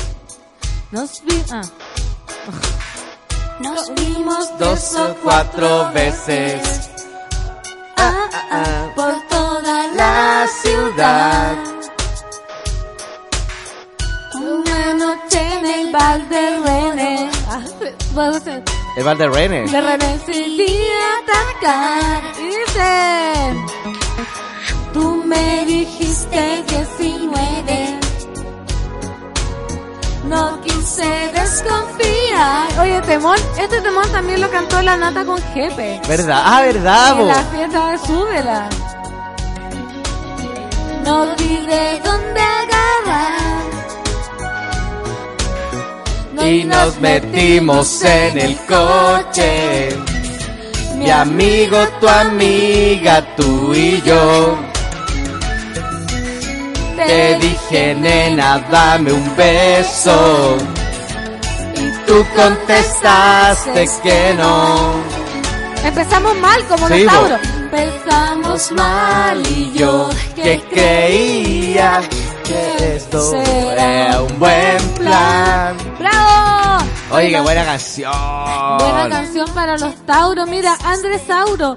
Nos 0.90 1.22
vi... 1.24 1.42
Ah. 1.50 1.62
Nos 3.60 3.94
vimos 3.94 4.58
Dos 4.58 4.94
o 4.96 5.14
cuatro 5.22 5.90
veces 5.92 6.90
Ah, 7.96 8.28
ah, 8.32 8.48
ah, 8.50 8.92
por 8.96 9.14
toda 9.28 9.86
la 9.94 10.46
ciudad. 10.60 11.56
Una 14.34 14.94
noche 14.94 15.40
en 15.40 15.66
el 15.66 15.92
bar 15.92 16.28
de 16.28 16.58
René. 16.58 17.31
Ah, 17.54 17.60
puedo 18.14 18.40
ser. 18.40 18.62
El 18.96 19.04
Val 19.04 19.18
de 19.18 19.28
René. 19.28 19.68
De 19.68 19.80
René 19.82 20.18
decidí 20.26 20.88
atacar. 21.20 22.22
Dice. 22.38 22.90
Tú 24.94 25.22
me 25.26 25.66
dijiste 25.66 26.64
19. 26.66 27.98
No 30.28 30.58
quise 30.62 31.30
desconfiar. 31.34 32.80
Oye, 32.80 33.02
Temón, 33.02 33.36
este 33.58 33.82
Temón 33.82 34.10
también 34.10 34.40
lo 34.40 34.50
cantó 34.50 34.80
la 34.80 34.96
nata 34.96 35.22
con 35.22 35.38
Jepe. 35.52 36.00
¿Verdad? 36.08 36.42
Ah, 36.46 36.62
¿verdad? 36.62 37.20
En 37.20 37.28
la 37.28 37.34
fiesta 37.34 37.88
de 37.88 37.98
Súbela. 37.98 38.68
No 41.04 41.20
olvidé 41.20 42.00
dónde 42.02 42.40
agarrar. 42.40 43.61
Y 46.40 46.64
nos 46.64 46.98
metimos 47.00 48.02
en 48.02 48.38
el 48.38 48.56
coche. 48.66 49.90
Mi 50.96 51.10
amigo, 51.10 51.76
tu 52.00 52.08
amiga, 52.08 53.24
tú 53.36 53.74
y 53.74 54.00
yo. 54.02 54.56
Te 56.96 57.38
dije, 57.38 57.94
nena, 57.94 58.58
dame 58.70 59.12
un 59.12 59.36
beso. 59.36 60.56
Y 61.76 62.06
tú 62.06 62.24
contestaste 62.36 63.88
que 64.02 64.34
no. 64.38 64.94
Empezamos 65.84 66.36
mal 66.36 66.64
como 66.68 66.88
Sí, 66.88 67.02
los. 67.04 67.12
Tauros. 67.12 67.40
Empezamos 67.72 68.72
mal 68.72 69.42
y 69.46 69.72
yo 69.78 70.08
que 70.36 70.60
creía 70.70 72.00
que 72.42 72.96
esto 72.96 73.34
era 73.34 74.22
un 74.22 74.38
buen 74.38 74.78
plan. 74.94 75.76
¡Bravo! 75.98 76.84
Oye, 77.10 77.30
qué 77.30 77.40
buena 77.40 77.64
canción. 77.64 78.12
Buena 78.78 79.08
canción 79.08 79.48
para 79.54 79.76
los 79.76 79.94
Tauros. 80.06 80.48
Mira, 80.48 80.76
Andrés 80.84 81.26
Tauro. 81.26 81.76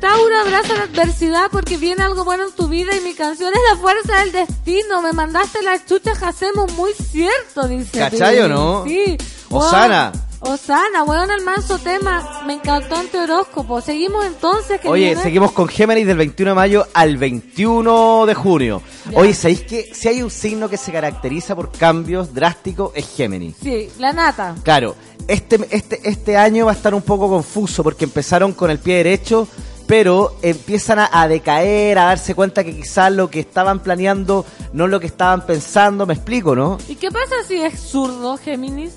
Tauro 0.00 0.38
abraza 0.38 0.74
la 0.74 0.82
adversidad 0.82 1.48
porque 1.50 1.76
viene 1.76 2.02
algo 2.02 2.24
bueno 2.24 2.44
en 2.44 2.52
tu 2.52 2.68
vida 2.68 2.94
y 2.94 3.00
mi 3.00 3.14
canción 3.14 3.52
es 3.54 3.60
la 3.70 3.80
fuerza 3.80 4.18
del 4.18 4.32
destino. 4.32 5.00
Me 5.00 5.12
mandaste 5.12 5.62
las 5.62 5.86
chuchas, 5.86 6.22
hacemos 6.22 6.72
muy 6.72 6.92
cierto, 6.92 7.66
dice. 7.68 7.98
¿Cachai 7.98 8.40
o 8.40 8.48
no? 8.48 8.84
Sí. 8.86 9.16
Osana. 9.48 10.12
Weón, 10.12 10.33
Osana, 10.46 11.02
bueno, 11.04 11.32
el 11.34 11.42
manso 11.44 11.78
tema. 11.78 12.42
Me 12.46 12.54
encantó 12.54 12.96
ante 12.96 13.18
horóscopo. 13.18 13.80
Seguimos 13.80 14.24
entonces. 14.26 14.80
que 14.80 14.88
Oye, 14.88 15.06
viene- 15.06 15.22
seguimos 15.22 15.52
con 15.52 15.68
Géminis 15.68 16.06
del 16.06 16.16
21 16.18 16.50
de 16.50 16.54
mayo 16.54 16.86
al 16.92 17.16
21 17.16 18.26
de 18.26 18.34
junio. 18.34 18.82
Ya. 19.10 19.18
Oye, 19.18 19.34
¿sabéis 19.34 19.62
que 19.62 19.90
si 19.94 20.08
hay 20.08 20.22
un 20.22 20.30
signo 20.30 20.68
que 20.68 20.76
se 20.76 20.92
caracteriza 20.92 21.56
por 21.56 21.72
cambios 21.72 22.34
drásticos 22.34 22.92
es 22.94 23.08
Géminis? 23.16 23.56
Sí, 23.62 23.88
la 23.98 24.12
nata. 24.12 24.54
Claro, 24.62 24.94
este, 25.28 25.66
este, 25.70 26.00
este 26.08 26.36
año 26.36 26.66
va 26.66 26.72
a 26.72 26.74
estar 26.74 26.94
un 26.94 27.02
poco 27.02 27.28
confuso 27.28 27.82
porque 27.82 28.04
empezaron 28.04 28.52
con 28.52 28.70
el 28.70 28.78
pie 28.78 28.96
derecho, 28.96 29.48
pero 29.86 30.36
empiezan 30.42 30.98
a, 30.98 31.08
a 31.10 31.26
decaer, 31.26 31.98
a 31.98 32.04
darse 32.06 32.34
cuenta 32.34 32.62
que 32.64 32.76
quizás 32.76 33.10
lo 33.12 33.30
que 33.30 33.40
estaban 33.40 33.80
planeando 33.80 34.44
no 34.74 34.84
es 34.84 34.90
lo 34.90 35.00
que 35.00 35.06
estaban 35.06 35.46
pensando, 35.46 36.04
me 36.06 36.14
explico, 36.14 36.54
¿no? 36.54 36.76
¿Y 36.88 36.96
qué 36.96 37.10
pasa 37.10 37.34
si 37.48 37.60
es 37.62 37.80
zurdo, 37.80 38.36
Géminis? 38.36 38.92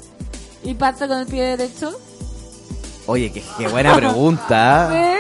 Y 0.70 0.74
parte 0.74 1.08
con 1.08 1.18
el 1.20 1.26
pie 1.28 1.56
derecho. 1.58 1.98
Oye, 3.06 3.32
qué, 3.32 3.42
qué 3.58 3.68
buena 3.70 3.96
pregunta. 3.96 4.88
¿Ve? 4.90 5.18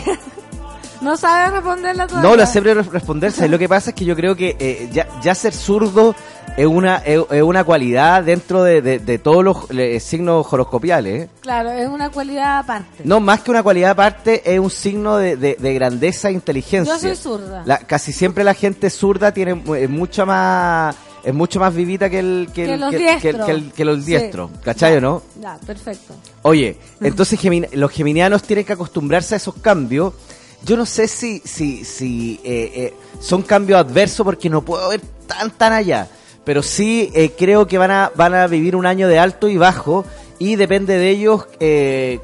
no 1.00 1.16
sabe 1.16 1.52
responderla 1.56 2.06
todavía. 2.06 2.28
No, 2.30 2.36
lo 2.36 2.46
sé 2.46 2.60
re- 2.60 2.74
responder, 2.82 3.30
¿sabes? 3.32 3.50
Lo 3.50 3.58
que 3.58 3.68
pasa 3.68 3.90
es 3.90 3.96
que 3.96 4.04
yo 4.04 4.16
creo 4.16 4.34
que 4.34 4.56
eh, 4.58 4.88
ya, 4.92 5.06
ya 5.22 5.34
ser 5.34 5.54
zurdo 5.54 6.14
es 6.56 6.66
una, 6.66 6.96
es, 6.96 7.20
es 7.30 7.42
una 7.42 7.62
cualidad 7.62 8.24
dentro 8.24 8.64
de, 8.64 8.82
de- 8.82 8.98
de 8.98 9.18
todos 9.18 9.44
los 9.44 9.70
eh, 9.70 10.00
signos 10.00 10.52
horoscopiales. 10.52 11.22
¿eh? 11.22 11.30
Claro, 11.40 11.70
es 11.70 11.88
una 11.88 12.10
cualidad 12.10 12.58
aparte. 12.58 13.04
No, 13.04 13.20
más 13.20 13.40
que 13.42 13.52
una 13.52 13.62
cualidad 13.62 13.92
aparte, 13.92 14.42
es 14.52 14.58
un 14.58 14.70
signo 14.70 15.16
de, 15.16 15.36
de- 15.36 15.56
de 15.58 15.74
grandeza 15.74 16.30
e 16.30 16.32
inteligencia. 16.32 16.94
Yo 16.94 17.00
soy 17.00 17.14
zurda. 17.14 17.62
La- 17.64 17.78
casi 17.78 18.12
siempre 18.12 18.42
la 18.42 18.54
gente 18.54 18.90
zurda 18.90 19.32
tiene 19.32 19.54
mu- 19.54 19.76
es 19.76 19.88
mucho 19.88 20.26
más 20.26 20.96
es 21.24 21.34
mucho 21.34 21.60
más 21.60 21.74
vivita 21.74 22.08
que 22.10 22.18
el 22.18 22.48
que, 22.54 22.64
Que 22.64 22.74
el- 22.74 22.80
los 22.80 22.90
que- 22.90 22.98
diestros. 22.98 23.46
que 23.46 23.52
el- 23.52 23.72
que 23.72 23.84
los 23.84 24.04
Sí. 24.04 24.16
¿cachai 24.64 24.96
o 24.96 25.00
no? 25.00 25.22
Ya, 25.40 25.58
perfecto. 25.66 26.14
Oye, 26.42 26.76
entonces 27.00 27.38
Gemini- 27.40 27.68
los 27.72 27.90
geminianos 27.90 28.42
tienen 28.42 28.64
que 28.64 28.72
acostumbrarse 28.72 29.34
a 29.34 29.36
esos 29.36 29.54
cambios. 29.56 30.14
Yo 30.64 30.76
no 30.76 30.84
sé 30.86 31.08
si, 31.08 31.40
si, 31.44 31.84
si 31.84 32.38
eh, 32.44 32.72
eh, 32.74 32.94
son 33.20 33.42
cambios 33.42 33.78
adversos 33.80 34.24
porque 34.24 34.50
no 34.50 34.62
puedo 34.62 34.88
ver 34.90 35.00
tan 35.26 35.50
tan 35.50 35.72
allá. 35.72 36.08
Pero 36.44 36.62
sí 36.62 37.10
eh, 37.14 37.32
creo 37.36 37.66
que 37.66 37.78
van 37.78 37.90
a, 37.90 38.12
van 38.16 38.34
a 38.34 38.46
vivir 38.46 38.74
un 38.76 38.86
año 38.86 39.08
de 39.08 39.18
alto 39.18 39.48
y 39.48 39.56
bajo 39.56 40.04
y 40.38 40.56
depende 40.56 40.96
de 40.98 41.10
ellos, 41.10 41.46
eh, 41.60 42.18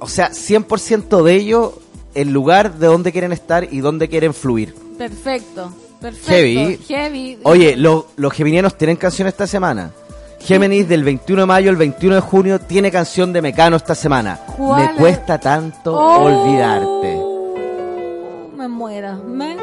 o 0.00 0.08
sea, 0.08 0.30
100% 0.32 1.22
de 1.22 1.34
ellos 1.34 1.72
el 2.14 2.30
lugar 2.32 2.78
de 2.78 2.86
donde 2.86 3.12
quieren 3.12 3.32
estar 3.32 3.68
y 3.72 3.80
dónde 3.80 4.08
quieren 4.08 4.32
fluir. 4.34 4.74
Perfecto. 4.96 5.72
Perfecto. 6.00 6.30
Heavy. 6.30 6.78
Heavy. 6.88 7.38
Oye, 7.44 7.76
lo- 7.76 8.06
los 8.16 8.32
geminianos 8.32 8.76
tienen 8.76 8.96
canción 8.96 9.26
esta 9.28 9.46
semana. 9.46 9.90
Géminis 10.40 10.88
del 10.88 11.02
21 11.02 11.42
de 11.42 11.46
mayo 11.46 11.70
al 11.70 11.76
21 11.76 12.14
de 12.14 12.20
junio 12.20 12.60
tiene 12.60 12.92
canción 12.92 13.32
de 13.32 13.42
Mecano 13.42 13.76
esta 13.76 13.94
semana. 13.96 14.38
¿Cuál 14.56 14.84
Me 14.84 14.90
es? 14.92 14.96
cuesta 14.98 15.38
tanto 15.40 15.92
Oh, 15.96 16.22
olvidarte. 16.24 17.20
Me 18.56 18.68
muera. 18.68 19.14
Me, 19.16 19.56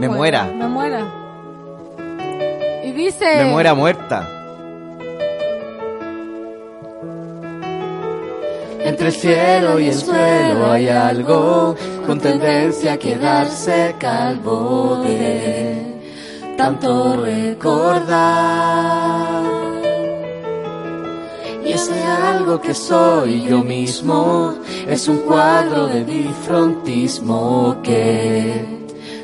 Me 0.00 0.08
muera. 0.08 0.44
Me 0.44 0.66
muera. 0.66 1.06
Y 2.84 2.90
dice. 2.92 3.44
Me 3.44 3.50
muera 3.50 3.74
muerta. 3.74 4.28
Entre 8.80 9.08
el 9.08 9.12
cielo 9.12 9.80
y 9.80 9.88
el 9.88 9.94
suelo 9.94 10.70
hay 10.70 10.88
algo 10.88 11.74
con 12.06 12.20
tendencia 12.20 12.92
a 12.94 12.96
quedarse 12.96 13.96
calvo 13.98 15.02
de 15.04 15.98
tanto 16.56 17.16
recordar. 17.16 18.18
Y 21.64 21.72
ese 21.72 22.02
algo 22.02 22.60
que 22.60 22.72
soy 22.72 23.44
yo 23.44 23.62
mismo 23.62 24.54
es 24.86 25.08
un 25.08 25.18
cuadro 25.18 25.86
de 25.88 26.04
difrontismo 26.04 27.80
que 27.82 28.64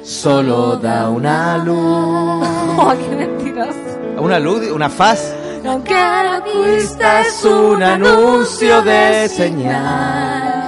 solo 0.03 0.77
da 0.77 1.09
una 1.09 1.59
luz. 1.59 2.49
Oh, 2.77 2.93
qué 2.93 3.17
mentiroso. 3.17 3.79
Una 4.19 4.41
luz, 4.41 4.69
una 4.71 4.91
faz. 4.91 5.33
Aunque 5.67 5.95
la 5.95 6.43
Esta 6.77 7.23
es 7.23 7.45
un 7.45 7.83
anuncio 7.83 8.83
de 8.83 9.29
señal. 9.29 10.65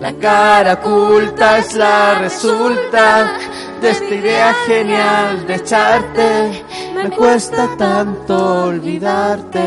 La 0.00 0.12
cara 0.14 0.72
oculta 0.74 1.58
es 1.58 1.74
la 1.74 2.18
resulta 2.18 3.38
de 3.80 3.90
esta 3.90 4.14
idea 4.14 4.52
genial 4.66 5.46
de 5.46 5.54
echarte. 5.54 6.64
Me 6.92 7.10
cuesta 7.10 7.68
tanto 7.78 8.64
olvidarte. 8.64 9.60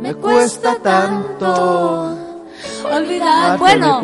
Me 0.00 0.14
cuesta 0.14 0.76
tanto. 0.76 2.19
Olvidar. 2.92 3.58
Bueno, 3.58 4.02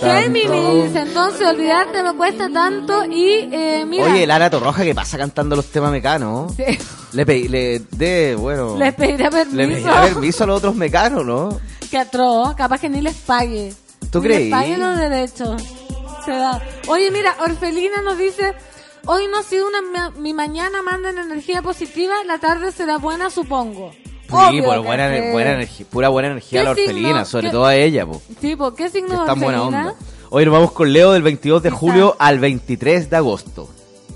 Géminis, 0.00 0.94
entonces 0.94 1.46
olvidarte 1.46 2.02
me 2.02 2.14
cuesta 2.14 2.48
tanto. 2.50 3.04
Y 3.04 3.48
eh, 3.52 3.84
mira. 3.86 4.04
Oye, 4.04 4.26
Lara 4.26 4.50
Torroja 4.50 4.82
que 4.82 4.94
pasa 4.94 5.18
cantando 5.18 5.56
los 5.56 5.66
temas 5.66 5.90
mecanos. 5.90 6.52
Sí. 6.56 6.78
Le 7.12 7.24
pedí, 7.24 7.48
le 7.48 7.80
de, 7.90 8.34
bueno. 8.34 8.76
Les 8.76 8.94
pediré 8.94 9.30
permiso. 9.30 9.56
le 9.56 9.66
pedí 9.66 9.82
permiso 9.82 10.44
a 10.44 10.46
los 10.46 10.58
otros 10.58 10.74
mecanos, 10.74 11.24
¿no? 11.24 11.58
Que 11.90 11.98
atroz, 11.98 12.54
capaz 12.54 12.80
que 12.80 12.88
ni 12.88 13.00
les 13.00 13.14
pague. 13.14 13.72
¿Tú 14.10 14.20
Ni 14.20 14.28
creí? 14.28 14.44
Les 14.44 14.50
pague 14.50 14.76
los 14.76 14.96
derechos. 14.96 15.62
Se 16.24 16.32
da. 16.32 16.62
Oye, 16.88 17.10
mira, 17.10 17.34
Orfelina 17.40 18.02
nos 18.02 18.18
dice, 18.18 18.54
hoy 19.06 19.26
no 19.28 19.38
ha 19.38 19.42
sido 19.42 19.66
una, 19.66 20.10
mi 20.10 20.34
mañana 20.34 20.82
manda 20.82 21.10
en 21.10 21.18
energía 21.18 21.62
positiva, 21.62 22.14
la 22.26 22.38
tarde 22.38 22.72
será 22.72 22.98
buena, 22.98 23.30
supongo. 23.30 23.92
Sí, 24.28 24.62
por 24.62 24.74
que 24.74 24.78
buena, 24.80 25.06
energía, 25.54 25.86
pura 25.90 26.08
buena 26.10 26.28
energía 26.28 26.60
a 26.60 26.64
la 26.64 26.74
¿Qué 26.74 26.82
orfelina, 26.82 27.08
signo? 27.08 27.24
sobre 27.24 27.46
¿Qué- 27.48 27.52
todo 27.52 27.64
a 27.66 27.74
ella, 27.74 28.06
po, 28.06 28.20
Sí, 28.40 28.56
¿por 28.56 28.74
qué 28.74 28.88
signo 28.90 29.26
en 29.32 29.40
buena 29.40 29.62
onda. 29.62 29.94
Hoy 30.30 30.44
nos 30.44 30.52
vamos 30.52 30.72
con 30.72 30.92
Leo 30.92 31.12
del 31.12 31.22
22 31.22 31.62
de 31.62 31.70
julio 31.70 32.14
al 32.18 32.38
23 32.38 33.08
de 33.08 33.16
agosto. 33.16 33.68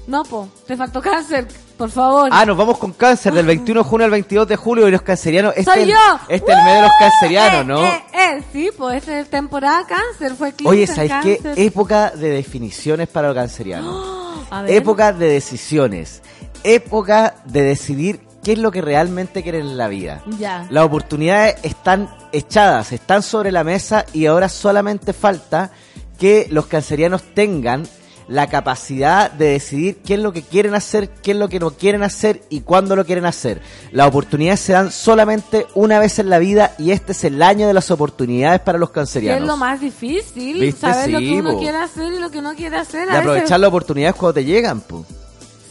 No, 0.06 0.24
po, 0.24 0.48
te 0.66 0.76
faltó 0.76 1.00
cáncer, 1.00 1.46
por 1.78 1.88
favor. 1.90 2.28
Ah, 2.32 2.44
nos 2.44 2.56
vamos 2.56 2.76
con 2.76 2.92
cáncer 2.92 3.32
del 3.32 3.46
21 3.46 3.82
de 3.82 3.88
junio 3.88 4.04
al 4.04 4.10
22 4.10 4.46
de 4.48 4.56
julio 4.56 4.86
y 4.88 4.90
los 4.90 5.00
cancerianos. 5.02 5.54
Este 5.56 5.70
¡Soy 5.72 5.82
es- 5.84 5.88
yo! 5.88 5.94
Este 6.28 6.52
es 6.52 6.58
el 6.58 6.64
mes 6.64 6.74
de 6.74 6.82
los 6.82 6.90
cancerianos, 6.98 7.60
Eh, 7.60 7.64
¿no? 7.64 7.84
Eh, 7.86 8.04
eh, 8.12 8.42
sí, 8.52 8.70
pues 8.76 9.08
es 9.08 9.30
temporada 9.30 9.86
cáncer, 9.86 10.36
fue 10.36 10.52
clínica 10.52 10.70
Oye, 10.70 10.86
¿sabes 10.86 11.12
qué? 11.22 11.40
Época 11.56 12.10
de 12.10 12.28
definiciones 12.30 13.08
para 13.08 13.28
los 13.28 13.36
cancerianos. 13.36 14.06
Época 14.66 15.12
de 15.14 15.28
decisiones. 15.28 16.20
Época 16.64 17.36
de 17.46 17.62
decidir 17.62 18.20
qué 18.42 18.52
es 18.52 18.58
lo 18.58 18.70
que 18.70 18.80
realmente 18.82 19.42
quieren 19.42 19.62
en 19.62 19.76
la 19.76 19.88
vida. 19.88 20.22
Ya. 20.38 20.66
Las 20.70 20.84
oportunidades 20.84 21.56
están 21.62 22.08
echadas, 22.32 22.92
están 22.92 23.22
sobre 23.22 23.52
la 23.52 23.64
mesa 23.64 24.04
y 24.12 24.26
ahora 24.26 24.48
solamente 24.48 25.12
falta 25.12 25.70
que 26.18 26.46
los 26.50 26.66
cancerianos 26.66 27.22
tengan 27.34 27.84
la 28.28 28.46
capacidad 28.46 29.30
de 29.30 29.46
decidir 29.50 29.96
qué 29.98 30.14
es 30.14 30.20
lo 30.20 30.32
que 30.32 30.42
quieren 30.42 30.74
hacer, 30.74 31.10
qué 31.10 31.32
es 31.32 31.36
lo 31.36 31.48
que 31.48 31.58
no 31.58 31.72
quieren 31.72 32.02
hacer 32.02 32.42
y 32.50 32.60
cuándo 32.60 32.96
lo 32.96 33.04
quieren 33.04 33.26
hacer. 33.26 33.60
Las 33.90 34.08
oportunidades 34.08 34.60
se 34.60 34.72
dan 34.72 34.90
solamente 34.92 35.66
una 35.74 35.98
vez 35.98 36.18
en 36.18 36.30
la 36.30 36.38
vida 36.38 36.72
y 36.78 36.92
este 36.92 37.12
es 37.12 37.24
el 37.24 37.42
año 37.42 37.66
de 37.66 37.74
las 37.74 37.90
oportunidades 37.90 38.60
para 38.60 38.78
los 38.78 38.90
cancerianos. 38.90 39.42
es 39.42 39.46
lo 39.48 39.56
más 39.56 39.80
difícil, 39.80 40.60
¿Viste? 40.60 40.80
saber 40.80 41.10
lo 41.10 41.18
que 41.18 41.32
uno 41.40 41.50
po. 41.52 41.58
quiere 41.58 41.78
hacer 41.78 42.12
y 42.12 42.18
lo 42.20 42.30
que 42.30 42.40
no 42.40 42.54
quiere 42.54 42.76
hacer. 42.76 43.06
veces- 43.06 43.20
aprovechar 43.20 43.60
las 43.60 43.68
oportunidades 43.68 44.14
cuando 44.16 44.34
te 44.34 44.44
llegan, 44.44 44.80
pues. 44.80 45.04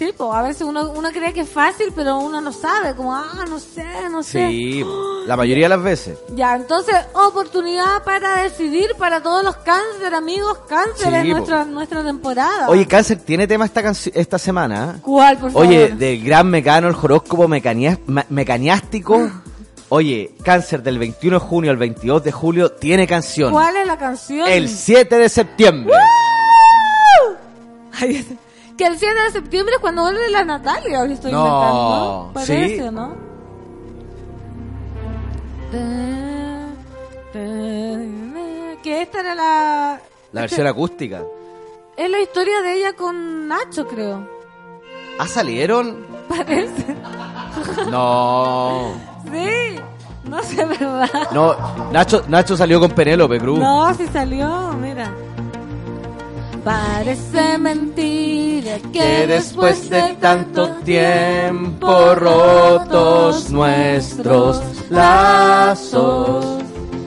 Sí, 0.02 0.12
pues 0.18 0.32
a 0.34 0.42
veces 0.42 0.64
uno, 0.64 0.94
uno 0.96 1.12
cree 1.12 1.32
que 1.32 1.42
es 1.42 1.50
fácil, 1.50 1.94
pero 1.96 2.18
uno 2.18 2.42
no 2.42 2.52
sabe, 2.52 2.96
como, 2.96 3.14
ah, 3.14 3.46
no 3.48 3.60
sé, 3.60 3.86
no 4.10 4.24
sé. 4.24 4.48
Sí, 4.50 4.84
la 5.28 5.38
mayoría 5.38 5.66
de 5.66 5.70
las 5.70 5.84
veces. 5.84 6.18
Ya, 6.34 6.56
entonces, 6.56 6.96
oportunidad 7.14 8.04
para 8.04 8.42
decidir 8.42 8.96
para 8.98 9.22
todos 9.22 9.44
los 9.44 9.58
cáncer, 9.58 10.16
amigos, 10.16 10.58
cáncer 10.68 11.22
Sí, 11.22 11.30
po. 11.30 11.38
nuestra, 11.38 11.66
nuestra 11.66 12.04
temporada. 12.04 12.68
Oye, 12.70 12.88
Cáncer 12.88 13.20
tiene 13.20 13.46
tema 13.46 13.66
esta, 13.66 13.84
esta 14.16 14.40
semana. 14.40 14.96
¿eh? 14.96 15.02
¿Cuál, 15.04 15.38
por 15.38 15.52
favor? 15.52 15.68
Oye, 15.68 15.90
del 15.90 16.24
gran 16.24 16.48
mecano, 16.50 16.88
el 16.88 16.96
horóscopo 16.96 17.48
mecaniástico. 17.48 19.30
Oye, 19.90 20.34
Cáncer 20.44 20.82
del 20.82 20.98
21 20.98 21.40
de 21.40 21.46
junio 21.46 21.70
al 21.70 21.78
22 21.78 22.24
de 22.24 22.32
julio 22.32 22.72
tiene 22.72 23.06
canción. 23.06 23.52
¿Cuál 23.52 23.76
es 23.76 23.86
la 23.86 24.00
canción? 24.00 24.50
El 24.50 24.68
7 24.68 25.16
de 25.16 25.30
septiembre. 25.30 25.94
Ay, 28.00 28.26
que 28.78 28.86
el 28.86 28.98
7 28.98 29.14
de 29.26 29.32
septiembre 29.32 29.76
es 29.76 29.82
cuando 29.82 30.02
vuelve 30.04 30.30
la 30.30 30.44
Natalia, 30.46 31.00
ahora 31.00 31.14
estoy 31.14 31.32
No, 31.32 31.40
inventando. 31.46 32.32
Parece, 32.34 32.78
¿sí? 32.78 32.92
¿no? 32.92 33.14
Que 38.84 39.02
esta 39.04 39.20
era 39.20 39.36
la... 39.36 40.02
La 40.34 40.42
versión 40.42 40.66
acústica. 40.68 41.22
Es 41.98 42.10
la 42.10 42.20
historia 42.20 42.62
de 42.62 42.74
ella 42.74 42.94
con 42.94 43.48
Nacho, 43.48 43.88
creo. 43.88 44.28
¿Ah, 45.20 45.28
salieron? 45.28 46.06
Parece. 46.28 46.96
No. 47.92 48.94
Sí. 49.26 49.80
No 50.24 50.42
sé, 50.44 50.66
¿verdad? 50.66 51.10
No, 51.32 51.56
Nacho, 51.92 52.24
Nacho 52.28 52.56
salió 52.56 52.80
con 52.80 52.92
Penélope 52.92 53.40
Cruz. 53.40 53.60
No, 53.60 53.94
sí 53.94 54.08
salió, 54.08 54.72
mira. 54.80 55.12
Parece 56.64 57.58
mentira 57.58 58.78
que 58.92 58.92
que 58.92 59.26
después 59.26 59.90
de 59.90 60.16
tanto 60.20 60.70
tiempo 60.84 62.14
rotos 62.14 63.50
nuestros 63.50 64.62
lazos, 64.92 66.62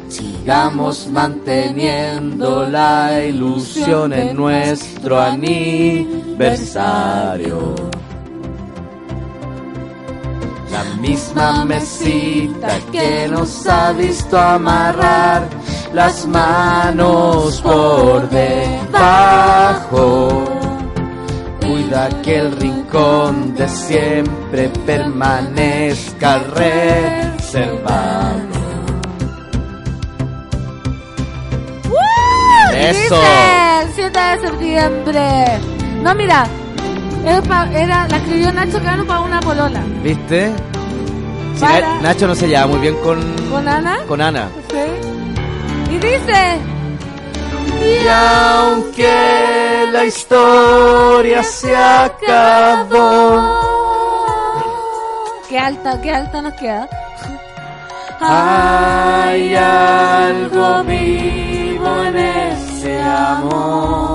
sigamos 0.08 1.06
manteniendo 1.08 2.68
la 2.68 3.24
ilusión 3.24 4.12
en 4.12 4.36
nuestro 4.36 5.20
aniversario. 5.20 7.76
La 10.74 10.82
misma 11.00 11.64
mesita 11.64 12.80
que 12.90 13.28
nos 13.28 13.64
ha 13.68 13.92
visto 13.92 14.36
amarrar 14.36 15.48
las 15.92 16.26
manos 16.26 17.60
por 17.60 18.28
debajo. 18.28 19.22
Cuida 21.60 22.08
que 22.22 22.38
el 22.38 22.56
rincón 22.56 23.54
de 23.54 23.68
siempre 23.68 24.68
permanezca 24.84 26.40
reservado. 26.56 27.94
Eso. 32.76 33.14
Dice 33.14 33.80
el 33.80 33.88
7 33.94 34.18
de 34.18 34.40
septiembre. 34.48 35.60
No, 36.02 36.12
mira. 36.16 36.48
Era, 37.24 37.42
pa- 37.42 37.68
era- 37.72 38.06
la 38.08 38.16
escribió 38.18 38.52
Nacho 38.52 38.82
Cano 38.82 39.04
para 39.06 39.20
una 39.20 39.40
polola. 39.40 39.80
¿Viste? 40.02 40.52
Si 41.54 41.60
Para- 41.60 41.80
Na- 41.94 42.00
Nacho 42.02 42.26
no 42.26 42.34
se 42.34 42.48
lleva 42.48 42.66
muy 42.66 42.78
bien 42.80 42.96
con, 42.96 43.20
¿Con 43.50 43.68
Ana? 43.68 43.98
con 44.08 44.20
Ana. 44.20 44.48
Sí. 44.70 45.94
Y 45.94 45.98
dice. 45.98 46.58
Y 47.80 48.08
aunque 48.08 49.86
la 49.92 50.04
historia 50.04 51.42
se 51.42 51.74
acabó, 51.76 53.42
Qué 55.48 55.58
alta, 55.58 56.00
qué 56.00 56.10
alta 56.10 56.42
nos 56.42 56.54
queda. 56.54 56.88
hay 58.20 59.54
algo 59.54 60.82
vivo 60.84 62.02
en 62.06 62.16
ese 62.16 63.00
amor. 63.02 64.13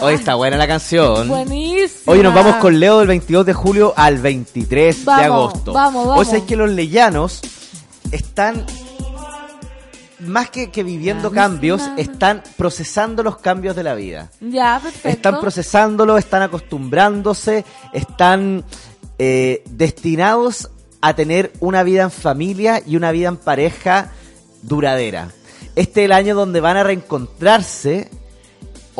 Hoy 0.00 0.14
está 0.14 0.34
buena 0.34 0.56
la 0.56 0.66
canción. 0.66 1.28
Buenísimo. 1.28 2.12
Hoy 2.12 2.22
nos 2.22 2.34
vamos 2.34 2.56
con 2.56 2.78
Leo 2.78 2.98
del 2.98 3.08
22 3.08 3.46
de 3.46 3.54
julio 3.54 3.94
al 3.96 4.18
23 4.18 5.04
de 5.04 5.12
agosto. 5.12 5.72
vamos, 5.72 6.06
vamos. 6.06 6.20
Hoy 6.20 6.24
sabéis 6.26 6.44
que 6.44 6.56
los 6.56 6.70
leyanos 6.70 7.40
están 8.12 8.64
más 10.20 10.50
que, 10.50 10.70
que 10.70 10.82
viviendo 10.82 11.30
Ya, 11.30 11.34
cambios, 11.34 11.82
están 11.96 12.42
procesando 12.56 13.22
los 13.22 13.38
cambios 13.38 13.76
de 13.76 13.82
la 13.82 13.94
vida. 13.94 14.30
Ya, 14.40 14.80
perfecto. 14.82 15.08
Están 15.08 15.40
procesándolo, 15.40 16.18
están 16.18 16.42
acostumbrándose, 16.42 17.64
están 17.92 18.64
eh, 19.18 19.62
destinados 19.70 20.70
a 21.00 21.14
tener 21.14 21.52
una 21.60 21.82
vida 21.82 22.02
en 22.02 22.10
familia 22.10 22.82
y 22.84 22.96
una 22.96 23.12
vida 23.12 23.28
en 23.28 23.36
pareja 23.36 24.12
duradera. 24.62 25.28
Este 25.76 26.00
es 26.00 26.04
el 26.06 26.12
año 26.12 26.34
donde 26.34 26.60
van 26.60 26.76
a 26.76 26.82
reencontrarse 26.82 28.10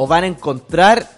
o 0.01 0.07
van 0.07 0.23
a 0.23 0.27
encontrar 0.29 1.11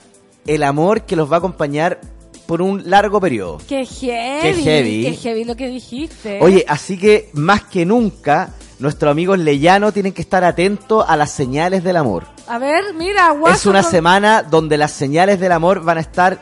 el 0.46 0.62
amor 0.62 1.02
que 1.02 1.14
los 1.14 1.30
va 1.30 1.34
a 1.36 1.38
acompañar 1.38 2.00
por 2.46 2.62
un 2.62 2.88
largo 2.88 3.20
periodo. 3.20 3.58
Qué 3.68 3.84
heavy. 3.84 4.40
Qué 4.40 4.54
heavy. 4.62 5.02
Qué 5.04 5.12
heavy 5.16 5.44
lo 5.44 5.54
que 5.54 5.68
dijiste. 5.68 6.38
Oye, 6.40 6.64
así 6.66 6.96
que 6.98 7.28
más 7.34 7.62
que 7.64 7.84
nunca, 7.84 8.54
nuestros 8.78 9.10
amigos 9.12 9.38
leyanos 9.38 9.92
tienen 9.92 10.12
que 10.14 10.22
estar 10.22 10.42
atentos 10.44 11.04
a 11.06 11.14
las 11.16 11.30
señales 11.30 11.84
del 11.84 11.98
amor. 11.98 12.24
A 12.48 12.58
ver, 12.58 12.94
mira, 12.94 13.30
guaso. 13.32 13.54
es 13.54 13.66
una 13.66 13.82
con- 13.82 13.90
semana 13.90 14.42
donde 14.42 14.78
las 14.78 14.92
señales 14.92 15.38
del 15.38 15.52
amor 15.52 15.84
van 15.84 15.98
a 15.98 16.00
estar, 16.00 16.40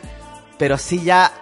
pero 0.58 0.76
así 0.76 1.02
ya 1.02 1.32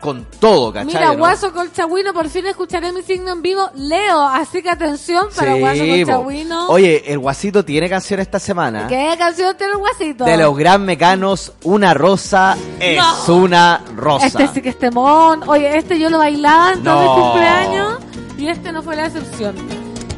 con 0.00 0.24
todo, 0.40 0.72
¿cachai? 0.72 0.86
Mira, 0.94 1.06
no? 1.12 1.18
Guaso 1.18 1.52
Colchagüino, 1.52 2.12
por 2.12 2.28
fin 2.28 2.46
escucharé 2.46 2.92
mi 2.92 3.02
signo 3.02 3.32
en 3.32 3.42
vivo. 3.42 3.68
Leo, 3.74 4.20
así 4.28 4.62
que 4.62 4.70
atención 4.70 5.26
para 5.36 5.54
Sí, 5.54 5.60
Guaso. 5.60 5.84
Colchagüino. 5.86 6.68
Oye, 6.68 7.02
el 7.12 7.18
Guasito 7.18 7.64
tiene 7.64 7.88
canción 7.88 8.20
esta 8.20 8.38
semana. 8.38 8.86
¿Qué 8.88 9.14
canción 9.18 9.56
tiene 9.56 9.72
el 9.72 9.78
Guasito? 9.78 10.24
De 10.24 10.36
los 10.36 10.56
gran 10.56 10.84
mecanos, 10.84 11.52
una 11.64 11.94
rosa 11.94 12.56
es 12.80 12.98
No. 13.26 13.34
una 13.34 13.80
rosa. 13.96 14.26
Este 14.26 14.48
sí 14.48 14.62
que 14.62 14.68
es 14.70 14.78
temón. 14.78 15.42
Oye, 15.48 15.76
este 15.76 15.98
yo 15.98 16.10
lo 16.10 16.18
bailaba 16.18 16.72
en 16.72 16.82
todo 16.82 16.94
No. 17.04 17.16
mi 17.16 17.22
cumpleaños 17.22 17.98
y 18.38 18.48
este 18.48 18.72
no 18.72 18.82
fue 18.82 18.96
la 18.96 19.06
excepción. 19.06 19.54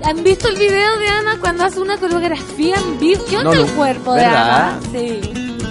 ¿Han 0.02 0.22
visto 0.24 0.48
el 0.48 0.56
video 0.56 0.96
de 0.98 1.08
Ana 1.08 1.36
cuando 1.40 1.64
hace 1.64 1.78
una 1.78 1.98
coreografía 1.98 2.74
en 2.76 2.98
vivo? 2.98 3.22
¿Qué 3.28 3.36
onda 3.38 3.52
el 3.52 3.66
cuerpo 3.72 4.14
de. 4.14 4.24
Ana? 4.24 4.78
Sí, 4.92 5.20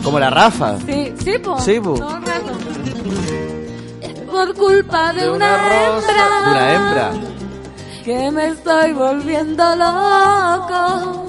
Como 0.04 0.20
la 0.20 0.30
Rafa. 0.30 0.78
sí, 0.86 1.14
sí, 1.24 1.40
po. 1.40 1.60
Sí, 1.60 1.80
po. 1.80 1.94
Todo 1.96 2.16
el 2.18 2.26
rato. 2.26 3.49
Por 4.32 4.54
culpa 4.56 5.14
de, 5.14 5.22
De 5.22 5.30
una, 5.32 5.56
hembra. 5.56 6.24
De 6.46 6.52
una 6.52 6.74
hembra. 6.74 7.12
Que 8.04 8.32
me 8.32 8.48
estoy 8.50 8.94
volviendo 8.94 9.64
loco. 9.76 11.26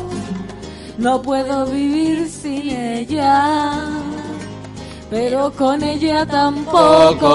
No 0.99 1.23
puedo 1.23 1.67
vivir 1.67 2.29
sin 2.29 2.71
ella. 2.71 3.73
Pero 5.11 5.53
con 5.53 5.83
ella 5.83 6.25
tampoco. 6.27 7.31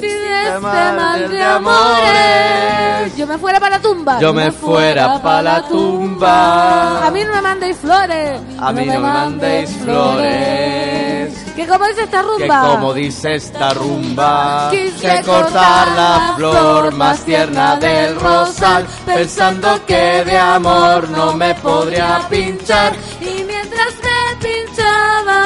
Si 0.00 0.06
de 0.06 0.42
este 0.48 0.60
mal 0.60 1.30
de 1.30 1.42
amores 1.42 3.16
yo 3.16 3.26
me 3.26 3.38
fuera 3.38 3.58
para 3.58 3.76
la 3.76 3.82
tumba. 3.82 4.18
Yo 4.20 4.32
me 4.32 4.52
fuera 4.52 5.20
pa' 5.20 5.42
la 5.42 5.62
tumba. 5.66 7.06
A 7.06 7.10
mí 7.10 7.24
no 7.24 7.32
me 7.34 7.42
mandéis 7.42 7.76
flores. 7.78 8.40
A 8.60 8.72
mí 8.72 8.86
no 8.86 8.92
me 8.92 8.98
mandéis 8.98 9.70
flores. 9.82 11.34
Que 11.56 11.66
como 11.66 11.86
dice 11.88 12.02
esta 12.04 12.20
Que 12.22 12.26
rumba. 12.28 12.68
como 12.68 12.94
dice 12.94 13.34
esta 13.34 13.74
rumba, 13.74 14.68
Quise 14.70 15.08
que 15.08 15.22
cortar 15.24 15.88
la 15.96 16.34
flor 16.36 16.94
más 16.94 17.24
tierna 17.24 17.76
del 17.76 18.18
rosal, 18.20 18.86
pensando 19.04 19.84
que 19.84 20.24
de 20.24 20.38
amor 20.38 21.08
no 21.10 21.32
me 21.34 21.54
podría 21.56 22.20
pinchar. 22.30 22.92
Y 23.20 23.42
mientras 23.42 23.94
me 24.04 24.36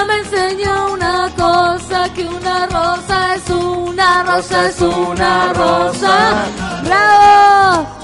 me 0.07 0.19
enseñó 0.19 0.93
una 0.93 1.31
cosa, 1.37 2.13
que 2.15 2.25
una 2.25 2.67
rosa 2.67 3.35
es 3.35 3.51
una 3.51 4.23
rosa, 4.23 4.69
es 4.69 4.81
una 4.81 5.53
rosa. 5.53 6.47
¡Bravo! 6.85 8.02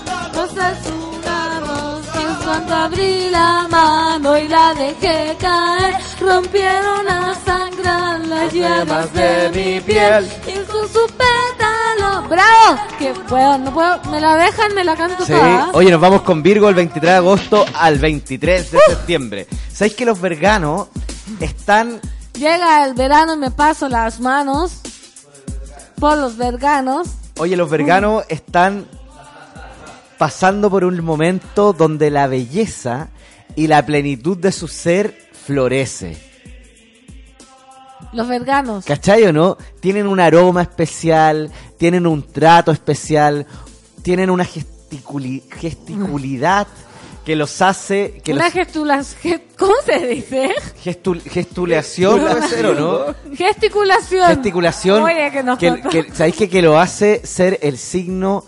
Abrí 2.84 3.30
la 3.30 3.66
mano 3.70 4.36
y 4.38 4.48
la 4.48 4.74
dejé 4.74 5.36
caer, 5.40 5.94
rompieron 6.20 7.08
a 7.08 7.34
sangrar 7.44 8.20
las 8.26 8.52
llamas 8.52 9.12
de 9.12 9.50
mi 9.54 9.80
piel. 9.80 10.28
Y 10.46 10.52
con 10.70 10.88
su 10.88 11.06
pétalo. 11.14 12.28
¡Bravo! 12.28 12.80
Que 12.98 13.12
puedo, 13.28 13.58
no 13.58 13.72
puedo, 13.72 14.00
me 14.10 14.20
la 14.20 14.36
dejan, 14.36 14.74
me 14.74 14.84
la 14.84 14.96
canto 14.96 15.24
Sí, 15.24 15.32
toda. 15.32 15.70
oye, 15.72 15.90
nos 15.90 16.00
vamos 16.00 16.22
con 16.22 16.42
Virgo 16.42 16.68
el 16.68 16.74
23 16.74 17.10
de 17.12 17.16
agosto 17.16 17.64
al 17.74 17.98
23 17.98 18.70
de 18.70 18.78
septiembre. 18.88 19.46
¿Sabéis 19.72 19.94
que 19.94 20.04
los 20.04 20.20
verganos 20.20 20.88
están 21.40 22.00
Llega 22.34 22.84
el 22.84 22.94
verano 22.94 23.34
y 23.34 23.36
me 23.38 23.50
paso 23.50 23.88
las 23.88 24.20
manos 24.20 24.80
por 25.98 26.16
los 26.16 26.36
verganos. 26.36 27.08
Oye, 27.38 27.56
los 27.56 27.68
verganos 27.68 28.24
están 28.28 28.86
pasando 30.18 30.68
por 30.70 30.84
un 30.84 31.02
momento 31.04 31.72
donde 31.72 32.10
la 32.10 32.26
belleza 32.26 33.08
y 33.56 33.66
la 33.68 33.86
plenitud 33.86 34.36
de 34.36 34.52
su 34.52 34.68
ser 34.68 35.16
florece. 35.46 36.16
Los 38.12 38.26
verganos. 38.28 38.84
¿Cachai 38.84 39.24
o 39.24 39.32
no? 39.32 39.56
Tienen 39.80 40.06
un 40.06 40.18
aroma 40.20 40.62
especial, 40.62 41.50
tienen 41.76 42.06
un 42.06 42.22
trato 42.22 42.72
especial, 42.72 43.46
tienen 44.02 44.30
una 44.30 44.44
gesticuli- 44.44 45.42
gesticulidad 45.52 46.66
que 47.24 47.36
los 47.36 47.60
hace... 47.60 48.22
Que 48.24 48.32
Una 48.32 48.44
los, 48.44 48.52
gestulación. 48.54 49.42
¿Cómo 49.58 49.74
se 49.84 50.06
dice? 50.06 50.48
gestul- 50.82 51.20
gestulación, 51.22 52.20
puede 52.20 52.48
ser 52.48 52.66
o 52.66 52.74
no? 52.74 53.14
Gesticulación. 53.36 54.26
gesticulación 54.28 55.02
Oye, 55.02 55.30
que 55.30 55.42
nos 55.42 55.58
que- 55.58 56.06
¿sabéis 56.14 56.36
que, 56.36 56.48
que 56.48 56.62
lo 56.62 56.78
hace 56.80 57.20
ser 57.26 57.58
el 57.60 57.76
signo 57.76 58.44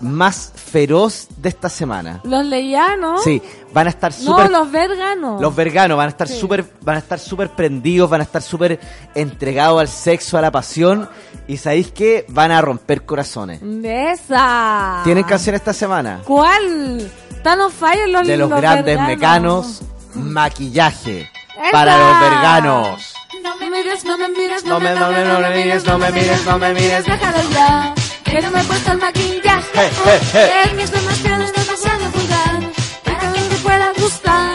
más 0.00 0.52
feroz 0.54 1.28
de 1.36 1.48
esta 1.48 1.68
semana? 1.68 2.20
Los 2.24 2.44
leyanos. 2.44 3.22
Sí, 3.24 3.42
van 3.72 3.86
a 3.86 3.90
estar 3.90 4.12
No, 4.20 4.32
súper 4.32 4.50
los 4.50 4.70
verganos. 4.70 5.40
los 5.40 5.54
verganos 5.54 5.96
van 5.96 6.06
a 6.06 6.10
estar 6.10 6.28
Sí. 6.28 6.38
súper 6.38 6.64
van 6.82 6.96
a 6.96 6.98
estar 7.00 7.18
súper 7.18 7.50
prendidos, 7.50 8.08
van 8.10 8.20
a 8.20 8.24
estar 8.24 8.42
súper 8.42 8.78
entregados 9.14 9.80
al 9.80 9.88
sexo, 9.88 10.38
a 10.38 10.40
la 10.40 10.50
pasión 10.50 11.08
y 11.46 11.56
sabéis 11.56 11.90
que 11.92 12.24
van 12.28 12.50
a 12.50 12.60
romper 12.60 13.04
corazones. 13.04 13.60
De 13.62 14.10
esa. 14.12 15.00
¿Tienen 15.04 15.24
canción 15.24 15.54
esta 15.54 15.72
semana? 15.72 16.20
¿Cuál? 16.24 17.10
Están 17.30 17.60
on 17.60 17.70
fire 17.70 18.08
los 18.08 18.26
De 18.26 18.36
los 18.36 18.50
los 18.50 18.60
grandes 18.60 18.96
verganos. 18.98 19.06
mecanos, 19.06 19.82
maquillaje 20.14 21.30
¡Esa! 21.56 21.70
para 21.72 21.96
los 21.96 22.20
verganos. 22.20 23.14
No 23.42 23.56
me 23.56 23.70
mires, 23.70 24.04
no 24.04 24.18
me 24.18 24.28
mires, 24.28 24.64
No 24.64 24.80
me- 24.80 24.94
no 24.94 25.10
me- 25.10 25.24
no 25.24 25.40
me 25.40 25.50
mires, 25.56 25.84
no 25.84 25.98
me 25.98 26.10
mires, 26.10 26.44
no 26.46 26.58
me 26.58 26.74
mires. 26.74 27.04
Déjalo 27.04 27.38
ya. 27.50 27.94
Que 28.24 28.42
no 28.42 28.50
me 28.50 28.60
he 28.60 28.64
puesto 28.64 28.92
el 28.92 28.98
maquillaje. 28.98 29.68
Je, 29.74 29.90
je, 30.04 30.20
je. 30.32 30.62
Es 30.62 30.72
que 30.72 30.82
es 30.82 30.90
demasiado, 30.90 31.42
es 31.44 31.52
demasiado 31.52 32.10
vulgar. 32.10 32.60
Para 33.04 33.32
que 33.32 33.40
te 33.40 33.56
pueda 33.56 33.92
gustar. 33.98 34.54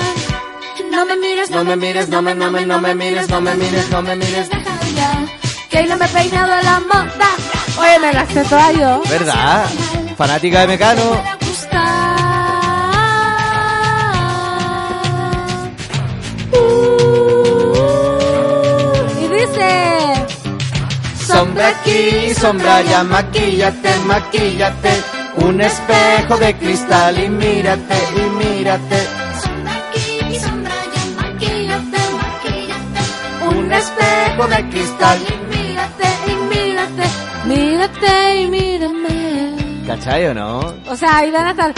No 0.92 1.06
me 1.06 1.16
mires, 1.18 1.50
No 1.50 1.64
me 1.64 1.76
mires, 1.76 2.08
no 2.10 2.22
me, 2.22 2.36
no 2.36 2.52
me, 2.52 2.66
no 2.66 2.80
me 2.80 2.94
mires, 2.96 3.28
no 3.30 3.42
me 3.42 3.56
mires, 3.56 3.90
no 3.90 4.02
me 4.02 4.16
mires. 4.16 4.50
Ya. 4.96 5.26
Que 5.70 5.84
no 5.88 5.98
me 5.98 6.06
he 6.06 6.10
peinado 6.10 6.62
la 6.62 6.80
moda. 6.82 7.30
Oye, 7.78 8.00
me 8.00 8.14
la 8.14 8.26
sé 8.28 8.44
toda 8.44 8.72
yo. 8.74 9.02
¿Verdad? 9.10 9.66
Fanática 10.18 10.62
de 10.62 10.68
Mecano. 10.68 11.24
Sombra 21.44 21.68
aquí, 21.68 22.34
sombra 22.36 22.78
allá, 22.78 23.04
maquíllate, 23.04 23.90
maquíllate. 24.08 24.92
Un 25.46 25.60
espejo 25.60 26.38
de 26.38 26.56
cristal 26.56 27.22
y 27.22 27.28
mírate, 27.28 27.96
y 28.16 28.30
mírate. 28.46 28.98
Sombra 29.44 29.74
aquí, 29.90 30.40
sombra 30.40 30.72
allá, 30.72 31.04
maquíllate, 31.22 32.00
maquíllate. 32.24 33.58
Un 33.58 33.74
espejo 33.74 34.48
de 34.48 34.70
cristal. 34.70 35.20
Y 35.28 35.56
mírate, 35.58 36.08
y 36.28 36.56
mírate. 36.56 37.04
Mírate 37.46 38.42
y 38.42 38.48
mírame. 38.48 39.84
¿Cachai 39.86 40.28
o 40.28 40.34
no? 40.34 40.60
O 40.90 40.96
sea, 40.96 41.18
ahí 41.18 41.30
van 41.30 41.48
a 41.48 41.52
estar 41.52 41.74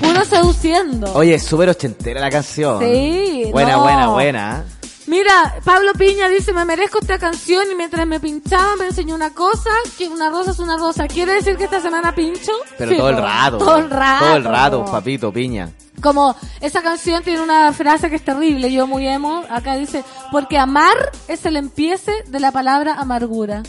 puro 0.00 0.24
seduciendo. 0.24 1.12
Oye, 1.12 1.34
es 1.34 1.42
súper 1.42 1.68
ochentera 1.68 2.22
la 2.22 2.30
canción. 2.30 2.80
Sí, 2.80 3.50
Buena, 3.52 3.72
no. 3.72 3.82
buena, 3.82 4.08
buena. 4.08 4.64
Mira, 5.10 5.56
Pablo 5.64 5.92
Piña 5.98 6.28
dice, 6.28 6.52
me 6.52 6.64
merezco 6.64 7.00
esta 7.00 7.18
canción 7.18 7.64
y 7.68 7.74
mientras 7.74 8.06
me 8.06 8.20
pinchaba 8.20 8.76
me 8.76 8.86
enseñó 8.86 9.16
una 9.16 9.34
cosa, 9.34 9.70
que 9.98 10.06
una 10.08 10.30
rosa 10.30 10.52
es 10.52 10.60
una 10.60 10.76
rosa. 10.76 11.08
¿Quiere 11.08 11.32
decir 11.32 11.56
que 11.56 11.64
esta 11.64 11.80
semana 11.80 12.14
pincho? 12.14 12.52
Pero 12.78 12.92
Sí, 12.92 12.96
todo 12.96 13.08
el 13.08 13.16
rato. 13.16 13.58
Todo 13.58 13.76
el 13.78 13.90
rato. 13.90 14.24
Todo 14.24 14.36
el 14.36 14.44
rato, 14.44 14.84
papito, 14.84 15.32
piña. 15.32 15.68
Como 16.00 16.36
esa 16.60 16.80
canción 16.82 17.24
tiene 17.24 17.42
una 17.42 17.72
frase 17.72 18.08
que 18.08 18.14
es 18.16 18.24
terrible, 18.24 18.70
yo 18.70 18.86
muy 18.86 19.04
emo, 19.08 19.42
acá 19.50 19.74
dice, 19.74 20.04
porque 20.30 20.56
amar 20.58 21.10
es 21.26 21.44
el 21.44 21.56
empiece 21.56 22.12
de 22.28 22.38
la 22.38 22.52
palabra 22.52 22.94
amargura. 22.94 23.64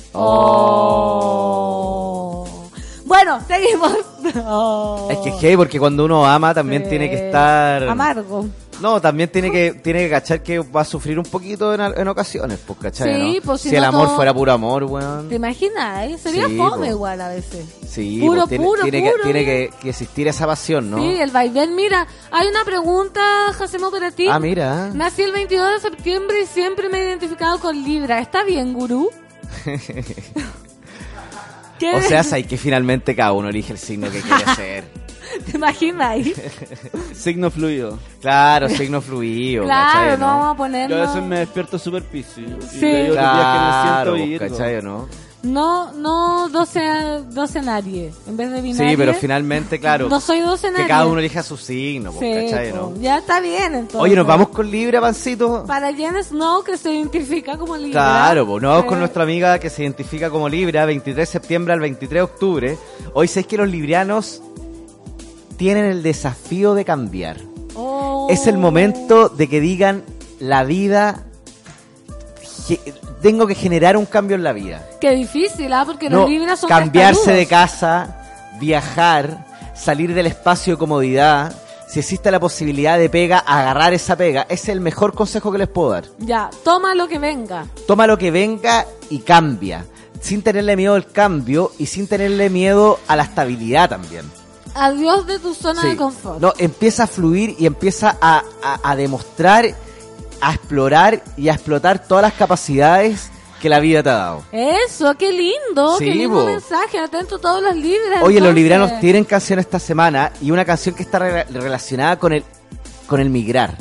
Oh. 1.24 2.46
Bueno, 3.06 3.40
seguimos. 3.48 3.98
Oh. 4.46 5.08
Es 5.10 5.18
que 5.18 5.30
es 5.30 5.42
gay 5.42 5.58
porque 5.58 5.80
cuando 5.80 6.06
uno 6.06 6.24
ama 6.26 6.54
también 6.54 6.84
Sí. 6.84 6.90
tiene 6.90 7.10
que 7.10 7.26
estar 7.26 7.84
Amargo. 7.90 8.46
No, 8.82 9.00
también 9.00 9.30
tiene 9.30 9.52
que 9.52 9.74
tiene 9.74 10.00
que 10.00 10.10
cachar 10.10 10.42
que 10.42 10.60
va 10.60 10.82
a 10.82 10.86
sufrir 10.86 11.20
un 11.20 11.26
poquito 11.26 11.74
en, 11.74 11.82
en 11.82 12.08
ocasiones, 12.08 12.60
pues, 12.66 12.80
¿cachai? 12.80 13.14
Sí, 13.22 13.36
no? 13.38 13.42
pues, 13.46 13.62
si 13.62 13.70
si 13.70 13.76
no 13.76 13.80
el 13.80 13.84
amor 13.86 14.08
todo- 14.08 14.16
fuera 14.16 14.34
puro 14.34 14.52
amor, 14.52 14.84
weón. 14.86 15.30
¿Te 15.30 15.36
imaginas? 15.36 16.10
eh? 16.10 16.18
Sería 16.18 16.48
Sí, 16.48 16.58
fome 16.58 16.88
po. 16.88 16.92
igual 16.92 17.22
a 17.22 17.30
veces. 17.30 17.66
Sí, 17.88 18.20
Puro, 18.22 18.42
pues, 18.42 18.50
tiene, 18.50 18.64
puro, 18.66 18.82
tiene 18.84 19.04
que, 19.04 19.12
puro, 19.12 19.24
tiene 19.24 19.40
mira. 19.42 19.52
que, 19.52 19.70
que 19.82 19.90
existir 19.90 20.28
esa 20.28 20.48
pasión, 20.48 20.90
¿no? 20.90 20.98
Sí, 20.98 21.16
el 21.20 21.30
vaivén. 21.32 21.76
Mira, 21.76 22.08
hay 22.32 22.48
una 22.48 22.64
pregunta, 22.64 23.22
Jacemo, 23.54 23.92
para 23.92 24.12
ti. 24.12 24.28
Ah, 24.30 24.40
mira. 24.40 24.90
Nací 24.94 25.22
el 25.24 25.32
22 25.34 25.72
de 25.74 25.80
septiembre 25.90 26.42
y 26.42 26.46
siempre 26.46 26.90
me 26.90 27.02
he 27.02 27.06
identificado 27.08 27.60
con 27.60 27.76
Libra. 27.84 28.20
¿Está 28.20 28.44
bien, 28.44 28.74
gurú? 28.74 29.10
O 31.96 32.02
sea, 32.02 32.24
hay 32.32 32.44
que 32.44 32.58
finalmente 32.58 33.16
cada 33.16 33.32
uno 33.34 33.50
elige 33.50 33.74
el 33.74 33.80
signo 33.80 34.10
que 34.12 34.22
quiere 34.22 34.46
ser. 34.56 34.84
¿Te 35.46 35.58
imaginas 35.58 36.08
ahí? 36.10 36.34
Signo 37.14 37.50
fluido. 37.52 37.98
Claro, 38.22 38.70
signo 38.70 39.02
fluido, 39.02 39.64
claro, 39.64 40.00
¿cachai, 40.00 40.18
no 40.18 40.26
vamos 40.28 40.54
a 40.54 40.58
poner. 40.58 40.90
Yo 40.90 40.98
a 40.98 41.08
veces 41.08 41.24
me 41.24 41.40
despierto 41.40 41.78
super 41.80 42.04
piscis. 42.04 42.46
Y 42.76 42.80
Sí. 42.80 42.86
hay 42.86 43.10
otros 43.10 43.16
días 43.16 43.16
Claro, 43.16 44.14
que 44.14 44.20
me 44.20 44.28
siento 44.28 44.48
¿cachai 44.58 44.76
o 44.78 44.82
no? 44.82 45.08
No, 45.44 45.92
no 45.94 46.50
12, 46.50 46.88
a- 46.88 47.20
12 47.22 47.58
a 47.58 47.62
nadie. 47.64 48.12
En 48.28 48.38
vez 48.38 48.52
de 48.52 48.62
binario. 48.62 48.92
Sí, 48.92 48.96
pero 48.96 49.14
finalmente, 49.16 49.80
claro, 49.80 50.08
No 50.08 50.20
soy 50.20 50.40
12 50.42 50.68
a 50.68 50.70
que 50.70 50.74
nadie. 50.78 50.88
cada 50.88 51.08
uno 51.08 51.18
elija 51.20 51.42
su 51.42 51.58
signo, 51.58 52.12
pues, 52.12 52.46
Sí, 52.46 52.52
¿cachai, 52.52 52.72
no? 52.74 52.94
Ya 53.02 53.18
está 53.18 53.40
bien, 53.40 53.74
entonces. 53.74 54.00
Oye, 54.02 54.16
¿nos 54.16 54.28
vamos 54.28 54.50
con 54.50 54.70
Libra, 54.70 55.02
Pancito? 55.02 55.64
Para 55.66 55.92
Jen 55.96 56.24
Snow, 56.24 56.64
que 56.64 56.78
se 56.78 56.94
identifica 56.94 57.58
como 57.58 57.76
Libra. 57.76 57.92
Claro, 58.04 58.46
pues 58.46 58.62
nos 58.62 58.70
vamos 58.70 58.84
Sí. 58.84 58.90
con 58.90 59.00
nuestra 59.00 59.24
amiga 59.24 59.58
que 59.58 59.72
se 59.72 59.82
identifica 59.82 60.30
como 60.30 60.48
Libra, 60.48 60.86
23 60.86 61.28
de 61.28 61.32
septiembre 61.32 61.74
al 61.74 61.80
23 61.80 62.20
de 62.20 62.22
octubre. 62.22 62.78
Hoy 63.16 63.28
sabéis 63.28 63.48
que 63.48 63.58
los 63.58 63.68
librianos 63.68 64.44
tienen 65.62 65.86
el 65.86 66.02
desafío 66.02 66.74
de 66.74 66.84
cambiar. 66.84 67.38
Oh. 67.76 68.26
Es 68.32 68.48
el 68.48 68.58
momento 68.58 69.30
de 69.30 69.48
que 69.48 69.62
digan 69.62 70.04
la 70.40 70.64
vida. 70.64 71.22
Tengo 73.22 73.46
que 73.46 73.54
generar 73.54 73.96
un 73.96 74.08
cambio 74.08 74.36
en 74.36 74.44
la 74.44 74.54
vida. 74.54 74.84
Qué 75.00 75.12
difícil, 75.12 75.72
¿ah? 75.72 75.84
Porque 75.86 76.10
No, 76.10 76.22
los 76.22 76.30
Libras 76.32 76.62
son 76.62 76.68
cambiarse 76.68 77.32
de 77.34 77.46
casa, 77.46 78.24
viajar, 78.60 79.46
salir 79.76 80.16
del 80.16 80.26
espacio 80.26 80.74
de 80.74 80.80
comodidad. 80.80 81.56
Si 81.88 82.00
existe 82.00 82.32
la 82.32 82.40
posibilidad 82.40 82.98
de 82.98 83.12
pega, 83.12 83.38
agarrar 83.38 83.94
esa 83.94 84.16
pega. 84.16 84.48
Es 84.50 84.68
el 84.68 84.82
mejor 84.82 85.14
consejo 85.14 85.52
que 85.52 85.60
les 85.60 85.68
puedo 85.68 85.92
dar. 85.92 86.06
Ya, 86.18 86.50
toma 86.64 86.96
lo 86.96 87.08
que 87.08 87.20
venga. 87.20 87.68
Toma 87.86 88.08
lo 88.08 88.18
que 88.18 88.32
venga 88.32 88.88
y 89.12 89.20
cambia. 89.20 89.86
Sin 90.22 90.42
tenerle 90.42 90.76
miedo 90.76 90.96
al 90.96 91.06
cambio 91.06 91.72
y 91.78 91.86
sin 91.86 92.08
tenerle 92.08 92.50
miedo 92.50 93.00
a 93.08 93.16
la 93.16 93.22
estabilidad 93.22 93.90
también. 93.90 94.41
Adiós 94.74 95.28
de 95.28 95.40
tu 95.40 95.54
zona 95.54 95.82
Sí. 95.82 95.90
de 95.90 95.98
confort. 95.98 96.40
No, 96.40 96.54
empieza 96.58 97.04
a 97.04 97.08
fluir 97.08 97.56
y 97.60 97.66
empieza 97.66 98.18
a, 98.22 98.44
a- 98.64 98.80
a 98.92 98.96
demostrar, 98.96 99.66
a 100.40 100.54
explorar 100.54 101.24
y 101.38 101.50
a 101.50 101.54
explotar 101.54 102.00
todas 102.08 102.22
las 102.24 102.34
capacidades 102.34 103.30
que 103.62 103.70
la 103.70 103.80
vida 103.80 104.02
te 104.02 104.10
ha 104.10 104.14
dado. 104.16 104.44
Eso, 104.52 105.14
qué 105.18 105.32
lindo, 105.32 105.98
Sí, 106.00 106.06
qué 106.06 106.16
lindo 106.16 106.40
bo. 106.40 106.46
mensaje. 106.46 106.98
Atento 107.00 107.36
a 107.36 107.40
todos 107.40 107.62
los 107.62 107.76
Libras. 107.76 108.24
Oye, 108.24 108.40
los 108.42 108.54
libranos 108.56 109.00
tienen 109.00 109.24
canción 109.24 109.60
esta 109.60 109.78
semana 109.78 110.32
y 110.42 110.50
una 110.52 110.66
canción 110.66 110.96
que 110.96 111.04
está 111.04 111.20
re- 111.20 111.44
relacionada 111.44 112.18
con 112.18 112.34
el, 112.34 112.44
con 113.08 113.20
el 113.20 113.30
migrar. 113.30 113.78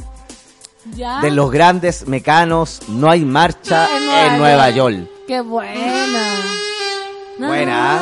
Ya. 0.96 1.20
De 1.20 1.30
los 1.30 1.50
grandes 1.50 2.06
mecanos, 2.08 2.80
no 2.88 3.08
hay 3.10 3.24
marcha 3.24 3.86
En 3.90 4.02
en 4.02 4.06
Nueva 4.08 4.36
Nueva, 4.38 4.70
York. 4.70 4.96
York. 4.96 5.10
Qué 5.28 5.40
buena. 5.40 6.34
Buena. 7.38 8.00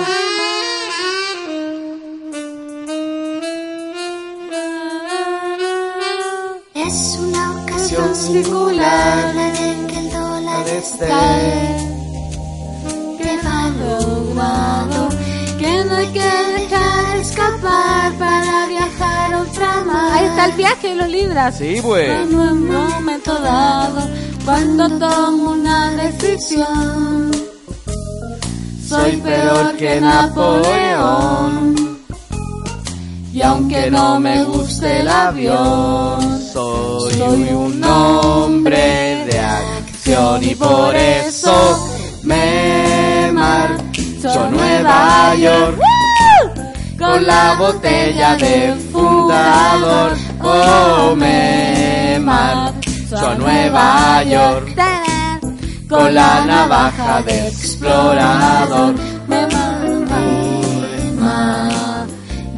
Es 6.88 7.18
una 7.20 7.60
ocasión 7.60 8.16
singular 8.16 9.36
en 9.36 9.86
que 9.88 9.98
el 9.98 10.10
dólar 10.10 10.66
está 10.68 11.36
devaluado, 13.18 15.10
que 15.58 15.84
no 15.84 15.96
hay 15.96 16.06
que 16.06 16.30
dejar 16.56 17.16
escapar 17.18 18.14
para 18.14 18.66
viajar 18.68 19.34
a 19.34 19.40
ultramar. 19.42 20.12
Ahí 20.14 20.24
está 20.28 20.46
el 20.46 20.52
viaje 20.52 20.88
de 20.88 20.94
los 20.94 21.08
Libras. 21.08 21.58
Sí, 21.58 21.78
pues. 21.82 22.08
En 22.08 22.34
un 22.34 22.72
momento 22.72 23.38
dado, 23.38 24.08
cuando 24.46 24.88
tomo 24.88 25.50
una 25.50 25.90
decisión, 25.90 27.30
soy 28.88 29.18
peor 29.18 29.76
que 29.76 30.00
Napoleón. 30.00 31.76
Y 33.30 33.42
aunque 33.42 33.90
no 33.90 34.18
me 34.18 34.42
guste 34.44 35.00
el 35.00 35.08
avión, 35.08 36.47
soy, 36.58 37.52
un 37.52 37.84
hombre 37.84 39.26
de 39.30 39.38
acción 39.38 40.42
y 40.42 40.54
por 40.56 40.94
eso 40.96 41.88
me 42.24 43.30
marcho 43.32 44.40
a 44.40 44.50
Nueva 44.50 45.34
York 45.36 45.78
con 46.98 47.26
la 47.26 47.54
botella 47.58 48.36
de 48.36 48.74
fundador. 48.92 50.16
Oh, 50.42 51.14
me 51.14 52.18
marcho 52.20 53.16
a 53.16 53.34
Nueva 53.36 54.22
York 54.24 54.74
con 55.88 56.12
la 56.12 56.44
navaja 56.44 57.22
de 57.22 57.48
explorador. 57.48 59.17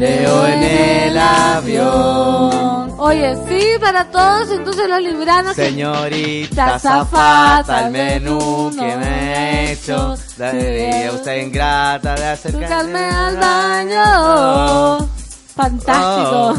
Mareo 0.00 0.46
en 0.46 0.62
el 0.62 1.18
avión. 1.18 2.94
Oye, 2.96 3.36
sí, 3.46 3.78
para 3.78 4.10
todos, 4.10 4.50
entonces 4.50 4.88
los 4.88 5.02
libranos. 5.02 5.54
Señorita 5.54 6.78
zafata, 6.78 7.86
el 7.86 7.92
menú 7.92 8.70
que 8.70 8.96
me 8.96 9.34
he 9.34 9.72
hecho. 9.72 10.16
Sí. 10.16 10.22
Debería 10.38 11.12
usted 11.12 11.42
ingrata 11.42 12.14
de 12.14 12.24
acercarme 12.28 12.98
al 12.98 13.36
baño. 13.36 15.08
Fantástico. 15.54 16.54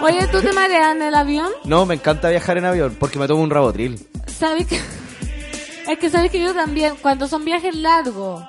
Oh. 0.00 0.02
Oye, 0.06 0.26
¿tú 0.28 0.40
te 0.40 0.52
mareas 0.54 0.96
en 0.96 1.02
el 1.02 1.14
avión? 1.14 1.50
No, 1.64 1.84
me 1.84 1.96
encanta 1.96 2.30
viajar 2.30 2.56
en 2.56 2.64
avión 2.64 2.96
porque 2.98 3.18
me 3.18 3.26
tomo 3.28 3.42
un 3.42 3.50
rabotril. 3.50 4.08
¿Sabes 4.26 4.66
que 4.66 4.80
Es 5.90 5.98
que 5.98 6.08
sabes 6.08 6.30
que 6.30 6.40
yo 6.40 6.54
también, 6.54 6.94
cuando 7.02 7.28
son 7.28 7.44
viajes 7.44 7.74
largos, 7.74 8.42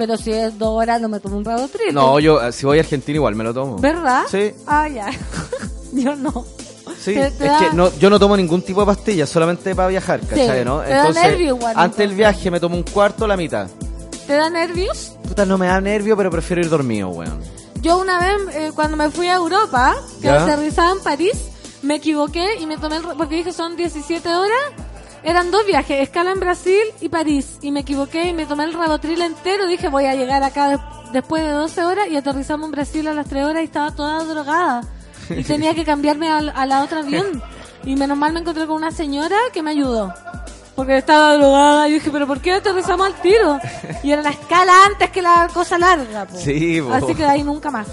pero 0.00 0.16
si 0.16 0.32
es 0.32 0.58
dos 0.58 0.70
horas 0.70 0.98
no 0.98 1.10
me 1.10 1.20
tomo 1.20 1.36
un 1.36 1.44
rabotril. 1.44 1.92
No, 1.92 2.18
yo 2.18 2.40
eh, 2.42 2.52
si 2.52 2.64
voy 2.64 2.78
a 2.78 2.80
Argentina 2.80 3.16
igual 3.16 3.34
me 3.34 3.44
lo 3.44 3.52
tomo. 3.52 3.76
¿Verdad? 3.76 4.22
Sí. 4.30 4.54
Ah, 4.66 4.88
ya. 4.88 5.10
yo 5.92 6.16
no. 6.16 6.46
Sí, 6.98 7.12
es 7.18 7.38
da- 7.38 7.58
que 7.58 7.76
no, 7.76 7.92
yo 7.98 8.08
no 8.08 8.18
tomo 8.18 8.34
ningún 8.34 8.62
tipo 8.62 8.80
de 8.80 8.86
pastilla, 8.86 9.26
solamente 9.26 9.74
para 9.74 9.88
viajar, 9.88 10.20
¿cachai? 10.20 10.64
¿no? 10.64 10.80
te 10.80 10.88
da 10.88 11.12
nervio 11.12 11.48
igual, 11.48 11.74
antes 11.76 11.98
del 11.98 12.14
viaje 12.14 12.50
me 12.50 12.58
tomo 12.58 12.76
un 12.76 12.82
cuarto 12.82 13.24
o 13.24 13.28
la 13.28 13.36
mitad. 13.36 13.68
¿Te 14.26 14.32
da 14.36 14.48
nervios? 14.48 15.12
Puta, 15.28 15.44
no 15.44 15.58
me 15.58 15.66
da 15.66 15.78
nervio, 15.82 16.16
pero 16.16 16.30
prefiero 16.30 16.62
ir 16.62 16.70
dormido, 16.70 17.10
weón. 17.10 17.40
Yo 17.82 17.98
una 17.98 18.18
vez, 18.20 18.56
eh, 18.56 18.72
cuando 18.74 18.96
me 18.96 19.10
fui 19.10 19.26
a 19.26 19.34
Europa, 19.34 19.96
que 20.22 20.30
aterrizaba 20.30 20.92
en 20.92 21.00
París, 21.00 21.50
me 21.82 21.96
equivoqué 21.96 22.56
y 22.58 22.64
me 22.64 22.78
tomé 22.78 22.96
el... 22.96 23.02
Porque 23.02 23.36
dije 23.36 23.52
son 23.52 23.76
17 23.76 24.26
horas. 24.34 24.89
Eran 25.22 25.50
dos 25.50 25.66
viajes, 25.66 26.00
escala 26.00 26.32
en 26.32 26.40
Brasil 26.40 26.80
y 27.00 27.08
París. 27.08 27.58
Y 27.62 27.70
me 27.70 27.80
equivoqué 27.80 28.28
y 28.28 28.32
me 28.32 28.46
tomé 28.46 28.64
el 28.64 28.72
rabotril 28.72 29.20
entero. 29.22 29.66
Dije, 29.66 29.88
voy 29.88 30.06
a 30.06 30.14
llegar 30.14 30.42
acá 30.42 30.68
de- 30.70 30.78
después 31.12 31.42
de 31.42 31.50
12 31.50 31.84
horas. 31.84 32.08
Y 32.10 32.16
aterrizamos 32.16 32.66
en 32.66 32.72
Brasil 32.72 33.06
a 33.08 33.12
las 33.14 33.26
3 33.26 33.44
horas 33.44 33.62
y 33.62 33.64
estaba 33.66 33.90
toda 33.94 34.24
drogada. 34.24 34.82
Y 35.28 35.44
tenía 35.44 35.74
que 35.74 35.84
cambiarme 35.84 36.28
a, 36.30 36.40
la 36.66 36.82
otra 36.82 37.00
avión. 37.00 37.42
Y 37.84 37.96
menos 37.96 38.16
mal 38.16 38.32
me 38.32 38.40
encontré 38.40 38.66
con 38.66 38.76
una 38.76 38.90
señora 38.90 39.36
que 39.52 39.62
me 39.62 39.70
ayudó. 39.70 40.12
Porque 40.74 40.96
estaba 40.98 41.34
drogada 41.36 41.88
y 41.88 41.94
dije, 41.94 42.10
pero 42.10 42.26
¿por 42.26 42.40
qué 42.40 42.52
aterrizamos 42.54 43.06
al 43.06 43.14
tiro? 43.20 43.58
Y 44.02 44.12
era 44.12 44.22
la 44.22 44.30
escala 44.30 44.72
antes 44.86 45.10
que 45.10 45.20
la 45.20 45.48
cosa 45.52 45.76
larga. 45.78 46.24
po. 46.26 46.36
Sí, 46.38 46.80
po. 46.80 46.92
Así 46.94 47.08
que 47.14 47.22
de 47.22 47.28
ahí 47.28 47.42
nunca 47.42 47.70
más. 47.70 47.86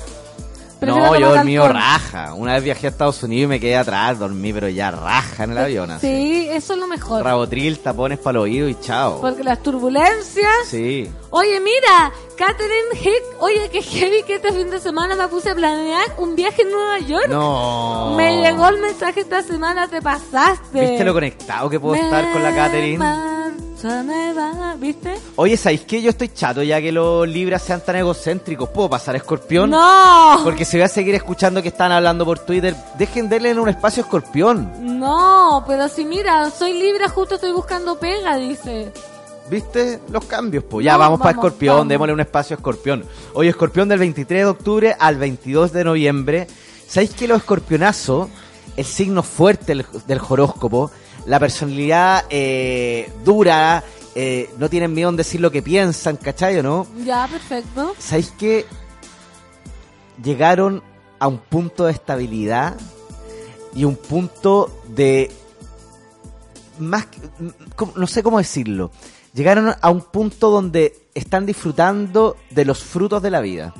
No, 0.81 1.17
yo 1.19 1.33
dormí 1.33 1.57
raja. 1.57 2.33
Una 2.33 2.53
vez 2.53 2.63
viajé 2.63 2.87
a 2.87 2.89
Estados 2.89 3.23
Unidos 3.23 3.45
y 3.45 3.47
me 3.47 3.59
quedé 3.59 3.77
atrás, 3.77 4.19
dormí, 4.19 4.53
pero 4.53 4.69
ya 4.69 4.91
raja 4.91 5.43
en 5.43 5.51
el 5.51 5.57
avión. 5.57 5.91
Así. 5.91 6.07
Sí, 6.07 6.47
eso 6.49 6.73
es 6.73 6.79
lo 6.79 6.87
mejor. 6.87 7.23
Rabotril, 7.23 7.79
tapones 7.79 8.19
para 8.19 8.37
el 8.39 8.43
oído 8.43 8.69
y 8.69 8.79
chao. 8.79 9.21
Porque 9.21 9.43
las 9.43 9.61
turbulencias. 9.63 10.67
Sí. 10.67 11.09
Oye, 11.29 11.59
mira, 11.59 12.11
Catherine 12.37 12.93
Hick. 13.01 13.23
Oye, 13.39 13.69
qué 13.71 13.81
heavy 13.81 14.23
que 14.23 14.35
este 14.35 14.51
fin 14.53 14.69
de 14.69 14.79
semana 14.79 15.15
me 15.15 15.27
puse 15.27 15.49
a 15.49 15.55
planear 15.55 16.05
un 16.17 16.35
viaje 16.35 16.61
en 16.61 16.71
Nueva 16.71 16.99
York. 16.99 17.27
No. 17.29 18.13
Me 18.15 18.41
llegó 18.41 18.67
el 18.69 18.79
mensaje 18.79 19.21
esta 19.21 19.43
semana, 19.43 19.87
te 19.87 20.01
pasaste. 20.01 20.79
¿Viste 20.81 21.03
lo 21.03 21.13
conectado 21.13 21.69
que 21.69 21.79
puedo 21.79 21.95
estar 21.95 22.31
con 22.31 22.41
la 22.43 22.55
Catherine? 22.55 22.97
marcho 22.97 23.89
a 23.89 24.03
Nueva- 24.03 24.75
¿Viste? 24.79 25.15
Oye, 25.37 25.57
¿sabéis 25.57 25.81
qué? 25.81 26.01
Yo 26.03 26.11
estoy 26.11 26.29
chato 26.29 26.61
ya 26.61 26.79
que 26.79 26.91
los 26.91 27.27
libras 27.27 27.63
sean 27.63 27.81
tan 27.81 27.95
egocéntricos. 27.95 28.69
¿Puedo 28.69 28.89
pasar 28.91 29.15
a 29.15 29.17
Escorpión? 29.17 29.71
No. 29.71 30.39
Porque 30.43 30.65
si 30.65 30.77
voy 30.77 30.83
a 30.83 30.87
seguir 30.87 31.15
escuchando 31.15 31.61
que 31.63 31.69
están 31.69 31.91
hablando 31.91 32.23
por 32.23 32.37
Twitter, 32.39 32.75
dejen 32.97 33.27
darle 33.27 33.49
en 33.49 33.59
un 33.59 33.69
espacio 33.69 34.03
a 34.03 34.05
Escorpión. 34.05 34.99
No, 34.99 35.63
pero 35.67 35.89
si 35.89 36.05
mira, 36.05 36.49
soy 36.51 36.73
libre, 36.73 37.07
justo 37.09 37.35
estoy 37.35 37.51
buscando 37.53 37.97
pega, 37.99 38.37
dice. 38.37 38.91
¿Viste? 39.49 39.99
Los 40.09 40.25
cambios, 40.25 40.63
pues. 40.63 40.85
Ya, 40.85 40.97
vamos, 40.97 41.19
para 41.19 41.31
Escorpión, 41.31 41.75
vamos. 41.77 41.89
démosle 41.89 42.13
un 42.13 42.19
espacio 42.19 42.55
a 42.55 42.57
Escorpión. 42.57 43.05
Hoy 43.33 43.47
Escorpión 43.47 43.87
del 43.87 43.99
23 43.99 44.41
de 44.41 44.45
octubre 44.45 44.95
al 44.99 45.17
22 45.17 45.71
de 45.71 45.83
noviembre. 45.83 46.47
¿Sabéis 46.87 47.11
que 47.11 47.27
los 47.27 47.39
escorpionazos 47.39 48.29
el 48.77 48.85
signo 48.85 49.23
fuerte 49.23 49.65
del, 49.67 49.85
del 50.05 50.21
horóscopo, 50.29 50.91
la 51.25 51.39
personalidad 51.39 52.25
eh, 52.29 53.11
dura, 53.25 53.83
eh, 54.15 54.49
no 54.57 54.69
tienen 54.69 54.93
miedo 54.93 55.09
en 55.09 55.15
decir 55.15 55.41
lo 55.41 55.51
que 55.51 55.61
piensan, 55.61 56.15
¿cachai 56.15 56.59
o 56.59 56.63
no? 56.63 56.87
Ya, 57.03 57.27
perfecto. 57.27 57.95
¿Sabéis 57.97 58.31
que 58.37 58.65
llegaron 60.23 60.83
a 61.19 61.27
un 61.27 61.39
punto 61.39 61.85
de 61.85 61.91
estabilidad 61.91 62.77
y 63.73 63.83
un 63.83 63.95
punto 63.95 64.71
de 64.87 65.31
más 66.79 67.05
que- 67.07 67.19
m- 67.39 67.53
¿cómo- 67.75 67.93
no 67.95 68.07
sé 68.07 68.23
cómo 68.23 68.37
decirlo. 68.37 68.91
Llegaron 69.33 69.73
a 69.79 69.89
un 69.89 70.01
punto 70.01 70.49
donde 70.49 71.07
están 71.13 71.45
disfrutando 71.45 72.35
de 72.49 72.65
los 72.65 72.79
frutos 72.83 73.21
de 73.21 73.29
la 73.31 73.41
vida. 73.41 73.73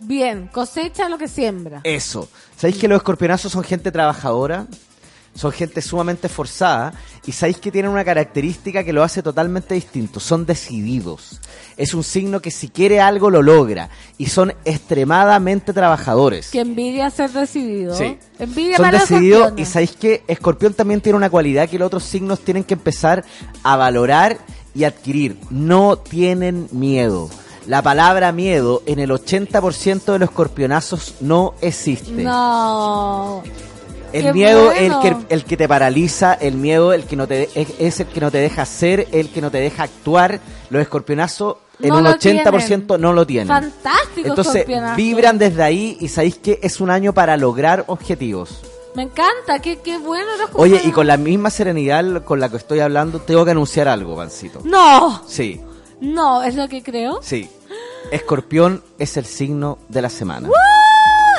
Bien, 0.00 0.48
cosecha 0.48 1.08
lo 1.08 1.18
que 1.18 1.28
siembra. 1.28 1.80
eso. 1.84 2.28
Sabéis 2.56 2.78
que 2.78 2.88
los 2.88 2.96
escorpionazos 2.98 3.52
son 3.52 3.62
gente 3.64 3.92
trabajadora 3.92 4.66
son 5.34 5.52
gente 5.52 5.80
sumamente 5.80 6.26
esforzada 6.26 6.92
y 7.24 7.32
sabéis 7.32 7.58
que 7.58 7.70
tienen 7.70 7.90
una 7.90 8.04
característica 8.04 8.82
que 8.84 8.92
lo 8.92 9.02
hace 9.02 9.22
totalmente 9.22 9.74
distinto. 9.74 10.20
Son 10.20 10.44
decididos. 10.44 11.40
Es 11.76 11.94
un 11.94 12.02
signo 12.02 12.40
que 12.40 12.50
si 12.50 12.68
quiere 12.68 13.00
algo 13.00 13.30
lo 13.30 13.42
logra 13.42 13.90
y 14.18 14.26
son 14.26 14.52
extremadamente 14.64 15.72
trabajadores. 15.72 16.50
Que 16.50 16.60
envidia 16.60 17.10
ser 17.10 17.30
decidido. 17.30 17.94
Sí. 17.94 18.18
Envidia 18.38 18.76
Son 18.76 18.90
decididos 18.90 19.52
y 19.56 19.64
sabéis 19.64 19.92
que 19.92 20.24
Escorpión 20.26 20.74
también 20.74 21.00
tiene 21.00 21.16
una 21.16 21.30
cualidad 21.30 21.68
que 21.68 21.78
los 21.78 21.86
otros 21.86 22.04
signos 22.04 22.40
tienen 22.40 22.64
que 22.64 22.74
empezar 22.74 23.24
a 23.62 23.76
valorar 23.76 24.38
y 24.74 24.84
adquirir. 24.84 25.36
No 25.50 25.96
tienen 25.96 26.68
miedo. 26.72 27.30
La 27.66 27.82
palabra 27.82 28.32
miedo 28.32 28.82
en 28.86 28.98
el 28.98 29.10
80% 29.10 30.12
de 30.12 30.18
los 30.18 30.30
escorpionazos 30.30 31.14
no 31.20 31.54
existe. 31.60 32.10
No. 32.10 33.42
El 34.12 34.22
Qué 34.24 34.32
miedo 34.32 34.64
bueno. 34.66 35.02
el 35.02 35.16
que 35.26 35.34
el 35.34 35.44
que 35.44 35.56
te 35.56 35.68
paraliza, 35.68 36.34
el 36.34 36.54
miedo 36.54 36.92
el 36.92 37.04
que 37.04 37.16
no 37.16 37.26
te 37.28 37.48
es, 37.54 37.68
es 37.78 38.00
el 38.00 38.06
que 38.06 38.20
no 38.20 38.30
te 38.30 38.38
deja 38.38 38.64
ser, 38.66 39.06
el 39.12 39.28
que 39.30 39.40
no 39.40 39.50
te 39.50 39.58
deja 39.58 39.84
actuar. 39.84 40.40
Los 40.70 40.82
escorpionazos 40.82 41.56
en 41.80 41.88
No 41.90 41.98
un 41.98 42.04
lo 42.04 42.10
80% 42.10 42.18
tienen. 42.18 42.86
no 43.00 43.12
lo 43.12 43.26
tienen. 43.26 43.48
Fantástico, 43.48 44.28
Entonces 44.28 44.66
vibran 44.96 45.38
desde 45.38 45.62
ahí 45.62 45.96
y 46.00 46.08
sabéis 46.08 46.36
que 46.38 46.58
es 46.62 46.80
un 46.80 46.90
año 46.90 47.12
para 47.14 47.36
lograr 47.36 47.84
objetivos. 47.86 48.60
Me 48.96 49.02
encanta, 49.04 49.60
qué, 49.62 49.78
qué 49.78 49.98
bueno 49.98 50.28
los 50.36 50.50
Oye, 50.54 50.80
y 50.84 50.90
con 50.90 51.06
la 51.06 51.16
misma 51.16 51.50
serenidad 51.50 52.24
con 52.24 52.40
la 52.40 52.48
que 52.48 52.56
estoy 52.56 52.80
hablando, 52.80 53.20
tengo 53.20 53.44
que 53.44 53.52
anunciar 53.52 53.86
algo, 53.86 54.16
Pancito. 54.16 54.60
No, 54.64 55.22
Sí, 55.28 55.60
no, 56.00 56.42
es 56.42 56.56
lo 56.56 56.68
que 56.68 56.82
creo. 56.82 57.20
sí. 57.22 57.48
Escorpión 58.10 58.82
es 58.98 59.16
el 59.16 59.24
signo 59.24 59.78
de 59.88 60.02
la 60.02 60.10
semana. 60.10 60.48
¡Uh! 60.48 60.52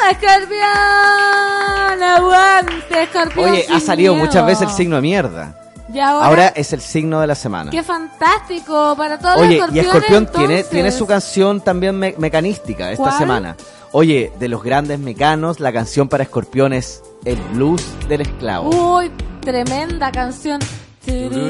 ¡Escorpión! 0.09 2.03
¡Aguante, 2.03 3.03
escorpión! 3.03 3.49
Oye, 3.51 3.65
ha 3.71 3.79
salido 3.79 4.13
miedo. 4.13 4.25
muchas 4.25 4.45
veces 4.45 4.69
el 4.69 4.75
signo 4.75 4.95
de 4.97 5.01
mierda. 5.01 5.57
Y 5.93 5.99
ahora, 5.99 6.25
Ahora 6.25 6.47
es 6.55 6.71
el 6.73 6.79
signo 6.81 7.19
de 7.19 7.27
la 7.27 7.35
semana. 7.35 7.69
qué 7.69 7.83
fantástico 7.83 8.95
para 8.97 9.19
todos 9.19 9.35
Oye, 9.37 9.57
los 9.57 9.75
y 9.75 9.79
escorpiones. 9.79 9.85
Escorpión 9.85 10.25
tiene, 10.27 10.43
entonces. 10.55 10.69
tiene 10.69 10.91
su 10.91 11.05
canción 11.05 11.59
también 11.61 11.97
me- 11.99 12.15
mecanística 12.17 12.91
esta 12.91 13.03
¿Cuál? 13.03 13.17
semana. 13.17 13.57
Oye, 13.91 14.31
de 14.39 14.47
los 14.47 14.63
grandes 14.63 14.99
mecanos, 14.99 15.59
la 15.59 15.73
canción 15.73 16.07
para 16.07 16.23
Escorpión 16.23 16.71
es 16.71 17.03
El 17.25 17.35
Blues 17.53 17.83
del 18.07 18.21
Esclavo. 18.21 18.69
Uy, 18.97 19.11
tremenda 19.41 20.11
canción. 20.13 20.61
Ese 21.05 21.41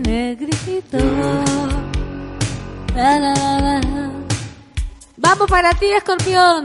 negrito. 0.00 0.98
La, 2.94 3.18
la, 3.18 3.34
la. 3.34 3.80
Vamos 5.24 5.48
para 5.48 5.72
ti, 5.72 5.86
escorpión. 5.86 6.64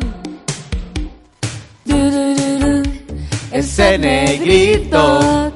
Ese 3.52 3.98
negrito 3.98 5.52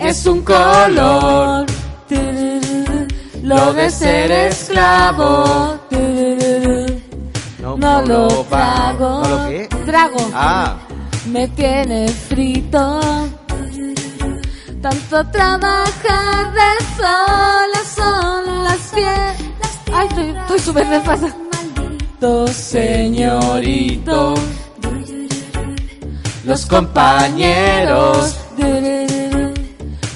es 0.00 0.26
un 0.26 0.42
color. 0.42 1.66
Lo 3.42 3.72
de 3.74 3.90
ser 3.90 4.30
esclavo. 4.30 5.78
No 7.76 8.02
lo 8.02 8.28
trago. 8.44 9.22
¿No 9.22 9.28
lo 9.28 9.48
qué? 9.48 9.68
Trago. 9.84 10.30
Ah, 10.34 10.76
Me 11.26 11.46
tiene 11.48 12.08
frito. 12.08 13.00
Tanto 14.80 15.26
trabajar 15.30 16.52
de 16.58 16.70
sol 16.96 17.70
a 17.74 17.84
sol 17.96 18.64
las 18.64 18.80
fiestas. 18.94 19.57
Ay, 19.92 20.06
estoy 20.08 20.28
estoy 20.28 20.58
súper. 20.58 20.86
Maldito 20.86 22.46
señorito. 22.48 24.34
Los 26.44 26.66
compañeros 26.66 28.36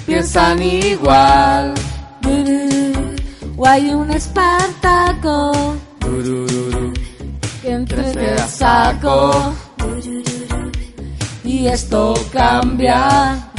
piensan 0.07 0.63
igual. 0.63 1.75
O 3.57 3.67
hay 3.67 3.91
un 3.91 4.11
espartaco 4.11 5.77
que 7.61 7.71
entre 7.71 8.11
el 8.11 8.39
saco. 8.39 9.55
Y 11.45 11.67
esto 11.67 12.15
cambia. 12.33 13.52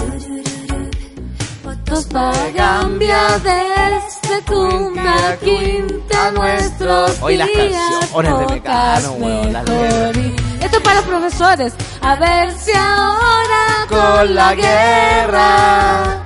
Para 2.11 2.51
cambia 2.55 3.39
desde 3.43 4.41
cumbre 4.47 5.37
quinta 5.43 6.31
nuestros 6.31 7.21
Hoy 7.21 7.37
las 7.37 7.47
canciones 7.49 8.39
de 8.39 8.45
Mecano, 8.55 9.11
weón, 9.13 9.53
las 9.53 9.63
Esto 9.63 10.77
es 10.77 10.81
para 10.83 10.95
los 10.95 11.05
profesores. 11.05 11.73
A 12.01 12.15
ver 12.15 12.51
si 12.57 12.71
ahora 12.71 13.85
Con 13.87 14.33
la 14.33 14.55
guerra 14.55 16.25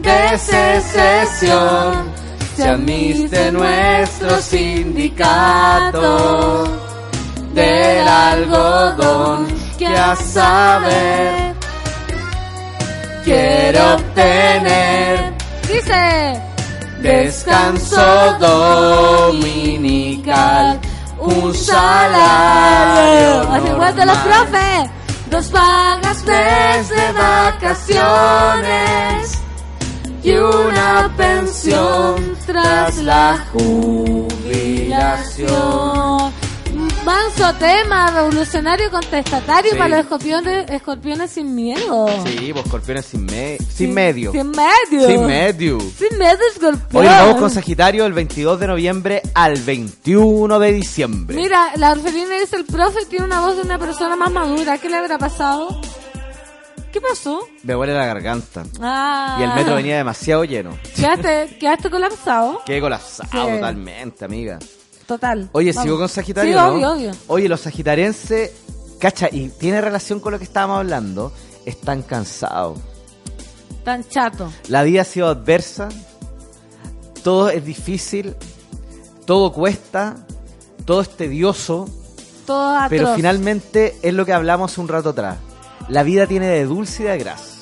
de 0.00 0.36
secesión 0.38 2.12
se 2.56 2.68
admite 2.68 3.52
nuestro 3.52 4.42
sindicato 4.42 5.86
del 7.54 8.08
algodón 8.08 9.46
que 9.78 9.86
a 9.86 10.16
saber 10.16 11.47
quiere 13.28 13.80
obtener 13.80 15.34
Dice. 15.68 16.40
descanso 17.02 18.36
dominical, 19.28 20.80
un 21.18 21.54
salario 21.54 23.42
Así 23.52 23.68
igual 23.68 23.94
de 23.96 24.06
los 24.06 24.16
profes. 24.18 24.90
Dos 25.30 25.46
pagas 25.48 26.24
desde 26.24 27.12
vacaciones 27.12 27.98
y 30.22 30.32
una 30.32 31.12
pensión 31.14 32.34
tras 32.46 32.96
la 32.98 33.44
jubilación. 33.52 34.28
Manso 37.08 37.54
tema, 37.54 38.10
revolucionario 38.10 38.90
contestatario 38.90 39.70
Sí. 39.72 39.78
para 39.78 39.88
los 39.88 40.00
escorpiones, 40.00 40.70
escorpiones 40.70 41.30
sin 41.30 41.54
miedo. 41.54 42.06
Sí, 42.26 42.52
vos 42.52 42.66
escorpiones 42.66 43.06
sin, 43.06 43.24
me- 43.24 43.56
sin 43.56 43.94
medio. 43.94 44.30
Sin 44.30 44.50
medio. 44.50 45.06
Sin 45.08 45.26
medio. 45.26 45.78
Sin 45.80 46.18
medio, 46.18 46.38
escorpión. 46.52 46.82
Hoy 46.92 47.06
vamos 47.06 47.36
con 47.36 47.50
Sagitario 47.50 48.02
del 48.04 48.12
22 48.12 48.60
de 48.60 48.66
noviembre 48.66 49.22
al 49.34 49.56
21 49.56 50.58
de 50.58 50.72
diciembre. 50.74 51.34
Mira, 51.34 51.70
la 51.76 51.92
orfelina 51.92 52.38
dice 52.40 52.56
el 52.56 52.66
profe 52.66 52.98
tiene 53.06 53.24
una 53.24 53.40
voz 53.40 53.56
de 53.56 53.62
una 53.62 53.78
persona 53.78 54.14
más 54.14 54.30
madura. 54.30 54.76
¿Qué 54.76 54.90
le 54.90 54.96
habrá 54.98 55.16
pasado? 55.16 55.80
¿Qué 56.92 57.00
pasó? 57.00 57.40
Me 57.62 57.74
huele 57.74 57.94
la 57.94 58.04
garganta. 58.04 58.64
Ah. 58.82 59.38
Y 59.40 59.44
el 59.44 59.54
metro 59.54 59.76
venía 59.76 59.96
demasiado 59.96 60.44
lleno. 60.44 60.76
Quedaste, 60.94 61.56
quedaste 61.58 61.88
colapsado. 61.88 62.60
Qué 62.66 62.78
colapsado 62.82 63.30
Sí. 63.32 63.54
totalmente, 63.54 64.26
amiga. 64.26 64.58
Total. 65.08 65.48
Oye, 65.52 65.72
Vamos. 65.72 65.82
sigo 65.84 65.98
con 65.98 66.08
Sagitario, 66.08 66.52
Sí, 66.52 66.56
¿no? 66.56 66.68
obvio, 66.74 66.92
obvio. 66.92 67.10
Oye, 67.28 67.48
los 67.48 67.60
sagitarenses, 67.62 68.52
cacha, 69.00 69.28
y 69.32 69.48
tiene 69.48 69.80
relación 69.80 70.20
con 70.20 70.32
lo 70.32 70.38
que 70.38 70.44
estábamos 70.44 70.78
hablando, 70.78 71.32
están 71.64 72.02
cansados. 72.02 72.78
Tan 73.84 74.06
chato. 74.06 74.52
La 74.68 74.82
vida 74.82 75.00
ha 75.00 75.04
sido 75.04 75.28
adversa, 75.28 75.88
todo 77.24 77.48
es 77.48 77.64
difícil, 77.64 78.36
todo 79.24 79.50
cuesta, 79.52 80.16
todo 80.84 81.00
es 81.00 81.08
tedioso, 81.08 81.88
Todo 82.46 82.76
atroz. 82.76 82.90
pero 82.90 83.14
finalmente 83.14 83.96
es 84.02 84.12
lo 84.12 84.26
que 84.26 84.34
hablamos 84.34 84.76
un 84.76 84.88
rato 84.88 85.08
atrás. 85.10 85.38
La 85.88 86.02
vida 86.02 86.26
tiene 86.26 86.46
de 86.48 86.64
dulce 86.66 87.04
y 87.04 87.06
de 87.06 87.16
gras. 87.18 87.57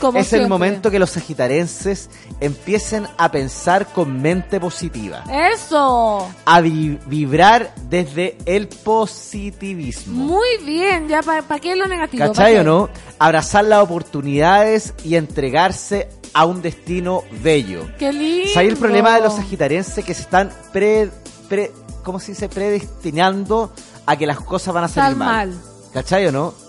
Como 0.00 0.18
es 0.18 0.32
el 0.32 0.46
momento 0.48 0.90
que 0.90 0.98
los 0.98 1.10
sagitarenses 1.10 2.10
empiecen 2.40 3.06
a 3.16 3.30
pensar 3.30 3.86
con 3.92 4.20
mente 4.20 4.60
positiva, 4.60 5.24
Eso. 5.52 6.28
a 6.44 6.60
vi- 6.60 6.98
vibrar 7.06 7.74
desde 7.88 8.36
el 8.44 8.68
positivismo. 8.68 10.24
Muy 10.24 10.58
bien. 10.64 11.08
Ya, 11.08 11.22
¿para 11.22 11.58
qué 11.60 11.74
lo 11.76 11.86
negativo? 11.86 12.26
¿Cachai 12.26 12.54
¿Pa' 12.56 12.60
o 12.60 12.64
no? 12.64 12.88
Abrazar 13.18 13.64
las 13.64 13.82
oportunidades 13.82 14.92
y 15.02 15.16
entregarse 15.16 16.08
a 16.34 16.44
un 16.44 16.60
destino 16.60 17.22
bello. 17.42 17.86
Qué 17.98 18.12
lindo. 18.12 18.50
¿Sabes 18.52 18.70
el 18.72 18.76
problema 18.76 19.14
de 19.16 19.22
los 19.22 19.34
sagitarenses 19.36 20.04
que 20.04 20.12
se 20.12 20.22
están 20.22 20.50
pre, 20.72 21.08
pre, 21.48 21.72
¿cómo 22.04 22.20
se 22.20 22.32
dice? 22.32 22.48
predestinando 22.48 23.72
a 24.04 24.16
que 24.16 24.26
las 24.26 24.38
cosas 24.40 24.74
van 24.74 24.84
a 24.84 24.88
salir 24.88 25.16
mal? 25.16 25.48
mal. 25.50 25.60
¿Cachai 25.94 26.26
o 26.26 26.32
no? 26.32 26.65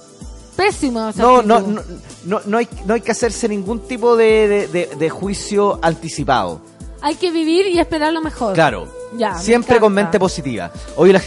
Pésimo. 0.57 1.11
No, 1.15 1.41
no, 1.41 1.61
no, 1.61 1.81
no, 2.25 2.41
no 2.45 2.57
hay, 2.57 2.67
no 2.85 2.95
hay 2.95 3.01
que 3.01 3.11
hacerse 3.11 3.47
ningún 3.47 3.79
tipo 3.87 4.17
de, 4.17 4.47
de- 4.47 4.67
de- 4.67 4.95
de 4.97 5.09
juicio 5.09 5.79
anticipado. 5.81 6.59
Hay 7.01 7.15
que 7.15 7.31
vivir 7.31 7.67
y 7.67 7.79
esperar 7.79 8.11
lo 8.11 8.21
mejor. 8.21 8.53
Claro. 8.55 8.87
Ya, 9.15 9.33
me 9.35 9.39
Siempre 9.39 9.79
con 9.79 9.93
mente 9.93 10.19
positiva. 10.19 10.71
Hoy 10.97 11.13
las 11.13 11.23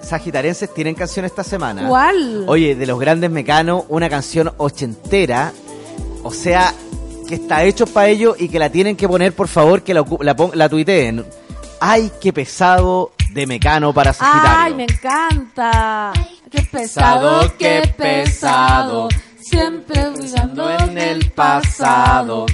sagitarenses 0.00 0.72
tienen 0.72 0.94
canción 0.94 1.26
esta 1.26 1.44
semana. 1.44 1.86
¿Cuál? 1.88 2.44
Oye, 2.46 2.74
de 2.74 2.86
los 2.86 2.98
grandes 2.98 3.30
mecanos, 3.30 3.84
una 3.88 4.08
canción 4.08 4.50
ochentera. 4.56 5.52
O 6.22 6.32
sea, 6.32 6.72
que 7.28 7.34
está 7.34 7.64
hecho 7.64 7.86
para 7.86 8.08
ellos 8.08 8.36
y 8.38 8.48
que 8.48 8.58
la 8.58 8.70
tienen 8.70 8.96
que 8.96 9.06
poner, 9.08 9.34
por 9.34 9.48
favor, 9.48 9.82
que 9.82 9.92
la, 9.92 10.04
la, 10.20 10.34
la 10.54 10.68
tuiteen. 10.68 11.24
Ay, 11.80 12.10
qué 12.20 12.32
pesado 12.32 13.12
de 13.30 13.46
mecano 13.46 13.92
para 13.92 14.12
Sagitario. 14.12 14.50
Ay, 14.58 14.74
me 14.74 14.84
encanta. 14.84 16.12
Qué 16.50 16.62
pesado, 16.62 17.52
qué 17.58 17.94
pesado. 17.96 19.08
Siempre 19.38 20.06
olvidando 20.06 20.70
en 20.70 20.98
el 20.98 21.30
pasado. 21.30 22.46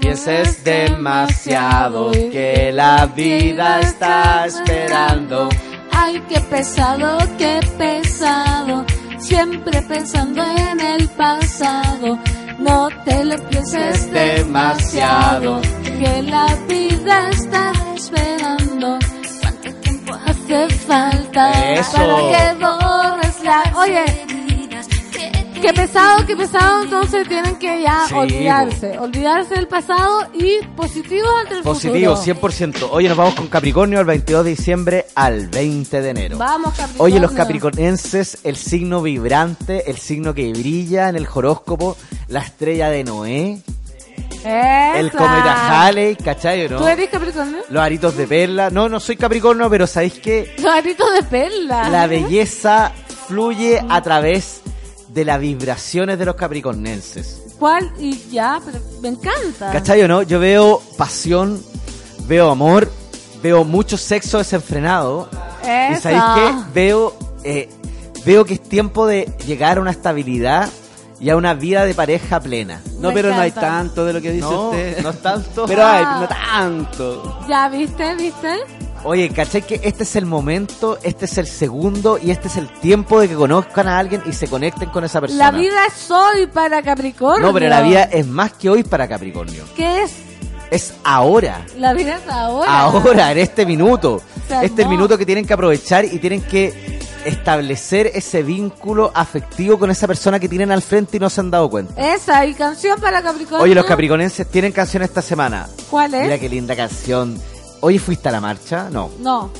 Pienses 0.00 0.64
demasiado 0.64 2.10
que 2.12 2.70
la 2.72 3.06
vida 3.06 3.80
está 3.80 4.46
esperando. 4.46 5.48
Ay, 5.90 6.22
qué 6.28 6.40
pesado, 6.40 7.18
qué 7.36 7.60
pesado. 7.76 8.84
Siempre 9.18 9.82
pensando 9.82 10.42
en 10.42 10.80
el 10.80 11.08
pasado. 11.08 12.18
No 12.58 12.88
te 13.04 13.24
lo 13.24 13.36
pienses 13.48 14.10
demasiado. 14.12 15.60
Que 15.98 16.22
la 16.22 16.46
vida 16.68 17.30
está 17.30 17.72
esperando. 18.06 18.98
¿Cuánto 19.40 19.74
tiempo 19.80 20.14
hace 20.14 20.68
falta 20.86 21.74
Eso. 21.74 21.92
para 21.92 22.16
que 22.16 22.64
borres 22.64 23.44
la... 23.44 23.72
Oye, 23.76 24.04
qué 25.60 25.72
pesado, 25.72 26.24
qué 26.26 26.36
pesado. 26.36 26.82
Entonces 26.84 27.28
tienen 27.28 27.56
que 27.56 27.82
ya 27.82 28.04
Sí, 28.08 28.14
olvidarse. 28.14 28.98
Olvidarse 28.98 29.54
del 29.54 29.66
pasado 29.68 30.28
y 30.34 30.64
positivo 30.76 31.26
ante 31.40 31.54
el 31.56 31.62
Positivo, 31.62 32.16
futuro. 32.16 32.40
100%. 32.48 32.88
Oye, 32.92 33.08
nos 33.08 33.16
vamos 33.18 33.34
con 33.34 33.48
Capricornio 33.48 33.98
el 34.00 34.06
22 34.06 34.44
de 34.44 34.50
diciembre 34.50 35.06
al 35.14 35.48
20 35.48 36.00
de 36.02 36.10
enero. 36.10 36.38
Vamos, 36.38 36.70
Capricornio. 36.74 37.02
Oye, 37.02 37.20
los 37.20 37.32
capricornenses, 37.32 38.38
el 38.44 38.56
signo 38.56 39.02
vibrante, 39.02 39.90
el 39.90 39.96
signo 39.98 40.32
que 40.34 40.50
brilla 40.52 41.08
en 41.08 41.16
el 41.16 41.26
horóscopo, 41.32 41.96
la 42.28 42.40
estrella 42.40 42.88
de 42.88 43.02
Noé, 43.04 43.62
el 44.44 45.06
Esa. 45.06 45.18
cometa 45.18 45.86
Halley, 45.86 46.16
¿cachai 46.16 46.66
o 46.66 46.70
no? 46.70 46.78
¿Tú 46.78 46.86
eres 46.86 47.08
Capricornio? 47.10 47.58
Los 47.68 47.82
aritos 47.82 48.16
de 48.16 48.26
perla. 48.26 48.70
No, 48.70 48.88
no 48.88 49.00
soy 49.00 49.16
Capricornio, 49.16 49.68
pero 49.70 49.86
¿sabéis 49.86 50.14
qué? 50.14 50.54
Los 50.58 50.72
aritos 50.72 51.12
de 51.14 51.22
perla. 51.22 51.88
La 51.88 52.06
belleza 52.06 52.92
fluye 53.28 53.82
a 53.88 54.02
través 54.02 54.60
de 55.08 55.24
las 55.24 55.40
vibraciones 55.40 56.18
de 56.18 56.24
los 56.26 56.36
capricornenses. 56.36 57.42
¿Cuál? 57.58 57.90
Y 57.98 58.18
ya, 58.30 58.60
pero 58.64 58.78
me 59.00 59.08
encanta. 59.08 59.72
¿Cachai 59.72 60.02
o 60.02 60.08
no? 60.08 60.22
Yo 60.22 60.38
veo 60.38 60.82
pasión, 60.98 61.62
veo 62.26 62.50
amor, 62.50 62.90
veo 63.42 63.64
mucho 63.64 63.96
sexo 63.96 64.38
desenfrenado. 64.38 65.28
¿Y 65.62 65.96
sabéis 65.96 66.22
qué? 66.34 66.54
Veo, 66.74 67.16
eh, 67.44 67.68
veo 68.24 68.44
que 68.44 68.54
es 68.54 68.62
tiempo 68.62 69.06
de 69.06 69.24
llegar 69.46 69.78
a 69.78 69.80
una 69.80 69.90
estabilidad 69.90 70.68
y 71.20 71.30
a 71.30 71.36
una 71.36 71.54
vida 71.54 71.84
de 71.84 71.94
pareja 71.94 72.40
plena. 72.40 72.80
No, 73.00 73.08
Me 73.08 73.14
pero 73.14 73.30
no 73.34 73.40
hay 73.40 73.50
tanto 73.50 74.04
de 74.04 74.12
lo 74.12 74.20
que 74.20 74.32
dice 74.32 74.46
No, 74.46 74.68
usted. 74.70 75.02
no 75.02 75.10
es 75.10 75.22
tanto. 75.22 75.64
Pero 75.66 75.86
hay, 75.86 76.04
Ah. 76.06 76.18
no 76.20 76.28
tanto. 76.28 77.38
Ya, 77.48 77.68
¿viste? 77.68 78.14
¿Viste? 78.16 78.48
Oye, 79.04 79.28
¿cachai 79.30 79.62
que 79.62 79.80
este 79.84 80.02
es 80.02 80.16
el 80.16 80.26
momento, 80.26 80.98
este 81.02 81.26
es 81.26 81.38
el 81.38 81.46
segundo 81.46 82.18
y 82.20 82.30
este 82.32 82.48
es 82.48 82.56
el 82.56 82.68
tiempo 82.80 83.20
de 83.20 83.28
que 83.28 83.34
conozcan 83.36 83.86
a 83.86 83.98
alguien 83.98 84.22
y 84.26 84.32
se 84.32 84.48
conecten 84.48 84.88
con 84.90 85.04
esa 85.04 85.20
persona? 85.20 85.50
La 85.52 85.56
vida 85.56 85.86
es 85.86 86.10
hoy 86.10 86.46
para 86.48 86.82
Capricornio. 86.82 87.46
No, 87.46 87.52
pero 87.52 87.68
la 87.68 87.82
vida 87.82 88.04
es 88.04 88.26
más 88.26 88.52
que 88.54 88.68
hoy 88.68 88.82
para 88.82 89.06
Capricornio. 89.06 89.64
¿Qué 89.76 90.02
es? 90.02 90.12
Es 90.70 90.94
ahora. 91.04 91.64
La 91.78 91.92
vida 91.94 92.16
es 92.16 92.28
ahora. 92.28 92.80
Ahora, 92.80 93.30
en 93.32 93.38
este 93.38 93.64
minuto. 93.64 94.20
Este 94.50 94.66
es 94.66 94.78
el 94.78 94.88
minuto 94.88 95.16
que 95.16 95.24
tienen 95.26 95.46
que 95.46 95.52
aprovechar 95.52 96.04
y 96.04 96.18
tienen 96.18 96.40
que 96.42 96.85
establecer 97.26 98.10
ese 98.14 98.42
vínculo 98.42 99.10
afectivo 99.14 99.78
con 99.78 99.90
esa 99.90 100.06
persona 100.06 100.38
que 100.38 100.48
tienen 100.48 100.70
al 100.72 100.82
frente 100.82 101.16
y 101.16 101.20
no 101.20 101.28
se 101.30 101.40
han 101.40 101.50
dado 101.50 101.68
cuenta. 101.68 101.94
Esa, 102.14 102.44
y 102.46 102.54
canción 102.54 103.00
para 103.00 103.22
Capricornio. 103.22 103.62
Oye, 103.64 103.74
los 103.74 103.84
capricornenses 103.84 104.46
tienen 104.50 104.72
canción 104.72 105.02
esta 105.02 105.20
semana. 105.22 105.68
¿Cuál 105.90 106.14
es? 106.14 106.22
Mira 106.22 106.38
qué 106.38 106.48
linda 106.48 106.74
canción. 106.76 107.38
Oye, 107.80 107.98
¿fuiste 107.98 108.28
a 108.28 108.32
la 108.32 108.40
marcha? 108.40 108.88
No. 108.90 109.10
No. 109.20 109.50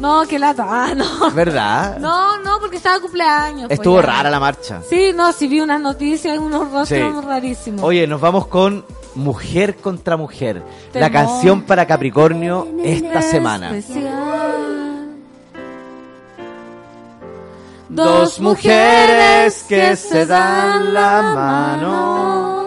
No, 0.00 0.22
qué 0.26 0.38
lata. 0.38 0.64
Ah, 0.66 0.94
no. 0.94 1.30
¿Verdad? 1.32 1.98
No, 1.98 2.38
no, 2.38 2.58
porque 2.58 2.76
estaba 2.78 2.94
de 2.96 3.02
cumpleaños. 3.02 3.66
pues 3.68 3.78
Estuvo 3.78 4.00
rara 4.00 4.30
la 4.30 4.40
marcha. 4.40 4.80
Sí, 4.88 5.12
no, 5.14 5.30
sí 5.32 5.46
vi 5.46 5.60
unas 5.60 5.80
noticias, 5.80 6.38
unos 6.38 6.70
rostros 6.70 6.88
Sí. 7.20 7.26
rarísimos. 7.26 7.82
Oye, 7.84 8.06
nos 8.06 8.18
vamos 8.20 8.46
con 8.46 8.84
Mujer 9.14 9.76
contra 9.76 10.16
Mujer. 10.16 10.62
La 10.94 11.10
canción 11.10 11.62
para 11.62 11.86
Capricornio 11.86 12.66
esta 12.82 13.20
semana. 13.20 13.76
Especial. 13.76 14.79
Dos 17.92 18.38
mujeres 18.38 19.64
que 19.68 19.96
se 19.96 20.24
dan 20.24 20.94
la 20.94 21.22
mano. 21.34 22.64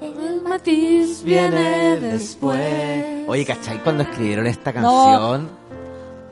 El 0.00 0.42
matiz 0.42 1.22
viene 1.22 1.98
después. 2.00 3.24
Oye, 3.28 3.44
¿cachai? 3.46 3.78
Cuando 3.78 4.02
escribieron 4.02 4.46
esta 4.48 4.72
No. 4.72 4.82
canción, 4.82 5.48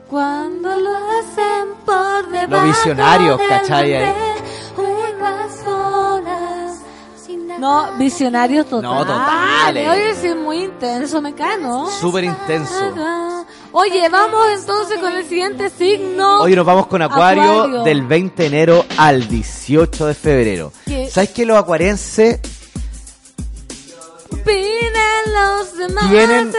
Cuando 0.09 0.69
lo 0.77 0.89
hacen 0.93 1.69
por 1.85 2.29
debajo 2.29 2.51
Los 2.51 2.63
visionarios, 2.65 3.39
¿cachai? 3.47 3.93
No, 7.61 7.91
visionarios 7.99 8.65
total. 8.65 8.89
No, 8.91 9.05
totales. 9.05 9.87
Oye, 9.87 10.15
sí, 10.19 10.27
es 10.29 10.35
muy 10.35 10.63
intenso, 10.63 11.21
me 11.21 11.35
cae, 11.35 11.59
¿no? 11.59 11.87
súper 11.91 12.23
intenso. 12.23 12.73
Oye, 13.71 14.09
vamos 14.09 14.47
entonces 14.59 14.97
con 14.99 15.13
el 15.13 15.23
siguiente 15.25 15.69
signo. 15.69 16.41
Hoy 16.41 16.55
nos 16.55 16.65
vamos 16.65 16.87
con 16.87 17.03
Acuario, 17.03 17.43
Acuario. 17.61 17.83
del 17.83 18.01
20 18.01 18.41
de 18.41 18.47
enero 18.47 18.85
al 18.97 19.27
18 19.27 20.07
de 20.07 20.13
febrero. 20.15 20.73
¿Qué? 20.85 21.07
¿Sabes 21.09 21.29
que 21.29 21.45
los 21.45 21.55
acuarenses 21.55 22.39
Opinen 24.31 24.93
los 25.33 25.77
demás. 25.77 26.09
tienen 26.09 26.51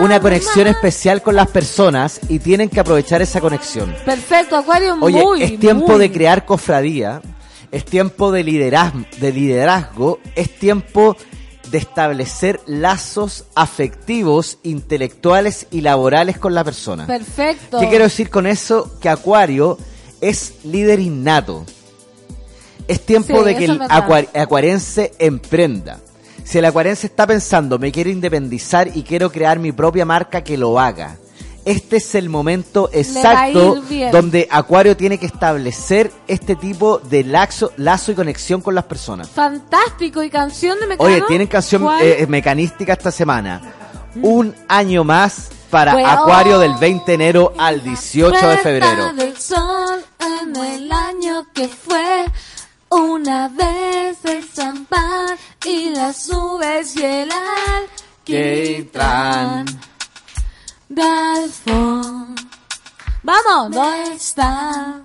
una 0.00 0.20
conexión 0.20 0.66
especial 0.66 1.22
con 1.22 1.36
las 1.36 1.48
personas 1.48 2.18
y 2.28 2.40
tienen 2.40 2.68
que 2.68 2.80
aprovechar 2.80 3.22
esa 3.22 3.40
conexión? 3.40 3.94
Perfecto, 4.04 4.56
Acuario, 4.56 4.96
Oye, 5.00 5.22
muy, 5.22 5.42
es 5.44 5.60
tiempo 5.60 5.92
muy. 5.92 5.98
de 6.00 6.10
crear 6.12 6.44
cofradía, 6.44 7.22
es 7.72 7.84
tiempo 7.84 8.32
de 8.32 8.44
liderazgo, 8.44 9.04
de 9.20 9.32
liderazgo, 9.32 10.18
es 10.34 10.50
tiempo 10.58 11.16
de 11.70 11.78
establecer 11.78 12.60
lazos 12.66 13.44
afectivos, 13.54 14.58
intelectuales 14.62 15.68
y 15.70 15.82
laborales 15.82 16.38
con 16.38 16.54
la 16.54 16.64
persona. 16.64 17.06
Perfecto. 17.06 17.78
¿Qué 17.78 17.88
quiero 17.88 18.04
decir 18.04 18.28
con 18.28 18.46
eso? 18.46 18.98
Que 19.00 19.08
Acuario 19.08 19.78
es 20.20 20.64
líder 20.64 20.98
innato. 21.00 21.64
Es 22.88 23.00
tiempo 23.06 23.38
Sí, 23.38 23.44
de 23.44 23.56
que 23.56 23.64
el 23.66 23.80
acuarense 24.34 25.12
emprenda. 25.20 26.00
Si 26.42 26.58
el 26.58 26.64
acuarense 26.64 27.06
está 27.06 27.24
pensando, 27.24 27.78
me 27.78 27.92
quiero 27.92 28.10
independizar 28.10 28.90
y 28.92 29.04
quiero 29.04 29.30
crear 29.30 29.60
mi 29.60 29.70
propia 29.70 30.04
marca, 30.04 30.42
que 30.42 30.58
lo 30.58 30.80
haga. 30.80 31.16
Este 31.64 31.98
es 31.98 32.14
el 32.14 32.28
momento 32.28 32.88
exacto 32.92 33.82
donde 34.12 34.48
Acuario 34.50 34.96
tiene 34.96 35.18
que 35.18 35.26
establecer 35.26 36.10
este 36.26 36.56
tipo 36.56 36.98
de 36.98 37.24
lazo, 37.24 37.72
lazo 37.76 38.12
y 38.12 38.14
conexión 38.14 38.60
con 38.60 38.74
las 38.74 38.84
personas. 38.84 39.28
Fantástico. 39.28 40.22
¿Y 40.22 40.30
canción 40.30 40.78
de 40.80 40.86
Mecano? 40.86 41.08
Oye, 41.08 41.22
tienen 41.28 41.46
canción 41.46 41.86
eh, 42.00 42.26
mecanística 42.28 42.92
esta 42.94 43.10
semana. 43.10 43.60
Un 44.22 44.54
año 44.68 45.04
más 45.04 45.50
para 45.70 45.92
Fue 45.92 46.04
Acuario 46.04 46.58
del 46.58 46.74
20 46.74 47.04
de 47.06 47.14
enero 47.14 47.52
al 47.56 47.82
18 47.82 48.48
de 48.48 48.56
febrero. 48.58 49.12
del 49.12 49.36
sol 49.36 50.04
en 50.18 50.56
el 50.56 50.90
año 50.90 51.46
que 51.54 51.68
fue 51.68 52.24
una 52.90 53.48
vez 53.48 54.18
el 54.24 54.52
champán 54.52 55.36
y 55.64 55.90
las 55.90 56.28
nubes 56.28 56.96
y 56.96 57.04
el 57.04 57.30
alquitrán 58.26 59.66
del 60.90 61.50
fondo. 61.50 62.42
Vamos, 63.22 63.70
¿dónde 63.74 64.14
está? 64.14 65.00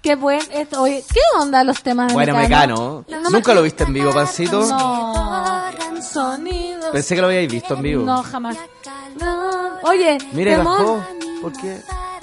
Qué 0.00 0.14
buen 0.14 0.40
esto. 0.52 0.82
Oye, 0.82 1.04
¿qué 1.12 1.20
onda 1.38 1.62
los 1.64 1.82
temas 1.82 2.08
de 2.08 2.14
Bueno, 2.14 2.34
Mecano? 2.34 3.04
Mecano. 3.06 3.22
No 3.22 3.30
me- 3.30 3.36
¿Nunca 3.36 3.54
lo 3.54 3.62
viste 3.62 3.84
en 3.84 3.92
vivo, 3.92 4.12
Pancito? 4.12 4.60
No. 4.66 5.68
Pensé 6.92 7.14
que 7.14 7.20
lo 7.20 7.26
habíais 7.26 7.50
visto 7.50 7.74
en 7.74 7.82
vivo. 7.82 8.04
No, 8.04 8.22
jamás. 8.22 8.56
No. 9.20 9.78
Oye, 9.82 10.16
Mire, 10.32 10.56
bajó. 10.56 11.04
¿Por 11.42 11.52
qué? 11.52 11.82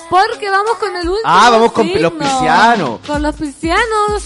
Porque 0.09 0.49
vamos 0.49 0.77
con 0.77 0.89
el 0.95 1.07
último. 1.07 1.21
Ah, 1.25 1.49
vamos 1.51 1.71
con 1.71 1.85
signo. 1.85 2.01
los 2.01 2.13
piscianos. 2.13 2.99
Con 3.05 3.21
los 3.21 3.35
piscianos. 3.35 4.23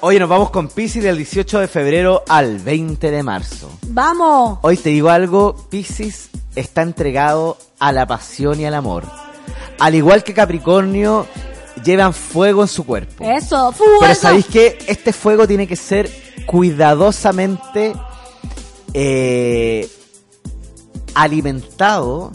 Oye, 0.00 0.20
nos 0.20 0.28
vamos 0.28 0.50
con 0.50 0.68
Pisces 0.68 1.02
del 1.02 1.16
18 1.16 1.58
de 1.58 1.66
febrero 1.66 2.22
al 2.28 2.58
20 2.58 3.10
de 3.10 3.22
marzo. 3.24 3.68
Vamos. 3.88 4.60
Hoy 4.62 4.76
te 4.76 4.90
digo 4.90 5.08
algo, 5.10 5.56
Pisces 5.70 6.28
está 6.54 6.82
entregado 6.82 7.58
a 7.80 7.90
la 7.90 8.06
pasión 8.06 8.60
y 8.60 8.64
al 8.64 8.74
amor. 8.74 9.04
Al 9.80 9.96
igual 9.96 10.22
que 10.22 10.34
Capricornio, 10.34 11.26
llevan 11.84 12.14
fuego 12.14 12.62
en 12.62 12.68
su 12.68 12.86
cuerpo. 12.86 13.24
Eso, 13.24 13.72
fuego. 13.72 13.94
Pero 13.98 14.14
sabéis 14.14 14.46
que 14.46 14.78
este 14.86 15.12
fuego 15.12 15.48
tiene 15.48 15.66
que 15.66 15.74
ser 15.74 16.08
cuidadosamente 16.46 17.92
eh, 18.94 19.88
alimentado 21.14 22.30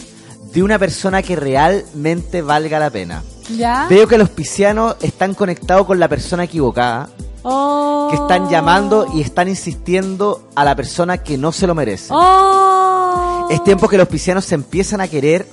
de 0.53 0.64
una 0.64 0.77
persona 0.77 1.23
que 1.23 1.38
realmente 1.38 2.41
valga 2.41 2.77
la 2.77 2.90
pena. 2.90 3.23
¿Ya? 3.56 3.88
Veo 3.90 4.06
que 4.06 4.18
los 4.18 4.30
piscianos 4.30 4.98
están 5.02 5.34
conectados 5.34 5.88
con 5.88 5.98
la 5.98 6.10
persona 6.10 6.44
equivocada, 6.44 7.10
Oh. 7.43 8.07
que 8.09 8.15
están 8.15 8.49
llamando 8.49 9.05
y 9.13 9.21
están 9.21 9.47
insistiendo 9.49 10.47
a 10.55 10.63
la 10.63 10.75
persona 10.75 11.17
que 11.19 11.37
no 11.37 11.51
se 11.51 11.67
lo 11.67 11.75
merece. 11.75 12.07
Oh. 12.11 13.47
Es 13.49 13.63
tiempo 13.63 13.87
que 13.87 13.97
los 13.97 14.07
piscianos 14.07 14.45
se 14.45 14.55
empiezan 14.55 15.01
a 15.01 15.07
querer 15.07 15.47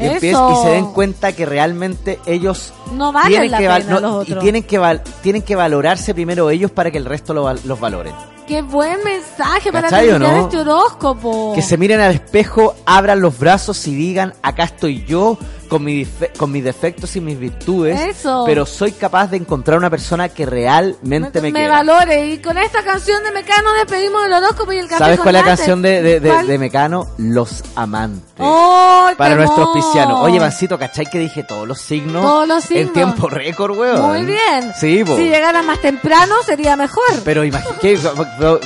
y, 0.00 0.20
se 0.20 0.68
den 0.70 0.86
cuenta 0.92 1.32
que 1.32 1.44
realmente 1.44 2.20
ellos 2.26 2.72
No 2.92 3.10
valen 3.10 3.30
tienen 3.32 3.50
la 3.50 3.58
que 3.58 3.66
pena 3.68 4.00
no, 4.00 4.18
los 4.18 4.28
y 4.28 4.34
tienen 4.36 4.62
que 4.62 4.78
val- 4.78 5.02
tienen 5.22 5.42
que 5.42 5.56
valorarse 5.56 6.14
primero 6.14 6.50
ellos 6.50 6.70
para 6.70 6.90
que 6.92 6.98
el 6.98 7.04
resto 7.04 7.34
lo 7.34 7.42
val- 7.42 7.60
los 7.64 7.80
valoren. 7.80 8.14
Qué 8.46 8.62
buen 8.62 9.02
mensaje 9.04 9.72
para 9.72 9.88
¿Cachai 9.90 10.08
o 10.08 10.12
terminar 10.12 10.36
no? 10.36 10.42
este 10.44 10.58
horóscopo. 10.58 11.52
Que 11.54 11.62
se 11.62 11.76
miren 11.76 12.00
al 12.00 12.12
espejo, 12.14 12.74
abran 12.86 13.20
los 13.20 13.38
brazos 13.38 13.84
y 13.88 13.94
digan, 13.94 14.34
acá 14.42 14.64
estoy 14.64 15.04
yo 15.04 15.36
con, 15.68 15.84
mi 15.84 16.06
con 16.36 16.50
mis 16.50 16.64
defectos 16.64 17.14
y 17.16 17.20
mis 17.20 17.38
virtudes, 17.38 18.00
Eso. 18.00 18.44
pero 18.46 18.66
soy 18.66 18.92
capaz 18.92 19.28
de 19.30 19.36
encontrar 19.36 19.78
una 19.78 19.90
persona 19.90 20.28
que 20.28 20.46
realmente 20.46 21.40
me, 21.40 21.52
me 21.52 21.58
quiera. 21.60 21.74
valore. 21.74 22.26
Y 22.28 22.38
con 22.38 22.58
esta 22.58 22.82
canción 22.82 23.22
de 23.24 23.32
Mecano 23.32 23.72
despedimos 23.74 24.24
el 24.24 24.32
horóscopo 24.32 24.72
y 24.72 24.78
el 24.78 24.88
café 24.88 24.98
¿Sabes 25.04 25.20
cuál 25.20 25.36
es 25.36 25.42
la 25.42 25.48
canción 25.48 25.82
de, 25.82 26.02
de, 26.02 26.20
de- 26.20 26.42
de 26.44 26.58
Mecano? 26.58 27.06
Los 27.18 27.62
amantes. 27.76 28.22
¡Oh, 28.38 29.10
Para 29.16 29.34
nuestros 29.34 29.68
piscianos. 29.74 30.20
Oye, 30.24 30.38
Vancito, 30.38 30.78
¿cachai 30.78 31.06
que 31.06 31.18
dije 31.18 31.42
todos 31.42 31.66
los 31.66 31.80
signos? 31.80 32.22
Todos 32.22 32.46
los 32.48 32.64
signos. 32.64 32.86
En 32.86 32.92
tiempo 32.92 33.28
récord, 33.28 33.76
weón. 33.76 34.02
Muy 34.02 34.24
bien. 34.24 34.72
Sí, 34.78 35.02
po. 35.04 35.16
Si 35.16 35.24
llegara 35.24 35.62
más 35.62 35.80
temprano 35.80 36.34
sería 36.46 36.76
mejor. 36.76 37.04
Pero 37.24 37.44
imagínate, 37.44 37.98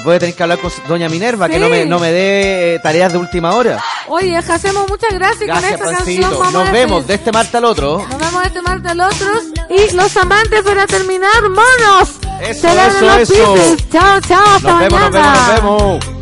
voy 0.05 0.17
a 0.17 0.19
tener 0.19 0.35
que 0.35 0.43
hablar 0.43 0.59
con 0.59 0.71
Doña 0.89 1.09
Minerva, 1.09 1.49
que 1.49 1.55
Sí. 1.55 1.61
no 1.61 1.69
me, 1.69 1.87
no 1.87 1.99
me 1.99 2.11
dé 2.13 2.75
eh, 2.75 2.79
tareas 2.81 3.13
de 3.13 3.19
última 3.19 3.55
hora. 3.55 3.79
Oye, 4.09 4.37
hacemos 4.37 4.89
muchas 4.89 5.13
gracias. 5.15 5.47
Gracias, 5.47 5.81
con 5.81 5.91
esta 5.91 6.05
canción 6.05 6.31
vamos 6.39 6.53
Nos 6.53 6.73
vemos 6.73 6.92
despedir- 7.01 7.07
de 7.07 7.15
este 7.15 7.33
martes 7.33 7.55
al 7.55 7.65
otro. 7.65 8.07
Nos 8.09 8.19
vemos 8.19 8.45
este 8.45 8.63
martes 8.63 8.91
al 8.91 9.01
otro. 9.01 9.29
Y 9.71 9.95
los 9.95 10.17
amantes 10.17 10.63
para 10.63 10.87
terminar, 10.87 11.43
monos. 11.43 12.11
Eso, 12.41 12.69
eso, 12.69 13.01
los 13.07 13.31
eso. 13.31 13.77
Chao, 13.93 14.21
chao. 14.21 14.45
Hasta 14.57 14.71
Nos 14.71 14.81
vemos, 14.81 15.01
nos 15.01 15.11
vemos, 15.11 15.13
mañana. 15.13 15.47
nos 15.47 15.55
vemos. 15.55 16.22